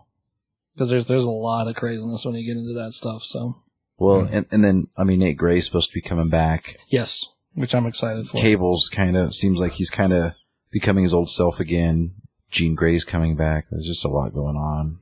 because 0.73 0.89
there's 0.89 1.07
there's 1.07 1.25
a 1.25 1.29
lot 1.29 1.67
of 1.67 1.75
craziness 1.75 2.23
when 2.25 2.35
you 2.35 2.45
get 2.45 2.55
into 2.57 2.73
that 2.73 2.93
stuff. 2.93 3.23
So 3.23 3.57
well, 3.97 4.21
and, 4.31 4.45
and 4.49 4.63
then, 4.63 4.87
I 4.95 5.03
mean, 5.03 5.19
Nate 5.19 5.35
Gray's 5.35 5.65
supposed 5.65 5.89
to 5.89 5.93
be 5.93 5.99
coming 6.01 6.29
back. 6.29 6.77
yes, 6.87 7.25
which 7.59 7.75
I'm 7.75 7.85
excited 7.85 8.29
for. 8.29 8.37
Cable's 8.37 8.87
kind 8.87 9.17
of 9.17 9.35
seems 9.35 9.59
like 9.59 9.73
he's 9.73 9.89
kind 9.89 10.13
of 10.13 10.33
becoming 10.71 11.03
his 11.03 11.13
old 11.13 11.29
self 11.29 11.59
again. 11.59 12.13
Jean 12.49 12.73
Grey's 12.73 13.03
coming 13.03 13.35
back. 13.35 13.65
There's 13.69 13.85
just 13.85 14.05
a 14.05 14.07
lot 14.07 14.33
going 14.33 14.55
on. 14.55 14.99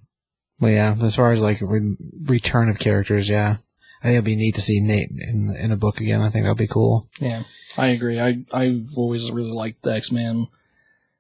Well, 0.60 0.72
yeah. 0.72 0.96
As 1.00 1.16
far 1.16 1.32
as 1.32 1.42
like 1.44 1.62
re- 1.62 1.96
return 2.24 2.68
of 2.70 2.80
characters, 2.80 3.30
yeah. 3.30 3.58
I 4.02 4.08
think 4.08 4.14
it'd 4.14 4.26
be 4.26 4.36
neat 4.36 4.56
to 4.56 4.62
see 4.62 4.80
Nate 4.80 5.12
in 5.12 5.56
in 5.60 5.72
a 5.72 5.78
book 5.78 6.02
again. 6.02 6.22
I 6.22 6.30
think 6.30 6.46
that'd 6.46 6.58
be 6.58 6.68
cool. 6.68 7.08
Yeah, 7.20 7.44
I 7.78 7.88
agree. 7.88 8.20
I 8.20 8.44
I've 8.52 8.90
always 8.98 9.30
really 9.32 9.52
liked 9.52 9.84
the 9.84 9.94
X 9.94 10.12
Men. 10.12 10.48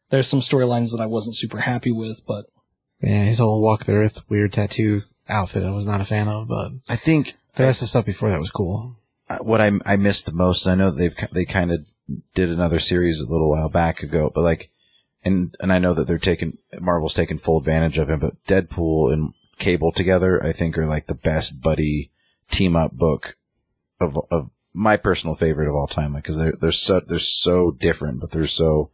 There's 0.09 0.27
some 0.27 0.39
storylines 0.41 0.91
that 0.91 1.01
I 1.01 1.05
wasn't 1.05 1.35
super 1.35 1.59
happy 1.59 1.91
with, 1.91 2.25
but 2.25 2.47
Yeah, 3.01 3.25
his 3.25 3.37
whole 3.37 3.61
walk 3.61 3.85
the 3.85 3.93
earth 3.93 4.23
weird 4.29 4.53
tattoo 4.53 5.03
outfit 5.29 5.63
I 5.63 5.71
was 5.71 5.85
not 5.85 6.01
a 6.01 6.05
fan 6.05 6.27
of, 6.27 6.47
but 6.47 6.71
I 6.89 6.95
think 6.95 7.35
the 7.55 7.63
rest 7.63 7.81
of 7.81 7.85
the 7.85 7.89
stuff 7.89 8.05
before 8.05 8.29
that 8.29 8.39
was 8.39 8.51
cool. 8.51 8.95
What 9.39 9.61
I 9.61 9.71
I 9.85 9.95
missed 9.95 10.25
the 10.25 10.31
most. 10.31 10.67
I 10.67 10.75
know 10.75 10.91
they've 10.91 11.15
they 11.31 11.45
kind 11.45 11.71
of 11.71 11.85
did 12.33 12.49
another 12.49 12.79
series 12.79 13.19
a 13.19 13.27
little 13.27 13.49
while 13.49 13.69
back 13.69 14.01
ago, 14.01 14.31
but 14.33 14.43
like, 14.43 14.69
and 15.23 15.55
and 15.59 15.71
I 15.73 15.79
know 15.79 15.93
that 15.93 16.07
they're 16.07 16.17
taking 16.17 16.57
Marvel's 16.79 17.13
taking 17.13 17.37
full 17.37 17.57
advantage 17.57 17.97
of 17.97 18.09
him. 18.09 18.19
But 18.19 18.43
Deadpool 18.45 19.13
and 19.13 19.33
Cable 19.57 19.91
together, 19.91 20.43
I 20.43 20.53
think, 20.53 20.77
are 20.77 20.85
like 20.85 21.07
the 21.07 21.15
best 21.15 21.61
buddy 21.61 22.11
team 22.49 22.75
up 22.75 22.91
book 22.93 23.37
of 23.99 24.17
of 24.31 24.49
my 24.73 24.95
personal 24.95 25.35
favorite 25.35 25.67
of 25.67 25.75
all 25.75 25.87
time. 25.87 26.13
Like, 26.13 26.23
because 26.23 26.37
they're 26.37 26.53
they're 26.53 26.71
so 26.71 27.01
they're 27.01 27.19
so 27.19 27.71
different, 27.71 28.19
but 28.21 28.31
they're 28.31 28.47
so. 28.47 28.91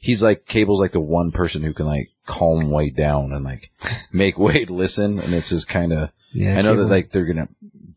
He's 0.00 0.22
like 0.22 0.46
Cable's 0.46 0.80
like 0.80 0.92
the 0.92 1.00
one 1.00 1.32
person 1.32 1.62
who 1.62 1.72
can 1.72 1.86
like 1.86 2.10
calm 2.26 2.70
Wade 2.70 2.96
down 2.96 3.32
and 3.32 3.44
like 3.44 3.70
make 4.12 4.38
Wade 4.38 4.70
listen, 4.70 5.18
and 5.18 5.34
it's 5.34 5.50
his 5.50 5.64
kind 5.64 5.92
of 5.92 6.10
Yeah, 6.32 6.58
I 6.58 6.62
know 6.62 6.76
that 6.76 6.86
like 6.86 7.10
they're 7.10 7.24
gonna 7.24 7.48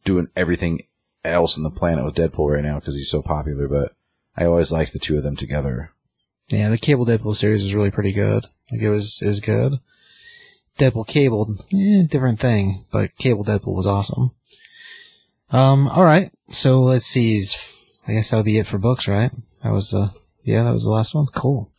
doing 0.05 0.27
everything 0.35 0.81
else 1.23 1.57
in 1.57 1.63
the 1.63 1.69
planet 1.69 2.05
with 2.05 2.15
Deadpool 2.15 2.53
right 2.53 2.63
now 2.63 2.79
because 2.79 2.95
he's 2.95 3.09
so 3.09 3.21
popular, 3.21 3.67
but 3.67 3.93
I 4.35 4.45
always 4.45 4.71
like 4.71 4.91
the 4.91 4.99
two 4.99 5.17
of 5.17 5.23
them 5.23 5.35
together. 5.35 5.91
Yeah, 6.49 6.69
the 6.69 6.77
Cable 6.77 7.05
Deadpool 7.05 7.35
series 7.35 7.63
was 7.63 7.75
really 7.75 7.91
pretty 7.91 8.11
good. 8.11 8.45
Like 8.71 8.81
it 8.81 8.89
was, 8.89 9.21
it 9.21 9.27
was 9.27 9.39
good. 9.39 9.79
Deadpool 10.77 11.07
Cable, 11.07 11.57
eh, 11.73 12.03
different 12.07 12.39
thing, 12.39 12.85
but 12.91 13.15
Cable 13.17 13.43
Deadpool 13.43 13.75
was 13.75 13.87
awesome. 13.87 14.31
Um, 15.51 15.87
alright, 15.87 16.31
so 16.49 16.81
let's 16.81 17.05
see, 17.05 17.41
I 18.07 18.13
guess 18.13 18.29
that'll 18.29 18.43
be 18.43 18.59
it 18.59 18.67
for 18.67 18.77
books, 18.77 19.07
right? 19.07 19.31
That 19.63 19.73
was 19.73 19.91
the, 19.91 20.11
yeah, 20.43 20.63
that 20.63 20.71
was 20.71 20.85
the 20.85 20.91
last 20.91 21.13
one. 21.13 21.25
Cool. 21.27 21.71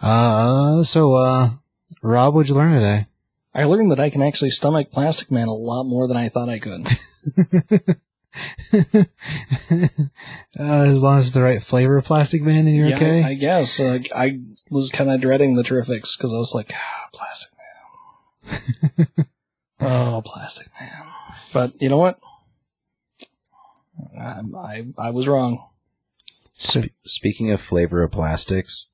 Uh, 0.00 0.82
so, 0.82 1.14
uh, 1.14 1.50
Rob, 2.02 2.34
what'd 2.34 2.48
you 2.48 2.56
learn 2.56 2.74
today? 2.74 3.06
I 3.54 3.64
learned 3.64 3.90
that 3.92 4.00
I 4.00 4.10
can 4.10 4.22
actually 4.22 4.50
stomach 4.50 4.90
Plastic 4.90 5.30
Man 5.30 5.48
a 5.48 5.54
lot 5.54 5.84
more 5.84 6.08
than 6.08 6.16
I 6.16 6.28
thought 6.28 6.48
I 6.48 6.58
could. 6.58 6.86
uh, 8.72 9.04
as 10.58 11.00
long 11.00 11.18
as 11.18 11.26
it's 11.26 11.34
the 11.34 11.42
right 11.42 11.62
flavor 11.62 11.96
of 11.96 12.04
Plastic 12.04 12.42
Man 12.42 12.66
and 12.66 12.76
you're 12.76 12.88
yeah, 12.88 12.96
okay? 12.96 13.22
I 13.22 13.34
guess 13.34 13.78
uh, 13.80 13.98
I 14.14 14.40
was 14.70 14.90
kind 14.90 15.10
of 15.10 15.20
dreading 15.20 15.54
the 15.54 15.62
Terrifics 15.62 16.16
because 16.16 16.32
I 16.32 16.36
was 16.36 16.54
like, 16.54 16.72
ah, 16.74 17.08
Plastic 17.12 17.52
Man. 18.48 19.08
oh, 19.80 20.22
Plastic 20.24 20.68
Man. 20.80 20.90
But 21.52 21.80
you 21.80 21.88
know 21.88 21.98
what? 21.98 22.18
I, 24.18 24.40
I 24.56 24.86
I 24.98 25.10
was 25.10 25.28
wrong. 25.28 25.64
Sp- 26.54 26.94
speaking 27.04 27.50
of 27.50 27.60
flavor 27.60 28.02
of 28.02 28.10
plastics, 28.12 28.88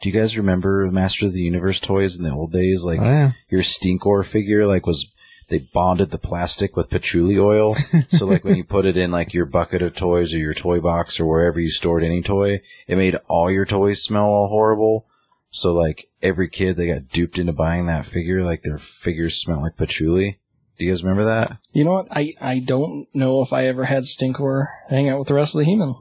do 0.00 0.08
you 0.08 0.18
guys 0.18 0.36
remember 0.38 0.90
Master 0.90 1.26
of 1.26 1.32
the 1.32 1.42
Universe 1.42 1.80
toys 1.80 2.16
in 2.16 2.22
the 2.22 2.30
old 2.32 2.52
days? 2.52 2.84
Like 2.84 3.00
Oh, 3.00 3.04
yeah. 3.04 3.32
your 3.48 3.60
Stinkor 3.60 4.24
figure, 4.24 4.66
like 4.66 4.86
was 4.86 5.10
they 5.50 5.58
bonded 5.58 6.10
the 6.10 6.18
plastic 6.18 6.76
with 6.76 6.88
patchouli 6.88 7.38
oil. 7.38 7.76
so 8.08 8.26
like 8.26 8.44
when 8.44 8.56
you 8.56 8.64
put 8.64 8.86
it 8.86 8.96
in 8.96 9.10
like 9.10 9.34
your 9.34 9.44
bucket 9.44 9.82
of 9.82 9.94
toys 9.94 10.32
or 10.32 10.38
your 10.38 10.54
toy 10.54 10.80
box 10.80 11.20
or 11.20 11.26
wherever 11.26 11.60
you 11.60 11.70
stored 11.70 12.02
any 12.02 12.22
toy, 12.22 12.62
it 12.86 12.96
made 12.96 13.16
all 13.28 13.50
your 13.50 13.66
toys 13.66 14.02
smell 14.02 14.24
all 14.26 14.48
horrible. 14.48 15.06
So 15.50 15.74
like 15.74 16.08
every 16.22 16.48
kid 16.48 16.76
they 16.76 16.86
got 16.86 17.08
duped 17.08 17.38
into 17.38 17.52
buying 17.52 17.86
that 17.86 18.06
figure, 18.06 18.42
like 18.44 18.62
their 18.62 18.78
figures 18.78 19.40
smell 19.40 19.60
like 19.60 19.76
patchouli. 19.76 20.38
Do 20.78 20.84
you 20.86 20.92
guys 20.92 21.02
remember 21.02 21.24
that? 21.24 21.58
You 21.72 21.84
know 21.84 21.92
what? 21.92 22.08
I, 22.10 22.32
I 22.40 22.60
don't 22.60 23.06
know 23.12 23.42
if 23.42 23.52
I 23.52 23.66
ever 23.66 23.84
had 23.84 24.04
Stinkor 24.04 24.68
hang 24.88 25.10
out 25.10 25.18
with 25.18 25.28
the 25.28 25.34
rest 25.34 25.54
of 25.54 25.58
the 25.58 25.66
He-Man. 25.66 25.94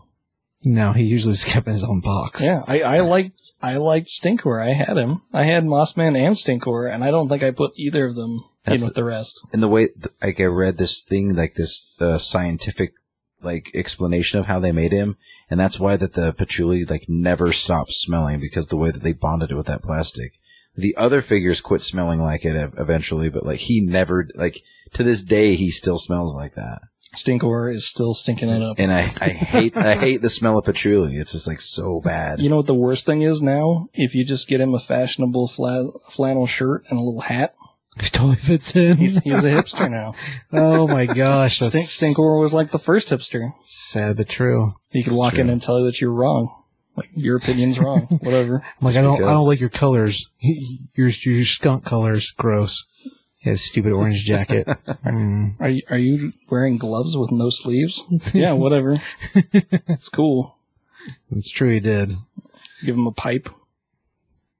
No, 0.64 0.92
he 0.92 1.04
usually 1.04 1.34
just 1.34 1.48
kept 1.48 1.68
in 1.68 1.74
his 1.74 1.84
own 1.84 2.02
box. 2.02 2.44
Yeah, 2.44 2.64
I, 2.68 2.82
I 2.82 3.00
liked 3.00 3.54
I 3.62 3.78
liked 3.78 4.08
Stinkor. 4.08 4.62
I 4.62 4.74
had 4.74 4.98
him. 4.98 5.22
I 5.34 5.44
had 5.44 5.64
Mossman 5.64 6.18
and 6.18 6.36
Stinkor, 6.36 6.94
and 6.94 7.04
I 7.04 7.12
don't 7.12 7.30
think 7.30 7.44
I 7.44 7.52
put 7.52 7.72
either 7.76 8.06
of 8.06 8.16
them 8.16 8.44
That's 8.70 8.82
in 8.82 8.88
with 8.88 8.96
the 8.96 9.04
rest. 9.04 9.46
And 9.52 9.62
the 9.62 9.68
way, 9.68 9.90
like 10.22 10.40
I 10.40 10.46
read 10.46 10.78
this 10.78 11.02
thing, 11.02 11.36
like 11.36 11.56
this 11.56 11.94
uh, 12.00 12.18
scientific 12.18 12.94
like 13.42 13.72
explanation 13.74 14.40
of 14.40 14.48
how 14.48 14.60
they 14.60 14.72
made 14.72 14.92
him, 14.92 15.18
and 15.50 15.60
that's 15.60 15.80
why 15.80 15.96
that 15.98 16.14
the 16.14 16.34
patchouli 16.34 16.86
like 16.86 17.06
never 17.08 17.52
stopped 17.52 17.94
smelling 17.94 18.40
because 18.40 18.68
the 18.68 18.78
way 18.78 18.92
that 18.92 19.02
they 19.02 19.14
bonded 19.14 19.52
it 19.52 19.56
with 19.56 19.68
that 19.68 19.84
plastic. 19.84 20.34
The 20.76 20.96
other 20.96 21.22
figures 21.22 21.62
quit 21.62 21.82
smelling 21.82 22.22
like 22.22 22.46
it 22.46 22.56
eventually, 22.78 23.30
but 23.30 23.46
like 23.46 23.60
he 23.60 23.82
never, 23.82 24.28
like 24.36 24.62
to 24.94 25.04
this 25.04 25.22
day, 25.22 25.56
he 25.56 25.72
still 25.72 25.98
smells 25.98 26.34
like 26.34 26.56
that. 26.56 26.82
Stinkor 27.16 27.74
is 27.74 27.88
still 27.88 28.14
stinking 28.14 28.50
it 28.50 28.62
up. 28.62 28.78
And 28.78 28.94
I, 28.94 29.12
I 29.20 29.30
hate, 29.30 29.76
I 29.76 29.96
hate 29.96 30.22
the 30.22 30.30
smell 30.30 30.60
of 30.60 30.66
patchouli. 30.66 31.18
It's 31.18 31.32
just 31.32 31.48
like 31.48 31.60
so 31.60 32.00
bad. 32.00 32.40
You 32.40 32.50
know 32.50 32.58
what 32.58 32.68
the 32.68 32.76
worst 32.76 33.06
thing 33.06 33.24
is 33.24 33.42
now? 33.42 33.90
If 33.94 34.14
you 34.14 34.24
just 34.24 34.48
get 34.48 34.62
him 34.62 34.76
a 34.76 34.80
fashionable 34.80 35.48
fla- 35.48 35.92
flannel 36.12 36.46
shirt 36.46 36.86
and 36.90 37.00
a 37.00 37.02
little 37.02 37.22
hat, 37.22 37.56
He 38.02 38.10
totally 38.10 38.36
fits 38.36 38.76
in. 38.76 38.98
he's 38.98 39.18
he's 39.20 39.44
a 39.44 39.50
hipster 39.50 39.90
now. 40.00 40.14
oh 40.54 40.88
my 40.88 41.06
gosh. 41.06 41.60
That's 41.60 41.90
Stink, 41.90 42.16
Stinkor 42.18 42.40
was 42.40 42.54
like 42.54 42.72
the 42.72 42.80
first 42.80 43.10
hipster. 43.10 43.54
sad 43.62 44.18
but 44.18 44.30
true. 44.30 44.76
He 44.92 45.04
could 45.04 45.12
It's 45.14 45.20
walk 45.20 45.34
in 45.36 45.46
true. 45.46 45.52
and 45.52 45.62
tell 45.62 45.80
you 45.80 45.86
that 45.86 46.00
you're 46.02 46.12
wrong. 46.12 46.54
Like 46.96 47.10
your 47.16 47.38
opinion's 47.38 47.80
wrong. 47.80 48.02
Whatever. 48.24 48.56
I'm 48.64 48.86
like, 48.86 48.96
I 48.98 49.02
don't, 49.02 49.16
I 49.16 49.18
because. 49.20 49.34
don't 49.34 49.48
like 49.48 49.60
your 49.62 49.70
colors. 49.70 50.30
Your, 50.42 51.08
your 51.10 51.44
skunk 51.46 51.86
colors. 51.86 52.32
Gross. 52.32 52.86
He 53.38 53.50
has 53.50 53.60
a 53.60 53.64
stupid 53.64 53.92
orange 53.94 54.24
jacket. 54.26 54.68
Mm. 55.06 55.56
Are 55.62 55.70
you 55.70 55.82
are 55.90 55.98
you 55.98 56.34
wearing 56.52 56.78
gloves 56.78 57.16
with 57.18 57.32
no 57.32 57.50
sleeves? 57.50 58.04
yeah, 58.34 58.52
whatever. 58.52 59.02
It's 59.34 60.10
cool. 60.10 60.58
It's 61.32 61.50
true 61.50 61.70
he 61.70 61.80
did. 61.80 62.12
Give 62.84 62.96
him 62.96 63.08
a 63.08 63.12
pipe. 63.12 63.50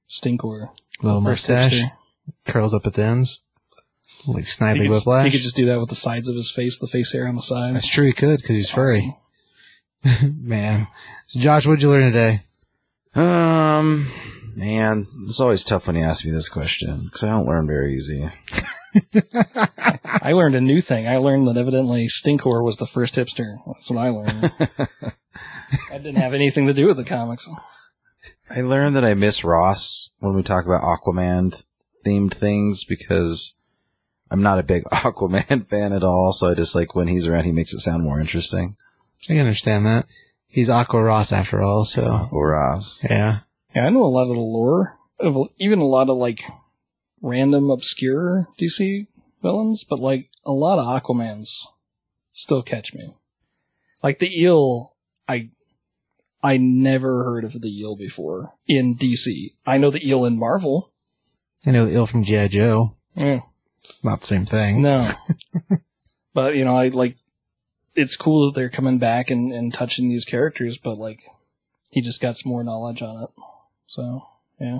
Stinkor. 0.10 0.70
Little 1.02 1.22
First 1.22 1.50
mustache. 1.50 1.82
hipster. 1.82 1.92
Curls 2.46 2.74
up 2.74 2.86
at 2.86 2.94
the 2.94 3.04
ends. 3.04 3.42
Like 4.28 4.44
He 4.44 4.50
Snidely 4.50 4.82
could, 4.82 4.90
Whiplash. 4.90 5.26
he 5.26 5.32
could 5.32 5.42
just 5.42 5.56
do 5.56 5.66
that 5.68 5.80
with 5.80 5.90
the 5.90 5.96
sides 5.96 6.28
of 6.30 6.36
his 6.36 6.52
face, 6.52 6.78
the 6.78 6.88
face 6.88 7.12
hair 7.14 7.28
on 7.28 7.36
the 7.36 7.42
side. 7.42 7.76
That's 7.76 7.90
true 7.90 8.06
he 8.06 8.14
could 8.14 8.42
because 8.42 8.56
he's 8.56 8.70
furry. 8.70 9.16
Awesome. 10.06 10.36
Man. 10.48 10.88
So 11.28 11.40
Josh, 11.40 11.66
what'd 11.68 11.82
you 11.82 11.90
learn 11.90 12.12
today? 12.12 12.42
Um, 13.16 14.12
man, 14.56 15.08
it's 15.24 15.40
always 15.40 15.64
tough 15.64 15.88
when 15.88 15.96
you 15.96 16.04
ask 16.04 16.26
me 16.26 16.32
this 16.32 16.50
question 16.50 17.06
because 17.06 17.24
I 17.24 17.30
don't 17.30 17.48
learn 17.48 17.66
very 17.68 17.96
easy. 17.96 18.30
I 20.06 20.34
learned 20.34 20.56
a 20.56 20.62
new 20.62 20.82
thing. 20.82 21.08
I 21.08 21.18
learned 21.18 21.48
that 21.48 21.58
evidently 21.58 22.08
Stinkor 22.08 22.64
was 22.64 22.78
the 22.78 22.88
first 22.88 23.16
hipster. 23.16 23.58
That's 23.68 23.90
what 23.90 24.00
I 24.00 24.10
learned. 24.10 24.52
that 24.60 25.14
didn't 25.92 26.16
have 26.16 26.34
anything 26.34 26.68
to 26.68 26.74
do 26.74 26.88
with 26.88 26.98
the 26.98 27.04
comics. 27.04 27.48
I 28.50 28.62
learned 28.62 28.96
that 28.96 29.06
I 29.06 29.14
miss 29.14 29.44
Ross 29.44 30.10
when 30.20 30.34
we 30.36 30.44
talk 30.44 30.66
about 30.66 30.82
Aquaman 30.84 31.64
themed 32.10 32.34
things 32.34 32.84
because 32.84 33.54
I'm 34.32 34.42
not 34.42 34.60
a 34.60 34.64
big 34.64 34.84
Aquaman 34.92 35.68
fan 35.68 35.94
at 35.94 36.04
all. 36.04 36.34
So 36.34 36.50
I 36.50 36.54
just 36.56 36.76
like 36.76 36.96
when 36.96 37.08
he's 37.08 37.28
around, 37.28 37.46
he 37.46 37.52
makes 37.52 37.74
it 37.74 37.80
sound 37.80 38.04
more 38.04 38.20
interesting. 38.20 38.76
I 39.24 39.28
can 39.34 39.40
understand 39.40 39.86
that. 39.86 40.06
He's 40.48 40.70
Aqua 40.70 41.04
Ross 41.04 41.32
after 41.32 41.62
all, 41.62 41.86
so 41.86 42.28
Or 42.32 42.52
Ross. 42.52 43.04
yeah. 43.04 43.40
Yeah, 43.76 43.86
I 43.86 43.90
know 43.90 44.04
a 44.04 44.06
lot 44.06 44.24
of 44.24 44.30
the 44.30 44.40
lore 44.42 44.98
of 45.20 45.50
even 45.58 45.78
a 45.80 45.86
lot 45.86 46.10
of 46.10 46.18
like 46.18 46.42
random 47.22 47.70
obscure 47.70 48.48
DC 48.60 49.06
villains, 49.44 49.84
but 49.84 50.00
like 50.00 50.30
a 50.44 50.52
lot 50.52 50.80
of 50.80 50.86
Aquamans 51.04 51.50
still 52.34 52.64
catch 52.64 52.96
me. 52.96 53.14
Like 54.02 54.18
the 54.18 54.42
eel, 54.42 54.96
I 55.28 55.50
I 56.42 56.58
never 56.58 57.24
heard 57.26 57.44
of 57.44 57.62
the 57.62 57.68
eel 57.70 57.96
before 57.96 58.54
in 58.68 58.96
DC. 58.98 59.54
I 59.68 59.78
know 59.78 59.92
the 59.92 60.08
eel 60.08 60.26
in 60.26 60.40
Marvel. 60.40 60.89
I 61.66 61.72
know 61.72 61.86
the 61.86 61.94
ill 61.96 62.06
from 62.06 62.24
G.I. 62.24 62.48
Joe. 62.48 62.96
Yeah. 63.16 63.42
It's 63.82 64.04
not 64.04 64.22
the 64.22 64.28
same 64.28 64.46
thing. 64.46 64.82
No. 64.82 65.12
but, 66.34 66.56
you 66.56 66.66
know, 66.66 66.76
I 66.76 66.90
like, 66.90 67.18
it's 67.96 68.16
cool 68.16 68.46
that 68.46 68.56
they're 68.56 68.70
coming 68.70 68.98
back 68.98 69.30
and, 69.30 69.52
and 69.52 69.74
touching 69.74 70.10
these 70.10 70.26
characters, 70.26 70.78
but 70.78 70.98
like, 70.98 71.22
he 71.92 72.02
just 72.02 72.22
got 72.22 72.38
some 72.38 72.52
more 72.52 72.64
knowledge 72.64 73.02
on 73.02 73.24
it. 73.24 73.30
So, 73.88 74.24
yeah. 74.60 74.78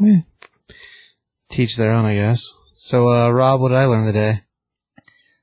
Teach 1.50 1.76
their 1.76 1.92
own, 1.92 2.06
I 2.06 2.16
guess. 2.16 2.54
So, 2.74 3.12
uh, 3.12 3.30
Rob, 3.30 3.60
what 3.60 3.70
did 3.70 3.78
I 3.78 3.86
learn 3.86 4.06
today? 4.06 4.44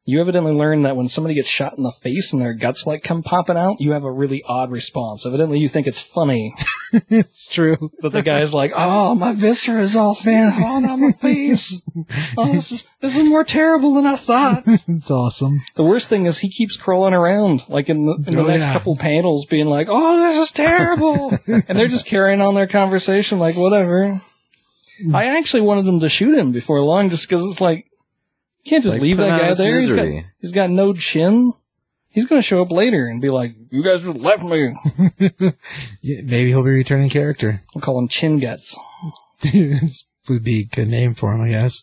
You 0.09 0.21
evidently 0.21 0.53
learned 0.53 0.87
that 0.87 0.97
when 0.97 1.09
somebody 1.09 1.35
gets 1.35 1.49
shot 1.49 1.77
in 1.77 1.83
the 1.83 1.91
face 1.91 2.33
and 2.33 2.41
their 2.41 2.55
guts 2.55 2.87
like 2.87 3.03
come 3.03 3.25
popping 3.25 3.57
out, 3.57 3.81
you 3.81 3.91
have 3.91 4.05
a 4.05 4.11
really 4.11 4.41
odd 4.45 4.71
response. 4.71 5.27
Evidently 5.27 5.59
you 5.59 5.69
think 5.69 5.89
it's 5.89 5.99
funny 5.99 6.55
it's 7.11 7.49
true. 7.49 7.91
But 8.01 8.13
the 8.13 8.23
guy's 8.23 8.55
like, 8.55 8.73
oh, 8.75 9.17
my 9.17 9.33
viscera 9.33 9.83
is 9.83 9.97
all 9.97 10.15
fan 10.15 10.53
on 10.63 10.85
oh, 10.87 10.97
my 10.97 11.13
face. 11.13 11.81
Oh, 12.39 12.53
this 12.53 12.71
is, 12.71 12.85
this 13.01 13.17
is 13.17 13.25
more 13.25 13.43
terrible 13.43 13.95
than 13.95 14.07
I 14.07 14.17
thought. 14.17 14.65
It's 14.89 15.11
awesome. 15.11 15.63
The 15.75 15.83
worst 15.83 16.09
thing 16.09 16.27
is 16.27 16.39
he 16.39 16.49
keeps 16.49 16.77
crawling 16.77 17.15
around, 17.15 17.65
like 17.69 17.89
in 17.89 18.07
the, 18.07 18.13
in 18.15 18.37
the 18.37 18.43
Oh, 18.43 18.47
next 18.47 18.65
yeah. 18.65 18.73
couple 18.73 18.97
panels, 18.97 19.47
being 19.47 19.67
like, 19.67 19.89
"Oh, 19.91 20.21
this 20.21 20.49
is 20.49 20.53
terrible," 20.53 21.39
and 21.47 21.65
they're 21.79 21.89
just 21.89 22.07
carrying 22.07 22.41
on 22.41 22.55
their 22.55 22.67
conversation 22.67 23.39
like 23.39 23.57
whatever. 23.57 24.23
I 25.13 25.37
actually 25.37 25.63
wanted 25.63 25.87
them 25.87 26.01
to 26.01 26.09
shoot 26.09 26.37
him 26.39 26.53
before 26.53 26.81
long, 26.83 27.09
just 27.09 27.29
because 27.29 27.45
it's 27.45 27.61
like, 27.61 27.87
can't 28.67 28.83
just 28.85 28.95
Like, 28.95 29.03
leave 29.03 29.17
that 29.19 29.41
guy 29.41 29.49
his 29.49 29.59
there. 29.59 29.79
He's 29.79 29.89
got, 29.89 29.97
misery. 29.97 30.27
he's 30.41 30.53
got 30.53 30.71
no 30.71 30.93
chin. 30.93 31.53
He's 32.09 32.27
gonna 32.27 32.43
show 32.43 32.63
up 32.63 32.71
later 32.71 33.07
and 33.07 33.21
be 33.21 33.29
like, 33.31 33.55
"You 33.71 33.83
guys 33.85 34.03
just 34.03 34.17
left 34.17 34.43
me." 34.43 34.75
Yeah, 36.01 36.23
maybe 36.23 36.49
he'll 36.49 36.63
be 36.63 36.71
a 36.71 36.73
returning 36.75 37.11
character. 37.11 37.63
I'll 37.75 37.83
call 37.83 37.99
him 37.99 38.09
Chin 38.09 38.39
Guts. 38.41 38.79
would 40.29 40.43
be 40.43 40.61
a 40.61 40.65
good 40.65 40.89
name 40.89 41.15
for 41.15 41.33
him, 41.33 41.41
I 41.43 41.49
guess. 41.51 41.83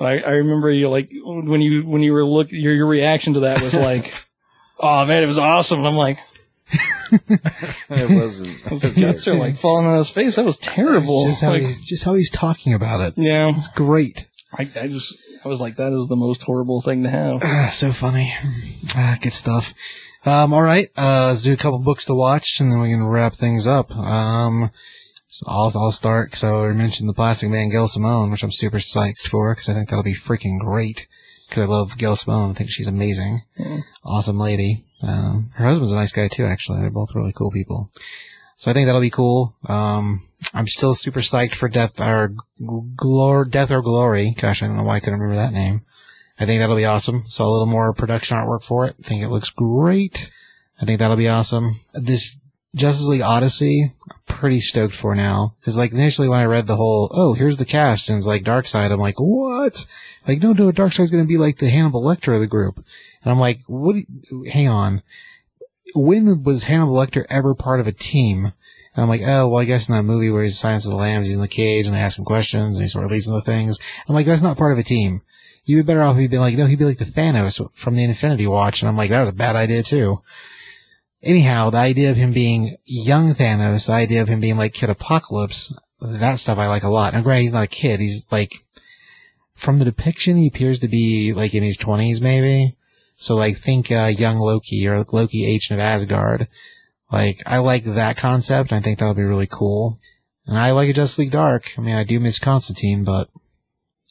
I, 0.00 0.18
I 0.20 0.30
remember 0.32 0.70
you 0.70 0.88
like 0.88 1.10
when 1.22 1.60
you 1.60 1.82
when 1.86 2.02
you 2.02 2.12
were 2.12 2.24
look 2.24 2.50
your 2.52 2.74
your 2.74 2.86
reaction 2.86 3.34
to 3.34 3.40
that 3.40 3.60
was 3.60 3.74
like, 3.74 4.12
"Oh 4.78 5.04
man, 5.04 5.22
it 5.22 5.26
was 5.26 5.38
awesome." 5.38 5.78
And 5.80 5.88
I'm 5.88 5.96
like, 5.96 6.18
It 7.90 8.10
wasn't. 8.10 8.58
his 8.62 8.84
guts 8.94 9.28
are 9.28 9.34
like 9.34 9.56
falling 9.56 9.86
on 9.86 9.96
his 9.98 10.08
face. 10.08 10.36
That 10.36 10.44
was 10.44 10.56
terrible. 10.58 11.24
Just 11.26 11.40
how 11.42 11.50
Like, 11.50 11.62
he's 11.62 11.78
just 11.84 12.04
how 12.04 12.14
he's 12.14 12.30
talking 12.30 12.72
about 12.74 13.00
it. 13.00 13.14
yeah, 13.16 13.50
It's 13.54 13.68
great. 13.68 14.26
I, 14.56 14.70
I 14.80 14.86
just 14.88 15.16
I 15.44 15.48
was 15.48 15.60
like, 15.60 15.76
that 15.76 15.92
is 15.92 16.06
the 16.08 16.16
most 16.16 16.42
horrible 16.42 16.80
thing 16.80 17.02
to 17.02 17.10
have. 17.10 17.42
Ah, 17.44 17.70
so 17.72 17.92
funny. 17.92 18.34
Ah, 18.94 19.18
good 19.20 19.32
stuff. 19.32 19.74
Um, 20.24 20.52
all 20.52 20.62
right. 20.62 20.88
Uh, 20.96 21.28
let's 21.28 21.42
do 21.42 21.52
a 21.52 21.56
couple 21.56 21.78
books 21.80 22.04
to 22.06 22.14
watch, 22.14 22.60
and 22.60 22.70
then 22.70 22.80
we 22.80 22.90
can 22.90 23.04
wrap 23.04 23.34
things 23.34 23.66
up. 23.66 23.94
Um, 23.96 24.70
so 25.26 25.46
I'll 25.48 25.72
I'll 25.74 25.92
start 25.92 26.30
because 26.30 26.44
I 26.44 26.50
already 26.50 26.78
mentioned 26.78 27.08
the 27.08 27.14
Plastic 27.14 27.50
Man 27.50 27.70
Gail 27.70 27.88
Simone, 27.88 28.30
which 28.30 28.42
I'm 28.42 28.50
super 28.50 28.78
psyched 28.78 29.28
for 29.28 29.54
because 29.54 29.68
I 29.68 29.74
think 29.74 29.88
that'll 29.88 30.04
be 30.04 30.14
freaking 30.14 30.60
great. 30.60 31.06
Because 31.48 31.64
I 31.64 31.66
love 31.66 31.98
Gail 31.98 32.16
Simone. 32.16 32.50
I 32.50 32.54
think 32.54 32.70
she's 32.70 32.88
amazing. 32.88 33.42
Awesome 34.04 34.38
lady. 34.38 34.84
Um, 35.02 35.50
her 35.54 35.64
husband's 35.64 35.92
a 35.92 35.96
nice 35.96 36.12
guy 36.12 36.28
too. 36.28 36.44
Actually, 36.44 36.80
they're 36.80 36.90
both 36.90 37.14
really 37.14 37.32
cool 37.32 37.50
people. 37.50 37.90
So 38.62 38.70
I 38.70 38.74
think 38.74 38.86
that'll 38.86 39.00
be 39.00 39.10
cool. 39.10 39.56
Um, 39.66 40.22
I'm 40.54 40.68
still 40.68 40.94
super 40.94 41.18
psyched 41.18 41.56
for 41.56 41.68
Death 41.68 41.98
or 41.98 42.32
Glor 42.60 43.50
Death 43.50 43.72
or 43.72 43.82
Glory. 43.82 44.36
Gosh, 44.38 44.62
I 44.62 44.68
don't 44.68 44.76
know 44.76 44.84
why 44.84 44.94
I 44.94 45.00
couldn't 45.00 45.18
remember 45.18 45.34
that 45.34 45.52
name. 45.52 45.84
I 46.38 46.46
think 46.46 46.60
that'll 46.60 46.76
be 46.76 46.84
awesome. 46.84 47.24
Saw 47.26 47.44
a 47.44 47.50
little 47.50 47.66
more 47.66 47.92
production 47.92 48.36
artwork 48.36 48.62
for 48.62 48.86
it. 48.86 48.94
I 49.00 49.02
think 49.02 49.20
it 49.20 49.30
looks 49.30 49.50
great. 49.50 50.30
I 50.80 50.84
think 50.84 51.00
that'll 51.00 51.16
be 51.16 51.26
awesome. 51.28 51.80
This 51.92 52.38
Justice 52.72 53.08
League 53.08 53.20
Odyssey, 53.20 53.94
I'm 54.08 54.18
pretty 54.26 54.60
stoked 54.60 54.94
for 54.94 55.16
now. 55.16 55.56
Cause 55.64 55.76
like 55.76 55.90
initially 55.90 56.28
when 56.28 56.38
I 56.38 56.44
read 56.44 56.68
the 56.68 56.76
whole, 56.76 57.10
oh, 57.12 57.34
here's 57.34 57.56
the 57.56 57.64
cast 57.64 58.08
and 58.08 58.16
it's 58.16 58.28
like 58.28 58.44
Darkseid, 58.44 58.92
I'm 58.92 59.00
like, 59.00 59.18
what? 59.18 59.86
Like, 60.28 60.40
no, 60.40 60.52
no, 60.52 60.70
Darkseid's 60.70 61.10
gonna 61.10 61.24
be 61.24 61.36
like 61.36 61.58
the 61.58 61.68
Hannibal 61.68 62.04
Lecter 62.04 62.32
of 62.32 62.40
the 62.40 62.46
group. 62.46 62.76
And 62.76 63.32
I'm 63.32 63.40
like, 63.40 63.58
what, 63.66 63.96
you- 63.96 64.44
hang 64.48 64.68
on. 64.68 65.02
When 65.94 66.42
was 66.42 66.64
Hannibal 66.64 66.94
Lecter 66.94 67.26
ever 67.28 67.54
part 67.54 67.80
of 67.80 67.86
a 67.86 67.92
team? 67.92 68.52
And 68.94 69.02
I'm 69.02 69.08
like, 69.08 69.22
oh, 69.24 69.48
well, 69.48 69.60
I 69.60 69.64
guess 69.64 69.88
in 69.88 69.94
that 69.94 70.02
movie 70.02 70.30
where 70.30 70.42
he's 70.42 70.58
Silence 70.58 70.84
of 70.84 70.92
the 70.92 70.98
Lambs, 70.98 71.28
he's 71.28 71.34
in 71.34 71.40
the 71.40 71.48
cage 71.48 71.86
and 71.86 71.94
they 71.94 72.00
ask 72.00 72.18
him 72.18 72.24
questions 72.24 72.78
and 72.78 72.84
he 72.84 72.88
sort 72.88 73.04
of 73.04 73.10
leads 73.10 73.26
them 73.26 73.34
to 73.34 73.44
things. 73.44 73.78
I'm 74.06 74.14
like, 74.14 74.26
that's 74.26 74.42
not 74.42 74.58
part 74.58 74.72
of 74.72 74.78
a 74.78 74.82
team. 74.82 75.22
You'd 75.64 75.82
be 75.82 75.86
better 75.86 76.02
off 76.02 76.16
if 76.16 76.20
he'd 76.20 76.30
been 76.30 76.40
like, 76.40 76.56
no, 76.56 76.66
he'd 76.66 76.78
be 76.78 76.84
like 76.84 76.98
the 76.98 77.04
Thanos 77.04 77.66
from 77.74 77.94
the 77.94 78.04
Infinity 78.04 78.46
Watch. 78.46 78.82
And 78.82 78.88
I'm 78.88 78.96
like, 78.96 79.10
that 79.10 79.20
was 79.20 79.28
a 79.28 79.32
bad 79.32 79.56
idea 79.56 79.82
too. 79.82 80.20
anyhow, 81.22 81.70
the 81.70 81.78
idea 81.78 82.10
of 82.10 82.16
him 82.16 82.32
being 82.32 82.76
young 82.84 83.34
Thanos, 83.34 83.86
the 83.86 83.92
idea 83.92 84.22
of 84.22 84.28
him 84.28 84.40
being 84.40 84.56
like 84.56 84.74
Kid 84.74 84.90
Apocalypse, 84.90 85.72
that 86.00 86.40
stuff 86.40 86.58
I 86.58 86.68
like 86.68 86.82
a 86.82 86.88
lot. 86.88 87.14
And 87.14 87.24
granted, 87.24 87.42
he's 87.42 87.52
not 87.52 87.64
a 87.64 87.68
kid. 87.68 88.00
He's 88.00 88.26
like, 88.32 88.64
from 89.54 89.78
the 89.78 89.84
depiction, 89.84 90.36
he 90.36 90.48
appears 90.48 90.80
to 90.80 90.88
be 90.88 91.32
like 91.32 91.54
in 91.54 91.62
his 91.62 91.76
twenties, 91.76 92.20
maybe. 92.20 92.76
So 93.22 93.36
like, 93.36 93.58
think 93.58 93.92
uh, 93.92 94.10
young 94.12 94.38
Loki 94.38 94.86
or 94.88 95.04
Loki, 95.12 95.46
Agent 95.46 95.78
of 95.78 95.84
Asgard. 95.84 96.48
Like, 97.10 97.40
I 97.46 97.58
like 97.58 97.84
that 97.84 98.16
concept. 98.16 98.72
I 98.72 98.80
think 98.80 98.98
that'll 98.98 99.14
be 99.14 99.22
really 99.22 99.46
cool. 99.46 100.00
And 100.46 100.58
I 100.58 100.72
like 100.72 100.92
Justice 100.94 101.18
League 101.18 101.30
Dark. 101.30 101.72
I 101.78 101.82
mean, 101.82 101.94
I 101.94 102.02
do 102.02 102.18
miss 102.18 102.40
Constantine, 102.40 103.04
but 103.04 103.28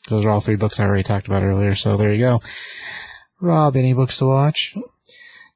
those 0.08 0.24
are 0.24 0.30
all 0.30 0.40
three 0.40 0.56
books 0.56 0.80
I 0.80 0.86
already 0.86 1.04
talked 1.04 1.28
about 1.28 1.44
earlier. 1.44 1.76
So 1.76 1.98
there 1.98 2.14
you 2.14 2.20
go. 2.20 2.42
Rob, 3.42 3.76
any 3.76 3.94
books 3.94 4.18
to 4.20 4.28
watch? 4.28 4.76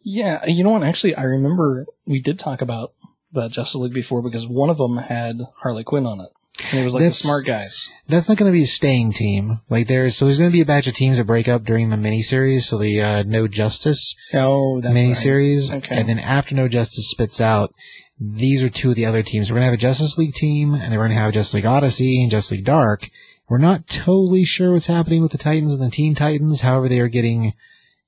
Yeah, 0.03 0.45
you 0.45 0.64
know 0.64 0.72
what? 0.72 0.84
Actually, 0.84 1.15
I 1.15 1.23
remember 1.23 1.86
we 2.06 2.19
did 2.19 2.38
talk 2.38 2.61
about 2.61 2.94
the 3.32 3.48
Justice 3.48 3.76
League 3.76 3.94
before 3.94 4.22
because 4.22 4.48
one 4.48 4.69
of 4.69 4.77
them 4.77 4.98
had 4.98 5.48
Harley 5.61 5.84
Quinn 5.86 6.06
on 6.06 6.19
it. 6.19 6.30
And 6.72 6.80
it 6.80 6.84
was 6.84 6.94
like 6.94 7.02
That's- 7.02 7.18
the 7.22 7.27
smart 7.27 7.45
guys. 7.45 7.91
That's 8.07 8.30
not 8.30 8.38
going 8.38 8.52
to 8.52 8.56
be 8.57 8.64
a 8.64 8.68
staying 8.68 9.11
team. 9.11 9.60
Like 9.69 9.88
there's, 9.88 10.15
so 10.15 10.26
there's 10.26 10.38
going 10.38 10.49
to 10.49 10.56
be 10.56 10.61
a 10.61 10.65
batch 10.65 10.88
of 10.88 10.94
teams 10.95 11.18
that 11.18 11.26
break 11.26 11.48
up 11.48 11.64
during 11.64 11.90
the 11.90 11.95
miniseries. 11.98 12.61
So 12.64 12.77
the, 12.77 13.02
uh, 13.02 13.23
No 13.23 13.48
Justice 13.48 14.15
Oh, 14.34 14.80
that's 14.82 14.94
miniseries. 14.95 15.72
right. 15.72 15.84
Okay. 15.84 15.99
And 15.99 16.07
then 16.07 16.19
after 16.19 16.56
No 16.56 16.68
Justice 16.68 17.10
spits 17.10 17.41
out, 17.41 17.73
these 18.19 18.64
are 18.64 18.69
two 18.69 18.91
of 18.91 18.95
the 18.95 19.06
other 19.06 19.22
teams. 19.23 19.52
We're 19.52 19.56
going 19.56 19.64
to 19.64 19.72
have 19.72 19.73
a 19.73 19.77
Justice 19.77 20.18
League 20.18 20.34
team 20.36 20.73
and 20.73 20.84
then 20.84 20.91
we're 20.99 21.07
going 21.07 21.18
to 21.18 21.22
have 21.22 21.34
Justice 21.34 21.56
League 21.56 21.65
Odyssey 21.65 22.22
and 22.22 22.32
Justice 22.32 22.52
League 22.53 22.65
Dark. 22.65 23.10
We're 23.49 23.57
not 23.57 23.88
totally 23.88 24.45
sure 24.45 24.72
what's 24.72 24.88
happening 24.88 25.22
with 25.22 25.32
the 25.34 25.38
Titans 25.38 25.73
and 25.73 25.84
the 25.84 25.90
Teen 25.91 26.15
Titans. 26.15 26.61
However, 26.61 26.88
they 26.88 26.99
are 27.02 27.07
getting 27.10 27.53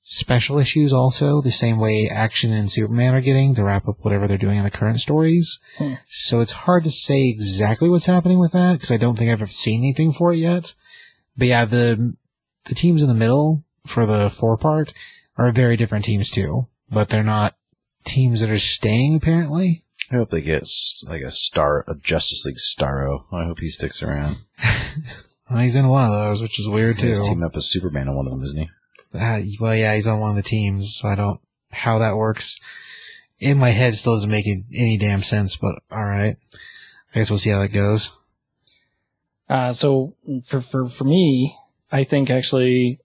special 0.10 0.58
issues 0.58 0.94
also, 0.94 1.42
the 1.42 1.52
same 1.52 1.78
way 1.78 2.10
Action 2.10 2.54
and 2.54 2.72
Superman 2.72 3.14
are 3.14 3.22
getting 3.22 3.54
to 3.56 3.64
wrap 3.64 3.90
up 3.90 3.98
whatever 4.04 4.26
they're 4.26 4.38
doing 4.38 4.58
in 4.58 4.64
the 4.64 4.72
current 4.72 5.02
stories. 5.02 5.60
Hmm. 5.78 5.96
So 6.08 6.40
it's 6.40 6.54
hard 6.54 6.86
to 6.86 6.92
say 6.92 7.28
exactly 7.28 7.90
what's 7.90 8.06
happening 8.06 8.40
with 8.40 8.54
that 8.54 8.74
because 8.74 8.90
I 8.90 8.96
don't 8.96 9.18
think 9.18 9.30
I've 9.30 9.42
ever 9.42 9.52
seen 9.52 9.82
anything 9.82 10.14
for 10.14 10.32
it 10.32 10.38
yet. 10.38 10.74
But 11.38 11.48
yeah, 11.48 11.66
the 11.66 12.16
the 12.66 12.76
teams 12.76 13.04
in 13.04 13.10
the 13.10 13.14
middle 13.14 13.66
for 13.86 14.06
the 14.06 14.30
four 14.30 14.58
part 14.58 14.94
are 15.36 15.52
very 15.52 15.76
different 15.76 16.06
teams 16.06 16.32
too, 16.32 16.68
but 16.90 17.10
they're 17.10 17.22
not 17.22 17.58
teams 18.06 18.40
that 18.40 18.50
are 18.50 18.60
staying 18.60 19.18
apparently. 19.18 19.84
I 20.10 20.16
hope 20.16 20.30
they 20.30 20.40
get 20.40 20.66
like 21.04 21.22
a 21.22 21.32
star, 21.32 21.84
a 21.86 21.96
Justice 21.96 22.46
League 22.46 22.56
Starro. 22.56 23.26
I 23.32 23.44
hope 23.44 23.60
he 23.60 23.70
sticks 23.70 24.02
around. 24.02 24.38
Well, 25.50 25.60
he's 25.60 25.78
in 25.78 25.88
one 25.88 26.04
of 26.04 26.12
those, 26.12 26.42
which 26.42 26.60
is 26.60 26.68
weird 26.68 27.00
too. 27.00 27.08
He's 27.08 27.22
teaming 27.22 27.44
up 27.44 27.56
with 27.56 27.64
Superman 27.64 28.10
on 28.10 28.16
one 28.16 28.26
of 28.26 28.32
them, 28.32 28.44
isn't 28.44 28.60
he? 28.60 28.70
Uh, 29.14 29.42
well, 29.60 29.76
yeah, 29.76 29.96
he's 29.96 30.08
on 30.08 30.20
one 30.20 30.32
of 30.32 30.36
the 30.36 30.42
teams, 30.44 30.96
so 30.96 31.08
I 31.08 31.16
don't 31.16 31.40
how 31.72 32.00
that 32.00 32.18
works. 32.18 32.60
In 33.40 33.58
my 33.58 33.70
head, 33.70 33.96
still 33.96 34.16
doesn't 34.16 34.32
make 34.32 34.48
any, 34.48 34.98
damn 34.98 35.22
sense, 35.22 35.58
but 35.58 35.76
all 35.92 36.04
right. 36.06 36.38
I 37.14 37.20
guess 37.20 37.30
we'll 37.30 37.38
see 37.38 37.52
how 37.52 37.60
that 37.60 37.70
goes. 37.70 38.12
Uh, 39.50 39.74
so 39.74 40.16
for, 40.46 40.60
for, 40.60 40.88
for 40.88 41.04
me, 41.04 41.56
I 41.92 42.04
think 42.04 42.30
actually 42.30 43.00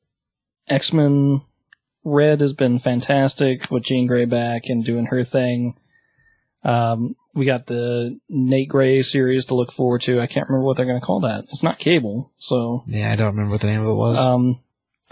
X-Men 0.68 1.42
Red 2.04 2.40
has 2.40 2.52
been 2.52 2.78
fantastic 2.78 3.70
with 3.70 3.84
Jean 3.84 4.06
Grey 4.06 4.24
back 4.24 4.62
and 4.66 4.84
doing 4.84 5.06
her 5.06 5.22
thing. 5.22 5.74
Um, 6.64 7.14
we 7.34 7.44
got 7.44 7.66
the 7.66 8.18
Nate 8.28 8.68
Gray 8.68 9.02
series 9.02 9.44
to 9.46 9.54
look 9.54 9.70
forward 9.72 10.02
to. 10.02 10.20
I 10.20 10.26
can't 10.26 10.48
remember 10.48 10.66
what 10.66 10.76
they're 10.76 10.86
going 10.86 11.00
to 11.00 11.06
call 11.06 11.20
that. 11.20 11.44
It's 11.50 11.62
not 11.62 11.78
cable, 11.78 12.32
so 12.38 12.84
Yeah, 12.86 13.10
I 13.12 13.16
don't 13.16 13.34
remember 13.34 13.52
what 13.52 13.60
the 13.60 13.66
name 13.68 13.82
of 13.82 13.88
it 13.88 13.94
was. 13.94 14.18
um, 14.18 14.60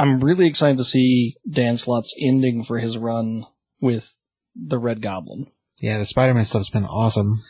I'm 0.00 0.20
really 0.20 0.46
excited 0.46 0.78
to 0.78 0.84
see 0.84 1.36
Dan 1.48 1.76
Slott's 1.76 2.14
ending 2.18 2.64
for 2.64 2.78
his 2.78 2.96
run 2.96 3.44
with 3.80 4.14
the 4.56 4.78
Red 4.78 5.02
Goblin. 5.02 5.48
yeah, 5.78 5.98
the 5.98 6.06
Spider-Man 6.06 6.44
stuff's 6.44 6.70
been 6.70 6.86
awesome. 6.86 7.42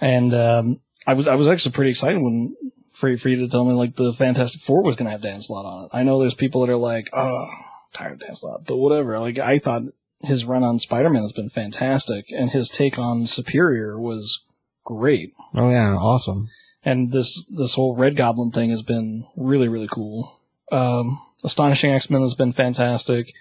And 0.00 0.32
um, 0.32 0.80
I 1.06 1.14
was 1.14 1.28
I 1.28 1.34
was 1.34 1.48
actually 1.48 1.72
pretty 1.72 1.90
excited 1.90 2.20
when 2.20 2.56
for 2.92 3.16
for 3.18 3.28
you 3.28 3.36
to 3.40 3.48
tell 3.48 3.64
me 3.64 3.74
like 3.74 3.96
the 3.96 4.12
Fantastic 4.12 4.62
Four 4.62 4.82
was 4.82 4.96
going 4.96 5.06
to 5.06 5.12
have 5.12 5.22
Dan 5.22 5.40
Slott 5.42 5.66
on 5.66 5.84
it. 5.84 5.90
I 5.92 6.02
know 6.02 6.18
there's 6.18 6.34
people 6.34 6.64
that 6.64 6.72
are 6.72 6.76
like, 6.76 7.10
oh, 7.12 7.46
tired 7.92 8.12
of 8.14 8.20
Dan 8.20 8.34
Slott, 8.34 8.64
but 8.66 8.76
whatever. 8.76 9.18
Like 9.18 9.38
I 9.38 9.58
thought 9.58 9.82
his 10.20 10.44
run 10.44 10.64
on 10.64 10.78
Spider-Man 10.78 11.22
has 11.22 11.32
been 11.32 11.48
fantastic, 11.50 12.26
and 12.30 12.50
his 12.50 12.68
take 12.68 12.98
on 12.98 13.26
Superior 13.26 13.98
was 13.98 14.44
great. 14.84 15.32
Oh 15.54 15.70
yeah, 15.70 15.94
awesome. 15.94 16.48
And 16.84 17.12
this 17.12 17.44
this 17.46 17.74
whole 17.74 17.96
Red 17.96 18.16
Goblin 18.16 18.50
thing 18.50 18.70
has 18.70 18.82
been 18.82 19.26
really 19.36 19.68
really 19.68 19.88
cool. 19.90 20.40
Um, 20.72 21.20
Astonishing 21.44 21.92
X 21.92 22.10
Men 22.10 22.22
has 22.22 22.34
been 22.34 22.52
fantastic. 22.52 23.32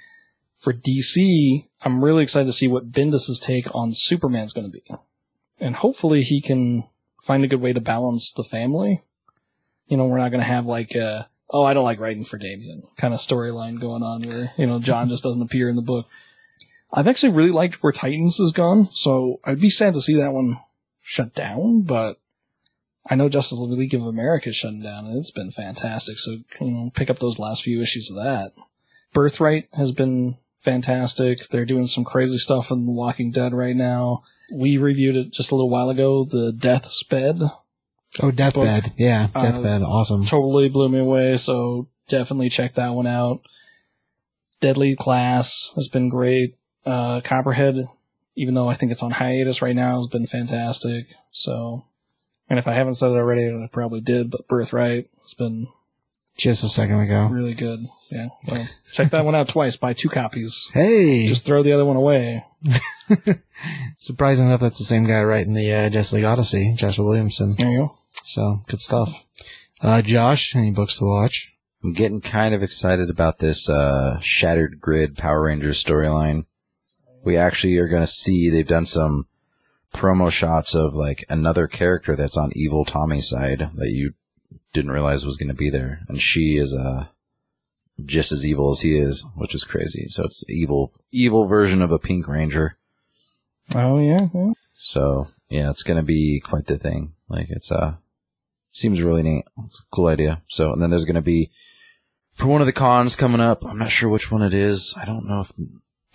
For 0.58 0.74
DC, 0.74 1.68
I'm 1.82 2.04
really 2.04 2.24
excited 2.24 2.46
to 2.46 2.54
see 2.54 2.68
what 2.68 2.92
Bendis' 2.92 3.42
take 3.42 3.68
on 3.76 3.92
Superman's 3.94 4.54
going 4.54 4.72
to 4.72 4.72
be, 4.72 4.84
and 5.60 5.76
hopefully 5.76 6.24
he 6.24 6.42
can 6.42 6.86
find 7.22 7.44
a 7.44 7.48
good 7.48 7.62
way 7.62 7.74
to 7.74 7.82
balance 7.82 8.32
the 8.32 8.44
family. 8.44 9.04
You 9.88 9.98
know, 9.98 10.06
we're 10.06 10.18
not 10.18 10.32
going 10.32 10.42
to 10.42 10.48
have 10.48 10.66
like 10.66 10.96
a 10.96 11.30
oh 11.50 11.64
I 11.64 11.74
don't 11.74 11.84
like 11.84 12.00
writing 12.00 12.24
for 12.24 12.38
Damian 12.38 12.84
kind 12.98 13.14
of 13.14 13.20
storyline 13.20 13.80
going 13.80 14.04
on 14.04 14.22
where 14.24 14.54
you 14.58 14.66
know 14.66 14.80
Jon 14.80 15.10
just 15.10 15.24
doesn't 15.24 15.42
appear 15.42 15.70
in 15.70 15.76
the 15.76 15.82
book. 15.82 16.08
I've 16.92 17.08
actually 17.08 17.34
really 17.34 17.52
liked 17.52 17.84
where 17.84 17.92
Titans 17.92 18.38
has 18.38 18.52
gone, 18.52 18.90
so 18.92 19.40
I'd 19.44 19.60
be 19.60 19.70
sad 19.70 19.94
to 19.94 20.02
see 20.02 20.16
that 20.16 20.32
one 20.32 20.60
shut 21.02 21.34
down, 21.34 21.82
but 21.82 22.20
I 23.10 23.16
know 23.16 23.30
Justice 23.30 23.58
League 23.60 23.94
of 23.94 24.04
America 24.06 24.50
is 24.50 24.56
shutting 24.56 24.82
down, 24.82 25.06
and 25.06 25.18
it's 25.18 25.32
been 25.32 25.52
fantastic. 25.52 26.18
So 26.18 26.32
you 26.60 26.72
know, 26.72 26.92
pick 26.94 27.10
up 27.10 27.20
those 27.20 27.40
last 27.40 27.64
few 27.64 27.80
issues 27.82 28.10
of 28.10 28.18
that. 28.18 28.52
Birthright 29.14 29.70
has 29.74 29.92
been 29.92 30.38
fantastic. 30.60 31.48
They're 31.50 31.66
doing 31.66 31.88
some 31.88 32.04
crazy 32.04 32.38
stuff 32.38 32.70
in 32.72 32.86
The 32.86 32.92
Walking 32.92 33.32
Dead 33.32 33.54
right 33.54 33.76
now. 33.76 34.24
We 34.52 34.78
reviewed 34.78 35.16
it 35.16 35.32
just 35.32 35.52
a 35.52 35.56
little 35.56 35.70
while 35.70 35.90
ago. 35.90 36.26
The 36.26 36.52
Death's 36.52 37.04
Bed 37.04 37.42
Oh, 38.22 38.32
Deathbed. 38.32 38.94
Yeah, 38.98 39.28
Uh, 39.36 39.42
Deathbed. 39.44 39.82
Awesome. 39.84 40.26
totally 40.26 40.70
blew 40.70 40.90
me 40.90 41.00
away. 41.00 41.38
So 41.38 41.88
definitely 42.08 42.50
check 42.50 42.76
that 42.76 42.94
one 42.96 43.06
out. 43.08 43.42
Deadly 44.60 44.96
Class 44.96 45.72
has 45.76 45.88
been 45.88 46.10
great. 46.10 46.56
Uh, 46.86 47.22
Copperhead, 47.22 47.88
even 48.36 48.54
though 48.56 48.70
I 48.70 48.74
think 48.76 48.92
it's 48.92 49.04
on 49.04 49.12
hiatus 49.12 49.62
right 49.62 49.76
now, 49.76 49.98
has 49.98 50.08
been 50.08 50.26
fantastic. 50.26 51.08
So, 51.32 51.86
and 52.50 52.60
if 52.60 52.68
I 52.68 52.74
haven't 52.74 52.96
said 52.96 53.12
it 53.12 53.16
already, 53.16 53.48
I 53.50 53.68
probably 53.72 54.02
did, 54.02 54.32
but 54.32 54.48
Birthright 54.48 55.08
has 55.24 55.34
been 55.34 55.68
Just 56.38 56.64
a 56.64 56.68
second 56.68 57.00
ago. 57.00 57.28
really 57.28 57.54
good. 57.54 57.88
Yeah. 58.12 58.30
Well, 58.48 58.68
check 58.94 59.12
that 59.12 59.26
one 59.26 59.36
out 59.36 59.50
twice. 59.50 59.76
Buy 59.76 59.94
two 59.94 60.10
copies. 60.10 60.70
Hey, 60.74 61.28
Just 61.28 61.46
throw 61.46 61.62
the 61.64 61.74
other 61.74 61.86
one 61.86 61.98
away. 61.98 62.46
surprising 63.98 64.48
enough, 64.48 64.62
that's 64.62 64.78
the 64.78 64.84
same 64.86 65.06
guy 65.06 65.24
writing 65.24 65.54
the 65.54 65.72
uh, 65.72 65.90
Justice 65.90 66.14
League 66.14 66.24
Odyssey, 66.26 66.74
Joshua 66.76 67.06
Williamson. 67.06 67.56
There 67.58 67.70
you 67.70 67.78
go. 67.78 67.98
So 68.24 68.62
good 68.68 68.82
stuff. 68.82 69.24
Uh, 69.82 70.02
Josh, 70.02 70.56
any 70.56 70.72
books 70.72 70.98
to 70.98 71.06
watch? 71.06 71.54
I'm 71.84 71.94
getting 71.94 72.22
kind 72.22 72.56
of 72.56 72.64
excited 72.64 73.10
about 73.10 73.40
this 73.40 73.70
uh, 73.70 74.20
Shattered 74.22 74.80
Grid 74.82 75.16
Power 75.18 75.44
Rangers 75.44 75.84
storyline. 75.84 76.46
We 77.24 77.38
actually 77.38 77.78
are 77.78 77.88
going 77.88 78.02
to 78.04 78.08
see 78.08 78.50
they've 78.50 78.68
done 78.68 78.86
some 78.86 79.28
promo 79.94 80.32
shots 80.32 80.76
of 80.76 80.94
like 80.94 81.26
another 81.30 81.68
character 81.68 82.16
that's 82.16 82.38
on 82.38 82.52
Evil 82.56 82.86
Tommy's 82.86 83.30
side 83.30 83.70
that 83.76 83.92
you 83.92 84.14
didn't 84.74 84.92
realize 84.92 85.26
was 85.26 85.38
going 85.38 85.48
to 85.50 85.54
be 85.54 85.70
there, 85.70 86.02
and 86.08 86.22
she 86.22 86.58
is 86.58 86.74
uh, 86.74 87.08
just 88.06 88.32
as 88.32 88.46
evil 88.46 88.72
as 88.72 88.82
he 88.82 88.98
is, 88.98 89.26
which 89.36 89.56
is 89.56 89.64
crazy. 89.64 90.08
So 90.10 90.24
it's 90.24 90.44
the 90.46 90.54
evil, 90.54 90.94
evil 91.12 91.48
version 91.48 91.82
of 91.82 91.92
a 91.92 92.00
Pink 92.00 92.28
Ranger. 92.28 92.78
Oh 93.76 94.00
yeah. 94.00 94.28
yeah. 94.34 94.52
So 94.76 95.28
yeah, 95.50 95.70
it's 95.70 95.84
gonna 95.84 96.04
be 96.04 96.40
quite 96.40 96.68
the 96.68 96.78
thing. 96.78 97.14
Like 97.28 97.48
it's 97.50 97.72
uh 97.72 97.96
seems 98.72 99.02
really 99.02 99.24
neat. 99.24 99.46
It's 99.66 99.80
a 99.80 99.96
cool 99.96 100.08
idea. 100.08 100.42
So 100.48 100.72
and 100.72 100.82
then 100.82 100.90
there's 100.90 101.06
gonna 101.06 101.22
be 101.22 101.52
for 102.34 102.48
one 102.48 102.62
of 102.62 102.68
the 102.68 102.74
cons 102.74 103.16
coming 103.16 103.42
up. 103.42 103.66
I'm 103.66 103.80
not 103.80 103.92
sure 103.92 104.10
which 104.10 104.32
one 104.32 104.42
it 104.42 104.54
is. 104.54 104.94
I 104.96 105.06
don't 105.06 105.28
know 105.28 105.42
if 105.42 105.52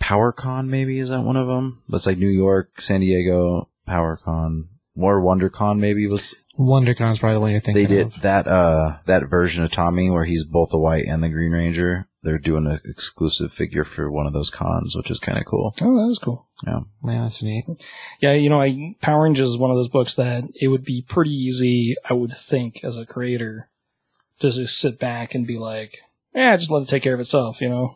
PowerCon 0.03 0.67
maybe 0.67 0.99
is 0.99 1.09
that 1.09 1.21
one 1.21 1.37
of 1.37 1.47
them. 1.47 1.81
That's 1.89 2.05
like 2.05 2.17
New 2.17 2.27
York, 2.29 2.81
San 2.81 2.99
Diego, 2.99 3.69
PowerCon, 3.87 4.67
or 4.95 5.21
WonderCon 5.21 5.79
maybe 5.79 6.07
was. 6.07 6.35
WonderCon's 6.59 7.19
probably 7.19 7.33
the 7.33 7.39
one 7.39 7.51
you're 7.51 7.59
They 7.61 7.73
thinking 7.73 7.95
did 7.95 8.05
of. 8.07 8.21
that 8.21 8.47
uh 8.47 8.97
that 9.07 9.27
version 9.27 9.63
of 9.63 9.71
Tommy 9.71 10.09
where 10.09 10.25
he's 10.25 10.43
both 10.43 10.69
the 10.69 10.77
White 10.77 11.05
and 11.07 11.23
the 11.23 11.29
Green 11.29 11.51
Ranger. 11.51 12.07
They're 12.21 12.37
doing 12.37 12.67
an 12.67 12.79
exclusive 12.85 13.51
figure 13.51 13.83
for 13.83 14.09
one 14.09 14.27
of 14.27 14.33
those 14.33 14.49
cons, 14.49 14.95
which 14.95 15.11
is 15.11 15.19
kind 15.19 15.37
of 15.37 15.45
cool. 15.45 15.73
Oh, 15.81 16.05
that 16.05 16.11
is 16.11 16.19
cool. 16.19 16.47
Yeah. 16.65 16.79
Yeah, 17.05 17.23
that's 17.23 17.41
neat. 17.41 17.65
Yeah, 18.21 18.31
you 18.31 18.49
know, 18.49 18.61
I, 18.61 18.95
Power 19.01 19.23
Rangers 19.23 19.49
is 19.49 19.57
one 19.57 19.71
of 19.71 19.75
those 19.77 19.89
books 19.89 20.15
that 20.15 20.45
it 20.55 20.69
would 20.69 20.85
be 20.85 21.01
pretty 21.01 21.31
easy, 21.31 21.95
I 22.09 22.13
would 22.13 22.31
think, 22.37 22.81
as 22.81 22.95
a 22.95 23.05
creator, 23.05 23.69
to 24.39 24.51
just 24.51 24.77
sit 24.79 24.99
back 24.99 25.35
and 25.35 25.45
be 25.45 25.57
like, 25.57 25.97
yeah, 26.33 26.55
just 26.55 26.71
let 26.71 26.83
it 26.83 26.87
take 26.87 27.03
care 27.03 27.13
of 27.13 27.19
itself, 27.19 27.59
you 27.59 27.67
know? 27.67 27.95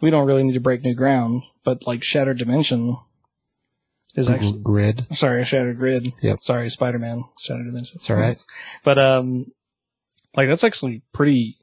We 0.00 0.10
don't 0.10 0.26
really 0.26 0.44
need 0.44 0.54
to 0.54 0.60
break 0.60 0.82
new 0.82 0.94
ground, 0.94 1.42
but 1.64 1.86
like 1.86 2.02
Shattered 2.04 2.38
Dimension 2.38 2.96
is 4.14 4.28
actually, 4.28 4.60
Grid. 4.60 5.06
sorry, 5.14 5.44
Shattered 5.44 5.78
Grid. 5.78 6.12
Yep. 6.22 6.40
Sorry, 6.40 6.68
Spider-Man, 6.70 7.24
Shattered 7.40 7.66
Dimension. 7.66 7.92
It's 7.96 8.10
alright. 8.10 8.38
But, 8.84 8.98
um, 8.98 9.52
like 10.34 10.48
that's 10.48 10.64
actually 10.64 11.02
pretty, 11.12 11.58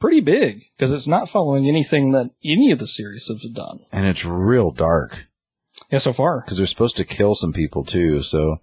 pretty 0.00 0.20
big, 0.20 0.64
because 0.76 0.90
it's 0.92 1.08
not 1.08 1.28
following 1.28 1.66
anything 1.68 2.12
that 2.12 2.30
any 2.44 2.70
of 2.72 2.78
the 2.78 2.86
series 2.86 3.28
have 3.28 3.54
done. 3.54 3.80
And 3.90 4.06
it's 4.06 4.24
real 4.24 4.70
dark. 4.70 5.26
Yeah, 5.90 5.98
so 5.98 6.12
far. 6.12 6.40
because 6.40 6.58
they're 6.58 6.66
supposed 6.66 6.96
to 6.96 7.04
kill 7.04 7.34
some 7.34 7.52
people 7.52 7.84
too. 7.84 8.20
So, 8.20 8.60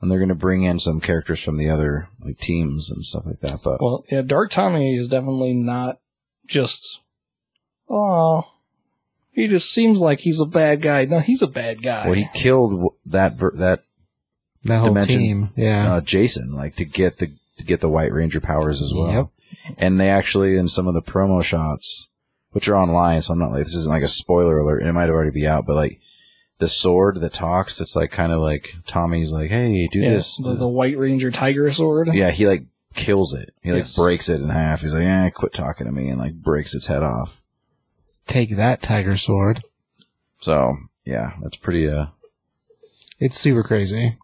and 0.00 0.10
they're 0.10 0.18
going 0.18 0.28
to 0.28 0.34
bring 0.34 0.64
in 0.64 0.78
some 0.78 1.00
characters 1.00 1.42
from 1.42 1.56
the 1.56 1.70
other 1.70 2.08
like 2.24 2.38
teams 2.38 2.90
and 2.90 3.04
stuff 3.04 3.24
like 3.26 3.40
that. 3.40 3.60
But 3.64 3.80
Well, 3.80 4.04
yeah, 4.10 4.22
Dark 4.22 4.50
Tommy 4.50 4.96
is 4.96 5.08
definitely 5.08 5.54
not 5.54 5.98
just, 6.46 7.00
oh, 7.88 8.44
he 9.32 9.48
just 9.48 9.72
seems 9.72 9.98
like 9.98 10.20
he's 10.20 10.40
a 10.40 10.46
bad 10.46 10.82
guy. 10.82 11.04
No, 11.06 11.18
he's 11.20 11.42
a 11.42 11.46
bad 11.46 11.82
guy. 11.82 12.04
well, 12.06 12.14
he 12.14 12.28
killed 12.34 12.92
that 13.06 13.34
ver- 13.36 13.52
that 13.56 13.82
That 14.64 14.78
whole 14.78 14.88
Dimension, 14.88 15.18
team. 15.18 15.50
Yeah. 15.56 15.94
uh, 15.94 16.00
Jason 16.00 16.52
like 16.54 16.76
to 16.76 16.84
get 16.84 17.16
the 17.16 17.32
to 17.58 17.64
get 17.64 17.80
the 17.80 17.88
White 17.88 18.12
Ranger 18.12 18.40
powers 18.40 18.80
as 18.82 18.92
well. 18.94 19.12
Yep. 19.12 19.74
And 19.78 20.00
they 20.00 20.08
actually 20.10 20.56
in 20.56 20.68
some 20.68 20.86
of 20.88 20.94
the 20.94 21.02
promo 21.02 21.42
shots, 21.44 22.08
which 22.52 22.68
are 22.68 22.76
online, 22.76 23.20
so 23.22 23.32
I'm 23.32 23.38
not 23.38 23.50
like 23.52 23.64
this 23.64 23.74
isn't 23.74 23.92
like 23.92 24.02
a 24.02 24.08
spoiler 24.08 24.58
alert. 24.58 24.82
It 24.82 24.92
might 24.92 25.02
have 25.02 25.10
already 25.10 25.30
be 25.30 25.46
out, 25.46 25.66
but 25.66 25.76
like 25.76 26.00
the 26.58 26.68
sword 26.68 27.20
that 27.20 27.32
talks, 27.32 27.80
it's 27.80 27.96
like 27.96 28.10
kind 28.12 28.32
of 28.32 28.40
like 28.40 28.72
Tommy's 28.86 29.32
like, 29.32 29.50
hey, 29.50 29.88
do 29.90 29.98
yeah, 29.98 30.10
this. 30.10 30.36
the, 30.36 30.54
the 30.54 30.68
White 30.68 30.96
Ranger 30.96 31.30
Tiger 31.30 31.70
Sword. 31.72 32.08
Yeah, 32.12 32.30
he 32.30 32.46
like 32.46 32.64
kills 32.94 33.34
it. 33.34 33.52
He 33.62 33.70
like 33.72 33.80
Yes. 33.80 33.96
breaks 33.96 34.28
it 34.28 34.40
in 34.40 34.48
half. 34.48 34.80
He's 34.80 34.94
like, 34.94 35.04
eh, 35.04 35.30
quit 35.30 35.52
talking 35.52 35.86
to 35.86 35.92
me, 35.92 36.08
and 36.08 36.20
like 36.20 36.34
breaks 36.34 36.74
its 36.74 36.86
head 36.86 37.02
off. 37.02 37.41
Take 38.32 38.56
that 38.56 38.80
tiger 38.80 39.18
sword. 39.18 39.62
So 40.40 40.76
yeah, 41.04 41.32
that's 41.42 41.56
pretty. 41.56 41.86
Uh, 41.86 42.06
It's 43.18 43.38
super 43.38 43.62
crazy. 43.62 44.16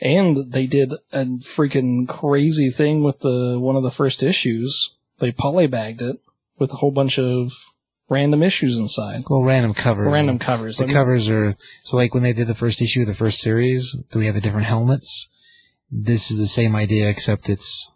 And 0.00 0.52
they 0.52 0.66
did 0.66 0.92
a 1.10 1.24
freaking 1.24 2.06
crazy 2.06 2.70
thing 2.70 3.02
with 3.02 3.20
the 3.20 3.58
one 3.58 3.74
of 3.74 3.82
the 3.82 3.90
first 3.90 4.22
issues. 4.22 4.90
They 5.20 5.32
polybagged 5.32 6.02
it 6.02 6.20
with 6.58 6.70
a 6.72 6.76
whole 6.76 6.90
bunch 6.90 7.18
of 7.18 7.52
random 8.10 8.42
issues 8.42 8.76
inside. 8.76 9.24
Well, 9.30 9.42
random 9.42 9.72
covers. 9.72 10.12
Random 10.12 10.38
covers. 10.38 10.76
The 10.76 10.84
I 10.84 10.86
mean, 10.88 10.94
covers 10.94 11.30
are 11.30 11.56
so 11.82 11.96
like 11.96 12.12
when 12.12 12.22
they 12.22 12.34
did 12.34 12.48
the 12.48 12.54
first 12.54 12.82
issue 12.82 13.00
of 13.00 13.06
the 13.06 13.14
first 13.14 13.40
series, 13.40 13.96
we 14.14 14.26
had 14.26 14.34
the 14.34 14.42
different 14.42 14.66
helmets. 14.66 15.30
This 15.90 16.30
is 16.30 16.36
the 16.38 16.46
same 16.46 16.76
idea, 16.76 17.08
except 17.08 17.48
it's 17.48 17.90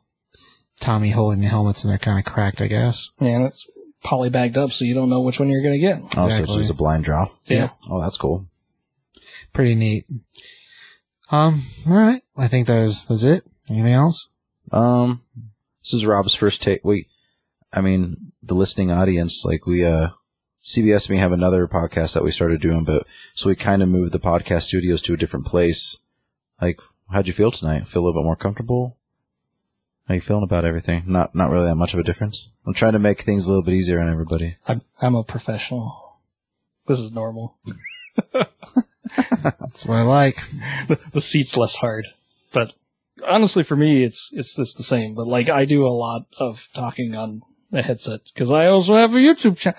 Tommy 0.81 1.11
holding 1.11 1.41
the 1.41 1.49
helmets 1.49 1.85
and 1.85 1.91
they're 1.91 1.99
kind 1.99 2.19
of 2.19 2.25
cracked, 2.25 2.63
I 2.63 2.67
guess. 2.67 3.11
Yeah, 3.21 3.37
and 3.37 3.53
it's 4.01 4.09
polybagged 4.09 4.57
up 4.57 4.73
so 4.73 4.85
you 4.85 4.95
don't 4.95 5.11
know 5.11 5.21
which 5.21 5.41
one 5.41 5.49
you're 5.49 5.63
going 5.63 5.75
to 5.75 5.87
get. 5.87 6.03
Oh, 6.17 6.29
so 6.29 6.43
it's 6.43 6.55
just 6.55 6.71
a 6.71 6.75
blind 6.75 7.05
draw. 7.05 7.29
Yeah. 7.47 7.71
Oh, 7.89 8.01
that's 8.01 8.17
cool. 8.17 8.47
Pretty 9.53 9.75
neat. 9.75 10.07
Um, 11.31 11.65
all 11.87 11.95
right. 11.95 12.23
I 12.37 12.49
think 12.49 12.67
that 12.67 12.83
was 12.83 13.05
that's 13.05 13.25
it. 13.25 13.45
Anything 13.69 13.93
else? 13.93 14.31
Um, 14.73 15.23
this 15.83 15.95
is 15.95 16.07
Rob's 16.07 16.35
first 16.35 16.63
take. 16.63 16.85
We, 16.85 17.07
I 17.73 17.81
mean, 17.81 18.33
the 18.43 18.55
listening 18.55 18.91
audience, 18.91 19.45
like 19.45 19.67
we, 19.67 19.85
uh, 19.85 20.11
CBS 20.63 21.09
may 21.09 21.17
have 21.17 21.33
another 21.33 21.67
podcast 21.67 22.15
that 22.15 22.25
we 22.25 22.31
started 22.31 22.61
doing, 22.61 22.85
but 22.85 23.07
so 23.35 23.49
we 23.49 23.57
kind 23.57 23.83
of 23.83 23.89
moved 23.89 24.13
the 24.13 24.21
podcast 24.21 24.63
studios 24.63 25.01
to 25.03 25.15
a 25.15 25.17
different 25.17 25.47
place. 25.47 25.97
Like, 26.61 26.79
how'd 27.11 27.27
you 27.27 27.33
feel 27.33 27.51
tonight? 27.51 27.89
Feel 27.89 28.03
a 28.03 28.05
little 28.05 28.21
bit 28.21 28.27
more 28.27 28.37
comfortable? 28.37 28.99
How 30.11 30.15
you 30.15 30.21
feeling 30.21 30.43
about 30.43 30.65
everything? 30.65 31.05
Not, 31.07 31.37
not 31.37 31.51
really 31.51 31.67
that 31.67 31.77
much 31.77 31.95
of 31.95 32.01
a 32.01 32.03
difference. 32.03 32.49
I'm 32.67 32.75
trying 32.75 32.95
to 32.95 32.99
make 32.99 33.23
things 33.23 33.47
a 33.47 33.51
little 33.51 33.63
bit 33.63 33.75
easier 33.75 34.01
on 34.01 34.09
everybody. 34.11 34.57
I'm, 34.67 34.83
I'm 35.01 35.15
a 35.15 35.23
professional. 35.23 36.19
This 36.89 36.99
is 36.99 37.13
normal. 37.13 37.57
That's 39.15 39.87
what 39.87 39.99
I 39.99 40.03
like. 40.03 40.35
the, 40.89 40.99
the 41.13 41.21
seat's 41.21 41.57
less 41.57 41.77
hard. 41.77 42.09
But 42.53 42.73
honestly, 43.25 43.63
for 43.63 43.77
me, 43.77 44.03
it's 44.03 44.31
it's 44.33 44.57
just 44.57 44.79
the 44.79 44.83
same. 44.83 45.15
But 45.15 45.29
like, 45.29 45.49
I 45.49 45.65
do 45.65 45.87
a 45.87 45.95
lot 45.95 46.27
of 46.41 46.67
talking 46.75 47.15
on 47.15 47.43
the 47.71 47.81
headset 47.81 48.23
because 48.35 48.51
I 48.51 48.67
also 48.67 48.97
have 48.97 49.13
a 49.13 49.19
YouTube 49.19 49.59
channel. 49.59 49.79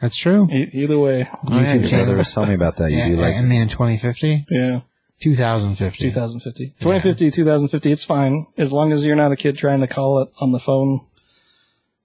That's 0.00 0.16
true. 0.16 0.48
E- 0.50 0.70
either 0.72 0.98
way, 0.98 1.28
Oh, 1.32 1.38
yeah, 1.60 1.62
YouTube 1.64 1.74
your 1.74 1.82
channel. 1.90 2.06
brother 2.06 2.18
was 2.18 2.34
telling 2.34 2.48
me 2.48 2.56
about 2.56 2.78
that. 2.78 2.90
You 2.90 3.04
do 3.04 3.16
like, 3.22 3.34
and 3.36 3.48
then 3.52 3.68
2050, 3.68 4.46
yeah, 4.50 4.80
2050. 5.20 6.04
2050, 6.04 6.66
2050, 6.80 7.30
2050. 7.30 7.90
It's 7.90 8.04
fine 8.04 8.46
as 8.56 8.72
long 8.72 8.92
as 8.92 9.04
you're 9.04 9.16
not 9.16 9.32
a 9.32 9.36
kid 9.36 9.56
trying 9.56 9.80
to 9.80 9.86
call 9.86 10.22
it 10.22 10.28
on 10.40 10.52
the 10.52 10.58
phone. 10.58 11.00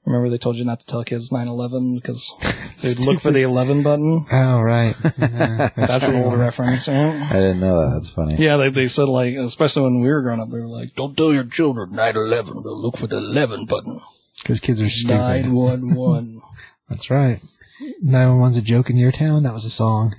Remember, 0.05 0.29
they 0.29 0.37
told 0.37 0.55
you 0.55 0.65
not 0.65 0.79
to 0.79 0.85
tell 0.87 1.03
kids 1.03 1.29
9/11 1.29 1.95
because 1.95 2.33
they'd 2.81 2.99
look 3.05 3.21
for 3.21 3.31
the 3.31 3.41
11 3.41 3.83
button. 3.83 4.25
Oh 4.31 4.59
right. 4.61 4.95
Yeah, 5.19 5.69
That's 5.75 6.07
an 6.07 6.15
old 6.23 6.39
reference. 6.39 6.87
Right? 6.87 6.95
I 6.95 7.33
didn't 7.33 7.59
know 7.59 7.81
that. 7.81 7.93
That's 7.93 8.09
funny. 8.09 8.43
Yeah, 8.43 8.57
they, 8.57 8.69
they 8.69 8.87
said 8.87 9.07
like, 9.07 9.35
especially 9.35 9.83
when 9.83 9.99
we 9.99 10.07
were 10.07 10.21
growing 10.21 10.39
up, 10.39 10.49
they 10.49 10.57
were 10.57 10.67
like, 10.67 10.95
"Don't 10.95 11.15
tell 11.15 11.33
your 11.33 11.43
children 11.43 11.91
9/11. 11.91 12.63
They'll 12.63 12.81
look 12.81 12.97
for 12.97 13.07
the 13.07 13.17
11 13.17 13.65
button." 13.65 14.01
Because 14.41 14.59
kids 14.59 14.81
are 14.81 14.89
stupid. 14.89 15.17
911. 15.45 16.41
That's 16.89 17.11
right. 17.11 17.39
911's 18.03 18.57
a 18.57 18.61
joke 18.61 18.89
in 18.89 18.97
your 18.97 19.11
town. 19.11 19.43
That 19.43 19.53
was 19.53 19.65
a 19.65 19.69
song. 19.69 20.15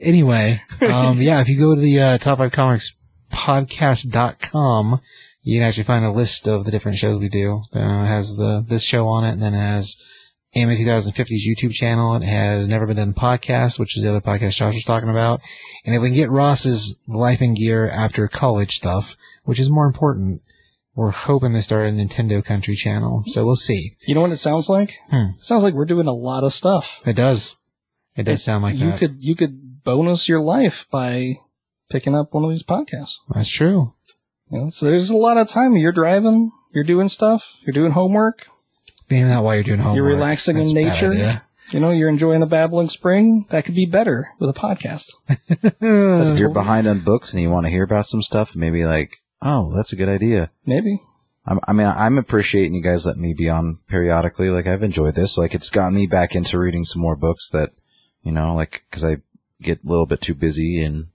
Anyway, 0.00 0.60
um, 0.80 1.20
yeah, 1.22 1.40
if 1.40 1.48
you 1.48 1.58
go 1.58 1.74
to 1.74 1.80
the 1.80 2.00
uh, 2.00 2.18
Top 2.18 2.38
5 2.38 2.52
Comics 2.52 2.94
podcast.com, 3.32 5.00
you 5.42 5.58
can 5.58 5.68
actually 5.68 5.84
find 5.84 6.04
a 6.04 6.10
list 6.10 6.46
of 6.46 6.64
the 6.64 6.70
different 6.70 6.98
shows 6.98 7.18
we 7.18 7.28
do. 7.28 7.62
Uh, 7.74 7.78
it 7.78 8.06
has 8.06 8.36
the 8.36 8.64
this 8.66 8.84
show 8.84 9.06
on 9.08 9.24
it, 9.24 9.32
and 9.32 9.42
then 9.42 9.54
it 9.54 9.58
has 9.58 9.96
Anime 10.54 10.76
2050's 10.76 11.46
YouTube 11.46 11.72
channel. 11.72 12.14
It 12.14 12.22
has 12.22 12.68
Never 12.68 12.86
Been 12.86 12.96
Done 12.96 13.12
podcast, 13.14 13.78
which 13.78 13.96
is 13.96 14.02
the 14.02 14.10
other 14.10 14.20
podcast 14.20 14.56
Josh 14.56 14.74
was 14.74 14.84
talking 14.84 15.10
about. 15.10 15.40
And 15.84 15.94
if 15.94 16.00
we 16.00 16.08
can 16.08 16.16
get 16.16 16.30
Ross's 16.30 16.96
life 17.08 17.40
and 17.40 17.56
gear 17.56 17.88
after 17.90 18.28
college 18.28 18.76
stuff, 18.76 19.16
which 19.44 19.58
is 19.58 19.70
more 19.70 19.86
important, 19.86 20.42
we're 20.94 21.10
hoping 21.10 21.52
to 21.52 21.62
start 21.62 21.88
a 21.88 21.90
Nintendo 21.90 22.44
Country 22.44 22.74
channel. 22.74 23.24
So 23.26 23.44
we'll 23.44 23.56
see. 23.56 23.96
You 24.06 24.14
know 24.14 24.20
what 24.20 24.32
it 24.32 24.36
sounds 24.36 24.68
like? 24.68 24.94
Hmm. 25.10 25.34
It 25.36 25.42
sounds 25.42 25.64
like 25.64 25.74
we're 25.74 25.84
doing 25.84 26.06
a 26.06 26.12
lot 26.12 26.44
of 26.44 26.52
stuff. 26.52 27.00
It 27.04 27.16
does. 27.16 27.56
It 28.16 28.22
does 28.22 28.44
sound 28.44 28.62
like 28.62 28.76
you 28.76 28.90
that. 28.90 29.00
could 29.00 29.16
you 29.18 29.34
could 29.34 29.63
bonus 29.84 30.28
your 30.28 30.40
life 30.40 30.86
by 30.90 31.38
picking 31.90 32.14
up 32.14 32.32
one 32.32 32.44
of 32.44 32.50
these 32.50 32.62
podcasts. 32.62 33.16
That's 33.32 33.50
true. 33.50 33.94
You 34.50 34.58
know, 34.58 34.70
so 34.70 34.86
there's 34.86 35.10
a 35.10 35.16
lot 35.16 35.36
of 35.38 35.48
time 35.48 35.76
you're 35.76 35.92
driving, 35.92 36.50
you're 36.72 36.84
doing 36.84 37.08
stuff, 37.08 37.56
you're 37.64 37.74
doing 37.74 37.92
homework, 37.92 38.46
Maybe 39.10 39.24
that 39.24 39.42
while 39.42 39.54
you're 39.54 39.64
doing 39.64 39.80
homework. 39.80 39.96
you're 39.96 40.06
relaxing 40.06 40.56
That's 40.56 40.70
in 40.70 40.74
nature. 40.74 41.10
idea. 41.10 41.42
You 41.70 41.80
know, 41.80 41.90
you're 41.90 42.08
enjoying 42.10 42.42
a 42.42 42.46
babbling 42.46 42.88
spring. 42.88 43.46
That 43.48 43.64
could 43.64 43.74
be 43.74 43.86
better 43.86 44.28
with 44.38 44.50
a 44.50 44.52
podcast. 44.58 45.12
If 45.80 46.38
you're 46.38 46.50
behind 46.50 46.86
on 46.86 47.00
books 47.00 47.32
and 47.32 47.42
you 47.42 47.50
want 47.50 47.64
to 47.66 47.70
hear 47.70 47.84
about 47.84 48.06
some 48.06 48.22
stuff, 48.22 48.54
maybe 48.54 48.84
like, 48.84 49.16
oh, 49.40 49.74
that's 49.74 49.92
a 49.92 49.96
good 49.96 50.08
idea. 50.08 50.50
Maybe. 50.66 51.02
I'm, 51.46 51.60
I 51.68 51.72
mean, 51.72 51.86
I'm 51.86 52.18
appreciating 52.18 52.74
you 52.74 52.82
guys 52.82 53.06
letting 53.06 53.22
me 53.22 53.34
be 53.34 53.48
on 53.50 53.78
periodically. 53.88 54.48
Like, 54.50 54.66
I've 54.66 54.82
enjoyed 54.82 55.14
this. 55.14 55.36
Like, 55.38 55.54
it's 55.54 55.68
gotten 55.70 55.94
me 55.94 56.06
back 56.06 56.34
into 56.34 56.58
reading 56.58 56.84
some 56.84 57.02
more 57.02 57.16
books 57.16 57.48
that, 57.50 57.72
you 58.22 58.32
know, 58.32 58.54
like, 58.54 58.84
cause 58.90 59.04
I 59.04 59.18
get 59.64 59.84
a 59.84 59.88
little 59.88 60.06
bit 60.06 60.20
too 60.20 60.34
busy 60.34 60.82
and 60.82 61.06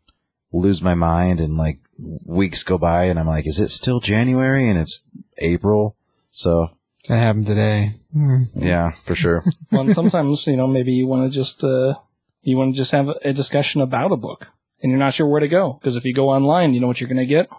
lose 0.52 0.82
my 0.82 0.96
mind 0.96 1.40
and 1.40 1.58
like 1.58 1.80
weeks 2.26 2.64
go 2.64 2.78
by 2.78 3.06
and 3.06 3.20
I'm 3.20 3.28
like, 3.28 3.48
is 3.48 3.60
it 3.60 3.70
still 3.70 4.00
January 4.00 4.70
and 4.70 4.80
it's 4.80 5.02
April? 5.38 5.96
So, 6.32 6.70
That 7.08 7.18
happened 7.18 7.46
today. 7.48 7.94
Hmm. 8.14 8.44
yeah, 8.56 8.92
for 9.06 9.16
sure. 9.16 9.44
Well, 9.72 9.82
and 9.82 9.94
sometimes, 9.94 10.48
you 10.48 10.58
know, 10.58 10.68
maybe 10.68 10.92
you 10.94 11.06
want 11.08 11.32
to 11.32 11.40
just, 11.40 11.64
uh, 11.64 11.94
you 12.42 12.58
want 12.58 12.74
to 12.74 12.78
just 12.78 12.92
have 12.92 13.08
a 13.24 13.34
discussion 13.34 13.82
about 13.82 14.12
a 14.12 14.18
book 14.18 14.48
and 14.82 14.90
you're 14.92 15.00
not 15.00 15.14
sure 15.14 15.28
where 15.28 15.40
to 15.40 15.48
go. 15.48 15.74
Because 15.74 15.96
if 15.96 16.06
you 16.06 16.14
go 16.14 16.30
online, 16.30 16.74
you 16.74 16.80
know 16.80 16.88
what 16.88 17.00
you're 17.00 17.08
going 17.10 17.18
to 17.18 17.26
get? 17.26 17.50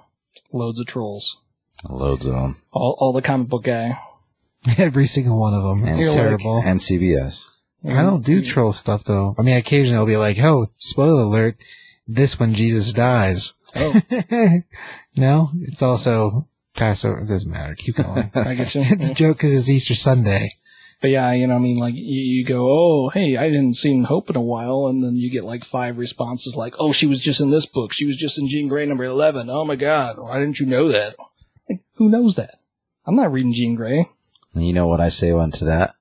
Loads 0.53 0.81
of 0.81 0.87
trolls. 0.87 1.37
Loads 1.89 2.27
of 2.27 2.33
them. 2.35 2.63
All, 2.73 2.97
all 2.99 3.13
the 3.13 3.23
comic 3.23 3.49
book 3.49 3.65
guy. 3.65 3.99
Every 4.79 5.07
single 5.07 5.39
one 5.39 5.55
of 5.55 5.63
them. 5.63 5.83
And, 5.85 5.91
It's 5.99 6.15
You're 6.15 6.33
like- 6.39 6.67
and 6.67 6.81
CBS. 6.81 7.47
I 7.85 8.03
don't 8.03 8.25
do 8.25 8.41
mm-hmm. 8.41 8.49
troll 8.49 8.73
stuff 8.73 9.05
though. 9.05 9.35
I 9.39 9.43
mean, 9.43 9.57
occasionally 9.57 9.97
I'll 9.97 10.07
be 10.07 10.17
like, 10.17 10.39
"Oh, 10.39 10.71
spoiler 10.77 11.23
alert! 11.23 11.57
This 12.07 12.39
one 12.39 12.55
Jesus 12.55 12.93
dies." 12.93 13.55
Oh, 13.75 14.01
no, 15.17 15.51
it's 15.63 15.83
also 15.83 16.49
Passover. 16.75 17.21
It 17.21 17.29
doesn't 17.29 17.51
matter. 17.51 17.75
Keep 17.75 17.97
going. 17.97 18.31
I 18.35 18.55
get 18.55 18.75
you. 18.75 18.83
it's 18.85 19.11
a 19.11 19.15
joke 19.15 19.39
because 19.39 19.55
it's 19.55 19.71
Easter 19.71 19.95
Sunday. 19.95 20.57
But 21.01 21.11
yeah, 21.11 21.33
you 21.33 21.47
know, 21.47 21.57
I 21.57 21.59
mean, 21.59 21.79
like 21.79 21.95
you, 21.95 22.03
you 22.03 22.45
go, 22.45 22.69
oh, 22.69 23.09
hey, 23.09 23.39
I 23.39 23.49
didn't 23.49 23.77
seen 23.77 24.05
Hope 24.05 24.29
in 24.29 24.37
a 24.37 24.43
while, 24.43 24.87
and 24.87 25.03
then 25.03 25.17
you 25.17 25.31
get 25.31 25.45
like 25.45 25.65
five 25.65 25.97
responses, 25.97 26.57
like, 26.57 26.75
oh, 26.79 26.93
she 26.93 27.07
was 27.07 27.21
just 27.21 27.41
in 27.41 27.51
this 27.51 27.65
book, 27.65 27.95
she 27.95 28.05
was 28.05 28.17
just 28.17 28.39
in 28.39 28.49
Jean 28.49 28.69
Grey 28.69 28.85
number 28.85 29.05
eleven. 29.05 29.49
Oh 29.49 29.65
my 29.65 29.77
God, 29.77 30.19
why 30.19 30.39
didn't 30.39 30.61
you 30.61 30.67
know 30.67 30.89
that? 30.89 31.17
Like, 31.69 31.81
who 31.95 32.11
knows 32.11 32.37
that? 32.37 32.57
I'm 33.07 33.17
not 33.17 33.33
reading 33.33 33.55
Jean 33.55 33.75
Grey. 33.75 34.11
You 34.53 34.73
know 34.73 34.87
what 34.87 35.01
I 35.01 35.09
say 35.09 35.31
on 35.31 35.53
to 35.53 35.65
that? 35.67 35.95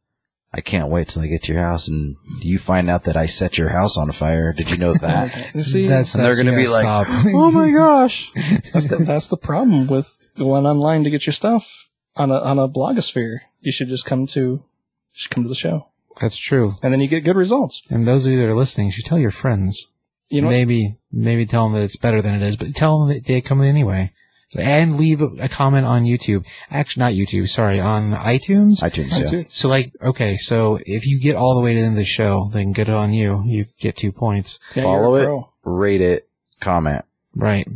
I 0.52 0.62
can't 0.62 0.90
wait 0.90 1.10
till 1.10 1.22
I 1.22 1.28
get 1.28 1.44
to 1.44 1.54
your 1.54 1.62
house 1.62 1.88
and 1.88 2.16
you 2.42 2.58
find 2.58 2.90
out 2.90 3.04
that 3.04 3.16
I 3.16 3.28
set 3.28 3.58
your 3.58 3.70
house 3.70 3.98
on 3.98 4.12
fire. 4.12 4.52
Did 4.52 4.72
you 4.72 4.78
know 4.78 4.96
that? 4.96 5.56
See, 5.60 5.88
That's, 5.88 6.16
And 6.16 6.24
they're 6.24 6.32
that's 6.32 6.40
gonna 6.40 6.52
you 6.52 6.58
be 6.58 6.64
gotta 6.66 6.84
like, 6.84 7.08
stop. 7.08 7.26
oh 7.28 7.52
my 7.52 7.70
gosh. 7.72 8.32
that's 8.74 8.88
the, 8.88 8.98
that's 8.98 9.28
the 9.28 9.38
problem 9.38 9.86
with 9.88 10.18
going 10.38 10.66
online 10.66 11.04
to 11.04 11.10
get 11.12 11.28
your 11.28 11.34
stuff 11.34 11.88
on 12.16 12.32
a 12.32 12.40
on 12.40 12.58
a 12.58 12.68
blogosphere. 12.68 13.40
You 13.62 13.72
should 13.72 13.90
just 13.90 14.06
come 14.06 14.26
to, 14.28 14.40
you 14.40 14.64
should 15.12 15.32
come 15.32 15.44
to 15.44 15.50
the 15.50 15.56
show, 15.56 15.88
that's 16.20 16.38
true. 16.38 16.76
and 16.82 16.94
then 16.94 17.00
you 17.00 17.08
get 17.08 17.22
good 17.22 17.36
results. 17.36 17.84
And 17.90 18.08
those 18.08 18.26
of 18.26 18.32
you 18.32 18.40
that 18.40 18.50
are 18.50 18.56
listening, 18.56 18.88
you 18.88 18.92
should 18.94 19.06
tell 19.06 19.20
your 19.20 19.32
friends. 19.32 19.88
You 20.30 20.42
know, 20.42 20.48
maybe 20.50 20.98
maybe 21.12 21.46
tell 21.46 21.66
them 21.66 21.74
that 21.74 21.84
it's 21.84 21.98
better 21.98 22.22
than 22.22 22.36
it 22.36 22.42
is, 22.42 22.56
but 22.56 22.76
tell 22.76 23.00
them 23.00 23.10
that 23.10 23.26
they 23.26 23.42
come 23.42 23.62
in 23.62 23.68
anyway. 23.68 24.14
And 24.56 24.98
leave 24.98 25.22
a, 25.22 25.28
a 25.40 25.50
comment 25.50 25.86
on 25.86 26.04
YouTube. 26.04 26.44
Actually, 26.72 27.02
not 27.02 27.14
YouTube. 27.14 27.48
Sorry, 27.48 27.80
on 27.80 28.12
iTunes. 28.14 28.82
iTunes, 28.82 29.32
yeah. 29.32 29.44
So 29.48 29.68
like, 29.70 29.92
okay, 30.02 30.38
so 30.38 30.80
if 30.86 31.06
you 31.06 31.20
get 31.20 31.36
all 31.36 31.56
the 31.56 31.62
way 31.62 31.74
to 31.74 31.80
the 31.80 31.86
end 31.86 31.94
of 31.94 31.98
the 32.00 32.06
show, 32.06 32.50
then 32.52 32.72
good 32.74 32.90
on 32.90 33.14
you. 33.14 33.44
You 33.46 33.66
get 33.80 33.96
two 33.96 34.12
points. 34.12 34.60
Yeah, 34.76 34.84
Follow 34.84 35.16
it, 35.16 35.26
pro. 35.26 35.50
rate 35.64 36.02
it, 36.02 36.28
comment. 36.60 37.06
Right. 37.36 37.68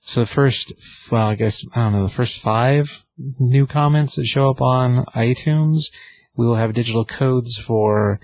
So 0.00 0.20
the 0.20 0.26
first, 0.26 0.72
well, 1.10 1.28
I 1.28 1.34
guess, 1.34 1.64
I 1.74 1.84
don't 1.84 1.92
know, 1.92 2.02
the 2.04 2.10
first 2.10 2.38
five 2.38 3.04
new 3.38 3.66
comments 3.66 4.16
that 4.16 4.26
show 4.26 4.50
up 4.50 4.60
on 4.60 5.04
iTunes, 5.06 5.90
we 6.36 6.46
will 6.46 6.56
have 6.56 6.74
digital 6.74 7.04
codes 7.04 7.56
for 7.56 8.20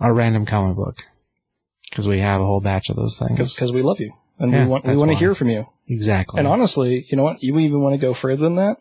our 0.00 0.12
random 0.14 0.44
comic 0.46 0.76
book. 0.76 1.02
Cause 1.92 2.08
we 2.08 2.18
have 2.18 2.40
a 2.40 2.44
whole 2.44 2.60
batch 2.60 2.90
of 2.90 2.96
those 2.96 3.18
things. 3.18 3.54
because 3.54 3.72
we 3.72 3.80
love 3.82 4.00
you 4.00 4.12
and 4.40 4.50
Yeah, 4.52 4.64
we 4.64 4.70
want 4.70 4.84
we 4.84 4.96
want 4.96 5.12
to 5.12 5.16
hear 5.16 5.34
from 5.34 5.48
you. 5.48 5.66
Exactly. 5.88 6.38
And 6.38 6.48
honestly, 6.48 7.06
you 7.08 7.16
know 7.16 7.24
what? 7.24 7.42
You 7.42 7.58
even 7.58 7.80
want 7.80 7.94
to 7.94 7.98
go 7.98 8.14
further 8.14 8.42
than 8.42 8.56
that. 8.56 8.78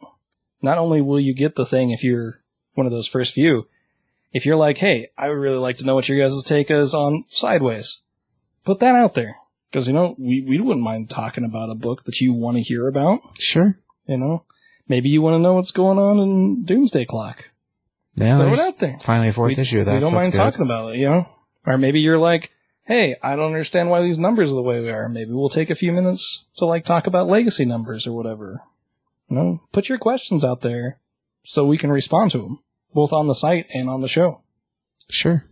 Not 0.61 0.77
only 0.77 1.01
will 1.01 1.19
you 1.19 1.33
get 1.33 1.55
the 1.55 1.65
thing 1.65 1.91
if 1.91 2.03
you're 2.03 2.39
one 2.73 2.85
of 2.85 2.91
those 2.91 3.07
first 3.07 3.33
few, 3.33 3.67
if 4.31 4.45
you're 4.45 4.55
like, 4.55 4.77
hey, 4.77 5.09
I 5.17 5.29
would 5.29 5.37
really 5.37 5.57
like 5.57 5.77
to 5.77 5.85
know 5.85 5.95
what 5.95 6.07
your 6.09 6.17
guys' 6.17 6.43
take 6.43 6.71
is 6.71 6.93
on 6.93 7.25
Sideways, 7.29 8.01
put 8.65 8.79
that 8.79 8.95
out 8.95 9.13
there. 9.13 9.35
Because, 9.69 9.87
you 9.87 9.93
know, 9.93 10.15
we, 10.17 10.41
we 10.41 10.59
wouldn't 10.59 10.83
mind 10.83 11.09
talking 11.09 11.43
about 11.43 11.69
a 11.69 11.75
book 11.75 12.03
that 12.05 12.21
you 12.21 12.31
want 12.31 12.57
to 12.57 12.63
hear 12.63 12.87
about. 12.87 13.21
Sure. 13.39 13.77
You 14.05 14.17
know, 14.17 14.43
maybe 14.87 15.09
you 15.09 15.21
want 15.21 15.35
to 15.35 15.39
know 15.39 15.53
what's 15.53 15.71
going 15.71 15.97
on 15.97 16.19
in 16.19 16.63
Doomsday 16.63 17.05
Clock. 17.05 17.49
Yeah, 18.15 18.37
Throw 18.37 18.53
it 18.53 18.59
out 18.59 18.77
there. 18.79 18.97
finally 18.99 19.29
a 19.29 19.33
fourth 19.33 19.57
we, 19.57 19.61
issue 19.61 19.79
of 19.79 19.87
that. 19.87 19.95
we 19.95 19.99
don't 19.99 20.11
so 20.11 20.15
mind 20.15 20.33
talking 20.33 20.61
about 20.61 20.93
it, 20.93 20.99
you 20.99 21.09
know? 21.09 21.27
Or 21.65 21.77
maybe 21.79 21.99
you're 21.99 22.19
like, 22.19 22.51
hey, 22.85 23.15
I 23.21 23.35
don't 23.35 23.47
understand 23.47 23.89
why 23.89 24.01
these 24.01 24.19
numbers 24.19 24.51
are 24.51 24.55
the 24.55 24.61
way 24.61 24.81
they 24.81 24.91
are. 24.91 25.09
Maybe 25.09 25.31
we'll 25.31 25.49
take 25.49 25.69
a 25.69 25.75
few 25.75 25.91
minutes 25.91 26.45
to 26.57 26.65
like 26.65 26.85
talk 26.85 27.07
about 27.07 27.27
legacy 27.27 27.65
numbers 27.65 28.05
or 28.07 28.13
whatever. 28.13 28.61
You 29.29 29.35
know, 29.37 29.61
put 29.71 29.89
your 29.89 29.97
questions 29.97 30.43
out 30.43 30.61
there 30.61 30.99
so 31.45 31.65
we 31.65 31.77
can 31.77 31.91
respond 31.91 32.31
to 32.31 32.39
them, 32.39 32.59
both 32.93 33.13
on 33.13 33.27
the 33.27 33.35
site 33.35 33.67
and 33.73 33.89
on 33.89 34.01
the 34.01 34.07
show. 34.07 34.41
Sure. 35.09 35.45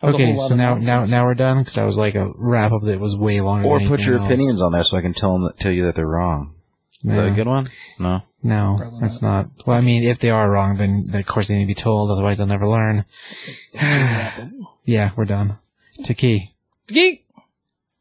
That 0.00 0.12
was 0.12 0.14
a 0.14 0.16
Okay, 0.16 0.36
so 0.36 0.54
now, 0.54 0.74
now, 0.74 0.74
nonsense. 0.74 1.10
now 1.10 1.24
we're 1.26 1.34
done 1.34 1.58
because 1.58 1.78
I 1.78 1.84
was 1.84 1.96
like 1.98 2.14
a 2.16 2.32
wrap 2.36 2.72
up 2.72 2.82
that 2.82 2.98
was 2.98 3.16
way 3.16 3.40
longer. 3.40 3.68
Or 3.68 3.78
than 3.78 3.88
put 3.88 4.00
your 4.00 4.18
else. 4.18 4.26
opinions 4.26 4.60
on 4.60 4.72
there 4.72 4.82
so 4.82 4.96
I 4.96 5.00
can 5.02 5.14
tell 5.14 5.34
them 5.34 5.44
that, 5.44 5.58
tell 5.60 5.70
you 5.72 5.84
that 5.84 5.94
they're 5.94 6.06
wrong. 6.06 6.54
Is 7.04 7.16
that 7.16 7.28
a 7.28 7.30
good 7.32 7.46
one? 7.48 7.68
No. 7.98 8.22
No, 8.44 8.76
Probably 8.80 9.00
that's 9.00 9.22
not. 9.22 9.46
Well, 9.66 9.78
I 9.78 9.80
mean, 9.80 10.02
if 10.02 10.18
they 10.18 10.30
are 10.30 10.50
wrong, 10.50 10.76
then 10.76 11.08
of 11.14 11.26
course 11.26 11.46
they 11.46 11.54
need 11.54 11.62
to 11.64 11.66
be 11.68 11.74
told. 11.74 12.10
Otherwise, 12.10 12.38
they'll 12.38 12.46
never 12.48 12.66
learn. 12.66 13.04
Yeah, 14.84 15.12
we're 15.14 15.26
done. 15.26 15.58
Taki. 16.04 16.54
Geek! 16.88 17.26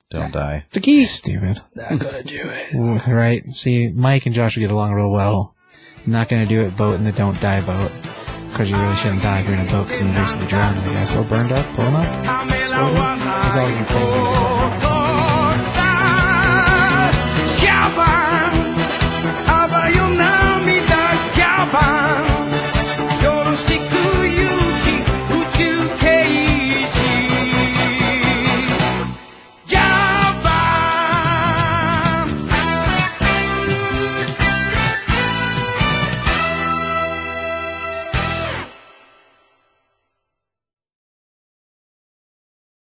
Don't 0.10 0.34
die. 0.34 0.66
The 0.72 0.82
key! 0.82 1.06
Stupid. 1.06 1.62
Not 1.76 2.00
gonna 2.00 2.24
do 2.24 2.50
it. 2.50 3.08
Right. 3.08 3.46
See, 3.54 3.90
Mike 3.90 4.26
and 4.26 4.36
Josh 4.36 4.56
will 4.58 4.62
get 4.62 4.72
along 4.72 4.94
real 4.94 5.12
well. 5.12 5.56
Not 6.06 6.30
gonna 6.30 6.46
do 6.46 6.62
it 6.62 6.76
boat 6.76 6.96
in 6.96 7.04
the 7.04 7.12
don't 7.12 7.40
die 7.40 7.62
boat. 7.62 7.92
Cause 8.54 8.70
you 8.70 8.76
really 8.76 8.96
shouldn't 8.96 9.22
die 9.24 9.40
if 9.40 9.48
you're 9.48 9.56
in 9.58 9.66
a 9.66 9.72
boat 9.72 9.84
because 9.84 10.02
then 10.02 10.10
you 10.10 10.20
basically 10.20 10.48
drown, 10.48 10.78
I 10.78 10.86
guess. 10.86 11.16
Or 11.16 11.24
burned 11.24 11.54
up, 11.54 11.76
blown 11.76 11.94
up, 11.94 12.52
exploded. 12.52 12.96
That's 12.98 13.58
all 13.58 13.70
you 13.70 13.76
can 13.76 13.86
play. 13.86 14.91